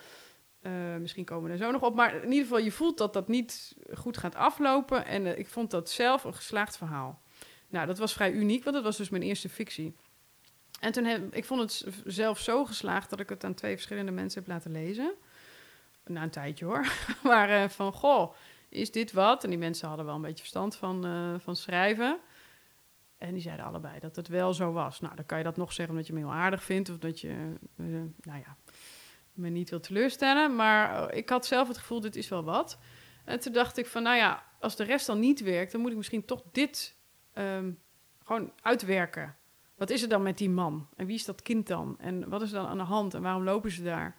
Misschien 0.99 1.26
komen 1.26 1.45
we 1.45 1.51
er 1.51 1.57
zo 1.57 1.72
nog 1.72 1.82
op. 1.82 1.95
Maar 1.95 2.15
in 2.15 2.30
ieder 2.30 2.43
geval, 2.43 2.59
je 2.59 2.72
voelt 2.72 2.97
dat 2.97 3.13
dat 3.13 3.28
niet 3.28 3.76
goed 3.93 4.18
gaat 4.18 4.36
aflopen. 4.36 5.05
En 5.05 5.39
ik 5.39 5.47
vond 5.47 5.72
dat 5.72 5.89
zelf 5.89 6.24
een 6.24 6.34
geslaagd 6.34 6.78
verhaal. 6.78 7.22
Nou, 7.70 7.88
dat 7.88 7.97
was 7.97 8.13
vrij 8.13 8.32
uniek, 8.32 8.63
want 8.63 8.76
dat 8.76 8.86
was 8.86 8.97
dus 8.97 9.09
mijn 9.09 9.24
eerste 9.24 9.49
fictie. 9.49 9.95
En 10.80 10.91
toen 10.91 11.05
heb 11.05 11.36
ik 11.36 11.45
vond 11.45 11.61
het 11.61 11.86
zelf 12.05 12.39
zo 12.39 12.65
geslaagd 12.65 13.09
dat 13.09 13.19
ik 13.19 13.30
het 13.30 13.43
aan 13.43 13.53
twee 13.53 13.73
verschillende 13.73 14.11
mensen 14.11 14.39
heb 14.41 14.49
laten 14.49 14.71
lezen. 14.71 15.13
Na 16.05 16.23
een 16.23 16.30
tijdje 16.30 16.65
hoor. 16.65 16.88
maar 17.23 17.49
eh, 17.49 17.69
van, 17.69 17.93
goh, 17.93 18.34
is 18.69 18.91
dit 18.91 19.11
wat? 19.11 19.43
En 19.43 19.49
die 19.49 19.59
mensen 19.59 19.88
hadden 19.88 20.05
wel 20.05 20.15
een 20.15 20.21
beetje 20.21 20.38
verstand 20.38 20.75
van, 20.75 21.05
eh, 21.05 21.34
van 21.39 21.55
schrijven. 21.55 22.19
En 23.17 23.34
die 23.34 23.41
zeiden 23.41 23.65
allebei 23.65 23.99
dat 23.99 24.15
het 24.15 24.28
wel 24.28 24.53
zo 24.53 24.71
was. 24.71 24.99
Nou, 24.99 25.15
dan 25.15 25.25
kan 25.25 25.38
je 25.38 25.43
dat 25.43 25.57
nog 25.57 25.73
zeggen 25.73 25.93
omdat 25.93 26.07
je 26.07 26.13
me 26.13 26.19
heel 26.19 26.34
aardig 26.34 26.63
vindt. 26.63 26.89
Of 26.89 26.97
dat 26.97 27.19
je, 27.19 27.53
eh, 27.78 27.86
nou 28.21 28.39
ja, 28.39 28.55
me 29.34 29.49
niet 29.49 29.69
wil 29.69 29.80
teleurstellen. 29.80 30.55
Maar 30.55 31.13
ik 31.13 31.30
had 31.30 31.45
zelf 31.45 31.67
het 31.67 31.78
gevoel, 31.78 31.99
dit 31.99 32.15
is 32.15 32.30
wel 32.30 32.43
wat. 32.43 32.80
En 33.25 33.39
toen 33.39 33.53
dacht 33.53 33.78
ik 33.78 33.86
van, 33.86 34.03
nou 34.03 34.17
ja, 34.17 34.43
als 34.59 34.75
de 34.75 34.84
rest 34.84 35.05
dan 35.05 35.19
niet 35.19 35.39
werkt... 35.39 35.71
dan 35.71 35.82
moet 35.82 35.91
ik 35.91 35.97
misschien 35.97 36.25
toch 36.25 36.43
dit 36.51 36.95
ehm, 37.34 37.71
gewoon 38.23 38.51
uitwerken. 38.61 39.36
Wat 39.78 39.89
is 39.89 40.01
er 40.01 40.09
dan 40.09 40.23
met 40.23 40.38
die 40.38 40.49
man? 40.49 40.88
En 40.95 41.05
wie 41.05 41.15
is 41.15 41.25
dat 41.25 41.41
kind 41.41 41.67
dan? 41.67 41.95
En 41.99 42.30
wat 42.30 42.41
is 42.41 42.51
er 42.51 42.59
dan 42.59 42.67
aan 42.67 42.78
de 42.78 42.84
hand? 42.84 43.13
En 43.13 43.21
waarom 43.21 43.43
lopen 43.43 43.71
ze 43.71 43.84
daar? 43.84 44.15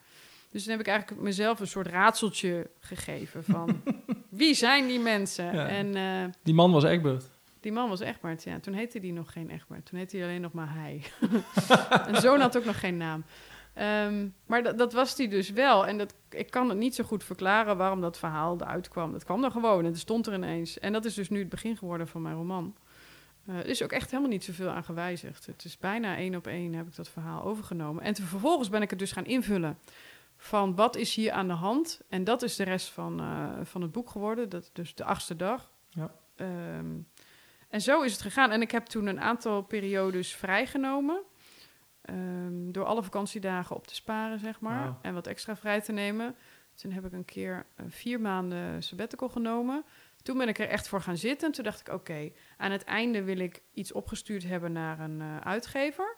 Dus 0.51 0.61
toen 0.63 0.71
heb 0.71 0.79
ik 0.81 0.87
eigenlijk 0.87 1.21
mezelf 1.21 1.59
een 1.59 1.67
soort 1.67 1.87
raadseltje 1.87 2.69
gegeven 2.79 3.43
van... 3.43 3.81
wie 4.29 4.53
zijn 4.53 4.87
die 4.87 4.99
mensen? 4.99 5.53
Ja. 5.53 5.67
En 5.67 5.95
eh, 5.95 6.31
Die 6.43 6.53
man 6.53 6.71
was 6.71 6.83
Egbert. 6.83 7.29
die 7.59 7.71
man 7.71 7.89
was 7.89 7.99
Egbert, 7.99 8.43
ja. 8.43 8.59
Toen 8.59 8.73
heette 8.73 8.99
die 8.99 9.13
nog 9.13 9.31
geen 9.31 9.49
Egbert. 9.49 9.85
Toen 9.85 9.99
heette 9.99 10.17
hij 10.17 10.25
alleen 10.25 10.41
nog 10.41 10.51
maar 10.53 10.73
hij. 10.73 11.01
en 12.07 12.21
zoon 12.21 12.39
had 12.39 12.57
ook 12.57 12.65
nog 12.65 12.79
geen 12.79 12.97
naam. 12.97 13.23
Ehm, 13.73 14.27
maar 14.45 14.63
dat, 14.63 14.77
dat 14.77 14.93
was 14.93 15.15
die 15.15 15.27
dus 15.27 15.49
wel. 15.49 15.87
En 15.87 15.97
dat, 15.97 16.13
ik 16.29 16.49
kan 16.49 16.69
het 16.69 16.77
niet 16.77 16.95
zo 16.95 17.03
goed 17.03 17.23
verklaren 17.23 17.77
waarom 17.77 18.01
dat 18.01 18.17
verhaal 18.19 18.57
eruit 18.61 18.87
kwam. 18.87 19.11
Dat 19.11 19.23
kwam 19.23 19.43
er 19.43 19.51
gewoon 19.51 19.79
en 19.79 19.85
het 19.85 19.99
stond 19.99 20.27
er 20.27 20.33
ineens. 20.33 20.79
En 20.79 20.93
dat 20.93 21.05
is 21.05 21.13
dus 21.13 21.29
nu 21.29 21.39
het 21.39 21.49
begin 21.49 21.77
geworden 21.77 22.07
van 22.07 22.21
mijn 22.21 22.35
roman. 22.35 22.75
Eh, 23.49 23.57
er 23.57 23.65
is 23.65 23.83
ook 23.83 23.91
echt 23.91 24.09
helemaal 24.11 24.31
niet 24.31 24.43
zoveel 24.43 24.69
aan 24.69 24.83
gewijzigd. 24.83 25.45
Het 25.45 25.63
is 25.65 25.77
bijna 25.77 26.15
één 26.15 26.35
op 26.35 26.47
één 26.47 26.73
heb 26.73 26.87
ik 26.87 26.95
dat 26.95 27.09
verhaal 27.09 27.43
overgenomen. 27.43 28.03
En 28.03 28.15
vervolgens 28.15 28.69
ben 28.69 28.81
ik 28.81 28.89
het 28.89 28.99
dus 28.99 29.11
gaan 29.11 29.25
invullen. 29.25 29.79
Van 30.37 30.75
wat 30.75 30.95
is 30.95 31.15
hier 31.15 31.31
aan 31.31 31.47
de 31.47 31.53
hand? 31.53 32.01
En 32.09 32.23
dat 32.23 32.41
is 32.41 32.55
de 32.55 32.63
rest 32.63 32.89
van, 32.89 33.19
eh, 33.19 33.49
van 33.63 33.81
het 33.81 33.91
boek 33.91 34.09
geworden. 34.09 34.49
Dat, 34.49 34.69
dus 34.73 34.95
de 34.95 35.03
achtste 35.03 35.35
dag. 35.35 35.71
Ja. 35.89 36.11
Ehm, 36.35 36.97
en 37.69 37.81
zo 37.81 38.01
is 38.01 38.11
het 38.11 38.21
gegaan. 38.21 38.51
En 38.51 38.61
ik 38.61 38.71
heb 38.71 38.85
toen 38.85 39.07
een 39.07 39.21
aantal 39.21 39.61
periodes 39.61 40.35
vrijgenomen. 40.35 41.21
ehm, 42.01 42.71
door 42.71 42.85
alle 42.85 43.03
vakantiedagen 43.03 43.75
op 43.75 43.87
te 43.87 43.95
sparen, 43.95 44.39
zeg 44.39 44.59
maar. 44.59 44.97
En 45.01 45.13
wat 45.13 45.27
extra 45.27 45.55
vrij 45.55 45.81
te 45.81 45.91
nemen. 45.91 46.35
Toen 46.75 46.91
heb 46.91 47.05
ik 47.05 47.11
een 47.11 47.25
keer 47.25 47.65
eh, 47.75 47.85
vier 47.89 48.21
maanden 48.21 48.83
sabbatical 48.83 49.29
genomen. 49.29 49.83
Toen 50.21 50.37
ben 50.37 50.47
ik 50.47 50.59
er 50.59 50.67
echt 50.67 50.87
voor 50.87 51.01
gaan 51.01 51.17
zitten. 51.17 51.47
En 51.47 51.53
toen 51.53 51.63
dacht 51.63 51.79
ik, 51.79 51.93
oké, 51.93 52.31
aan 52.57 52.71
het 52.71 52.83
einde 52.83 53.23
wil 53.23 53.37
ik 53.37 53.61
iets 53.73 53.91
opgestuurd 53.91 54.43
hebben 54.43 54.71
naar 54.71 54.99
een 54.99 55.21
eh, 55.21 55.37
uitgever. 55.37 56.15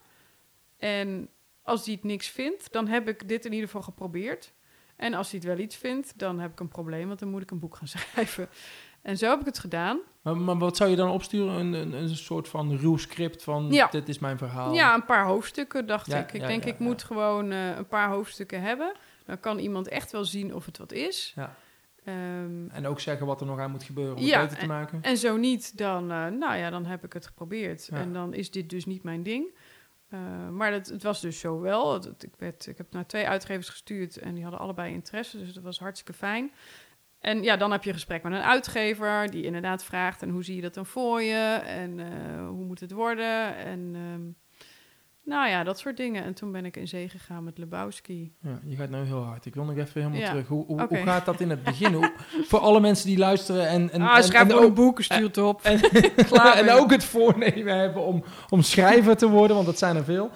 En 0.77 1.29
als 1.63 1.83
die 1.83 1.95
het 1.95 2.03
niks 2.03 2.27
vindt, 2.29 2.71
dan 2.71 2.87
heb 2.87 3.07
ik 3.07 3.27
dit 3.27 3.45
in 3.45 3.51
ieder 3.51 3.65
geval 3.65 3.81
geprobeerd. 3.81 4.53
En 4.95 5.13
als 5.13 5.31
hij 5.31 5.39
het 5.39 5.47
wel 5.47 5.57
iets 5.57 5.75
vindt, 5.75 6.13
dan 6.19 6.39
heb 6.39 6.51
ik 6.51 6.59
een 6.59 6.67
probleem, 6.67 7.07
want 7.07 7.19
dan 7.19 7.29
moet 7.29 7.41
ik 7.41 7.51
een 7.51 7.59
boek 7.59 7.75
gaan 7.75 7.87
schrijven. 7.97 8.49
En 9.01 9.17
zo 9.17 9.29
heb 9.29 9.39
ik 9.39 9.45
het 9.45 9.59
gedaan. 9.59 9.99
Maar, 10.21 10.37
maar 10.37 10.57
wat 10.57 10.77
zou 10.77 10.89
je 10.89 10.95
dan 10.95 11.09
opsturen? 11.09 11.53
Een, 11.59 11.73
een, 11.73 11.93
een 11.93 12.15
soort 12.15 12.47
van 12.47 12.77
ruw 12.77 12.97
script 12.97 13.43
van 13.43 13.67
Ja. 13.71 13.87
dit 13.87 14.09
is 14.09 14.19
mijn 14.19 14.37
verhaal. 14.37 14.73
Ja, 14.73 14.93
een 14.93 15.05
paar 15.05 15.25
hoofdstukken 15.25 15.85
dacht 15.87 16.07
Ja, 16.07 16.17
ik. 16.17 16.33
Ik 16.33 16.41
ja, 16.41 16.47
denk, 16.47 16.65
ik 16.65 16.79
moet 16.79 17.03
gewoon 17.03 17.51
eh, 17.51 17.77
een 17.77 17.87
paar 17.87 18.09
hoofdstukken 18.09 18.61
hebben. 18.61 18.91
Dan 19.25 19.39
kan 19.39 19.59
iemand 19.59 19.87
echt 19.87 20.11
wel 20.11 20.25
zien 20.25 20.55
of 20.55 20.65
het 20.65 20.77
wat 20.77 20.91
is. 20.91 21.33
Ja. 21.35 21.55
Ehm, 22.03 22.67
En 22.69 22.85
ook 22.87 22.99
zeggen 22.99 23.25
wat 23.25 23.41
er 23.41 23.47
nog 23.47 23.59
aan 23.59 23.71
moet 23.71 23.83
gebeuren 23.83 24.15
om 24.17 24.21
Ja, 24.23 24.39
het 24.39 24.49
beter 24.49 24.61
te 24.63 24.67
maken. 24.69 24.99
en 25.01 25.17
zo 25.17 25.37
niet, 25.37 25.77
dan, 25.77 26.11
eh, 26.11 26.27
nou 26.27 26.55
ja, 26.55 26.69
dan 26.69 26.85
heb 26.85 27.03
ik 27.05 27.13
het 27.13 27.25
geprobeerd. 27.25 27.87
Ja. 27.91 27.97
En 27.97 28.13
dan 28.13 28.33
is 28.33 28.51
dit 28.51 28.69
dus 28.69 28.85
niet 28.85 29.03
mijn 29.03 29.23
ding. 29.23 29.45
Eh, 30.09 30.19
maar 30.49 30.71
het, 30.71 30.87
het 30.89 31.03
was 31.03 31.21
dus 31.21 31.39
zo 31.39 31.59
wel. 31.59 31.93
Het- 31.93 32.23
ik, 32.23 32.33
werd, 32.37 32.67
ik 32.67 32.77
heb 32.77 32.91
naar 32.91 33.05
twee 33.05 33.27
uitgevers 33.27 33.69
gestuurd 33.69 34.17
en 34.17 34.33
die 34.33 34.43
hadden 34.43 34.61
allebei 34.61 34.93
interesse. 34.93 35.37
Dus 35.37 35.53
dat 35.53 35.63
was 35.63 35.79
hartstikke 35.79 36.13
fijn. 36.13 36.51
En 37.19 37.43
ja, 37.43 37.57
dan 37.57 37.71
heb 37.71 37.81
je 37.83 37.89
een 37.89 37.95
gesprek 37.95 38.23
met 38.23 38.33
een 38.33 38.41
uitgever 38.41 39.31
die 39.31 39.43
inderdaad 39.43 39.83
vraagt... 39.83 40.21
en 40.21 40.29
hoe 40.29 40.43
zie 40.43 40.55
je 40.55 40.61
dat 40.61 40.73
dan 40.73 40.85
voor 40.85 41.21
je? 41.21 41.61
En 41.65 41.99
eh, 41.99 42.47
hoe 42.47 42.65
moet 42.65 42.79
het 42.79 42.91
worden? 42.91 43.55
En 43.55 43.91
ehm, 43.95 44.21
nou 45.23 45.49
ja, 45.49 45.63
dat 45.63 45.79
soort 45.79 45.97
dingen. 45.97 46.23
En 46.23 46.33
toen 46.33 46.51
ben 46.51 46.65
ik 46.65 46.77
in 46.77 46.87
zee 46.87 47.09
gegaan 47.09 47.43
met 47.43 47.57
Lebowski. 47.57 48.33
Ja, 48.41 48.59
je 48.65 48.75
gaat 48.75 48.89
nou 48.89 49.05
heel 49.05 49.23
hard. 49.23 49.45
Ik 49.45 49.55
wil 49.55 49.63
nog 49.63 49.77
even 49.77 50.01
helemaal 50.01 50.19
Ja. 50.19 50.29
terug. 50.29 50.47
Hoe, 50.47 50.65
hoe, 50.65 50.87
gaat 51.03 51.25
dat 51.25 51.39
in 51.39 51.49
het 51.49 51.63
begin? 51.63 51.93
Hoe, 51.93 52.11
voor 52.49 52.59
alle 52.59 52.79
mensen 52.79 53.07
die 53.07 53.17
luisteren 53.17 53.67
en, 53.67 53.91
en, 53.91 54.01
ah, 54.01 54.17
en, 54.17 54.23
schrijf 54.23 54.49
en 54.49 54.53
ook, 54.55 54.63
een 54.63 54.73
boek, 54.73 55.01
stuur 55.01 55.23
het 55.23 55.37
op. 55.37 55.61
en, 55.61 55.79
Klaar 56.29 56.57
en 56.57 56.69
ook 56.71 56.91
het 56.91 57.03
voornemen 57.03 57.77
hebben 57.79 58.01
om, 58.01 58.23
om 58.49 58.61
schrijver 58.61 59.17
te 59.17 59.29
worden, 59.29 59.55
want 59.55 59.67
dat 59.67 59.77
zijn 59.77 59.95
er 59.95 60.03
veel. 60.03 60.29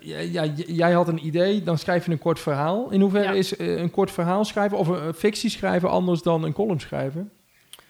Ja, 0.00 0.44
jij 0.54 0.92
had 0.92 1.08
een 1.08 1.26
idee, 1.26 1.62
dan 1.62 1.78
schrijf 1.78 2.04
je 2.06 2.10
een 2.12 2.18
kort 2.18 2.40
verhaal. 2.40 2.90
In 2.90 3.00
hoeverre 3.00 3.24
Ja. 3.32 3.38
is 3.38 3.56
eh, 3.56 3.76
een 3.80 3.90
kort 3.90 4.10
verhaal 4.10 4.44
schrijven 4.44 4.78
of 4.78 4.88
een, 4.88 5.14
fictie 5.14 5.50
schrijven 5.50 5.90
anders 5.90 6.22
dan 6.22 6.44
een 6.44 6.52
column 6.52 6.80
schrijven? 6.80 7.30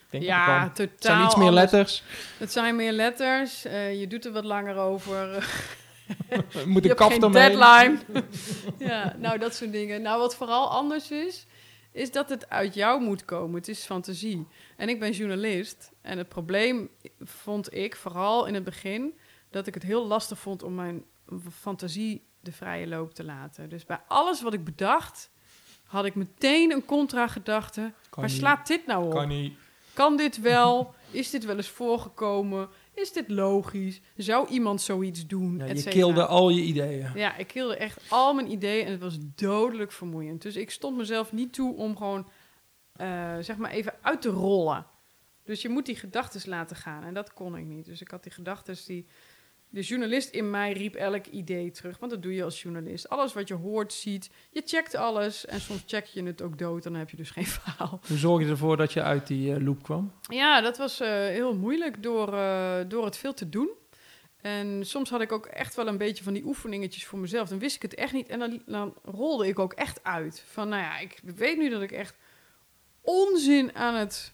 Denk 0.09 0.23
ja, 0.23 0.69
totaal 0.69 0.85
Het 0.85 0.91
zijn 0.99 1.23
iets 1.23 1.35
meer 1.35 1.47
anders. 1.47 1.71
letters. 1.71 2.03
Het 2.37 2.51
zijn 2.51 2.75
meer 2.75 2.91
letters. 2.91 3.65
eh, 3.65 3.99
je 3.99 4.07
doet 4.07 4.25
er 4.25 4.31
wat 4.31 4.43
langer 4.45 4.75
over. 4.77 5.27
Je 6.65 6.79
hebt 6.81 6.93
kaf 6.93 7.17
ermee. 7.17 7.31
deadline. 7.31 7.97
ja, 8.89 9.15
nou 9.17 9.37
dat 9.39 9.55
soort 9.55 9.71
dingen. 9.71 10.01
Nou, 10.01 10.19
wat 10.19 10.35
vooral 10.35 10.69
anders 10.69 11.11
is, 11.11 11.45
is 11.91 12.11
dat 12.11 12.29
het 12.29 12.49
uit 12.49 12.73
jou 12.73 13.01
moet 13.01 13.25
komen. 13.25 13.55
Het 13.55 13.67
is 13.67 13.85
fantasie. 13.85 14.47
En 14.77 14.89
ik 14.89 14.99
ben 14.99 15.11
journalist. 15.11 15.91
En 16.01 16.17
het 16.17 16.29
probleem 16.29 16.89
vond 17.19 17.75
ik 17.75 17.95
vooral 17.95 18.45
in 18.45 18.53
het 18.53 18.63
begin 18.63 19.13
dat 19.49 19.67
ik 19.67 19.73
het 19.73 19.83
heel 19.83 20.05
lastig 20.05 20.39
vond 20.39 20.63
om 20.63 20.75
mijn 20.75 21.05
fantasie 21.51 22.25
de 22.39 22.51
vrije 22.51 22.87
loop 22.87 23.13
te 23.13 23.23
laten. 23.23 23.69
Dus 23.69 23.85
bij 23.85 23.99
alles 24.07 24.41
wat 24.41 24.53
ik 24.53 24.63
bedacht, 24.63 25.29
had 25.83 26.05
ik 26.05 26.15
meteen 26.15 26.71
een 26.71 26.85
contra-gedachte. 26.85 27.93
Waar 28.09 28.29
slaat 28.29 28.67
dit 28.67 28.85
nou 28.85 29.05
op? 29.05 29.11
Kan 29.11 29.27
niet. 29.27 29.53
Kan 29.93 30.17
dit 30.17 30.41
wel? 30.41 30.93
Is 31.11 31.29
dit 31.29 31.45
wel 31.45 31.55
eens 31.55 31.69
voorgekomen? 31.69 32.69
Is 32.93 33.11
dit 33.11 33.29
logisch? 33.29 34.01
Zou 34.15 34.47
iemand 34.49 34.81
zoiets 34.81 35.27
doen? 35.27 35.57
Ja, 35.57 35.65
je 35.65 35.83
kilde 35.83 36.25
al 36.25 36.49
je 36.49 36.61
ideeën. 36.61 37.11
Ja, 37.15 37.37
ik 37.37 37.47
kilde 37.47 37.75
echt 37.75 38.01
al 38.09 38.33
mijn 38.33 38.51
ideeën 38.51 38.85
en 38.85 38.91
het 38.91 39.01
was 39.01 39.17
dodelijk 39.35 39.91
vermoeiend. 39.91 40.41
Dus 40.41 40.55
ik 40.55 40.71
stond 40.71 40.97
mezelf 40.97 41.31
niet 41.31 41.53
toe 41.53 41.75
om 41.75 41.97
gewoon, 41.97 42.29
eh, 42.95 43.37
zeg 43.39 43.57
maar, 43.57 43.71
even 43.71 43.93
uit 44.01 44.21
te 44.21 44.29
rollen. 44.29 44.85
Dus 45.43 45.61
je 45.61 45.69
moet 45.69 45.85
die 45.85 45.95
gedachten 45.95 46.49
laten 46.49 46.75
gaan 46.75 47.03
en 47.03 47.13
dat 47.13 47.33
kon 47.33 47.57
ik 47.57 47.65
niet. 47.65 47.85
Dus 47.85 48.01
ik 48.01 48.11
had 48.11 48.23
die 48.23 48.31
gedachten 48.31 48.77
die... 48.85 49.07
De 49.73 49.81
journalist 49.81 50.29
in 50.29 50.49
mij 50.49 50.71
riep 50.71 50.95
elk 50.95 51.25
idee 51.25 51.71
terug, 51.71 51.97
want 51.99 52.11
dat 52.11 52.21
doe 52.21 52.33
je 52.33 52.43
als 52.43 52.61
journalist. 52.61 53.09
Alles 53.09 53.33
wat 53.33 53.47
je 53.47 53.53
hoort, 53.53 53.93
ziet, 53.93 54.29
je 54.49 54.61
checkt 54.65 54.95
alles 54.95 55.45
en 55.45 55.61
soms 55.61 55.83
check 55.85 56.05
je 56.05 56.23
het 56.23 56.41
ook 56.41 56.57
dood, 56.57 56.83
dan 56.83 56.93
heb 56.93 57.09
je 57.09 57.17
dus 57.17 57.29
geen 57.29 57.45
verhaal. 57.59 57.99
Hoe 58.07 58.17
zorg 58.17 58.43
je 58.43 58.49
ervoor 58.49 58.77
dat 58.77 58.93
je 58.93 59.01
uit 59.01 59.27
die 59.27 59.53
eh, 59.53 59.61
loop 59.61 59.83
kwam? 59.83 60.11
Ja, 60.21 60.61
dat 60.61 60.77
was 60.77 60.99
eh, 60.99 61.09
heel 61.09 61.55
moeilijk 61.55 62.03
door, 62.03 62.33
eh, 62.33 62.79
door 62.87 63.05
het 63.05 63.17
veel 63.17 63.33
te 63.33 63.49
doen. 63.49 63.69
En 64.41 64.85
soms 64.85 65.09
had 65.09 65.21
ik 65.21 65.31
ook 65.31 65.45
echt 65.45 65.75
wel 65.75 65.87
een 65.87 65.97
beetje 65.97 66.23
van 66.23 66.33
die 66.33 66.45
oefeningetjes 66.45 67.05
voor 67.05 67.19
mezelf. 67.19 67.49
Dan 67.49 67.59
wist 67.59 67.75
ik 67.75 67.81
het 67.81 67.95
echt 67.95 68.13
niet. 68.13 68.29
En 68.29 68.39
dan, 68.39 68.61
dan 68.65 68.93
rolde 69.03 69.47
ik 69.47 69.59
ook 69.59 69.73
echt 69.73 70.03
uit. 70.03 70.43
Van, 70.47 70.69
nou 70.69 70.81
ja, 70.81 70.99
ik 70.99 71.19
weet 71.35 71.57
nu 71.57 71.69
dat 71.69 71.81
ik 71.81 71.91
echt 71.91 72.17
onzin 73.01 73.75
aan 73.75 73.95
het 73.95 74.33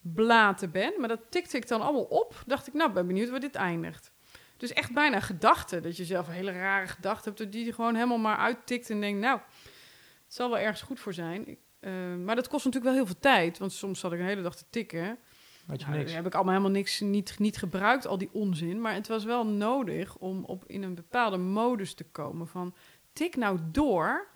blaten 0.00 0.70
ben. 0.70 0.92
Maar 0.98 1.08
dat 1.08 1.20
tikte 1.30 1.56
ik 1.56 1.68
dan 1.68 1.80
allemaal 1.80 2.02
op. 2.02 2.42
Dacht 2.46 2.66
ik, 2.66 2.72
nou, 2.74 2.92
ben 2.92 3.06
benieuwd 3.06 3.30
waar 3.30 3.40
dit 3.40 3.54
eindigt. 3.54 4.12
Dus 4.58 4.72
echt 4.72 4.92
bijna 4.92 5.20
gedachten. 5.20 5.82
Dat 5.82 5.96
je 5.96 6.04
zelf 6.04 6.26
een 6.28 6.34
hele 6.34 6.52
rare 6.52 6.86
gedachte 6.86 7.28
hebt. 7.28 7.52
Die 7.52 7.64
je 7.64 7.72
gewoon 7.72 7.94
helemaal 7.94 8.18
maar 8.18 8.36
uittikt 8.36 8.90
en 8.90 9.00
denkt, 9.00 9.20
nou, 9.20 9.38
het 10.24 10.34
zal 10.34 10.50
wel 10.50 10.58
ergens 10.58 10.82
goed 10.82 11.00
voor 11.00 11.14
zijn. 11.14 11.48
Ik, 11.48 11.58
eh, 11.80 11.92
maar 12.24 12.34
dat 12.34 12.48
kost 12.48 12.64
natuurlijk 12.64 12.94
wel 12.94 13.04
heel 13.04 13.12
veel 13.12 13.20
tijd. 13.20 13.58
Want 13.58 13.72
soms 13.72 14.00
zat 14.00 14.12
ik 14.12 14.18
een 14.18 14.24
hele 14.24 14.42
dag 14.42 14.56
te 14.56 14.64
tikken. 14.70 15.18
Had 15.66 15.80
je 15.80 15.86
Nou, 15.86 15.98
niks. 15.98 16.12
heb 16.12 16.26
ik 16.26 16.34
allemaal 16.34 16.52
helemaal 16.52 16.74
niks 16.76 17.00
niet, 17.00 17.38
niet 17.38 17.56
gebruikt, 17.56 18.06
al 18.06 18.18
die 18.18 18.32
onzin. 18.32 18.80
Maar 18.80 18.94
het 18.94 19.08
was 19.08 19.24
wel 19.24 19.46
nodig 19.46 20.16
om 20.16 20.44
op, 20.44 20.64
in 20.66 20.82
een 20.82 20.94
bepaalde 20.94 21.36
modus 21.36 21.94
te 21.94 22.04
komen 22.04 22.48
van... 22.48 22.74
tik 23.12 23.36
nou 23.36 23.58
door 23.72 24.28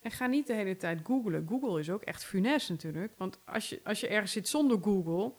en 0.00 0.10
ga 0.10 0.26
niet 0.26 0.46
de 0.46 0.54
hele 0.54 0.76
tijd 0.76 1.00
googlen. 1.04 1.46
Google 1.48 1.80
is 1.80 1.90
ook 1.90 2.02
echt 2.02 2.24
funest 2.24 2.68
natuurlijk. 2.68 3.12
Want 3.16 3.38
als 3.44 3.68
je, 3.68 3.80
als 3.84 4.00
je 4.00 4.08
ergens 4.08 4.32
zit 4.32 4.48
zonder 4.48 4.78
Google... 4.82 5.34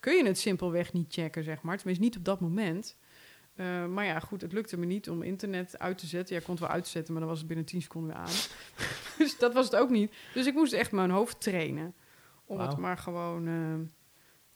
kun 0.00 0.16
je 0.16 0.24
het 0.24 0.38
simpelweg 0.38 0.92
niet 0.92 1.12
checken, 1.12 1.44
zeg 1.44 1.62
maar. 1.62 1.76
Tenminste, 1.76 2.04
niet 2.04 2.16
op 2.16 2.24
dat 2.24 2.40
moment. 2.40 2.96
Eh, 3.54 3.86
maar 3.86 4.04
ja, 4.04 4.20
goed, 4.20 4.40
het 4.40 4.52
lukte 4.52 4.78
me 4.78 4.86
niet 4.86 5.10
om 5.10 5.22
internet 5.22 5.78
uit 5.78 5.98
te 5.98 6.06
zetten. 6.06 6.34
Ja, 6.34 6.40
ik 6.40 6.46
kon 6.46 6.54
het 6.54 6.64
wel 6.64 6.72
uitzetten, 6.72 7.12
maar 7.12 7.22
dan 7.22 7.30
was 7.30 7.38
het 7.38 7.48
binnen 7.48 7.66
10 7.66 7.82
seconden 7.82 8.10
weer 8.10 8.18
aan. 8.18 8.32
dus 9.18 9.38
dat 9.38 9.54
was 9.54 9.64
het 9.64 9.76
ook 9.76 9.90
niet. 9.90 10.14
Dus 10.34 10.46
ik 10.46 10.54
moest 10.54 10.72
echt 10.72 10.92
mijn 10.92 11.10
hoofd 11.10 11.40
trainen. 11.40 11.94
Om 12.44 12.60
het 12.60 12.76
maar 12.76 12.98
gewoon 12.98 13.46
eh, 13.46 13.94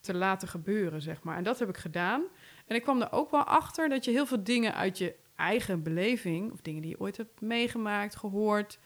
te 0.01 0.15
laten 0.15 0.49
gebeuren, 0.49 1.03
zeg 1.03 1.23
maar. 1.23 1.37
En 1.37 1.45
dat 1.45 1.59
heb 1.59 1.69
ik 1.69 1.77
gedaan. 1.77 2.23
En 2.67 2.77
ik 2.77 2.83
kwam 2.83 3.01
er 3.01 3.13
ook 3.13 3.31
wel 3.31 3.45
achter 3.45 3.89
dat 3.89 4.05
je 4.05 4.11
heel 4.11 4.27
veel 4.27 4.45
dingen 4.45 4.75
uit 4.75 4.99
je 4.99 5.15
eigen 5.37 5.83
beleving... 5.83 6.53
of 6.53 6.61
dingen 6.61 6.83
die 6.83 6.91
je 6.91 7.01
ooit 7.01 7.17
hebt 7.17 7.41
meegemaakt, 7.41 8.17
gehoord, 8.17 8.79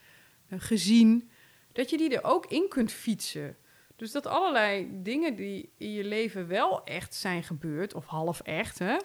eh, 0.47 0.59
gezien... 0.59 1.29
dat 1.71 1.89
je 1.89 1.97
die 1.97 2.15
er 2.15 2.23
ook 2.23 2.45
in 2.45 2.69
kunt 2.69 2.91
fietsen. 2.91 3.57
Dus 3.95 4.11
dat 4.11 4.25
allerlei 4.25 4.89
dingen 4.91 5.35
die 5.35 5.73
in 5.77 5.91
je 5.91 6.03
leven 6.03 6.47
wel 6.47 6.83
echt 6.83 7.15
zijn 7.15 7.43
gebeurd... 7.43 7.93
of 7.93 8.05
half 8.05 8.39
echt, 8.39 8.79
hè... 8.79 8.97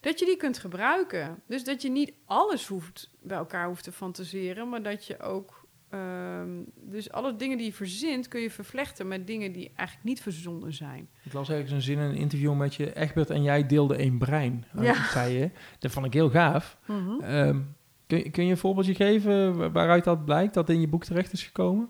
Dat 0.00 0.18
je 0.18 0.24
die 0.24 0.36
kunt 0.36 0.58
gebruiken. 0.58 1.42
Dus 1.46 1.64
dat 1.64 1.82
je 1.82 1.90
niet 1.90 2.12
alles 2.24 2.66
hoeft 2.66 3.10
bij 3.22 3.36
elkaar 3.36 3.66
hoeft 3.66 3.84
te 3.84 3.92
fantaseren, 3.92 4.68
maar 4.68 4.82
dat 4.82 5.06
je 5.06 5.20
ook. 5.20 5.66
ehm, 5.90 6.48
dus 6.76 7.12
alle 7.12 7.36
dingen 7.36 7.56
die 7.56 7.66
je 7.66 7.72
verzint, 7.72 8.28
kun 8.28 8.40
je 8.40 8.50
vervlechten 8.50 9.08
met 9.08 9.26
dingen 9.26 9.52
die 9.52 9.72
eigenlijk 9.74 10.08
niet 10.08 10.20
verzonnen 10.22 10.72
zijn. 10.72 11.08
Ik 11.24 11.32
las 11.32 11.48
ergens 11.50 11.70
een 11.70 11.82
zin 11.82 11.98
in 11.98 12.04
een 12.04 12.14
interview 12.16 12.54
met 12.56 12.74
je. 12.74 12.96
Egbert 12.96 13.30
en 13.30 13.42
jij 13.42 13.66
deelden 13.66 13.98
één 13.98 14.18
brein, 14.18 14.64
eh, 14.76 14.82
Ja. 14.84 15.04
zei 15.10 15.38
je. 15.38 15.50
Dat 15.78 15.90
vond 15.90 16.06
ik 16.06 16.12
heel 16.12 16.30
gaaf. 16.30 16.78
Ehm, 17.20 17.60
kun, 18.06 18.18
je- 18.18 18.30
kun 18.30 18.44
je 18.44 18.50
een 18.50 18.56
voorbeeldje 18.58 18.94
geven 18.94 19.56
wa- 19.56 19.70
waaruit 19.70 20.04
dat 20.04 20.24
blijkt, 20.24 20.54
dat 20.54 20.68
in 20.70 20.80
je 20.80 20.88
boek 20.88 21.04
terecht 21.04 21.32
is 21.32 21.42
gekomen? 21.42 21.88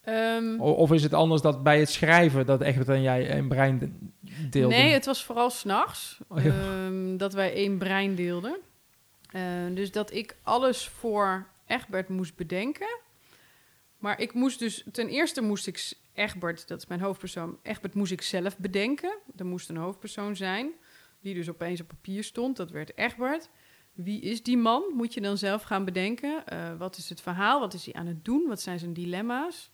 Ehm, 0.00 0.60
Of 0.60 0.92
is 0.92 1.02
het 1.02 1.14
anders 1.14 1.42
dat 1.42 1.62
bij 1.62 1.78
het 1.78 1.88
schrijven 1.90 2.46
dat 2.46 2.60
Egbert 2.60 2.88
en 2.88 3.02
jij 3.02 3.30
één 3.30 3.48
brein 3.48 4.12
deelden? 4.54 4.78
nee, 4.78 4.92
het 4.92 5.04
was 5.04 5.24
vooral 5.24 5.50
s'nachts 5.50 6.18
Oh, 6.28 6.42
ja. 6.44 6.50
ehm, 6.50 7.16
dat 7.16 7.32
wij 7.32 7.54
één 7.54 7.78
brein 7.78 8.14
deelden. 8.14 8.56
Eh, 9.30 9.42
dus 9.74 9.90
dat 9.92 10.12
ik 10.12 10.36
alles 10.42 10.88
voor 10.88 11.46
Egbert 11.66 12.08
moest 12.08 12.36
bedenken. 12.36 12.98
Maar 13.98 14.20
ik 14.20 14.34
moest 14.34 14.58
dus, 14.58 14.84
ten 14.92 15.08
eerste 15.08 15.42
moest 15.42 15.66
ik 15.66 15.92
Egbert, 16.14 16.68
dat 16.68 16.78
is 16.78 16.86
mijn 16.86 17.00
hoofdpersoon, 17.00 17.58
Egbert 17.62 17.94
moest 17.94 18.12
ik 18.12 18.22
zelf 18.22 18.58
bedenken. 18.58 19.18
Er 19.36 19.46
moest 19.46 19.68
een 19.68 19.76
hoofdpersoon 19.76 20.36
zijn, 20.36 20.72
die 21.20 21.34
dus 21.34 21.48
opeens 21.48 21.80
op 21.80 21.88
papier 21.88 22.24
stond. 22.24 22.56
Dat 22.56 22.70
werd 22.70 22.96
Egbert. 22.96 23.48
Wie 23.92 24.20
is 24.20 24.42
die 24.42 24.56
man? 24.56 24.82
Moet 24.94 25.14
je 25.14 25.20
dan 25.20 25.38
zelf 25.38 25.62
gaan 25.62 25.84
bedenken. 25.84 26.46
Eh, 26.46 26.76
wat 26.76 26.96
is 26.96 27.08
het 27.08 27.20
verhaal? 27.20 27.60
Wat 27.60 27.74
is 27.74 27.84
hij 27.84 27.94
aan 27.94 28.06
het 28.06 28.24
doen? 28.24 28.46
Wat 28.48 28.60
zijn 28.60 28.78
zijn 28.78 28.92
dilemma's? 28.92 29.70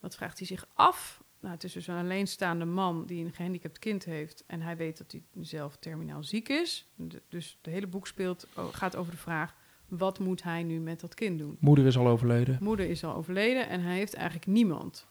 Wat 0.00 0.16
vraagt 0.16 0.38
hij 0.38 0.46
zich 0.46 0.66
af? 0.74 1.22
Nou, 1.44 1.56
het 1.56 1.64
is 1.64 1.72
dus 1.72 1.86
een 1.86 1.98
alleenstaande 1.98 2.64
man 2.64 3.06
die 3.06 3.24
een 3.24 3.32
gehandicapt 3.32 3.78
kind 3.78 4.04
heeft. 4.04 4.44
En 4.46 4.60
hij 4.60 4.76
weet 4.76 4.98
dat 4.98 5.12
hij 5.12 5.22
zelf 5.40 5.76
terminaal 5.76 6.22
ziek 6.22 6.48
is. 6.48 6.86
De- 6.96 7.22
dus 7.28 7.58
het 7.62 7.72
hele 7.72 7.86
boek 7.86 8.06
speelt, 8.06 8.46
gaat 8.72 8.96
over 8.96 9.12
de 9.12 9.18
vraag: 9.18 9.54
wat 9.88 10.18
moet 10.18 10.42
hij 10.42 10.62
nu 10.62 10.80
met 10.80 11.00
dat 11.00 11.14
kind 11.14 11.38
doen? 11.38 11.56
Moeder 11.60 11.86
is 11.86 11.96
al 11.96 12.06
overleden. 12.06 12.58
Moeder 12.60 12.88
is 12.88 13.04
al 13.04 13.14
overleden 13.14 13.68
en 13.68 13.80
hij 13.80 13.96
heeft 13.96 14.14
eigenlijk 14.14 14.46
niemand. 14.46 15.06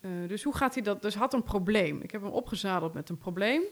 Eh, 0.00 0.10
dus 0.26 0.42
hoe 0.42 0.56
gaat 0.56 0.74
hij 0.74 0.82
dat? 0.82 1.02
Dus 1.02 1.14
had 1.14 1.34
een 1.34 1.42
probleem. 1.42 2.00
Ik 2.00 2.10
heb 2.10 2.22
hem 2.22 2.30
opgezadeld 2.30 2.94
met 2.94 3.08
een 3.08 3.18
probleem. 3.18 3.62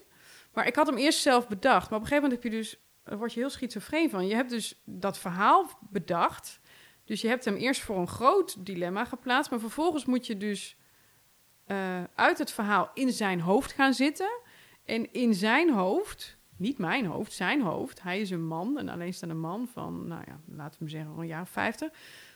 Maar 0.52 0.66
ik 0.66 0.76
had 0.76 0.86
hem 0.86 0.96
eerst 0.96 1.20
zelf 1.20 1.48
bedacht. 1.48 1.90
Maar 1.90 1.98
op 1.98 2.04
een 2.04 2.10
gegeven 2.10 2.22
moment 2.22 2.42
heb 2.42 2.52
je 2.52 2.58
dus, 2.58 2.78
daar 3.04 3.18
word 3.18 3.32
je 3.32 3.40
heel 3.40 3.50
schizofreen 3.50 4.10
van. 4.10 4.26
Je 4.26 4.34
hebt 4.34 4.50
dus 4.50 4.82
dat 4.84 5.18
verhaal 5.18 5.70
bedacht. 5.90 6.60
Dus 7.04 7.20
je 7.20 7.28
hebt 7.28 7.44
hem 7.44 7.56
eerst 7.56 7.80
voor 7.80 7.98
een 7.98 8.08
groot 8.08 8.66
dilemma 8.66 9.04
geplaatst. 9.04 9.50
Maar 9.50 9.60
vervolgens 9.60 10.04
moet 10.04 10.26
je 10.26 10.36
dus 10.36 10.76
eh, 11.66 12.02
uit 12.14 12.38
het 12.38 12.52
verhaal 12.52 12.90
in 12.94 13.12
zijn 13.12 13.40
hoofd 13.40 13.72
gaan 13.72 13.94
zitten. 13.94 14.40
En 14.84 15.12
in 15.12 15.34
zijn 15.34 15.72
hoofd, 15.72 16.36
niet 16.56 16.78
mijn 16.78 17.06
hoofd, 17.06 17.32
zijn 17.32 17.60
hoofd. 17.60 18.02
Hij 18.02 18.20
is 18.20 18.30
een 18.30 18.46
man, 18.46 18.78
een 18.78 18.88
alleenstaande 18.88 19.34
man 19.34 19.68
van, 19.72 20.06
nou 20.06 20.22
ja, 20.26 20.40
laten 20.46 20.82
we 20.82 20.88
zeggen, 20.88 21.18
een 21.18 21.26
jaar 21.26 21.42
of 21.42 21.48
50 21.48 21.90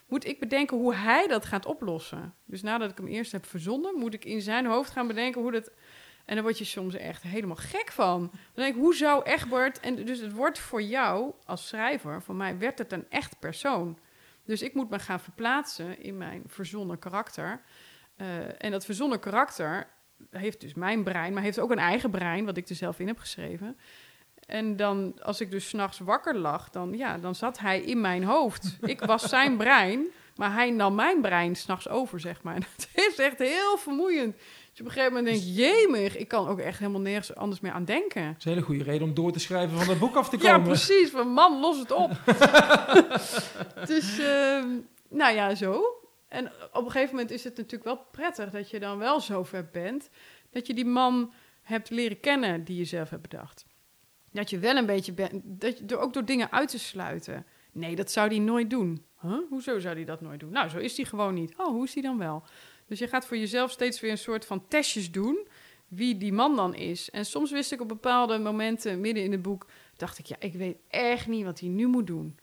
moet 0.09 0.27
ik 0.27 0.41
bedenken 0.41 0.77
hoe 0.77 0.95
hij 0.95 1.27
dat 1.27 1.45
gaat 1.45 1.67
oplossen. 1.67 2.35
Dus 2.45 2.63
nadat 2.63 2.91
ik 2.91 2.97
hem 2.97 3.07
eerst 3.07 3.33
heb 3.33 3.47
verzonnen, 3.47 3.99
moet 3.99 4.15
ik 4.15 4.25
in 4.25 4.41
zijn 4.41 4.67
hoofd 4.67 4.91
gaan 4.91 5.07
bedenken 5.07 5.41
hoe 5.41 5.53
dat. 5.53 5.71
En 6.25 6.35
dan 6.35 6.45
word 6.45 6.59
je 6.59 6.65
soms 6.65 6.95
echt 6.95 7.23
helemaal 7.23 7.57
gek 7.57 7.93
van. 7.93 8.21
Dan 8.21 8.65
denk 8.65 8.75
ik, 8.75 8.81
hoe 8.81 8.95
zou 8.95 9.23
Egbert... 9.23 9.81
En 9.81 10.05
dus 10.05 10.21
het 10.21 10.33
wordt 10.33 10.59
voor 10.59 10.83
jou 10.83 11.33
als 11.45 11.69
schrijver, 11.69 12.23
voor 12.23 12.35
mij 12.35 12.59
werd 12.59 12.79
het 12.79 12.93
een 12.93 13.07
echt 13.09 13.39
persoon. 13.39 13.99
Dus 14.45 14.63
ik 14.63 14.75
moet 14.75 14.91
me 14.91 14.99
gaan 14.99 15.21
verplaatsen 15.21 16.03
in 16.03 16.17
mijn 16.17 16.43
verzonnen 16.47 16.99
karakter. 16.99 17.61
Eh, 18.19 18.27
en 18.59 18.71
dat 18.71 18.85
verzonnen 18.85 19.21
karakter 19.21 19.87
heeft 20.31 20.61
dus 20.61 20.75
mijn 20.75 21.05
brein, 21.05 21.33
maar 21.33 21.43
heeft 21.43 21.59
ook 21.59 21.71
een 21.71 21.79
eigen 21.79 22.11
brein, 22.11 22.45
wat 22.45 22.57
ik 22.57 22.69
er 22.69 22.75
zelf 22.75 22.99
in 22.99 23.07
heb 23.07 23.19
geschreven. 23.19 23.79
En 24.47 24.77
dan, 24.77 25.19
als 25.23 25.41
ik 25.41 25.51
dus 25.51 25.69
s'nachts 25.69 25.99
wakker 25.99 26.37
lag, 26.37 26.71
dan, 26.71 26.93
ja, 26.97 27.19
dan 27.19 27.35
zat 27.35 27.59
hij 27.59 27.81
in 27.81 28.01
mijn 28.01 28.25
hoofd. 28.25 28.77
Ik 28.95 29.01
was 29.01 29.23
zijn 29.29 29.57
brein, 29.57 30.07
maar 30.37 30.53
hij 30.53 30.71
nam 30.71 30.95
mijn 30.95 31.21
brein 31.21 31.57
s'nachts 31.57 31.89
over, 31.89 32.21
zeg 32.21 32.43
maar. 32.43 32.55
En 32.55 32.61
dat 32.77 32.89
is 32.95 33.19
echt 33.19 33.39
heel 33.39 33.77
vermoeiend. 33.77 34.35
Dus 34.37 34.45
je 34.73 34.81
op 34.81 34.87
een 34.87 34.93
gegeven 34.93 35.17
moment 35.17 35.33
denkt, 35.35 35.57
jemig, 35.57 36.17
ik 36.17 36.29
kan 36.29 36.49
ook 36.49 36.59
echt 36.59 36.79
helemaal 36.79 37.01
nergens 37.01 37.35
anders 37.35 37.61
meer 37.61 37.73
aan 37.73 37.85
denken. 37.85 38.27
Dat 38.27 38.35
is 38.39 38.45
een 38.45 38.51
hele 38.53 38.65
goede 38.65 38.85
reden 38.85 39.09
om 39.09 39.15
door 39.15 39.33
te 39.33 39.39
schrijven 39.39 39.79
van 39.79 39.87
dat 39.87 39.99
boek 39.99 40.17
af 40.17 40.29
te 40.29 40.39
Ja, 40.41 40.53
komen. 40.53 40.67
precies. 40.69 41.11
Van 41.11 41.29
man, 41.29 41.61
los 41.61 41.79
het 41.79 41.93
op. 41.93 42.11
dus, 43.93 44.19
ehm, 44.19 44.69
nou 45.09 45.35
ja, 45.35 45.55
zo. 45.55 45.83
En 46.29 46.53
op 46.73 46.85
een 46.85 46.91
gegeven 46.91 47.15
moment 47.15 47.31
is 47.31 47.45
het 47.45 47.57
natuurlijk 47.57 47.85
wel 47.85 48.07
prettig 48.11 48.51
dat 48.51 48.71
je 48.71 48.79
dan 48.79 48.99
wel 48.99 49.21
zo 49.21 49.45
ver 49.45 49.69
bent. 49.73 50.11
Dat 50.51 50.67
je 50.67 50.75
die 50.75 50.85
man 50.85 51.33
hebt 51.63 51.91
leren 51.91 52.21
kennen 52.21 52.65
die 52.65 52.77
je 52.77 52.85
zelf 52.85 53.11
hebt 53.11 53.23
bedacht. 53.23 53.67
Dat 54.33 54.51
je 54.51 54.59
wel 54.59 54.77
een 54.77 54.87
beetje 54.87 55.13
bent, 55.13 55.43
dat 55.45 55.79
je, 55.79 55.99
ook 55.99 56.13
door 56.13 56.25
dingen 56.25 56.53
uit 56.53 56.69
te 56.69 56.79
sluiten. 56.79 57.47
Nee, 57.73 57.97
dat 57.97 58.11
zou 58.11 58.29
hij 58.29 58.39
nooit 58.39 58.71
doen. 58.71 59.05
Huh? 59.21 59.39
Hoezo 59.49 59.79
zou 59.79 59.95
hij 59.95 60.05
dat 60.05 60.21
nooit 60.21 60.41
doen? 60.41 60.51
Nou, 60.51 60.69
zo 60.69 60.79
is 60.79 60.97
hij 60.97 61.07
gewoon 61.07 61.35
niet. 61.35 61.57
Oh, 61.57 61.67
hoe 61.67 61.85
is 61.85 61.95
hij 61.95 62.03
dan 62.03 62.19
wel? 62.19 62.43
Dus 62.87 62.99
je 62.99 63.09
gaat 63.09 63.27
voor 63.27 63.37
jezelf 63.37 63.71
steeds 63.71 64.01
weer 64.01 64.11
een 64.11 64.19
soort 64.19 64.47
van 64.47 64.69
testjes 64.69 65.11
doen 65.11 65.49
wie 65.89 66.17
die 66.17 66.33
man 66.33 66.57
dan 66.57 66.75
is. 66.75 67.11
En 67.11 67.25
soms 67.25 67.51
wist 67.51 67.73
ik 67.73 67.81
op 67.81 67.89
bepaalde 67.89 68.39
momenten 68.39 69.01
midden 69.01 69.25
in 69.25 69.33
het 69.33 69.43
boek 69.43 69.67
dacht 69.97 70.19
ik, 70.19 70.27
ja, 70.27 70.37
ik 70.39 70.55
weet 70.55 70.77
echt 70.89 71.27
niet 71.27 71.45
wat 71.45 71.61
hij 71.61 71.69
nu 71.69 71.87
moet 71.87 72.07
doen. 72.07 72.39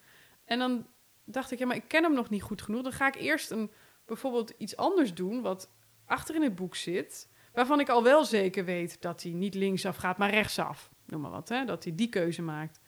En 0.45 0.59
dan 0.59 0.85
dacht 1.25 1.51
ik, 1.51 1.59
ja, 1.59 1.65
maar 1.65 1.75
ik 1.75 1.87
ken 1.87 2.03
hem 2.03 2.13
nog 2.13 2.29
niet 2.29 2.41
goed 2.41 2.61
genoeg. 2.61 2.81
Dan 2.81 2.91
ga 2.91 3.07
ik 3.07 3.15
eerst 3.15 3.51
een, 3.51 3.71
bijvoorbeeld 4.05 4.53
iets 4.57 4.77
anders 4.77 5.13
doen, 5.13 5.41
wat 5.41 5.71
achter 6.05 6.35
in 6.35 6.41
het 6.41 6.55
boek 6.55 6.75
zit, 6.75 7.29
waarvan 7.53 7.79
ik 7.79 7.89
al 7.89 8.03
wel 8.03 8.25
zeker 8.25 8.65
weet 8.65 9.01
dat 9.01 9.23
hij 9.23 9.31
niet 9.31 9.55
linksaf 9.55 9.95
gaat, 9.95 10.17
maar 10.17 10.29
rechtsaf. 10.29 10.89
Noem 11.05 11.21
maar 11.21 11.31
wat, 11.31 11.49
hè? 11.49 11.65
dat 11.65 11.83
hij 11.83 11.95
die 11.95 12.09
keuze 12.09 12.41
maakt. 12.41 12.79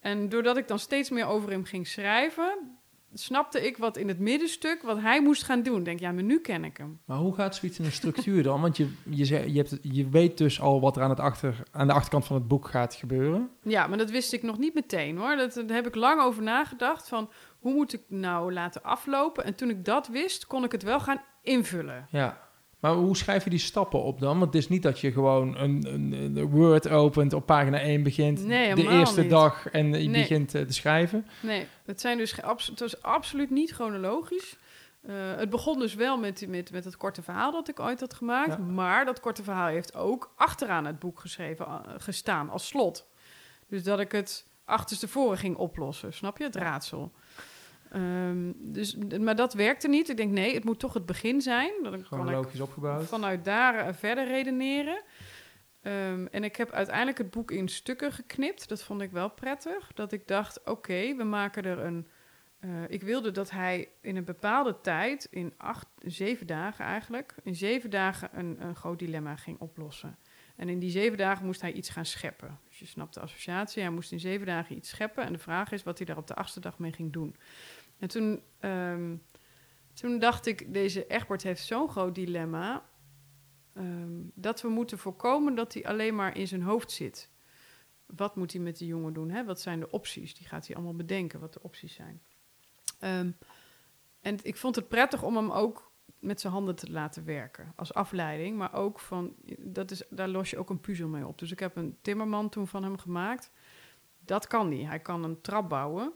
En 0.00 0.28
doordat 0.28 0.56
ik 0.56 0.68
dan 0.68 0.78
steeds 0.78 1.10
meer 1.10 1.26
over 1.26 1.50
hem 1.50 1.64
ging 1.64 1.86
schrijven, 1.86 2.78
snapte 3.14 3.66
ik 3.66 3.76
wat 3.76 3.96
in 3.96 4.08
het 4.08 4.18
middenstuk, 4.18 4.82
wat 4.82 5.00
hij 5.00 5.22
moest 5.22 5.42
gaan 5.42 5.62
doen. 5.62 5.82
Denk, 5.82 6.00
ja, 6.00 6.12
maar 6.12 6.22
nu 6.22 6.40
ken 6.40 6.64
ik 6.64 6.76
hem. 6.76 7.00
Maar 7.04 7.16
hoe 7.16 7.34
gaat 7.34 7.56
zoiets 7.56 7.78
in 7.78 7.84
een 7.84 7.92
structuur 7.92 8.42
dan? 8.42 8.60
Want 8.60 8.76
je, 8.76 8.88
je, 9.10 9.52
je, 9.52 9.58
hebt, 9.58 9.78
je 9.82 10.08
weet 10.08 10.38
dus 10.38 10.60
al 10.60 10.80
wat 10.80 10.96
er 10.96 11.02
aan, 11.02 11.10
het 11.10 11.20
achter, 11.20 11.62
aan 11.70 11.86
de 11.86 11.92
achterkant 11.92 12.24
van 12.24 12.36
het 12.36 12.48
boek 12.48 12.68
gaat 12.68 12.94
gebeuren. 12.94 13.50
Ja, 13.62 13.86
maar 13.86 13.98
dat 13.98 14.10
wist 14.10 14.32
ik 14.32 14.42
nog 14.42 14.58
niet 14.58 14.74
meteen 14.74 15.16
hoor. 15.16 15.36
Dat, 15.36 15.54
daar 15.54 15.76
heb 15.76 15.86
ik 15.86 15.94
lang 15.94 16.20
over 16.20 16.42
nagedacht 16.42 17.08
van 17.08 17.30
hoe 17.58 17.72
moet 17.74 17.92
ik 17.92 18.02
nou 18.08 18.52
laten 18.52 18.82
aflopen. 18.82 19.44
En 19.44 19.54
toen 19.54 19.70
ik 19.70 19.84
dat 19.84 20.08
wist, 20.08 20.46
kon 20.46 20.64
ik 20.64 20.72
het 20.72 20.82
wel 20.82 21.00
gaan 21.00 21.20
invullen. 21.42 22.06
Ja. 22.10 22.43
Maar 22.84 22.94
hoe 22.94 23.16
schrijf 23.16 23.44
je 23.44 23.50
die 23.50 23.58
stappen 23.58 24.02
op 24.02 24.20
dan? 24.20 24.38
Want 24.38 24.52
het 24.52 24.62
is 24.62 24.68
niet 24.68 24.82
dat 24.82 25.00
je 25.00 25.12
gewoon 25.12 25.56
een, 25.56 25.86
een, 25.92 26.12
een 26.12 26.50
Word 26.50 26.88
opent, 26.88 27.32
op 27.32 27.46
pagina 27.46 27.78
1 27.78 28.02
begint, 28.02 28.44
Nee, 28.46 28.74
de 28.74 28.88
eerste 28.88 29.20
niet. 29.20 29.30
dag 29.30 29.68
en 29.68 29.86
je 29.86 30.08
Nee. 30.08 30.20
begint 30.20 30.54
eh, 30.54 30.62
te 30.62 30.72
schrijven. 30.72 31.26
Nee, 31.42 31.66
het, 31.84 32.00
zijn 32.00 32.18
dus, 32.18 32.36
het 32.70 32.80
was 32.80 33.02
absoluut 33.02 33.50
niet 33.50 33.70
chronologisch. 33.70 34.56
Eh, 35.02 35.14
het 35.36 35.50
begon 35.50 35.78
dus 35.78 35.94
wel 35.94 36.18
met, 36.18 36.48
met, 36.48 36.72
met 36.72 36.84
het 36.84 36.96
korte 36.96 37.22
verhaal 37.22 37.52
dat 37.52 37.68
ik 37.68 37.80
ooit 37.80 38.00
had 38.00 38.14
gemaakt. 38.14 38.48
Ja. 38.48 38.58
Maar 38.58 39.04
dat 39.04 39.20
korte 39.20 39.42
verhaal 39.42 39.68
heeft 39.68 39.94
ook 39.94 40.32
achteraan 40.36 40.84
het 40.84 40.98
boek 40.98 41.20
geschreven, 41.20 41.66
eh, 41.66 41.80
gestaan 41.98 42.50
als 42.50 42.66
slot. 42.66 43.06
Dus 43.68 43.82
dat 43.82 44.00
ik 44.00 44.12
het 44.12 44.46
achterstevoren 44.64 45.38
ging 45.38 45.56
oplossen, 45.56 46.12
snap 46.12 46.38
je? 46.38 46.44
Het 46.44 46.56
raadsel. 46.56 47.12
Ehm, 47.94 48.52
dus, 48.56 48.96
maar 49.20 49.36
dat 49.36 49.54
werkte 49.54 49.88
niet. 49.88 50.08
Ik 50.08 50.16
denk, 50.16 50.32
nee, 50.32 50.54
het 50.54 50.64
moet 50.64 50.78
toch 50.78 50.94
het 50.94 51.06
begin 51.06 51.40
zijn. 51.40 51.72
Dan 51.82 52.04
Gewoon 52.04 52.24
kan 52.24 52.34
logisch 52.34 52.60
opgebouwd. 52.60 53.04
vanuit 53.06 53.44
daar 53.44 53.74
eh, 53.86 53.94
verder 53.94 54.26
redeneren. 54.26 55.02
Ehm, 55.82 56.26
en 56.30 56.44
ik 56.44 56.56
heb 56.56 56.70
uiteindelijk 56.70 57.18
het 57.18 57.30
boek 57.30 57.50
in 57.50 57.68
stukken 57.68 58.12
geknipt. 58.12 58.68
Dat 58.68 58.82
vond 58.82 59.00
ik 59.00 59.10
wel 59.10 59.30
prettig. 59.30 59.92
Dat 59.94 60.12
ik 60.12 60.28
dacht, 60.28 60.64
oké, 60.64 61.14
we 61.16 61.24
maken 61.24 61.64
er 61.64 61.78
een... 61.78 62.06
eh, 62.60 62.68
ik 62.88 63.02
wilde 63.02 63.30
dat 63.30 63.50
hij 63.50 63.88
in 64.00 64.16
een 64.16 64.24
bepaalde 64.24 64.80
tijd, 64.80 65.26
in 65.30 65.54
acht, 65.56 65.86
zeven 65.98 66.46
dagen 66.46 66.84
eigenlijk... 66.84 67.34
in 67.42 67.54
zeven 67.54 67.90
dagen 67.90 68.28
een, 68.32 68.56
een 68.60 68.76
groot 68.76 68.98
dilemma 68.98 69.36
ging 69.36 69.58
oplossen. 69.60 70.18
En 70.56 70.68
in 70.68 70.78
die 70.78 70.90
zeven 70.90 71.18
dagen 71.18 71.46
moest 71.46 71.60
hij 71.60 71.72
iets 71.72 71.88
gaan 71.88 72.04
scheppen. 72.04 72.58
Dus 72.68 72.78
je 72.78 72.86
snapt 72.86 73.14
de 73.14 73.20
associatie. 73.20 73.82
Hij 73.82 73.90
moest 73.90 74.12
in 74.12 74.20
zeven 74.20 74.46
dagen 74.46 74.76
iets 74.76 74.88
scheppen. 74.88 75.24
En 75.24 75.32
de 75.32 75.38
vraag 75.38 75.72
is 75.72 75.82
wat 75.82 75.98
hij 75.98 76.06
daar 76.06 76.16
op 76.16 76.26
de 76.26 76.34
achtste 76.34 76.60
dag 76.60 76.78
mee 76.78 76.92
ging 76.92 77.12
doen. 77.12 77.36
En 77.98 78.08
toen, 78.08 78.42
ehm, 78.58 79.16
toen 79.92 80.18
dacht 80.18 80.46
ik, 80.46 80.72
deze 80.72 81.06
Egbert 81.06 81.42
heeft 81.42 81.64
zo'n 81.64 81.90
groot 81.90 82.14
dilemma... 82.14 82.88
ehm, 83.72 84.22
dat 84.34 84.62
we 84.62 84.68
moeten 84.68 84.98
voorkomen 84.98 85.54
dat 85.54 85.74
hij 85.74 85.86
alleen 85.86 86.14
maar 86.14 86.36
in 86.36 86.48
zijn 86.48 86.62
hoofd 86.62 86.90
zit. 86.90 87.30
Wat 88.06 88.36
moet 88.36 88.52
hij 88.52 88.60
met 88.60 88.78
die 88.78 88.88
jongen 88.88 89.12
doen? 89.12 89.30
Hè? 89.30 89.44
Wat 89.44 89.60
zijn 89.60 89.80
de 89.80 89.90
opties? 89.90 90.34
Die 90.34 90.46
gaat 90.46 90.66
hij 90.66 90.76
allemaal 90.76 90.94
bedenken, 90.94 91.40
wat 91.40 91.52
de 91.52 91.62
opties 91.62 91.94
zijn. 91.94 92.22
Ehm, 92.98 93.30
en 94.20 94.38
ik 94.42 94.56
vond 94.56 94.76
het 94.76 94.88
prettig 94.88 95.22
om 95.22 95.36
hem 95.36 95.50
ook 95.50 95.92
met 96.18 96.40
zijn 96.40 96.52
handen 96.52 96.74
te 96.74 96.90
laten 96.90 97.24
werken. 97.24 97.72
Als 97.76 97.94
afleiding, 97.94 98.56
maar 98.56 98.74
ook 98.74 99.00
van... 99.00 99.34
Dat 99.58 99.90
is, 99.90 100.02
daar 100.10 100.28
los 100.28 100.50
je 100.50 100.58
ook 100.58 100.70
een 100.70 100.80
puzzel 100.80 101.08
mee 101.08 101.26
op. 101.26 101.38
Dus 101.38 101.50
ik 101.50 101.58
heb 101.58 101.76
een 101.76 101.96
timmerman 102.02 102.48
toen 102.48 102.66
van 102.66 102.82
hem 102.82 102.98
gemaakt. 102.98 103.50
Dat 104.18 104.46
kan 104.46 104.68
niet. 104.68 104.86
Hij 104.86 105.00
kan 105.00 105.24
een 105.24 105.40
trap 105.40 105.68
bouwen. 105.68 106.12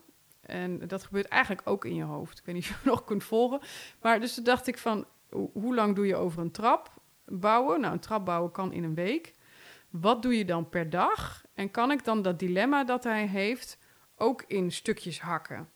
En 0.48 0.88
dat 0.88 1.04
gebeurt 1.04 1.26
eigenlijk 1.26 1.68
ook 1.68 1.84
in 1.84 1.94
je 1.94 2.02
hoofd. 2.02 2.38
Ik 2.38 2.44
weet 2.44 2.54
niet 2.54 2.64
of 2.70 2.82
je 2.82 2.88
nog 2.90 3.04
kunt 3.04 3.24
volgen. 3.24 3.60
Maar 4.02 4.20
dus 4.20 4.34
toen 4.34 4.44
dacht 4.44 4.66
ik 4.66 4.78
van... 4.78 5.06
ho- 5.30 5.50
Hoe 5.52 5.74
lang 5.74 5.94
doe 5.96 6.06
je 6.06 6.16
over 6.16 6.40
een 6.42 6.50
trap 6.50 6.92
bouwen? 7.26 7.80
Nou, 7.80 7.92
een 7.92 8.00
trap 8.00 8.24
bouwen 8.24 8.50
kan 8.52 8.72
in 8.72 8.84
een 8.84 8.94
week. 8.94 9.34
Wat 9.90 10.22
doe 10.22 10.38
je 10.38 10.44
dan 10.44 10.68
per 10.68 10.90
dag? 10.90 11.44
En 11.54 11.70
kan 11.70 11.90
ik 11.90 12.04
dan 12.04 12.22
dat 12.22 12.38
dilemma 12.38 12.84
dat 12.84 13.04
hij 13.04 13.26
heeft 13.26 13.78
ook 14.16 14.44
in 14.46 14.72
stukjes 14.72 15.20
hakken? 15.20 15.68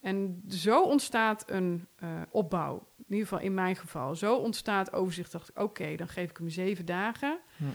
En 0.00 0.42
zo 0.48 0.82
ontstaat 0.82 1.50
een 1.50 1.86
eh, 1.96 2.08
opbouw. 2.30 2.86
In 2.98 3.04
ieder 3.14 3.26
geval 3.28 3.44
in 3.44 3.54
mijn 3.54 3.76
geval. 3.76 4.14
Zo 4.14 4.36
ontstaat 4.36 4.92
overzicht. 4.92 5.52
Oké, 5.54 5.94
dan 5.96 6.08
geef 6.08 6.30
ik 6.30 6.36
hem 6.36 6.48
zeven 6.48 6.84
dagen. 6.86 7.38
Ja. 7.56 7.66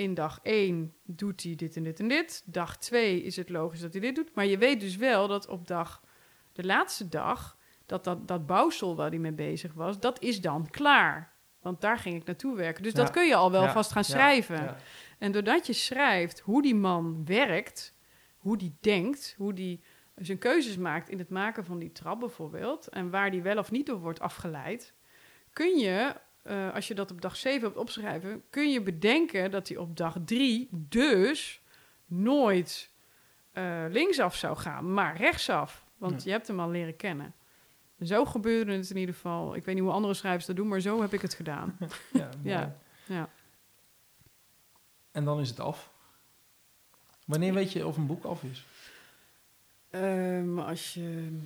In 0.00 0.14
dag 0.14 0.38
één 0.42 0.94
doet 1.04 1.42
hij 1.42 1.54
dit 1.54 1.76
en 1.76 1.82
dit 1.82 2.00
en 2.00 2.08
dit. 2.08 2.42
Dag 2.46 2.76
twee 2.78 3.22
is 3.22 3.36
het 3.36 3.48
logisch 3.48 3.80
dat 3.80 3.92
hij 3.92 4.00
dit 4.00 4.14
doet. 4.14 4.34
Maar 4.34 4.46
je 4.46 4.58
weet 4.58 4.80
dus 4.80 4.96
wel 4.96 5.28
dat 5.28 5.48
op 5.48 5.66
dag, 5.66 6.02
de 6.52 6.64
laatste 6.64 7.08
dag, 7.08 7.58
dat, 7.86 8.04
dat 8.04 8.28
dat 8.28 8.46
bouwsel 8.46 8.96
waar 8.96 9.08
hij 9.08 9.18
mee 9.18 9.32
bezig 9.32 9.72
was, 9.74 10.00
dat 10.00 10.22
is 10.22 10.40
dan 10.40 10.70
klaar. 10.70 11.32
Want 11.60 11.80
daar 11.80 11.98
ging 11.98 12.16
ik 12.16 12.24
naartoe 12.24 12.56
werken. 12.56 12.82
Dus 12.82 12.92
Ja. 12.92 12.98
dat 12.98 13.10
kun 13.10 13.26
je 13.26 13.34
al 13.34 13.50
wel 13.50 13.62
Ja, 13.62 13.72
vast 13.72 13.92
gaan 13.92 14.04
schrijven. 14.04 14.56
ja. 14.62 14.76
En 15.18 15.32
doordat 15.32 15.66
je 15.66 15.72
schrijft 15.72 16.40
hoe 16.40 16.62
die 16.62 16.74
man 16.74 17.24
werkt, 17.24 17.94
hoe 18.36 18.56
die 18.56 18.76
denkt, 18.80 19.34
hoe 19.38 19.52
die 19.54 19.82
zijn 20.16 20.38
keuzes 20.38 20.76
maakt 20.76 21.08
in 21.08 21.18
het 21.18 21.28
maken 21.30 21.64
van 21.64 21.78
die 21.78 21.92
trap 21.92 22.20
bijvoorbeeld, 22.20 22.88
en 22.88 23.10
waar 23.10 23.30
die 23.30 23.42
wel 23.42 23.58
of 23.58 23.70
niet 23.70 23.86
door 23.86 24.00
wordt 24.00 24.20
afgeleid, 24.20 24.94
kun 25.52 25.78
je, 25.78 26.14
eh, 26.42 26.74
als 26.74 26.88
je 26.88 26.94
dat 26.94 27.10
op 27.10 27.20
dag 27.20 27.36
7 27.36 27.62
hebt 27.62 27.76
opschrijven, 27.76 28.42
kun 28.50 28.70
je 28.72 28.82
bedenken 28.82 29.50
dat 29.50 29.68
hij 29.68 29.76
op 29.76 29.96
dag 29.96 30.16
3 30.24 30.68
dus 30.70 31.60
nooit 32.06 32.90
eh, 33.52 33.84
linksaf 33.88 34.36
zou 34.36 34.56
gaan, 34.56 34.92
maar 34.94 35.16
rechtsaf. 35.16 35.84
Want 35.96 36.12
Ja. 36.14 36.20
je 36.24 36.30
hebt 36.30 36.46
hem 36.46 36.60
al 36.60 36.70
leren 36.70 36.96
kennen. 36.96 37.34
Zo 38.02 38.24
gebeurde 38.24 38.72
het 38.72 38.90
in 38.90 38.96
ieder 38.96 39.14
geval. 39.14 39.54
Ik 39.54 39.64
weet 39.64 39.74
niet 39.74 39.84
hoe 39.84 39.92
andere 39.92 40.14
schrijvers 40.14 40.46
dat 40.46 40.56
doen, 40.56 40.68
maar 40.68 40.80
zo 40.80 41.00
heb 41.00 41.12
ik 41.12 41.20
het 41.20 41.34
gedaan. 41.34 41.76
Ja, 42.12 42.28
Ja, 42.42 42.76
ja. 43.06 43.28
En 45.12 45.24
dan 45.24 45.40
is 45.40 45.48
het 45.48 45.60
af. 45.60 45.90
Wanneer 47.24 47.54
weet 47.54 47.72
je 47.72 47.86
of 47.86 47.96
een 47.96 48.06
boek 48.06 48.24
af 48.24 48.42
is? 48.42 48.64
Ehm, 49.90 50.58
als 50.58 50.94
je 50.94 51.38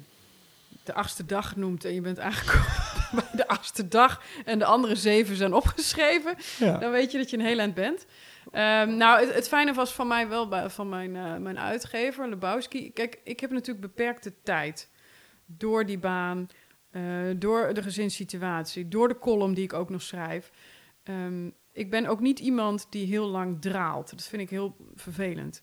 de 0.85 0.95
achtste 0.95 1.25
dag 1.25 1.57
noemt 1.57 1.85
en 1.85 1.95
je 1.95 2.01
bent 2.01 2.19
aangekomen 2.19 2.84
bij 3.21 3.25
de 3.33 3.49
achtste 3.49 3.89
dag 3.89 4.23
en 4.45 4.59
de 4.59 4.65
andere 4.65 4.95
zeven 4.97 5.37
zijn 5.37 5.53
opgeschreven, 5.55 6.35
Ja. 6.59 6.79
dan 6.79 6.91
weet 6.91 7.13
je 7.13 7.19
dat 7.19 7.31
je 7.31 7.37
een 7.39 7.45
heel 7.45 7.59
eind 7.59 7.75
bent. 7.75 8.07
Ehm, 8.51 8.97
nou, 8.97 9.21
het, 9.21 9.35
het 9.35 9.49
fijne 9.49 9.73
was 9.73 9.93
van 9.93 10.07
mij 10.07 10.29
wel 10.29 10.49
bij, 10.49 10.71
van 10.71 10.89
mijn, 10.89 11.17
eh, 11.17 11.37
mijn 11.37 11.59
uitgever, 11.59 12.29
Lebowski. 12.29 12.93
Kijk, 12.93 13.21
ik 13.25 13.41
heb 13.41 13.51
natuurlijk 13.51 13.87
beperkte 13.87 14.35
tijd 14.43 14.91
door 15.47 15.87
die 15.87 15.99
baan, 15.99 16.49
eh, 16.91 17.03
door 17.37 17.75
de 17.75 17.83
gezinssituatie, 17.83 18.89
door 18.89 19.09
de 19.09 19.19
column 19.19 19.55
die 19.55 19.65
ik 19.65 19.73
ook 19.73 19.91
nog 19.91 20.03
schrijf. 20.03 20.51
Ehm, 21.03 21.51
ik 21.73 21.91
ben 21.91 22.07
ook 22.07 22.21
niet 22.21 22.39
iemand 22.39 22.87
die 22.91 23.07
heel 23.07 23.27
lang 23.27 23.61
draalt. 23.61 24.11
Dat 24.11 24.23
vind 24.23 24.43
ik 24.43 24.51
heel 24.51 24.77
vervelend. 24.95 25.63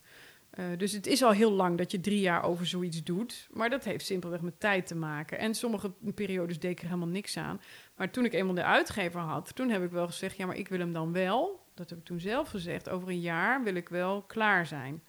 Eh, 0.51 0.65
dus 0.77 0.91
het 0.91 1.07
is 1.07 1.23
al 1.23 1.31
heel 1.31 1.51
lang 1.51 1.77
dat 1.77 1.91
je 1.91 1.99
drie 1.99 2.19
jaar 2.19 2.43
over 2.43 2.65
zoiets 2.67 3.03
doet. 3.03 3.47
Maar 3.51 3.69
dat 3.69 3.83
heeft 3.83 4.05
simpelweg 4.05 4.41
met 4.41 4.59
tijd 4.59 4.87
te 4.87 4.95
maken. 4.95 5.37
En 5.39 5.55
sommige 5.55 5.91
periodes 6.15 6.59
deed 6.59 6.71
ik 6.71 6.79
er 6.79 6.85
helemaal 6.85 7.07
niks 7.07 7.37
aan. 7.37 7.61
Maar 7.95 8.11
toen 8.11 8.25
ik 8.25 8.33
eenmaal 8.33 8.53
de 8.55 8.63
uitgever 8.63 9.19
had, 9.19 9.55
toen 9.55 9.69
heb 9.69 9.83
ik 9.83 9.91
wel 9.91 10.07
gezegd... 10.07 10.37
ja, 10.37 10.45
maar 10.45 10.57
ik 10.57 10.67
wil 10.67 10.79
hem 10.79 10.93
dan 10.93 11.11
wel, 11.11 11.65
dat 11.75 11.89
heb 11.89 11.99
ik 11.99 12.05
toen 12.05 12.19
zelf 12.19 12.49
gezegd... 12.49 12.89
over 12.89 13.09
een 13.09 13.19
jaar 13.19 13.63
wil 13.63 13.75
ik 13.75 13.89
wel 13.89 14.21
klaar 14.21 14.65
zijn. 14.65 15.03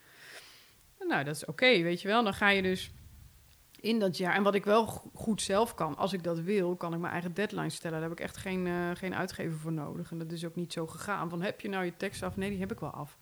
Nou, 0.98 1.24
dat 1.24 1.36
is 1.36 1.44
oké, 1.44 1.82
weet 1.82 2.02
je 2.02 2.08
wel. 2.08 2.24
Dan 2.24 2.34
ga 2.34 2.48
je 2.48 2.62
dus 2.62 2.92
in 3.80 3.98
dat 3.98 4.16
jaar... 4.16 4.34
En 4.34 4.42
wat 4.42 4.54
ik 4.54 4.64
wel 4.64 4.86
go- 4.86 5.10
goed 5.14 5.42
zelf 5.42 5.74
kan, 5.74 5.96
als 5.96 6.12
ik 6.12 6.22
dat 6.22 6.40
wil... 6.40 6.76
kan 6.76 6.94
ik 6.94 7.00
mijn 7.00 7.12
eigen 7.12 7.34
deadline 7.34 7.70
stellen. 7.70 8.00
Daar 8.00 8.08
heb 8.08 8.18
ik 8.18 8.24
echt 8.24 8.36
geen, 8.36 8.66
eh, 8.66 8.90
geen 8.94 9.14
uitgever 9.14 9.58
voor 9.58 9.72
nodig. 9.72 10.10
En 10.10 10.18
dat 10.18 10.32
is 10.32 10.44
ook 10.44 10.54
niet 10.54 10.72
zo 10.72 10.86
gegaan. 10.86 11.30
Van, 11.30 11.42
heb 11.42 11.60
je 11.60 11.68
nou 11.68 11.84
je 11.84 11.96
tekst 11.96 12.22
af? 12.22 12.36
Nee, 12.36 12.50
die 12.50 12.60
heb 12.60 12.72
ik 12.72 12.80
wel 12.80 12.90
af. 12.90 13.18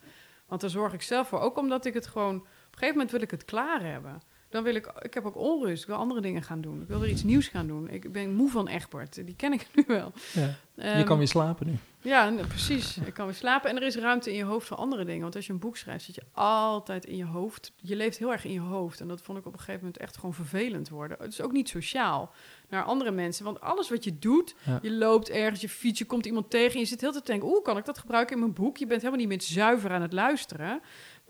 Want 0.51 0.61
daar 0.61 0.71
zorg 0.71 0.93
ik 0.93 1.03
zelf 1.03 1.29
voor. 1.29 1.41
Ook 1.41 1.57
omdat 1.57 1.85
ik 1.85 1.95
het 1.95 2.07
gewoon... 2.07 2.37
Op 2.37 2.43
een 2.43 2.79
gegeven 2.79 2.95
moment 2.95 3.11
wil 3.11 3.23
ik 3.23 3.31
het 3.31 3.45
klaar 3.45 3.83
hebben. 3.83 4.21
Dan 4.51 4.63
wil 4.63 4.75
ik... 4.75 4.93
Ik 5.01 5.15
heb 5.15 5.25
ook 5.27 5.37
onrust. 5.37 5.83
Ik 5.83 5.89
wil 5.89 5.97
andere 5.97 6.21
dingen 6.21 6.43
gaan 6.43 6.61
doen. 6.61 6.83
Ik 6.83 6.89
wil 6.89 7.01
weer 7.01 7.11
iets 7.11 7.23
nieuws 7.23 7.49
gaan 7.49 7.67
doen. 7.67 7.89
Ik 7.89 8.13
ben 8.13 8.35
moe 8.35 8.51
van 8.51 8.69
Egbert. 8.69 9.15
Die 9.27 9.37
ken 9.37 9.53
ik 9.53 9.67
nu 9.75 9.85
wel. 9.87 10.13
Ja. 10.33 10.55
je 10.75 10.83
Ehm, 10.83 11.05
kan 11.05 11.19
weer 11.19 11.29
slapen 11.29 11.67
nu. 11.67 11.77
Ja, 12.03 12.33
precies. 12.49 12.97
Ik 12.97 13.15
kan 13.15 13.27
weer 13.27 13.35
slapen. 13.35 13.71
En 13.71 13.77
er 13.77 13.83
is 13.83 13.97
ruimte 13.97 14.31
in 14.31 14.37
je 14.37 14.45
hoofd 14.45 14.67
voor 14.67 14.77
andere 14.77 15.05
dingen. 15.05 15.23
Want 15.23 15.37
als 15.37 15.47
je 15.47 15.53
een 15.53 15.59
boek 15.59 15.77
schrijft, 15.77 16.05
zit 16.05 16.15
je 16.15 16.23
altijd 16.33 17.05
in 17.05 17.17
je 17.17 17.25
hoofd. 17.25 17.73
Je 17.77 17.97
leeft 17.97 18.19
heel 18.19 18.33
erg 18.33 18.45
in 18.45 18.53
je 18.53 18.61
hoofd. 18.61 19.01
En 19.01 19.09
dat 19.09 19.23
vond 19.23 19.39
ik 19.39 19.47
op 19.47 19.53
een 19.53 19.59
gegeven 19.59 19.81
moment 19.81 19.99
echt 19.99 20.15
gewoon 20.17 20.35
vervelend 20.35 20.89
worden. 20.89 21.17
Het 21.21 21.33
is 21.33 21.41
ook 21.41 21.53
niet 21.53 21.69
sociaal 21.69 22.33
naar 22.69 22.83
andere 22.83 23.11
mensen. 23.11 23.45
Want 23.45 23.61
alles 23.61 23.91
wat 23.91 24.05
je 24.05 24.19
doet, 24.19 24.55
Ja. 24.67 24.79
je 24.83 24.93
loopt 24.93 25.31
ergens, 25.31 25.61
je 25.61 25.69
fiets, 25.69 25.99
je 25.99 26.05
komt 26.05 26.27
iemand 26.27 26.51
tegen... 26.51 26.75
en 26.75 26.81
je 26.81 26.87
zit 26.87 27.01
heel 27.01 27.13
te 27.13 27.21
denken, 27.25 27.49
oeh, 27.49 27.63
kan 27.63 27.77
ik 27.77 27.85
dat 27.85 27.99
gebruiken 27.99 28.35
in 28.35 28.41
mijn 28.41 28.53
boek? 28.55 28.77
Je 28.77 28.87
bent 28.87 29.01
helemaal 29.03 29.21
niet 29.27 29.29
meer 29.29 29.43
zuiver 29.43 29.91
aan 29.91 30.03
het 30.03 30.13
luisteren. 30.13 30.81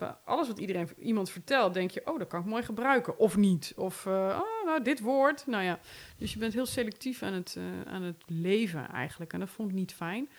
Maar 0.01 0.17
alles 0.25 0.47
wat 0.47 0.59
iedereen, 0.59 0.89
iemand 0.97 1.29
vertelt, 1.29 1.73
denk 1.73 1.91
je... 1.91 2.01
oh, 2.05 2.19
dat 2.19 2.27
kan 2.27 2.39
ik 2.39 2.45
mooi 2.45 2.63
gebruiken. 2.63 3.17
Of 3.17 3.37
niet. 3.37 3.73
Of, 3.75 4.05
eh, 4.05 4.13
oh, 4.13 4.65
nou, 4.65 4.81
dit 4.81 4.99
woord. 4.99 5.47
Nou 5.47 5.63
ja, 5.63 5.79
dus 6.17 6.33
je 6.33 6.39
bent 6.39 6.53
heel 6.53 6.65
selectief 6.65 7.23
aan 7.23 7.33
het, 7.33 7.55
eh, 7.57 7.93
aan 7.93 8.01
het 8.01 8.23
leven 8.25 8.89
eigenlijk. 8.89 9.33
En 9.33 9.39
dat 9.39 9.49
vond 9.49 9.69
ik 9.69 9.75
niet 9.75 9.93
fijn. 9.93 10.29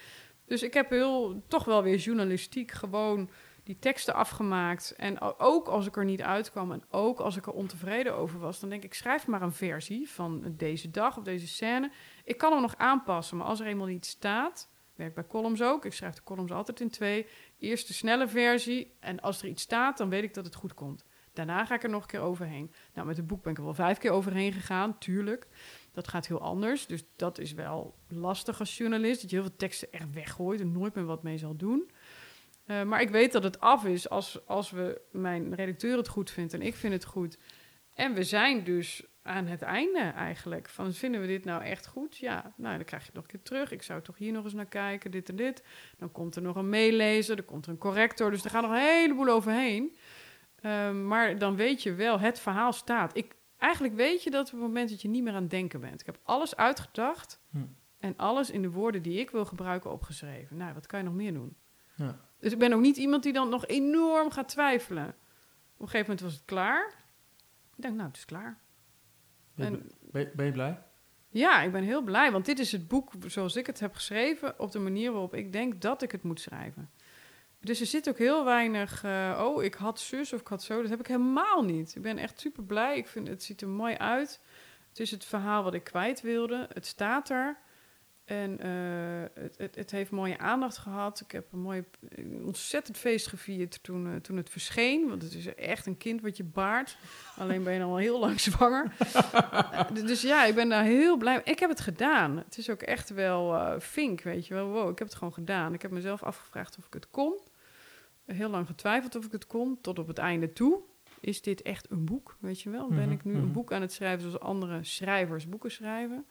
Dus 0.47 0.63
ik 0.63 0.75
heb 0.75 0.91
heel, 0.91 1.43
toch 1.49 1.65
wel 1.65 1.83
weer 1.83 1.97
journalistiek 1.97 2.71
gewoon 2.71 3.31
die 3.63 3.79
teksten 3.79 4.15
afgemaakt. 4.15 4.95
En 4.97 5.21
ook 5.21 5.69
als 5.69 5.87
ik 5.87 5.97
er 5.97 6.05
niet 6.05 6.23
uitkwam 6.23 6.73
en 6.73 6.83
ook 6.91 7.21
als 7.21 7.37
ik 7.37 7.47
er 7.47 7.53
ontevreden 7.53 8.15
over 8.15 8.39
was, 8.39 8.61
dan 8.61 8.69
denk 8.69 8.83
ik, 8.83 8.95
schrijf 8.95 9.27
maar 9.27 9.43
een 9.43 9.53
versie 9.53 10.11
van 10.11 10.55
deze 10.57 10.91
dag 10.91 11.17
of 11.19 11.25
deze 11.25 11.47
scène. 11.47 11.91
Ik 12.25 12.39
kan 12.39 12.53
hem 12.53 12.61
nog 12.61 12.77
aanpassen, 12.77 13.37
maar 13.37 13.47
als 13.47 13.61
er 13.61 13.67
eenmaal 13.67 13.87
niet 13.87 14.07
staat, 14.07 14.69
werk 14.95 15.15
bij 15.15 15.27
columns 15.27 15.63
ook. 15.63 15.85
Ik 15.85 15.93
schrijf 15.93 16.15
de 16.15 16.23
columns 16.23 16.53
altijd 16.53 16.81
in 16.81 16.91
twee. 16.91 17.27
Eerst 17.63 17.87
de 17.87 17.95
snelle 17.95 18.29
versie 18.29 18.95
en 19.01 19.21
als 19.21 19.43
er 19.43 19.49
iets 19.49 19.63
staat, 19.63 19.99
dan 19.99 20.09
weet 20.09 20.23
ik 20.23 20.35
dat 20.35 20.45
het 20.45 20.55
goed 20.55 20.75
komt. 20.75 21.05
Daarna 21.33 21.65
ga 21.65 21.75
ik 21.75 21.83
er 21.83 21.91
nog 21.91 22.03
een 22.03 22.09
keer 22.09 22.21
overheen. 22.21 22.73
Nou, 22.95 23.07
met 23.07 23.17
het 23.17 23.27
boek 23.27 23.43
ben 23.43 23.53
ik 23.53 23.59
er 23.59 23.65
wel 23.65 23.75
vijf 23.75 23.99
keer 23.99 24.11
overheen 24.11 24.53
gegaan, 24.53 24.99
tuurlijk. 24.99 25.47
Dat 25.93 26.09
gaat 26.09 26.27
heel 26.27 26.41
anders. 26.41 26.87
Dus 26.87 27.05
dat 27.17 27.39
is 27.39 27.53
wel 27.53 27.95
lastig 28.09 28.59
als 28.61 28.77
journalist. 28.77 29.21
Dat 29.21 29.31
je 29.31 29.37
heel 29.37 29.45
veel 29.45 29.57
teksten 29.57 29.93
echt 29.93 30.13
weggooit 30.13 30.61
en 30.61 30.73
nooit 30.73 30.95
meer 30.95 31.05
wat 31.05 31.23
mee 31.23 31.39
zal 31.39 31.57
doen. 31.57 31.91
Uh, 32.67 32.83
maar 32.83 33.01
ik 33.01 33.11
weet 33.11 33.33
dat 33.33 33.43
het 33.43 33.61
af 33.61 33.85
is 33.85 34.09
als, 34.09 34.47
als 34.47 34.71
we 34.71 35.01
mijn 35.11 35.55
redacteur 35.55 35.97
het 35.97 36.09
goed 36.09 36.31
vindt 36.31 36.55
en 36.55 36.63
ik 36.63 36.75
vind 36.75 36.93
het 36.93 37.05
goed. 37.05 37.39
En 37.95 38.15
we 38.15 38.25
zijn 38.25 38.65
dus 38.65 39.05
aan 39.23 39.47
het 39.47 39.63
einde 39.63 40.01
eigenlijk. 40.01 40.69
Van 40.69 40.93
vinden 40.93 41.21
we 41.21 41.27
dit 41.27 41.45
nou 41.45 41.63
echt 41.63 41.87
goed? 41.87 42.17
Ja, 42.17 42.53
nou 42.57 42.77
dan 42.77 42.85
krijg 42.85 43.03
je 43.03 43.09
het 43.09 43.17
nog 43.17 43.25
een 43.25 43.31
keer 43.31 43.43
terug. 43.43 43.73
Ik 43.73 43.83
zou 43.83 44.03
toch 44.03 44.19
hier 44.19 44.33
nog 44.33 44.45
eens 44.45 44.53
naar 44.53 44.67
kijken, 44.67 45.11
dit 45.11 45.29
en 45.29 45.37
dit. 45.37 45.63
Dan 45.99 46.13
komt 46.13 46.37
er 46.37 46.43
nog 46.43 46.57
een 46.57 46.69
meelezer, 46.69 47.37
er 47.37 47.43
komt 47.43 47.67
er 47.67 47.73
een 47.73 47.79
corrector. 47.79 48.31
Dus 48.31 48.45
er 48.45 48.51
gaat 48.51 48.63
nog 48.63 48.71
een 48.71 48.77
heleboel 48.79 49.29
overheen. 49.29 49.97
Uh, 50.61 50.91
maar 50.91 51.39
dan 51.39 51.57
weet 51.57 51.83
je 51.83 51.95
wel, 51.95 52.21
het 52.21 52.41
verhaal 52.41 52.73
staat. 52.73 53.17
Ik, 53.17 53.35
eigenlijk 53.59 53.95
weet 53.95 54.23
je 54.23 54.31
dat 54.31 54.47
op 54.47 54.53
het 54.53 54.61
moment 54.61 54.91
dat 54.91 55.03
je 55.03 55.09
niet 55.09 55.23
meer 55.23 55.35
aan 55.35 55.43
het 55.43 55.51
denken 55.51 55.81
bent. 55.81 56.01
Ik 56.01 56.07
heb 56.07 56.19
alles 56.23 56.57
uitgedacht 56.57 57.41
hm. 57.51 57.59
en 57.99 58.17
alles 58.17 58.51
in 58.51 58.63
de 58.63 58.71
woorden 58.71 59.03
die 59.03 59.19
ik 59.19 59.31
wil 59.31 59.45
gebruiken 59.45 59.93
opgeschreven. 59.93 60.57
Nou, 60.57 60.75
wat 60.75 60.87
kan 60.87 60.99
je 60.99 61.05
nog 61.05 61.15
meer 61.15 61.33
doen? 61.33 61.57
Ja. 61.95 62.21
Dus 62.39 62.53
ik 62.53 62.59
ben 62.59 62.73
ook 62.73 62.81
niet 62.81 62.97
iemand 62.97 63.23
die 63.23 63.33
dan 63.33 63.49
nog 63.49 63.67
enorm 63.67 64.31
gaat 64.31 64.49
twijfelen. 64.49 65.09
Op 65.09 65.81
een 65.81 65.89
gegeven 65.89 66.01
moment 66.01 66.21
was 66.21 66.33
het 66.33 66.45
klaar. 66.45 66.95
Ik 67.77 67.83
denk, 67.83 67.95
nou, 67.95 68.09
het 68.09 68.17
is 68.17 68.25
klaar. 68.25 68.61
Ben 69.63 69.71
je, 69.71 69.77
En- 69.77 69.91
ben, 70.11 70.31
ben 70.35 70.47
je 70.47 70.53
blij? 70.53 70.83
Ja, 71.29 71.63
ik 71.63 71.73
ben 71.73 71.83
heel 71.83 72.03
blij, 72.03 72.33
want 72.33 72.45
dit 72.45 72.59
is 72.59 72.73
het 72.73 72.89
boek 72.89 73.11
zoals 73.27 73.57
ik 73.57 73.67
het 73.67 73.81
heb 73.81 73.95
geschreven, 73.95 74.59
op 74.59 74.73
de 74.73 74.79
manier 74.79 75.11
waarop 75.13 75.35
ik 75.35 75.53
denk 75.53 75.81
dat 75.81 76.03
ik 76.03 76.13
het 76.13 76.23
moet 76.23 76.41
schrijven. 76.41 76.91
Dus 77.61 77.81
er 77.81 77.87
zit 77.87 78.09
ook 78.09 78.19
heel 78.19 78.45
weinig, 78.45 79.05
eh, 79.05 79.43
oh, 79.45 79.63
ik 79.63 79.75
had 79.75 80.01
zus 80.01 80.33
of 80.33 80.41
ik 80.41 80.47
had 80.47 80.63
zo. 80.63 80.81
Dat 80.81 80.91
heb 80.91 81.01
ik 81.01 81.07
helemaal 81.07 81.63
niet. 81.65 81.95
Ik 81.97 82.03
ben 82.03 82.19
echt 82.19 82.41
super 82.41 82.63
blij. 82.63 82.97
Ik 82.97 83.07
vind 83.07 83.29
het 83.29 83.43
ziet 83.43 83.61
er 83.61 83.69
mooi 83.69 83.95
uit. 83.97 84.41
Het 84.89 85.01
is 85.01 85.11
het 85.11 85.25
verhaal 85.25 85.63
wat 85.63 85.75
ik 85.75 85.85
kwijt 85.85 86.21
wilde. 86.21 86.69
Het 86.73 86.87
staat 86.87 87.31
er. 87.31 87.57
En 88.25 88.61
eh, 88.61 89.43
het, 89.43 89.59
het, 89.59 89.75
het 89.75 89.91
heeft 89.91 90.11
mooie 90.11 90.39
aandacht 90.39 90.79
gehad. 90.79 91.21
Ik 91.21 91.31
heb 91.31 91.53
een 91.53 91.61
mooi, 91.61 91.85
ontzettend 92.45 92.97
feest 92.97 93.27
gevierd 93.27 93.83
toen, 93.83 94.07
eh, 94.07 94.17
toen 94.17 94.37
het 94.37 94.51
verscheen. 94.51 95.09
Want 95.09 95.23
het 95.23 95.35
is 95.35 95.55
echt 95.55 95.87
een 95.87 95.97
kind 95.97 96.21
wat 96.21 96.37
je 96.37 96.45
baart. 96.45 96.97
Alleen 97.37 97.63
ben 97.63 97.75
je 97.75 97.83
al 97.83 97.97
heel 97.97 98.19
lang 98.19 98.41
zwanger. 98.51 98.93
Eh, 99.33 99.95
dus 99.95 100.23
ja, 100.23 100.45
ik 100.45 100.55
ben 100.55 100.69
daar 100.69 100.85
heel 100.85 101.17
blij 101.17 101.35
mee. 101.35 101.55
Ik 101.55 101.59
heb 101.59 101.71
het 101.71 101.81
gedaan. 101.81 102.37
Het 102.37 102.59
is 102.59 102.71
ook 102.71 102.83
echt 102.83 103.11
wel 103.11 103.75
vink, 103.81 104.23
weet 104.23 104.47
je 104.47 104.55
wel. 104.55 104.69
Wow, 104.69 104.91
ik 104.91 104.99
heb 104.99 105.09
het 105.09 105.17
gewoon 105.17 105.35
gedaan. 105.35 105.75
Ik 105.75 105.83
heb 105.83 105.91
mezelf 105.91 106.23
afgevraagd 106.23 106.79
of 106.79 106.87
ik 106.87 106.93
het 106.93 107.11
kon. 107.11 107.41
Heel 108.27 108.49
lang 108.51 108.67
getwijfeld 108.67 109.15
of 109.15 109.25
ik 109.25 109.33
het 109.33 109.47
kon, 109.47 109.79
tot 109.81 109.99
op 109.99 110.07
het 110.07 110.19
einde 110.19 110.53
toe. 110.53 110.81
Is 111.21 111.43
dit 111.43 111.63
echt 111.63 111.91
een 111.91 112.05
boek, 112.05 112.37
weet 112.41 112.61
je 112.61 112.71
wel? 112.71 112.89
Ben 112.89 112.99
Mhm, 112.99 113.11
ik 113.11 113.25
nu 113.25 113.33
mhm. 113.33 113.43
een 113.43 113.53
boek 113.53 113.73
aan 113.73 113.81
het 113.81 113.93
schrijven 113.93 114.21
zoals 114.21 114.41
andere 114.41 114.85
schrijvers 114.85 115.49
boeken 115.49 115.71
schrijven? 115.71 116.27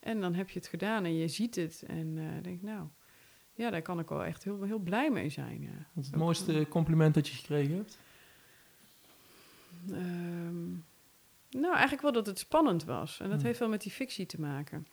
En 0.00 0.20
dan 0.20 0.34
heb 0.34 0.50
je 0.50 0.58
het 0.58 0.68
gedaan 0.68 1.04
en 1.04 1.16
je 1.16 1.28
ziet 1.28 1.54
het 1.54 1.84
en 1.86 2.18
eh 2.18 2.42
denk 2.42 2.62
nou... 2.62 2.88
Ja, 3.54 3.70
daar 3.70 3.82
kan 3.82 3.98
ik 3.98 4.08
wel 4.08 4.24
echt 4.24 4.44
heel, 4.44 4.62
heel 4.62 4.78
blij 4.78 5.10
mee 5.10 5.28
zijn, 5.28 5.62
ja. 5.62 5.68
Wat 5.92 6.04
is 6.04 6.06
het 6.06 6.14
Ook, 6.14 6.20
mooiste 6.20 6.66
compliment 6.68 7.14
dat 7.14 7.28
je 7.28 7.36
gekregen 7.36 7.74
hebt? 7.74 7.98
Ehm, 9.90 10.68
nou, 11.50 11.72
eigenlijk 11.72 12.02
wel 12.02 12.12
dat 12.12 12.26
het 12.26 12.38
spannend 12.38 12.84
was. 12.84 13.20
En 13.20 13.28
dat 13.28 13.36
Hmm. 13.38 13.46
heeft 13.46 13.58
wel 13.58 13.68
met 13.68 13.82
die 13.82 13.92
fictie 13.92 14.26
te 14.26 14.40
maken. 14.40 14.86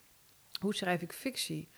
Hoe 0.60 0.74
schrijf 0.74 1.02
ik 1.02 1.12
fictie? 1.12 1.68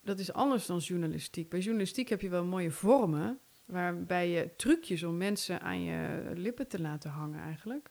Dat 0.00 0.18
is 0.18 0.32
anders 0.32 0.66
dan 0.66 0.78
journalistiek. 0.78 1.48
Bij 1.48 1.60
journalistiek 1.60 2.08
heb 2.08 2.20
je 2.20 2.28
wel 2.28 2.44
mooie 2.44 2.70
vormen... 2.70 3.38
waarbij 3.64 4.28
je 4.28 4.50
trucjes 4.56 5.02
om 5.02 5.16
mensen 5.16 5.60
aan 5.60 5.82
je 5.82 6.30
lippen 6.34 6.68
te 6.68 6.80
laten 6.80 7.10
hangen 7.10 7.40
eigenlijk. 7.40 7.90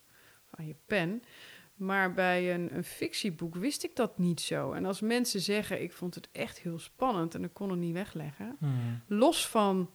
Of 0.52 0.60
aan 0.60 0.68
je 0.68 0.76
pen. 0.86 1.24
Maar 1.76 2.14
bij 2.14 2.54
een, 2.54 2.76
een 2.76 2.84
fictieboek 2.84 3.56
wist 3.56 3.84
ik 3.84 3.96
dat 3.96 4.18
niet 4.18 4.42
zo. 4.42 4.72
En 4.72 4.86
als 4.86 5.02
mensen 5.02 5.40
zeggen, 5.40 5.82
ik 5.82 5.94
vond 5.94 6.16
het 6.16 6.30
echt 6.32 6.60
heel 6.60 6.80
spannend... 6.80 7.36
en 7.36 7.44
ik 7.44 7.54
kon 7.54 7.70
het 7.70 7.80
niet 7.80 7.94
wegleggen 7.94 8.56
Hmm. 8.60 9.02
los 9.08 9.48
van, 9.48 9.90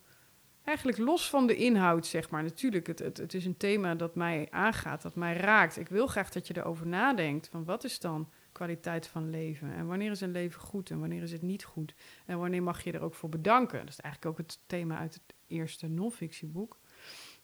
eigenlijk 0.64 0.98
los 0.98 1.30
van 1.30 1.46
de 1.46 1.56
inhoud, 1.56 2.06
zeg 2.06 2.30
maar. 2.30 2.42
Natuurlijk, 2.42 2.86
het, 2.86 2.98
het, 2.98 3.16
het 3.16 3.34
is 3.34 3.44
een 3.44 3.56
thema 3.56 3.94
dat 3.94 4.14
mij 4.14 4.46
aangaat, 4.50 5.02
dat 5.02 5.14
mij 5.14 5.36
raakt. 5.36 5.78
Ik 5.78 5.88
wil 5.88 6.06
graag 6.06 6.30
dat 6.30 6.46
je 6.46 6.56
erover 6.56 6.86
nadenkt, 6.86 7.48
van 7.48 7.64
wat 7.64 7.84
is 7.84 8.00
dan 8.00 8.30
kwaliteit 8.52 9.06
van 9.06 9.30
leven? 9.30 9.72
En 9.72 9.86
wanneer 9.86 10.10
is 10.10 10.20
een 10.20 10.30
leven 10.30 10.60
goed 10.60 10.90
en 10.90 11.00
wanneer 11.00 11.22
is 11.22 11.32
het 11.32 11.42
niet 11.42 11.64
goed? 11.64 11.94
En 12.26 12.38
wanneer 12.38 12.62
mag 12.62 12.84
je 12.84 12.92
er 12.92 13.00
ook 13.00 13.14
voor 13.14 13.28
bedanken? 13.28 13.78
Dat 13.78 13.88
is 13.88 14.00
eigenlijk 14.00 14.32
ook 14.32 14.46
het 14.46 14.58
thema 14.66 14.98
uit 14.98 15.14
het 15.14 15.34
eerste 15.46 15.88
non-fictieboek. 15.88 16.78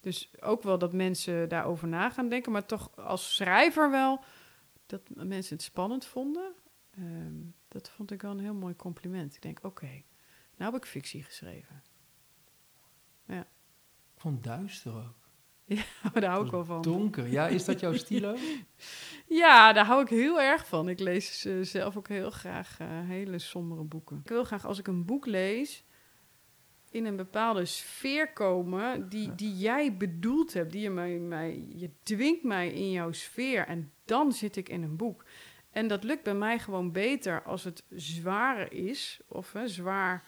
Dus 0.04 0.30
ook 0.40 0.62
wel 0.62 0.78
dat 0.78 0.92
mensen 0.92 1.48
daarover 1.48 1.88
na 1.88 2.10
gaan 2.10 2.28
denken, 2.28 2.52
maar 2.52 2.66
toch 2.66 2.96
als 2.96 3.34
schrijver 3.34 3.90
wel 3.90 4.24
dat 4.86 5.00
mensen 5.14 5.56
het 5.56 5.64
spannend 5.64 6.04
vonden. 6.04 6.52
Ehm, 6.90 7.34
dat 7.68 7.90
vond 7.90 8.10
ik 8.10 8.22
wel 8.22 8.30
een 8.30 8.40
heel 8.40 8.54
mooi 8.54 8.76
compliment. 8.76 9.34
Ik 9.34 9.42
denk, 9.42 9.58
oké, 9.62 10.02
nou 10.56 10.72
heb 10.72 10.82
ik 10.82 10.88
fictie 10.88 11.22
geschreven. 11.22 11.82
Ik 13.26 14.20
vond 14.20 14.44
duister 14.44 14.94
ook. 14.94 15.24
Maar 16.02 16.20
daar 16.22 16.30
hou 16.30 16.44
ik 16.44 16.50
wel 16.50 16.64
van. 16.64 16.82
Donker. 16.82 17.28
Ja, 17.28 17.46
is 17.46 17.64
dat 17.64 17.80
jouw 17.80 17.94
stilo? 17.94 18.36
Ja, 19.26 19.72
daar 19.72 19.86
hou 19.86 20.02
ik 20.02 20.08
heel 20.08 20.40
erg 20.40 20.66
van. 20.66 20.88
Ik 20.88 21.00
lees 21.00 21.44
eh, 21.44 21.60
zelf 21.60 21.96
ook 21.96 22.08
heel 22.08 22.30
graag 22.30 22.80
eh, 22.80 22.88
hele 22.88 23.38
sombere 23.38 23.82
boeken. 23.82 24.20
Ik 24.22 24.28
wil 24.28 24.44
graag 24.44 24.66
als 24.66 24.78
ik 24.78 24.86
een 24.86 25.04
boek 25.04 25.26
lees 25.26 25.84
in 26.94 27.04
een 27.04 27.16
bepaalde 27.16 27.64
sfeer 27.64 28.32
komen 28.32 29.08
die, 29.08 29.34
die 29.34 29.56
jij 29.56 29.96
bedoeld 29.96 30.52
hebt. 30.52 30.72
Die 30.72 30.80
je, 30.80 30.90
mij, 30.90 31.18
mij, 31.18 31.66
je 31.76 31.90
dwingt 32.02 32.42
mij 32.42 32.68
in 32.72 32.90
jouw 32.90 33.12
sfeer 33.12 33.66
en 33.66 33.92
dan 34.04 34.32
zit 34.32 34.56
ik 34.56 34.68
in 34.68 34.82
een 34.82 34.96
boek. 34.96 35.24
En 35.70 35.86
dat 35.88 36.04
lukt 36.04 36.22
bij 36.22 36.34
mij 36.34 36.58
gewoon 36.58 36.92
beter 36.92 37.42
als 37.42 37.64
het 37.64 37.84
zwaar 37.94 38.72
is. 38.72 39.20
Of 39.28 39.52
hè, 39.52 39.68
zwaar, 39.68 40.24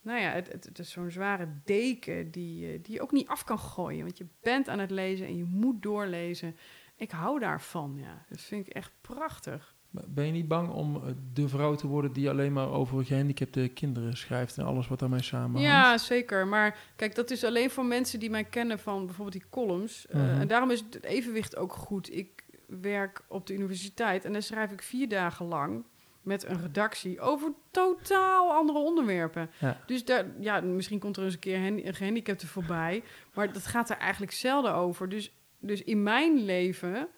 nou 0.00 0.20
ja, 0.20 0.30
het, 0.30 0.52
het, 0.52 0.64
het 0.64 0.78
is 0.78 0.90
zo'n 0.90 1.10
zware 1.10 1.48
deken 1.64 2.30
die, 2.30 2.58
je- 2.66 2.80
die 2.80 2.94
je 2.94 3.00
ook 3.02 3.12
niet 3.12 3.28
af 3.28 3.44
kan 3.44 3.58
gooien. 3.58 4.04
Want 4.04 4.18
je 4.18 4.26
bent 4.40 4.68
aan 4.68 4.78
het 4.78 4.90
lezen 4.90 5.26
en 5.26 5.36
je 5.36 5.44
moet 5.44 5.82
doorlezen. 5.82 6.56
Ik 6.96 7.10
hou 7.10 7.38
daarvan, 7.38 7.96
ja. 7.96 8.26
Dat 8.28 8.40
vind 8.40 8.66
ik 8.66 8.72
echt 8.72 8.92
prachtig. 9.00 9.71
Ben 10.06 10.26
je 10.26 10.32
niet 10.32 10.48
bang 10.48 10.70
om 10.70 10.96
eh, 10.96 11.02
de 11.32 11.48
vrouw 11.48 11.74
te 11.74 11.86
worden 11.86 12.12
die 12.12 12.30
alleen 12.30 12.52
maar 12.52 12.70
over 12.70 13.04
gehandicapte 13.04 13.68
kinderen 13.74 14.16
schrijft 14.16 14.58
en 14.58 14.64
alles 14.64 14.88
wat 14.88 14.98
daarmee 14.98 15.22
samenhangt? 15.22 15.60
Ja, 15.68 15.98
zeker. 15.98 16.46
Maar 16.46 16.78
kijk, 16.96 17.14
dat 17.14 17.30
is 17.30 17.44
alleen 17.44 17.70
voor 17.70 17.84
mensen 17.84 18.20
die 18.20 18.30
mij 18.30 18.44
kennen 18.44 18.78
van 18.78 19.06
bijvoorbeeld 19.06 19.36
die 19.42 19.50
columns. 19.50 20.06
Eh, 20.06 20.20
Mhm. 20.20 20.40
en 20.40 20.48
daarom 20.48 20.70
is 20.70 20.80
het 20.80 21.04
evenwicht 21.04 21.56
ook 21.56 21.72
goed. 21.72 22.14
Ik 22.16 22.44
werk 22.80 23.22
op 23.28 23.46
de 23.46 23.54
universiteit 23.54 24.24
en 24.24 24.32
dan 24.32 24.42
schrijf 24.42 24.70
ik 24.70 24.82
vier 24.82 25.08
dagen 25.08 25.46
lang 25.46 25.84
met 26.22 26.44
een 26.44 26.60
redactie 26.60 27.20
over 27.20 27.52
totaal 27.70 28.52
andere 28.52 28.78
onderwerpen. 28.78 29.50
Ja. 29.58 29.80
Dus 29.86 30.04
daar, 30.04 30.24
ja, 30.40 30.60
misschien 30.60 30.98
komt 30.98 31.16
er 31.16 31.24
eens 31.24 31.34
een 31.34 31.40
keer 31.40 31.56
een 31.66 31.86
een 31.86 31.94
gehandicapte 31.94 32.46
voorbij, 32.46 33.02
maar 33.34 33.52
dat 33.52 33.66
gaat 33.66 33.90
er 33.90 33.96
eigenlijk 33.96 34.32
zelden 34.32 34.74
over. 34.74 35.08
Dus, 35.08 35.32
dus 35.58 35.82
in 35.82 36.02
mijn 36.02 36.44
leven, 36.44 37.08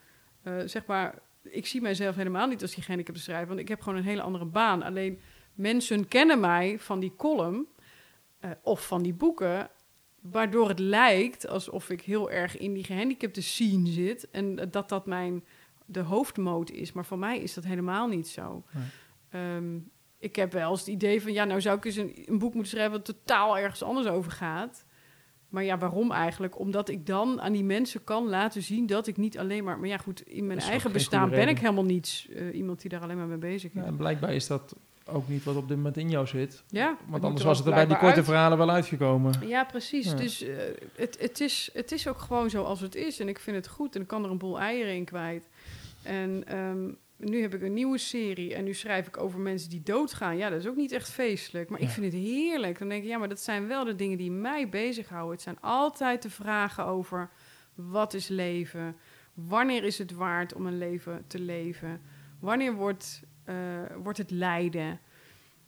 eh, 0.43 0.53
zeg 0.65 0.87
maar, 0.87 1.19
ik 1.45 1.67
zie 1.67 1.81
mijzelf 1.81 2.17
helemaal 2.17 2.47
niet 2.47 2.63
als 2.63 2.75
die 2.75 2.83
gehandicapte 2.83 3.21
schrijver, 3.21 3.49
want 3.49 3.61
ik 3.61 3.69
heb 3.69 3.81
gewoon 3.81 3.99
een 3.99 4.05
hele 4.05 4.23
andere 4.23 4.45
baan. 4.45 4.83
Alleen 4.83 5.21
mensen 5.55 6.09
kennen 6.09 6.41
mij 6.41 6.79
van 6.79 7.01
die 7.01 7.15
column 7.17 7.67
eh, 8.39 8.51
of 8.63 8.87
van 8.87 9.03
die 9.03 9.15
boeken, 9.15 9.71
waardoor 10.21 10.69
het 10.69 10.79
lijkt 10.79 11.49
alsof 11.49 11.91
ik 11.91 12.01
heel 12.01 12.31
erg 12.31 12.59
in 12.59 12.73
die 12.73 12.85
gehandicapte 12.85 13.43
scene 13.43 13.89
zit 13.89 14.31
en 14.31 14.71
dat 14.71 14.89
dat 14.89 15.07
mijn 15.07 15.45
de 15.87 16.01
hoofdmoot 16.01 16.71
is. 16.71 16.93
Maar 16.93 17.05
voor 17.05 17.19
mij 17.19 17.39
is 17.39 17.55
dat 17.55 17.65
helemaal 17.65 18.09
niet 18.09 18.29
zo. 18.29 18.65
Nee. 18.71 18.85
Ehm, 19.29 19.79
ik 20.19 20.37
heb 20.37 20.53
wel 20.53 20.71
eens 20.71 20.81
het 20.81 20.89
idee 20.89 21.23
van, 21.23 21.33
ja, 21.33 21.45
nou 21.45 21.61
zou 21.61 21.77
ik 21.77 21.85
eens 21.85 21.97
een, 21.97 22.23
een 22.25 22.39
boek 22.39 22.55
moeten 22.55 22.73
schrijven 22.73 22.93
wat 22.93 23.05
totaal 23.05 23.59
ergens 23.59 23.83
anders 23.83 24.07
over 24.07 24.33
gaat. 24.33 24.87
Maar 25.55 25.65
ja, 25.65 25.79
waarom 25.79 26.13
eigenlijk? 26.13 26.59
Omdat 26.59 26.89
ik 26.89 27.07
dan 27.07 27.41
aan 27.41 27.53
die 27.53 27.65
mensen 27.65 28.05
kan 28.05 28.29
laten 28.29 28.63
zien 28.63 28.87
dat 28.87 29.07
ik 29.07 29.17
niet 29.17 29.39
alleen 29.39 29.65
maar... 29.65 29.79
Maar 29.79 29.89
ja, 29.89 29.97
goed, 29.97 30.27
in 30.27 30.47
mijn 30.47 30.59
eigen 30.59 30.93
bestaan 30.93 31.31
ben 31.31 31.49
ik 31.49 31.59
helemaal 31.59 31.85
niet 31.85 32.27
eh, 32.35 32.55
iemand 32.55 32.81
die 32.81 32.91
daar 32.91 33.01
alleen 33.01 33.17
maar 33.17 33.27
mee 33.27 33.39
bezig 33.39 33.73
is. 33.73 33.81
Ja, 33.81 33.87
en 33.87 33.97
blijkbaar 33.97 34.35
is 34.35 34.47
dat 34.47 34.75
ook 35.07 35.29
niet 35.29 35.45
wat 35.45 35.57
op 35.57 35.69
dit 35.69 35.77
moment 35.77 35.97
in 35.97 36.11
jou 36.11 36.27
zit. 36.27 36.63
Ja, 36.69 36.97
Want 37.07 37.25
anders 37.25 37.43
er 37.43 37.49
was 37.49 37.59
het 37.59 37.67
er 37.67 37.75
bij 37.75 37.87
die 37.87 37.97
korte 37.97 38.17
uit. 38.17 38.25
verhalen 38.25 38.59
wel 38.59 38.71
uitgekomen. 38.71 39.49
Ja, 39.49 39.65
precies. 39.65 40.07
Ja. 40.07 40.15
Dus 40.15 40.43
eh, 40.43 40.57
het, 40.97 41.17
het, 41.21 41.41
is, 41.41 41.71
het 41.73 41.93
is 41.93 42.09
ook 42.09 42.19
gewoon 42.19 42.51
zo 42.51 42.63
als 42.63 42.81
het 42.81 42.95
is. 42.95 43.21
En 43.21 43.29
ik 43.29 43.39
vind 43.39 43.57
het 43.57 43.69
goed. 43.69 43.95
En 43.95 44.01
ik 44.01 44.07
kan 44.09 44.25
er 44.25 44.31
een 44.31 44.39
boel 44.39 44.61
eieren 44.61 44.95
in 44.95 45.05
kwijt. 45.05 45.49
En 46.03 46.43
ehm, 46.47 46.89
nu 47.25 47.41
heb 47.41 47.55
ik 47.55 47.63
een 47.63 47.73
nieuwe 47.73 47.99
serie 47.99 48.55
en 48.55 48.65
nu 48.65 48.75
schrijf 48.75 49.07
ik 49.07 49.17
over 49.17 49.41
mensen 49.41 49.71
die 49.71 49.83
doodgaan. 49.83 50.37
Ja, 50.37 50.51
dat 50.51 50.61
is 50.61 50.67
ook 50.67 50.77
niet 50.77 50.93
echt 50.93 51.11
feestelijk, 51.11 51.71
maar 51.71 51.81
ik 51.81 51.89
vind 51.89 52.13
het 52.13 52.23
heerlijk. 52.23 52.79
Dan 52.79 52.89
denk 52.89 53.03
ik, 53.03 53.09
ja, 53.09 53.19
maar 53.19 53.29
dat 53.29 53.41
zijn 53.41 53.67
wel 53.67 53.85
de 53.85 53.95
dingen 53.95 54.19
die 54.19 54.31
mij 54.31 54.69
bezighouden. 54.69 55.33
Het 55.33 55.43
zijn 55.43 55.61
altijd 55.61 56.23
de 56.23 56.31
vragen 56.31 56.85
over 56.85 57.31
wat 57.75 58.15
is 58.15 58.29
leven? 58.29 58.97
Wanneer 59.35 59.85
is 59.85 59.99
het 59.99 60.13
waard 60.13 60.55
om 60.55 60.67
een 60.67 60.79
leven 60.79 61.25
te 61.27 61.39
leven? 61.39 62.03
Wanneer 62.41 62.75
wordt, 62.75 63.23
eh, 63.45 63.57
wordt 64.03 64.19
het 64.19 64.31
lijden? 64.31 65.01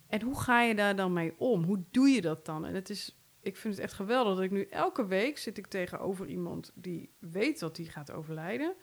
En 0.07 0.21
hoe 0.21 0.39
ga 0.39 0.61
je 0.61 0.75
daar 0.75 0.95
dan 0.95 1.13
mee 1.13 1.33
om? 1.37 1.63
Hoe 1.63 1.83
doe 1.91 2.07
je 2.07 2.21
dat 2.21 2.45
dan? 2.45 2.65
En 2.65 2.75
het 2.75 2.89
is, 2.89 3.17
ik 3.41 3.57
vind 3.57 3.73
het 3.73 3.83
echt 3.83 3.93
geweldig 3.93 4.35
dat 4.35 4.43
ik 4.43 4.51
nu 4.51 4.63
elke 4.63 5.05
week 5.05 5.37
zit 5.37 5.57
ik 5.57 5.67
tegenover 5.67 6.27
iemand 6.27 6.71
die 6.75 7.09
weet 7.19 7.59
dat 7.59 7.75
die 7.75 7.89
gaat 7.89 8.11
overlijden. 8.11 8.75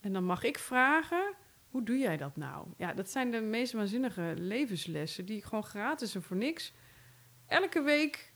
En 0.00 0.12
dan 0.12 0.24
mag 0.24 0.42
ik 0.42 0.58
vragen, 0.58 1.34
hoe 1.74 1.82
doe 1.82 1.98
jij 1.98 2.16
dat 2.16 2.36
nou? 2.36 2.66
Ja, 2.76 2.92
dat 2.92 3.10
zijn 3.10 3.30
de 3.30 3.40
meest 3.40 3.72
waanzinnige 3.72 4.34
levenslessen 4.36 5.24
die 5.24 5.36
ik 5.36 5.44
gewoon 5.44 5.64
gratis 5.64 6.14
en 6.14 6.22
voor 6.22 6.36
niks 6.36 6.72
elke 7.46 7.82
week 7.82 8.32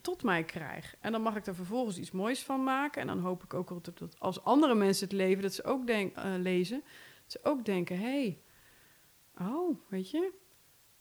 tot 0.00 0.22
mij 0.22 0.44
krijg. 0.44 0.96
En 1.00 1.12
dan 1.12 1.22
mag 1.22 1.36
ik 1.36 1.46
er 1.46 1.54
vervolgens 1.54 1.98
iets 1.98 2.10
moois 2.10 2.42
van 2.42 2.64
maken. 2.64 3.00
En 3.00 3.06
dan 3.06 3.18
hoop 3.18 3.42
ik 3.42 3.54
ook 3.54 3.84
dat 3.84 4.18
als 4.18 4.44
andere 4.44 4.74
mensen 4.74 5.04
het 5.04 5.16
leven, 5.16 5.42
dat 5.42 5.54
ze 5.54 5.64
ook 5.64 5.88
eh, 5.88 6.10
lezen, 6.38 6.82
dat 7.22 7.32
ze 7.32 7.38
ook 7.42 7.64
denken, 7.64 7.98
hey, 7.98 8.40
oh, 9.38 9.78
weet 9.88 10.10
je, 10.10 10.32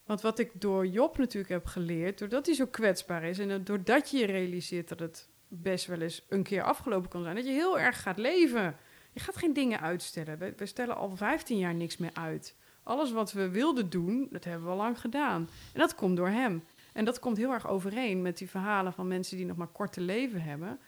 want 0.05 0.22
wat 0.22 0.39
ik 0.39 0.51
door 0.61 0.88
Job 0.88 1.18
natuurlijk 1.18 1.53
heb 1.53 1.65
geleerd, 1.65 2.19
doordat 2.19 2.45
hij 2.45 2.55
zo 2.55 2.65
kwetsbaar 2.68 3.23
is 3.23 3.39
en 3.39 3.47
dat- 3.47 3.65
doordat 3.65 4.09
je 4.09 4.26
realiseert 4.26 4.89
dat 4.89 4.99
het 4.99 5.30
best 5.47 5.85
wel 5.85 6.01
eens 6.01 6.26
een 6.30 6.43
keer 6.43 6.63
afgelopen 6.63 7.09
kan 7.09 7.23
zijn, 7.23 7.35
dat 7.35 7.45
je 7.45 7.51
heel 7.51 7.80
erg 7.80 8.01
gaat 8.01 8.18
leven. 8.18 8.77
Je 9.13 9.19
gaat 9.19 9.38
geen 9.38 9.53
dingen 9.53 9.79
uitstellen. 9.79 10.53
We, 10.57 10.65
stellen 10.65 10.95
al 10.95 11.15
15 11.15 11.57
jaar 11.57 11.73
niks 11.73 11.97
meer 11.97 12.13
uit. 12.13 12.55
Alles 12.83 13.11
wat 13.11 13.31
we 13.31 13.49
wilden 13.49 13.89
doen, 13.89 14.27
dat 14.31 14.43
hebben 14.43 14.63
we 14.63 14.71
al 14.71 14.77
lang 14.77 14.99
gedaan. 14.99 15.49
En 15.73 15.79
dat 15.79 15.95
komt 15.95 16.17
door 16.17 16.27
hem. 16.27 16.63
En 16.93 17.05
dat 17.05 17.19
komt 17.19 17.38
heel 17.38 17.51
erg 17.51 17.67
overeen 17.67 18.21
met 18.21 18.38
die 18.38 18.49
verhalen 18.49 18.93
van 18.93 19.07
mensen 19.07 19.38
die 19.38 19.45
nog 19.45 19.57
maar 19.57 19.67
korte 19.67 20.01
leven 20.01 20.41
hebben. 20.41 20.79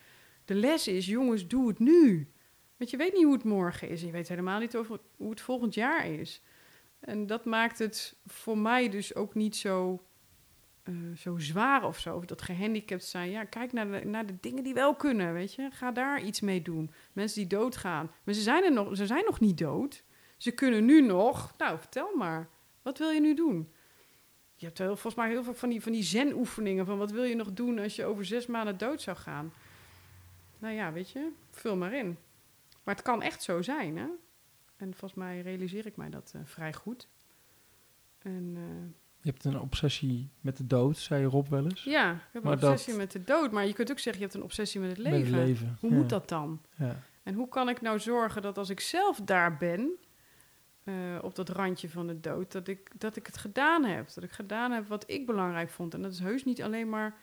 De 0.45 0.55
les 0.55 0.87
is, 0.87 1.05
jongens, 1.05 1.47
doe 1.47 1.67
het 1.67 1.79
nu. 1.79 2.31
Want 2.77 2.89
je 2.89 2.97
weet 2.97 3.13
niet 3.13 3.23
hoe 3.23 3.33
het 3.33 3.43
morgen 3.43 3.89
is. 3.89 3.99
En 4.01 4.07
je 4.07 4.13
weet 4.13 4.27
helemaal 4.27 4.59
niet 4.59 4.75
over 4.75 4.99
hoe 5.15 5.29
het 5.29 5.41
volgend 5.41 5.73
jaar 5.73 6.07
is. 6.07 6.41
En 6.99 7.27
dat 7.27 7.45
maakt 7.45 7.79
het 7.79 8.15
voor 8.25 8.57
mij 8.57 8.89
dus 8.89 9.15
ook 9.15 9.33
niet 9.33 9.55
zo, 9.55 10.03
eh, 10.84 10.93
zo 11.18 11.38
zwaar 11.38 11.84
of 11.84 11.99
zo. 11.99 12.15
Of 12.15 12.26
dat 12.26 12.41
gehandicapt 12.41 13.03
zijn. 13.03 13.30
Ja, 13.30 13.43
kijk 13.43 13.73
naar 13.73 13.91
de, 13.91 14.05
naar 14.05 14.26
de 14.26 14.38
dingen 14.39 14.64
die 14.64 14.73
wel 14.73 14.95
kunnen, 14.95 15.34
weet 15.34 15.53
je. 15.53 15.69
Ga 15.72 15.91
daar 15.91 16.22
iets 16.22 16.41
mee 16.41 16.61
doen. 16.61 16.91
Mensen 17.14 17.39
die 17.39 17.49
doodgaan. 17.49 18.11
Maar 18.23 18.34
ze 18.34 18.41
zijn, 18.41 18.64
er 18.64 18.72
nog, 18.72 18.95
ze 18.95 19.05
zijn 19.05 19.26
nog 19.26 19.39
niet 19.39 19.57
dood. 19.57 20.03
Ze 20.38 20.51
kunnen 20.51 20.85
nu 20.85 21.01
nog... 21.01 21.53
Nou, 21.57 21.80
vertel 21.80 22.15
maar. 22.15 22.49
Wat 22.81 22.97
wil 22.97 23.10
je 23.10 23.22
nu 23.22 23.34
doen? 23.34 23.73
Je 24.55 24.65
hebt 24.65 24.77
heel, 24.77 24.88
volgens 24.88 25.15
mij 25.15 25.30
heel 25.30 25.43
veel 25.43 25.53
van 25.53 25.69
die, 25.69 25.81
van 25.81 25.91
die 25.91 26.03
zen-oefeningen... 26.03 26.85
van 26.85 26.97
wat 26.97 27.11
wil 27.11 27.23
je 27.23 27.35
nog 27.35 27.53
doen 27.53 27.80
als 27.80 27.95
je 27.95 28.05
over 28.05 28.26
zes 28.26 28.45
maanden 28.45 28.77
dood 28.77 29.01
zou 29.01 29.18
gaan? 29.18 29.53
Nou 30.60 30.73
ja, 30.73 30.91
weet 30.91 31.10
je, 31.10 31.30
vul 31.49 31.76
maar 31.76 31.93
in. 31.93 32.18
Maar 32.84 32.95
het 32.95 33.03
kan 33.03 33.22
echt 33.22 33.43
zo 33.43 33.61
zijn, 33.61 33.97
hè? 33.97 34.07
En 34.76 34.89
volgens 34.89 35.14
mij 35.14 35.41
realiseer 35.41 35.85
ik 35.85 35.95
mij 35.95 36.10
dat 36.10 36.31
eh, 36.35 36.41
vrij 36.43 36.73
goed. 36.73 37.07
En 38.19 38.53
eh, 38.55 39.02
Je 39.23 39.29
hebt 39.29 39.43
een 39.43 39.59
obsessie 39.59 40.29
met 40.41 40.57
de 40.57 40.67
dood, 40.67 40.97
zei 40.97 41.25
Rob 41.25 41.47
wel 41.47 41.63
eens. 41.63 41.83
ja, 41.83 42.11
ik 42.13 42.19
heb 42.31 42.43
Maar 42.43 42.53
een 42.53 42.59
dat- 42.59 42.71
obsessie 42.71 42.95
met 42.97 43.11
de 43.11 43.23
dood. 43.23 43.51
Maar 43.51 43.65
je 43.67 43.73
kunt 43.73 43.91
ook 43.91 43.99
zeggen, 43.99 44.21
je 44.21 44.27
hebt 44.27 44.37
een 44.37 44.43
obsessie 44.45 44.79
met 44.79 44.89
het 44.89 44.97
Met 45.03 45.11
leven. 45.11 45.33
het 45.33 45.47
leven. 45.47 45.77
Hoe 45.79 45.89
Ja. 45.89 45.95
moet 45.95 46.09
dat 46.09 46.29
dan? 46.29 46.61
Ja. 46.77 46.99
En 47.23 47.33
hoe 47.33 47.49
kan 47.49 47.69
ik 47.69 47.81
nou 47.81 47.99
zorgen 47.99 48.41
dat 48.41 48.57
als 48.57 48.69
ik 48.69 48.79
zelf 48.79 49.21
daar 49.21 49.57
ben, 49.57 49.89
eh, 50.83 50.93
op 51.21 51.35
dat 51.35 51.49
randje 51.49 51.89
van 51.89 52.07
de 52.07 52.19
dood, 52.19 52.51
dat 52.51 52.67
ik, 52.67 52.91
dat 52.97 53.15
ik 53.15 53.25
het 53.25 53.37
gedaan 53.37 53.83
heb. 53.83 54.13
Dat 54.13 54.23
ik 54.23 54.31
gedaan 54.31 54.71
heb 54.71 54.87
wat 54.87 55.03
ik 55.09 55.25
belangrijk 55.25 55.69
vond. 55.69 55.93
En 55.93 56.01
dat 56.01 56.11
is 56.11 56.19
heus 56.19 56.43
niet 56.45 56.61
alleen 56.63 56.89
maar 56.89 57.15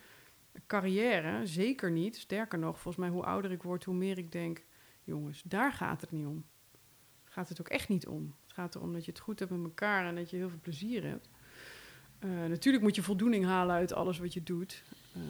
carrière, 0.67 1.45
zeker 1.45 1.91
niet. 1.91 2.17
Sterker 2.17 2.59
nog, 2.59 2.73
volgens 2.79 2.95
mij 2.95 3.09
hoe 3.09 3.23
ouder 3.23 3.51
ik 3.51 3.63
word, 3.63 3.83
hoe 3.83 3.95
meer 3.95 4.17
ik 4.17 4.31
denk, 4.31 4.63
jongens, 5.03 5.41
daar 5.45 5.73
gaat 5.73 6.01
het 6.01 6.11
niet 6.11 6.25
om. 6.25 6.45
Gaat 7.23 7.49
het 7.49 7.59
ook 7.59 7.67
echt 7.69 7.89
niet 7.89 8.07
om. 8.07 8.35
Het 8.43 8.53
gaat 8.53 8.75
erom 8.75 8.93
dat 8.93 9.05
je 9.05 9.11
het 9.11 9.19
goed 9.19 9.39
hebt 9.39 9.51
met 9.51 9.63
elkaar 9.63 10.05
en 10.05 10.15
dat 10.15 10.29
je 10.29 10.37
heel 10.37 10.49
veel 10.49 10.59
plezier 10.61 11.03
hebt. 11.03 11.29
Eh, 12.21 12.29
natuurlijk 12.49 12.83
moet 12.83 12.95
je 12.95 13.03
voldoening 13.03 13.45
halen 13.45 13.75
uit 13.75 13.93
alles 13.93 14.19
wat 14.19 14.33
je 14.33 14.43
doet. 14.43 14.83
Eh, 15.13 15.21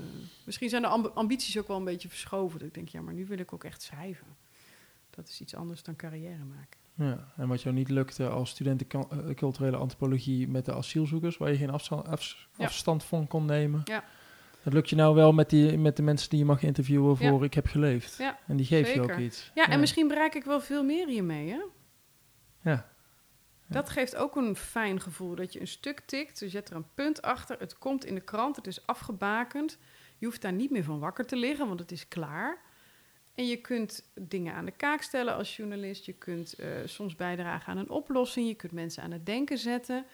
misschien 0.46 0.70
zijn 0.70 0.82
de 0.82 0.88
amb- 0.88 1.12
ambities 1.14 1.58
ook 1.60 1.68
wel 1.68 1.78
een 1.78 1.84
beetje 1.84 2.10
verschoven. 2.10 2.60
Dat 2.60 2.68
ik 2.68 2.74
denk, 2.74 2.88
ja, 2.90 3.02
maar 3.02 3.14
nu 3.14 3.26
wil 3.26 3.38
ik 3.40 3.54
ook 3.54 3.64
echt 3.64 3.82
schrijven. 3.82 4.28
Dat 5.10 5.28
is 5.28 5.42
iets 5.42 5.56
anders 5.56 5.84
dan 5.84 5.96
carrière 5.96 6.44
maken. 6.44 6.80
Ja, 6.94 7.32
en 7.38 7.48
wat 7.48 7.62
jou 7.62 7.76
niet 7.76 7.90
lukte 7.90 8.28
als 8.30 8.50
student 8.50 8.88
kan- 8.88 9.08
eh, 9.12 9.36
culturele 9.36 9.78
antropologie 9.78 10.48
met 10.48 10.66
de 10.66 10.74
asielzoekers, 10.74 11.38
waar 11.38 11.52
je 11.52 11.58
geen 11.58 11.70
afstand, 11.70 12.08
afs- 12.08 12.48
Ja. 12.58 12.66
afstand 12.66 13.04
van 13.04 13.28
kon 13.28 13.46
nemen. 13.46 13.82
Ja. 13.86 14.04
Dat 14.64 14.74
lukt 14.74 14.90
je 14.90 14.96
nou 14.96 15.16
wel 15.16 15.32
met, 15.34 15.50
die, 15.50 15.78
met 15.78 15.96
de 15.96 16.02
mensen 16.04 16.30
die 16.30 16.40
je 16.40 16.46
mag 16.46 16.64
interviewen 16.64 17.16
Ja. 17.20 17.30
voor 17.30 17.44
Ik 17.44 17.54
heb 17.54 17.68
geleefd. 17.68 18.18
Ja, 18.18 18.40
en 18.48 18.58
die 18.58 18.66
geef 18.66 18.94
je 18.94 19.02
ook 19.02 19.18
iets. 19.18 19.52
Ja, 19.56 19.68
en 19.68 19.80
misschien 19.80 20.08
bereik 20.08 20.36
ik 20.36 20.44
wel 20.44 20.62
veel 20.62 20.84
meer 20.84 21.08
hiermee, 21.08 21.50
hè? 21.50 21.60
Ja. 22.72 22.91
Dat 23.72 23.89
geeft 23.89 24.15
ook 24.15 24.35
een 24.35 24.56
fijn 24.56 25.02
gevoel, 25.02 25.35
dat 25.35 25.53
je 25.53 25.60
een 25.60 25.68
stuk 25.68 25.99
tikt. 26.06 26.30
Dus 26.39 26.52
je 26.52 26.57
zet 26.57 26.69
er 26.69 26.76
een 26.76 26.93
punt 26.93 27.22
achter, 27.22 27.60
het 27.60 27.77
komt 27.77 28.06
in 28.06 28.15
de 28.15 28.22
krant, 28.22 28.56
het 28.56 28.68
is 28.68 28.88
afgebakend. 28.88 29.77
Je 30.18 30.26
hoeft 30.26 30.41
daar 30.41 30.53
niet 30.53 30.72
meer 30.72 30.84
van 30.84 30.99
wakker 30.99 31.26
te 31.26 31.35
liggen, 31.35 31.68
want 31.68 31.80
het 31.80 31.91
is 31.91 32.07
klaar. 32.07 32.57
En 33.35 33.48
je 33.48 33.57
kunt 33.57 34.11
dingen 34.15 34.53
aan 34.53 34.65
de 34.65 34.72
kaak 34.72 35.02
stellen 35.02 35.35
als 35.35 35.56
journalist. 35.56 36.06
Je 36.06 36.14
kunt 36.14 36.53
eh, 36.53 36.68
soms 36.85 37.15
bijdragen 37.15 37.72
aan 37.72 37.77
een 37.77 37.89
oplossing. 37.89 38.48
Je 38.48 38.53
kunt 38.56 38.72
mensen 38.72 39.03
aan 39.03 39.11
het 39.11 39.26
denken 39.26 39.57
zetten. 39.57 40.06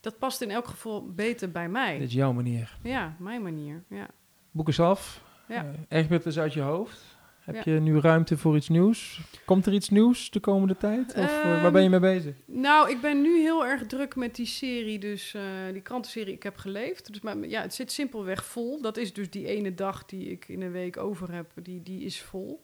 Dat 0.00 0.18
past 0.18 0.40
in 0.40 0.50
elk 0.50 0.66
geval 0.66 1.12
beter 1.12 1.50
bij 1.50 1.62
Dit 1.62 1.72
mij. 1.72 1.98
is 1.98 2.12
jouw 2.12 2.32
manier. 2.32 2.76
Ja, 2.82 3.16
mijn 3.18 3.42
manier. 3.42 3.82
Ja. 3.88 4.06
Boek 4.50 4.68
is 4.68 4.80
af. 4.80 5.22
Ja. 5.48 5.64
Eh, 5.88 5.98
Egbert 5.98 6.26
is 6.26 6.38
uit 6.38 6.52
je 6.52 6.60
hoofd. 6.60 7.04
Heb 7.42 7.54
Ja. 7.64 7.72
je 7.72 7.80
nu 7.80 7.98
ruimte 8.00 8.36
voor 8.38 8.56
iets 8.56 8.68
nieuws? 8.68 9.20
Komt 9.44 9.66
er 9.66 9.72
iets 9.72 9.88
nieuws 9.88 10.30
de 10.30 10.40
komende 10.40 10.76
tijd? 10.76 11.08
Of 11.08 11.14
eh, 11.14 11.42
waar 11.42 11.62
Ehm, 11.64 11.72
ben 11.72 11.82
je 11.82 11.88
mee 11.88 12.00
bezig? 12.00 12.34
Nou, 12.44 12.90
ik 12.90 13.00
ben 13.00 13.20
nu 13.22 13.40
heel 13.40 13.66
erg 13.66 13.86
druk 13.86 14.16
met 14.16 14.34
die 14.34 14.46
serie, 14.46 14.98
dus 14.98 15.34
eh, 15.34 15.42
die 15.72 15.82
krantenserie 15.82 16.34
Ik 16.34 16.42
heb 16.42 16.56
geleefd. 16.56 17.12
Dus 17.12 17.20
maar, 17.20 17.38
ja, 17.38 17.62
het 17.62 17.74
zit 17.74 17.92
simpelweg 17.92 18.44
vol. 18.44 18.80
Dat 18.82 18.96
is 18.96 19.12
dus 19.12 19.30
die 19.30 19.46
ene 19.46 19.74
dag 19.74 20.04
die 20.04 20.30
ik 20.30 20.48
in 20.48 20.62
een 20.62 20.72
week 20.72 20.96
over 20.96 21.32
heb, 21.32 21.50
die, 21.62 21.82
die 21.82 22.02
is 22.04 22.20
vol. 22.22 22.62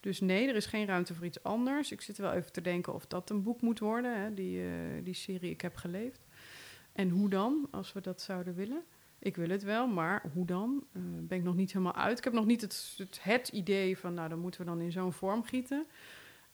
Dus 0.00 0.20
nee, 0.20 0.48
er 0.48 0.54
is 0.56 0.66
geen 0.66 0.86
ruimte 0.86 1.14
voor 1.14 1.26
iets 1.26 1.42
anders. 1.42 1.92
Ik 1.92 2.00
zit 2.00 2.18
wel 2.18 2.32
even 2.32 2.52
te 2.52 2.60
denken 2.60 2.94
of 2.94 3.06
dat 3.06 3.30
een 3.30 3.42
boek 3.42 3.60
moet 3.60 3.78
worden, 3.78 4.22
hè, 4.22 4.34
die, 4.34 4.60
eh, 4.60 4.68
die 5.04 5.14
serie 5.14 5.50
Ik 5.50 5.60
heb 5.60 5.76
geleefd. 5.76 6.20
En 6.92 7.08
hoe 7.08 7.28
dan, 7.28 7.68
als 7.70 7.92
we 7.92 8.00
dat 8.00 8.20
zouden 8.20 8.54
willen. 8.54 8.82
Ik 9.20 9.36
wil 9.36 9.48
het 9.48 9.62
wel, 9.62 9.86
maar 9.86 10.22
hoe 10.34 10.46
dan? 10.46 10.84
Eh, 10.92 11.02
ben 11.02 11.38
ik 11.38 11.44
nog 11.44 11.54
niet 11.54 11.72
helemaal 11.72 11.94
uit. 11.94 12.18
Ik 12.18 12.24
heb 12.24 12.32
nog 12.32 12.46
niet 12.46 12.60
het, 12.60 12.98
het, 13.20 13.48
idee 13.48 13.98
van, 13.98 14.14
nou, 14.14 14.28
dan 14.28 14.38
moeten 14.38 14.60
we 14.60 14.66
dan 14.66 14.80
in 14.80 14.92
zo'n 14.92 15.12
vorm 15.12 15.44
gieten. 15.44 15.86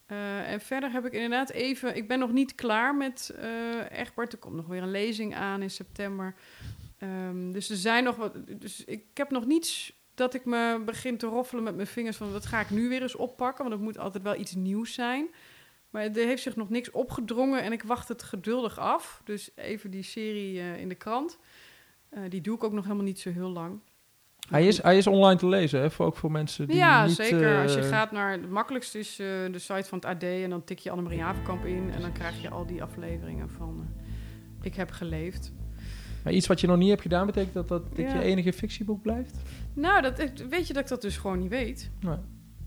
Eh, 0.06 0.52
en 0.52 0.60
verder 0.60 0.90
heb 0.90 1.06
ik 1.06 1.12
inderdaad 1.12 1.50
even... 1.50 1.96
Ik 1.96 2.08
ben 2.08 2.18
nog 2.18 2.32
niet 2.32 2.54
klaar 2.54 2.94
met 2.94 3.34
eh 3.36 4.00
Egbert. 4.00 4.32
Er 4.32 4.38
komt 4.38 4.54
nog 4.54 4.66
weer 4.66 4.82
een 4.82 4.90
lezing 4.90 5.34
aan 5.34 5.62
in 5.62 5.70
september. 5.70 6.34
Ehm, 6.98 7.52
dus 7.52 7.70
er 7.70 7.76
zijn 7.76 8.04
nog 8.04 8.16
wat... 8.16 8.34
Dus 8.60 8.84
ik 8.84 9.04
heb 9.14 9.30
nog 9.30 9.46
niets 9.46 9.92
dat 10.14 10.34
ik 10.34 10.44
me 10.44 10.82
begin 10.84 11.16
te 11.16 11.26
roffelen 11.26 11.62
met 11.62 11.74
mijn 11.74 11.86
vingers... 11.86 12.16
van 12.16 12.32
wat 12.32 12.46
ga 12.46 12.60
ik 12.60 12.70
nu 12.70 12.88
weer 12.88 13.02
eens 13.02 13.16
oppakken? 13.16 13.64
Want 13.64 13.76
het 13.76 13.84
moet 13.84 13.98
altijd 13.98 14.22
wel 14.22 14.36
iets 14.36 14.54
nieuws 14.54 14.94
zijn. 14.94 15.28
Maar 15.90 16.02
er 16.02 16.26
heeft 16.26 16.42
zich 16.42 16.56
nog 16.56 16.68
niks 16.68 16.90
opgedrongen 16.90 17.62
en 17.62 17.72
ik 17.72 17.82
wacht 17.82 18.08
het 18.08 18.22
geduldig 18.22 18.78
af. 18.78 19.20
Dus 19.24 19.50
even 19.54 19.90
die 19.90 20.02
serie 20.02 20.78
in 20.78 20.88
de 20.88 20.94
krant. 20.94 21.38
Eh, 22.16 22.22
die 22.28 22.40
doe 22.40 22.56
ik 22.56 22.64
ook 22.64 22.72
nog 22.72 22.84
helemaal 22.84 23.04
niet 23.04 23.20
zo 23.20 23.30
heel 23.30 23.50
lang. 23.50 23.80
Hij 24.48 24.66
is, 24.66 24.82
hij 24.82 24.96
is 24.96 25.06
online 25.06 25.38
te 25.38 25.46
lezen, 25.46 25.80
hè? 25.80 25.90
Voor, 25.90 26.06
ook 26.06 26.16
voor 26.16 26.30
mensen 26.30 26.66
die 26.66 26.76
ja, 26.76 27.06
niet... 27.06 27.14
zeker. 27.14 27.62
Als 27.62 27.74
je 27.74 27.80
eh, 27.80 27.88
gaat 27.88 28.12
naar... 28.12 28.30
Het 28.30 28.50
makkelijkste 28.50 28.98
is 28.98 29.18
eh, 29.18 29.26
de 29.52 29.58
site 29.58 29.88
van 29.88 29.98
het 29.98 30.04
AD... 30.04 30.22
en 30.22 30.50
dan 30.50 30.64
tik 30.64 30.78
je 30.78 30.90
Annemarie 30.90 31.20
Havenkamp 31.20 31.64
in... 31.64 31.90
en 31.94 32.00
dan 32.00 32.12
krijg 32.12 32.42
je 32.42 32.50
al 32.50 32.66
die 32.66 32.82
afleveringen 32.82 33.50
van... 33.50 33.86
ik 34.62 34.74
heb 34.74 34.90
geleefd. 34.90 35.52
Maar 36.24 36.32
iets 36.32 36.46
wat 36.46 36.60
je 36.60 36.66
nog 36.66 36.76
niet 36.76 36.88
hebt 36.88 37.02
gedaan, 37.02 37.26
betekent 37.26 37.54
dat 37.54 37.68
dat 37.68 37.82
Ja. 37.94 38.14
je 38.14 38.22
enige 38.22 38.52
fictieboek 38.52 39.02
blijft? 39.02 39.36
Nou, 39.72 40.02
dat, 40.02 40.18
weet 40.48 40.66
je 40.66 40.72
dat 40.72 40.82
ik 40.82 40.88
dat 40.88 41.02
dus 41.02 41.16
gewoon 41.16 41.38
niet 41.38 41.50
weet? 41.50 41.90
Nee. 42.00 42.18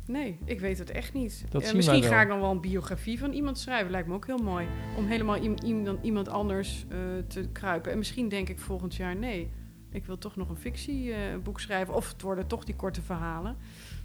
Nee, 0.09 0.37
ik 0.45 0.59
weet 0.59 0.77
het 0.77 0.89
echt 0.91 1.13
niet. 1.13 1.45
Zien 1.63 1.75
misschien 1.75 2.01
ga 2.03 2.21
ik 2.21 2.27
dan 2.27 2.39
wel 2.39 2.51
een 2.51 2.61
biografie 2.61 3.19
van 3.19 3.31
iemand 3.31 3.57
schrijven. 3.57 3.91
Lijkt 3.91 4.07
me 4.07 4.13
ook 4.13 4.25
heel 4.27 4.37
mooi. 4.37 4.67
Om 4.97 5.05
helemaal 5.05 5.43
iem- 5.43 5.57
iem- 5.63 5.97
iemand 6.01 6.27
anders 6.29 6.85
eh, 6.89 6.97
te 7.27 7.49
kruipen. 7.51 7.91
En 7.91 7.97
misschien 7.97 8.29
denk 8.29 8.49
ik 8.49 8.59
volgend 8.59 8.95
jaar... 8.95 9.15
nee, 9.15 9.49
ik 9.91 10.05
wil 10.05 10.17
toch 10.17 10.35
nog 10.35 10.49
een 10.49 10.55
fictieboek 10.55 11.59
schrijven. 11.59 11.93
Of 11.93 12.11
het 12.11 12.21
worden 12.21 12.47
toch 12.47 12.63
die 12.63 12.75
korte 12.75 13.01
verhalen. 13.01 13.55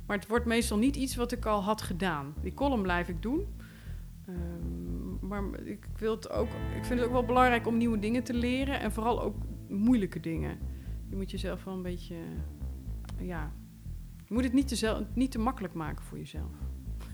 Maar 0.06 0.16
het 0.16 0.26
wordt 0.28 0.44
meestal 0.44 0.78
niet 0.78 0.97
iets 0.97 1.16
wat 1.16 1.32
ik 1.32 1.47
al 1.47 1.62
had 1.62 1.82
gedaan. 1.82 2.35
Die 2.43 2.55
column 2.55 2.82
blijf 2.82 3.09
ik 3.09 3.22
doen. 3.22 3.47
Ehm, 4.26 5.26
maar 5.28 5.43
ik, 5.64 5.86
wil 5.98 6.14
het 6.14 6.31
ook, 6.31 6.48
ik 6.76 6.85
vind 6.85 6.98
het 6.98 7.09
ook 7.09 7.14
wel 7.14 7.24
belangrijk 7.24 7.66
om 7.66 7.76
nieuwe 7.76 7.98
dingen 7.98 8.22
te 8.24 8.35
leren. 8.35 8.81
En 8.81 8.93
vooral 8.93 9.22
ook 9.22 9.36
moeilijke 9.68 10.20
dingen. 10.20 10.59
Je 11.09 11.16
moet 11.16 11.31
jezelf 11.31 11.64
wel 11.64 11.74
een 11.74 11.82
beetje... 11.82 12.16
ja, 13.18 13.52
je 14.26 14.34
moet 14.34 14.44
het 14.44 14.52
niet 14.52 14.68
te, 14.68 14.76
zel- 14.76 15.06
niet 15.14 15.30
te 15.30 15.38
makkelijk 15.38 15.74
maken 15.74 16.05
voor 16.05 16.18
jezelf. 16.18 16.51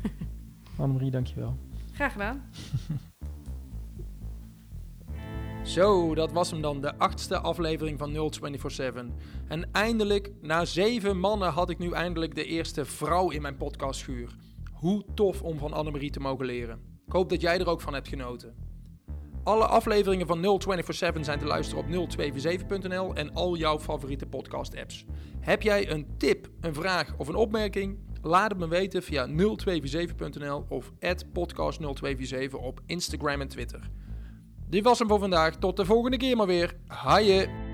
Annemarie, 0.79 1.11
dankjewel. 1.11 1.59
Graag 1.93 2.13
gedaan. 2.13 2.43
Zo, 5.65 6.15
dat 6.15 6.33
was 6.33 6.51
hem 6.51 6.61
dan, 6.61 6.81
de 6.81 6.99
achtste 6.99 7.39
aflevering 7.39 7.99
van 7.99 8.13
0247. 8.13 9.05
En 9.49 9.73
eindelijk, 9.73 10.33
na 10.41 10.65
zeven 10.65 11.19
mannen, 11.19 11.53
had 11.53 11.71
ik 11.71 11.79
nu 11.79 11.91
eindelijk 11.93 12.35
de 12.35 12.45
eerste 12.45 12.85
vrouw 12.85 13.31
in 13.31 13.43
mijn 13.43 13.57
podcastschuur. 13.57 14.37
Hoe 14.73 15.05
tof 15.15 15.43
om 15.43 15.59
van 15.59 15.73
Annemarie 15.73 16.11
te 16.11 16.21
mogen 16.21 16.47
leren. 16.47 16.81
Ik 17.07 17.13
hoop 17.13 17.29
dat 17.29 17.41
jij 17.41 17.59
er 17.59 17.69
ook 17.69 17.81
van 17.81 17.95
hebt 17.95 18.09
genoten. 18.09 18.55
Alle 19.51 19.67
afleveringen 19.67 20.27
van 20.27 20.41
0247 20.41 21.25
zijn 21.25 21.39
te 21.39 21.45
luisteren 21.45 21.85
op 21.85 22.09
0247.nl 22.11 23.15
en 23.15 23.35
al 23.35 23.57
jouw 23.57 23.79
favoriete 23.79 24.27
podcast-apps. 24.27 25.05
Heb 25.41 25.63
jij 25.63 25.91
een 25.91 26.07
tip, 26.17 26.49
een 26.61 26.75
vraag 26.75 27.15
of 27.17 27.29
een 27.29 27.35
opmerking? 27.35 27.99
Laat 28.23 28.51
het 28.51 28.59
me 28.59 28.69
weten 28.69 29.03
via 29.03 29.29
0247.nl 29.29 30.67
of 30.69 30.93
podcast0247 30.93 32.51
op 32.51 32.81
Instagram 32.87 33.41
en 33.41 33.49
Twitter. 33.49 33.91
Dit 34.69 34.85
was 34.85 34.99
hem 34.99 35.09
voor 35.09 35.19
vandaag. 35.19 35.57
Tot 35.57 35.77
de 35.77 35.85
volgende 35.85 36.17
keer 36.17 36.37
maar 36.37 36.47
weer. 36.47 36.75
Haaien! 36.87 37.70